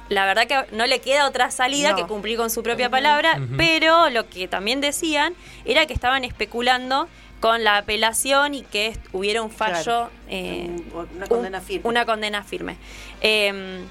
la 0.09 0.25
verdad 0.25 0.47
que 0.47 0.75
no 0.75 0.85
le 0.85 0.99
queda 0.99 1.27
otra 1.27 1.49
salida 1.51 1.91
No. 1.91 1.95
que 1.97 2.03
cumplir 2.03 2.37
con 2.37 2.49
su 2.49 2.61
propia 2.63 2.89
palabra, 2.89 3.39
pero 3.57 4.09
lo 4.09 4.29
que 4.29 4.47
también 4.47 4.81
decían 4.81 5.33
era 5.65 5.85
que 5.85 5.93
estaban 5.93 6.23
especulando 6.23 7.07
con 7.39 7.63
la 7.63 7.77
apelación 7.77 8.53
y 8.53 8.61
que 8.63 8.97
hubiera 9.13 9.41
un 9.41 9.51
fallo, 9.51 9.83
Claro. 9.83 10.09
eh, 10.29 10.67
Un- 10.93 11.07
una 11.15 11.27
condena 11.27 11.61
firme. 11.61 11.89
Una 11.89 12.05
condena 12.05 12.43
firme. 12.43 12.77
Eh, 13.21 13.83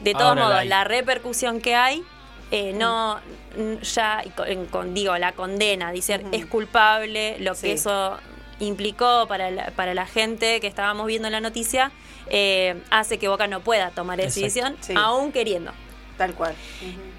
de 0.00 0.12
todos 0.12 0.26
Ahora 0.28 0.42
modos, 0.44 0.66
la 0.66 0.84
repercusión 0.84 1.60
que 1.60 1.74
hay, 1.74 2.02
eh, 2.50 2.72
no, 2.72 3.18
n- 3.56 3.78
ya, 3.82 4.22
con, 4.70 4.94
digo, 4.94 5.16
la 5.18 5.32
condena, 5.32 5.90
dice 5.92 6.16
Ujú. 6.18 6.28
es 6.32 6.46
culpable, 6.46 7.36
lo 7.40 7.54
Sí. 7.54 7.62
que 7.68 7.72
eso 7.74 8.18
implicó 8.60 9.26
para 9.28 9.50
la, 9.50 9.66
para 9.76 9.94
la 9.94 10.06
gente 10.06 10.60
que 10.60 10.66
estábamos 10.66 11.06
viendo 11.06 11.28
en 11.28 11.32
la 11.32 11.40
noticia, 11.40 11.90
eh, 12.30 12.80
hace 12.90 13.18
que 13.18 13.28
Boca 13.28 13.46
no 13.46 13.60
pueda 13.60 13.90
tomar 13.90 14.20
esa 14.20 14.40
decisión, 14.40 14.76
Sí. 14.80 14.94
aún 14.96 15.32
queriendo. 15.32 15.72
Tal 16.16 16.34
cual. 16.34 16.54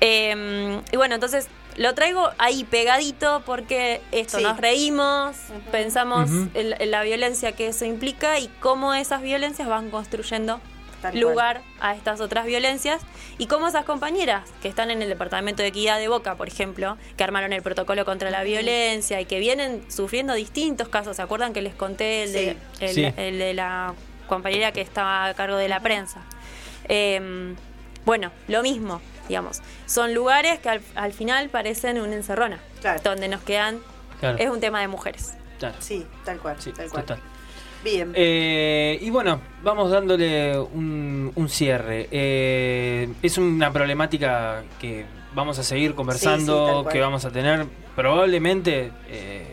Eh, 0.02 0.82
y 0.91 0.98
bueno, 0.98 1.16
entonces 1.16 1.48
lo 1.78 1.94
traigo 1.95 2.30
ahí 2.38 2.64
pegadito 2.66 3.41
porque 3.45 4.02
esto, 4.11 4.38
Sí. 4.38 4.44
nos 4.44 4.57
reímos, 4.57 5.36
pensamos 5.72 6.30
en 6.53 6.91
la 6.91 7.03
violencia 7.03 7.53
que 7.53 7.68
eso 7.68 7.86
implica 7.86 8.40
y 8.40 8.49
cómo 8.60 8.94
esas 8.94 9.22
violencias 9.22 9.68
van 9.70 9.90
construyendo 9.90 10.60
Tal 11.01 11.11
cual. 11.13 11.21
lugar 11.21 11.61
a 11.80 11.95
estas 11.95 12.19
otras 12.21 12.45
violencias 12.45 13.01
y 13.38 13.47
cómo 13.47 13.67
esas 13.67 13.85
compañeras 13.85 14.43
que 14.61 14.67
están 14.67 14.91
en 14.91 15.01
el 15.01 15.09
Departamento 15.09 15.61
de 15.61 15.69
Equidad 15.69 15.97
de 15.99 16.07
Boca, 16.07 16.35
por 16.35 16.47
ejemplo, 16.47 16.97
que 17.17 17.23
armaron 17.23 17.53
el 17.53 17.61
protocolo 17.61 18.03
contra 18.05 18.30
la 18.30 18.43
violencia 18.43 19.21
y 19.21 19.26
que 19.26 19.39
vienen 19.39 19.84
sufriendo 19.89 20.34
distintos 20.34 20.89
casos. 20.89 21.15
¿Se 21.15 21.21
acuerdan 21.21 21.53
que 21.53 21.61
les 21.61 21.73
conté 21.76 22.23
el, 22.23 22.34
de, 22.34 22.57
el- 22.81 22.93
Sí. 22.93 23.13
el 23.17 23.39
de 23.39 23.53
la 23.53 23.93
compañera 24.27 24.71
que 24.73 24.81
estaba 24.81 25.26
a 25.26 25.34
cargo 25.34 25.55
de 25.57 25.69
la 25.69 25.80
prensa? 25.80 26.21
Eh, 26.88 27.55
bueno, 28.05 28.31
lo 28.47 28.61
mismo, 28.63 29.01
digamos. 29.27 29.61
Son 29.85 30.13
lugares 30.13 30.59
que 30.59 30.69
al, 30.69 30.81
al 30.95 31.13
final 31.13 31.49
parecen 31.49 31.99
una 32.01 32.15
encerrona, 32.15 32.59
Claro. 32.81 32.99
donde 33.03 33.27
nos 33.27 33.41
quedan... 33.41 33.80
Claro. 34.19 34.38
Es 34.38 34.49
un 34.49 34.59
tema 34.59 34.81
de 34.81 34.88
mujeres. 34.89 35.34
Claro. 35.59 35.76
Sí, 35.80 36.05
tal 36.26 36.39
cual. 36.39 36.57
Sí, 36.59 36.71
tal 36.73 36.89
cual. 36.89 37.05
total. 37.05 37.23
Bien. 37.84 38.11
Eh, 38.15 38.97
y 39.01 39.10
bueno, 39.10 39.39
vamos 39.64 39.89
dándole 39.91 40.57
un, 40.60 41.31
un 41.35 41.49
cierre. 41.49 42.07
Eh, 42.11 43.10
es 43.22 43.38
una 43.38 43.72
problemática 43.72 44.64
que 44.80 45.06
vamos 45.34 45.60
a 45.60 45.64
seguir 45.64 45.88
Sí, 45.88 45.91
sí, 45.91 45.95
conversando, 45.95 46.88
que 46.91 46.99
vamos 46.99 47.23
a 47.26 47.31
tener 47.31 47.65
probablemente 47.95 48.91
eh, 49.07 49.45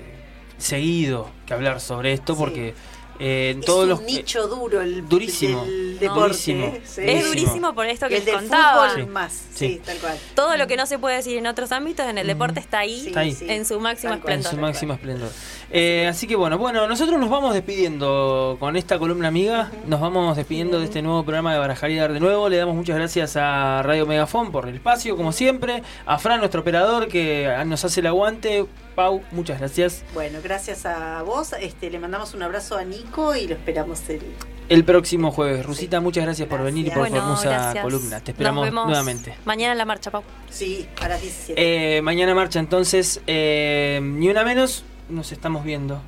seguido 0.59 1.29
que 1.47 1.55
hablar 1.55 1.81
sobre 1.81 2.13
esto, 2.13 2.35
Sí. 2.35 2.39
porque 2.41 2.75
eh, 3.19 3.51
en 3.55 3.61
es 3.61 3.65
todos 3.67 3.85
un 3.85 3.89
los 3.91 4.03
nicho 4.03 4.47
duro 4.49 4.81
el 4.81 5.09
durísimo, 5.09 5.65
del 5.65 5.99
deporte. 5.99 6.21
durísimo. 6.29 6.67
¿eh? 6.67 6.83
Sí. 6.85 7.01
Es 7.05 7.27
Durísimo. 7.27 7.75
por 7.75 7.87
esto 7.87 8.09
que 8.09 8.19
el 8.19 8.25
les 8.25 8.35
contaba. 8.35 8.89
fútbol 8.91 9.05
Sí. 9.05 9.11
más. 9.11 9.33
Sí. 9.33 9.69
Sí, 9.69 9.83
tal 9.85 9.97
cual. 9.99 10.19
Todo 10.35 10.57
lo 10.57 10.67
que 10.67 10.77
no 10.77 10.87
se 10.87 10.99
puede 10.99 11.17
decir 11.17 11.37
en 11.39 11.47
otros 11.47 11.73
ámbitos, 11.73 12.07
en 12.07 12.19
el 12.19 12.27
deporte 12.27 12.61
está 12.61 12.81
ahí, 12.81 13.01
Sí, 13.01 13.09
Está 13.09 13.21
ahí. 13.21 13.33
sí. 13.33 13.47
en 13.49 13.65
su 13.65 13.81
máximo 13.81 14.13
Tal 14.13 14.21
cual. 14.23 14.33
en 14.35 14.41
esplendor. 14.41 14.61
su 14.61 14.67
máximo 14.67 14.93
esplendor. 14.95 15.31
Eh, 15.73 16.07
así 16.09 16.27
que 16.27 16.37
bueno, 16.37 16.59
bueno, 16.59 16.87
nosotros 16.87 17.19
nos 17.19 17.29
vamos 17.31 17.53
despidiendo 17.55 18.57
con 18.61 18.77
esta 18.77 18.99
columna 18.99 19.29
amiga. 19.29 19.71
Nos 19.87 20.01
vamos 20.01 20.37
despidiendo 20.37 20.79
de 20.79 20.85
este 20.85 21.03
nuevo 21.03 21.23
programa 21.25 21.53
de 21.53 21.59
Barajar 21.59 21.91
y 21.91 21.97
Dar 21.97 22.13
de 22.13 22.21
nuevo. 22.21 22.49
Le 22.49 22.57
damos 22.57 22.75
muchas 22.77 22.97
gracias 22.97 23.37
a 23.37 23.83
Radio 23.83 24.07
Megafón 24.07 24.53
por 24.53 24.69
el 24.69 24.75
espacio, 24.77 25.17
como 25.17 25.33
siempre. 25.33 25.83
A 26.05 26.19
Fran, 26.19 26.39
nuestro 26.41 26.61
operador, 26.61 27.09
que 27.09 27.51
nos 27.67 27.85
hace 27.85 28.01
el 28.01 28.07
aguante. 28.07 28.67
Pau, 28.97 29.23
muchas 29.31 29.59
gracias. 29.59 30.03
Bueno, 30.15 30.39
gracias 30.43 30.87
a 30.87 31.23
vos. 31.23 31.53
Este, 31.61 31.91
le 31.91 31.99
mandamos 31.99 32.33
un 32.33 32.43
abrazo 32.43 32.79
a 32.79 32.83
Nico 32.85 33.37
y 33.37 33.47
lo 33.47 33.55
esperamos 33.55 34.01
el. 34.09 34.23
El 34.71 34.85
próximo 34.85 35.31
jueves. 35.31 35.65
Rusita, 35.67 36.01
muchas 36.01 36.25
gracias 36.25 36.49
por 36.49 36.63
venir 36.63 36.87
y 36.87 36.91
por 36.91 37.07
hermosa 37.07 37.51
gracias. 37.51 37.85
columna. 37.85 38.21
Te 38.21 38.33
Nos 38.33 38.39
esperamos 38.39 38.65
vemos 38.65 38.87
nuevamente. 38.87 39.37
Mañana 39.45 39.73
en 39.73 39.79
la 39.79 39.85
marcha, 39.85 40.11
Pau. 40.11 40.23
Sí, 40.51 40.89
a 41.03 41.09
las 41.09 41.21
17. 41.21 41.97
Eh, 41.99 42.01
mañana 42.01 42.35
marcha, 42.35 42.59
entonces, 42.59 43.21
eh, 43.27 44.01
ni 44.03 44.31
una 44.31 44.45
menos. 44.45 44.83
Nos 45.11 45.31
estamos 45.31 45.63
viendo 45.63 46.01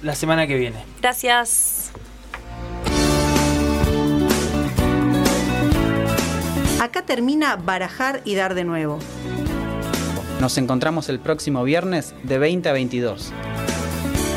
la 0.00 0.14
semana 0.14 0.46
que 0.46 0.54
viene. 0.56 0.82
Gracias. 1.02 1.90
Acá 6.80 7.02
termina 7.02 7.56
barajar 7.56 8.22
y 8.24 8.36
dar 8.36 8.54
de 8.54 8.64
nuevo. 8.64 9.00
Nos 10.40 10.56
encontramos 10.56 11.10
el 11.10 11.20
próximo 11.20 11.64
viernes 11.64 12.14
de 12.22 12.38
20 12.38 12.70
a 12.70 12.72
22. 12.72 13.30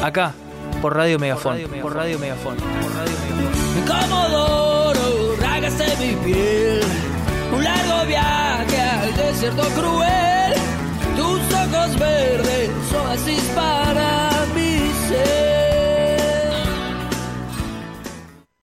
Acá, 0.04 0.34
por 0.82 0.98
Radio 0.98 1.18
Megafón. 1.18 1.62
Por 1.82 1.96
Radio 1.96 2.20
Megafón. 2.20 2.58
Por 2.58 2.94
Radio 2.94 3.20
Megafón. 3.38 4.10
Comodoro, 4.10 5.36
rágase 5.40 5.86
mi 6.02 6.14
piel. 6.26 6.82
Un 7.56 7.64
largo 7.64 8.06
viaje 8.06 8.82
al 8.82 9.16
desierto 9.16 9.64
cruel. 9.80 10.54
Tus 11.16 11.40
ojos 11.54 11.98
verdes, 11.98 12.70
oasis 12.94 13.44
para 13.56 14.14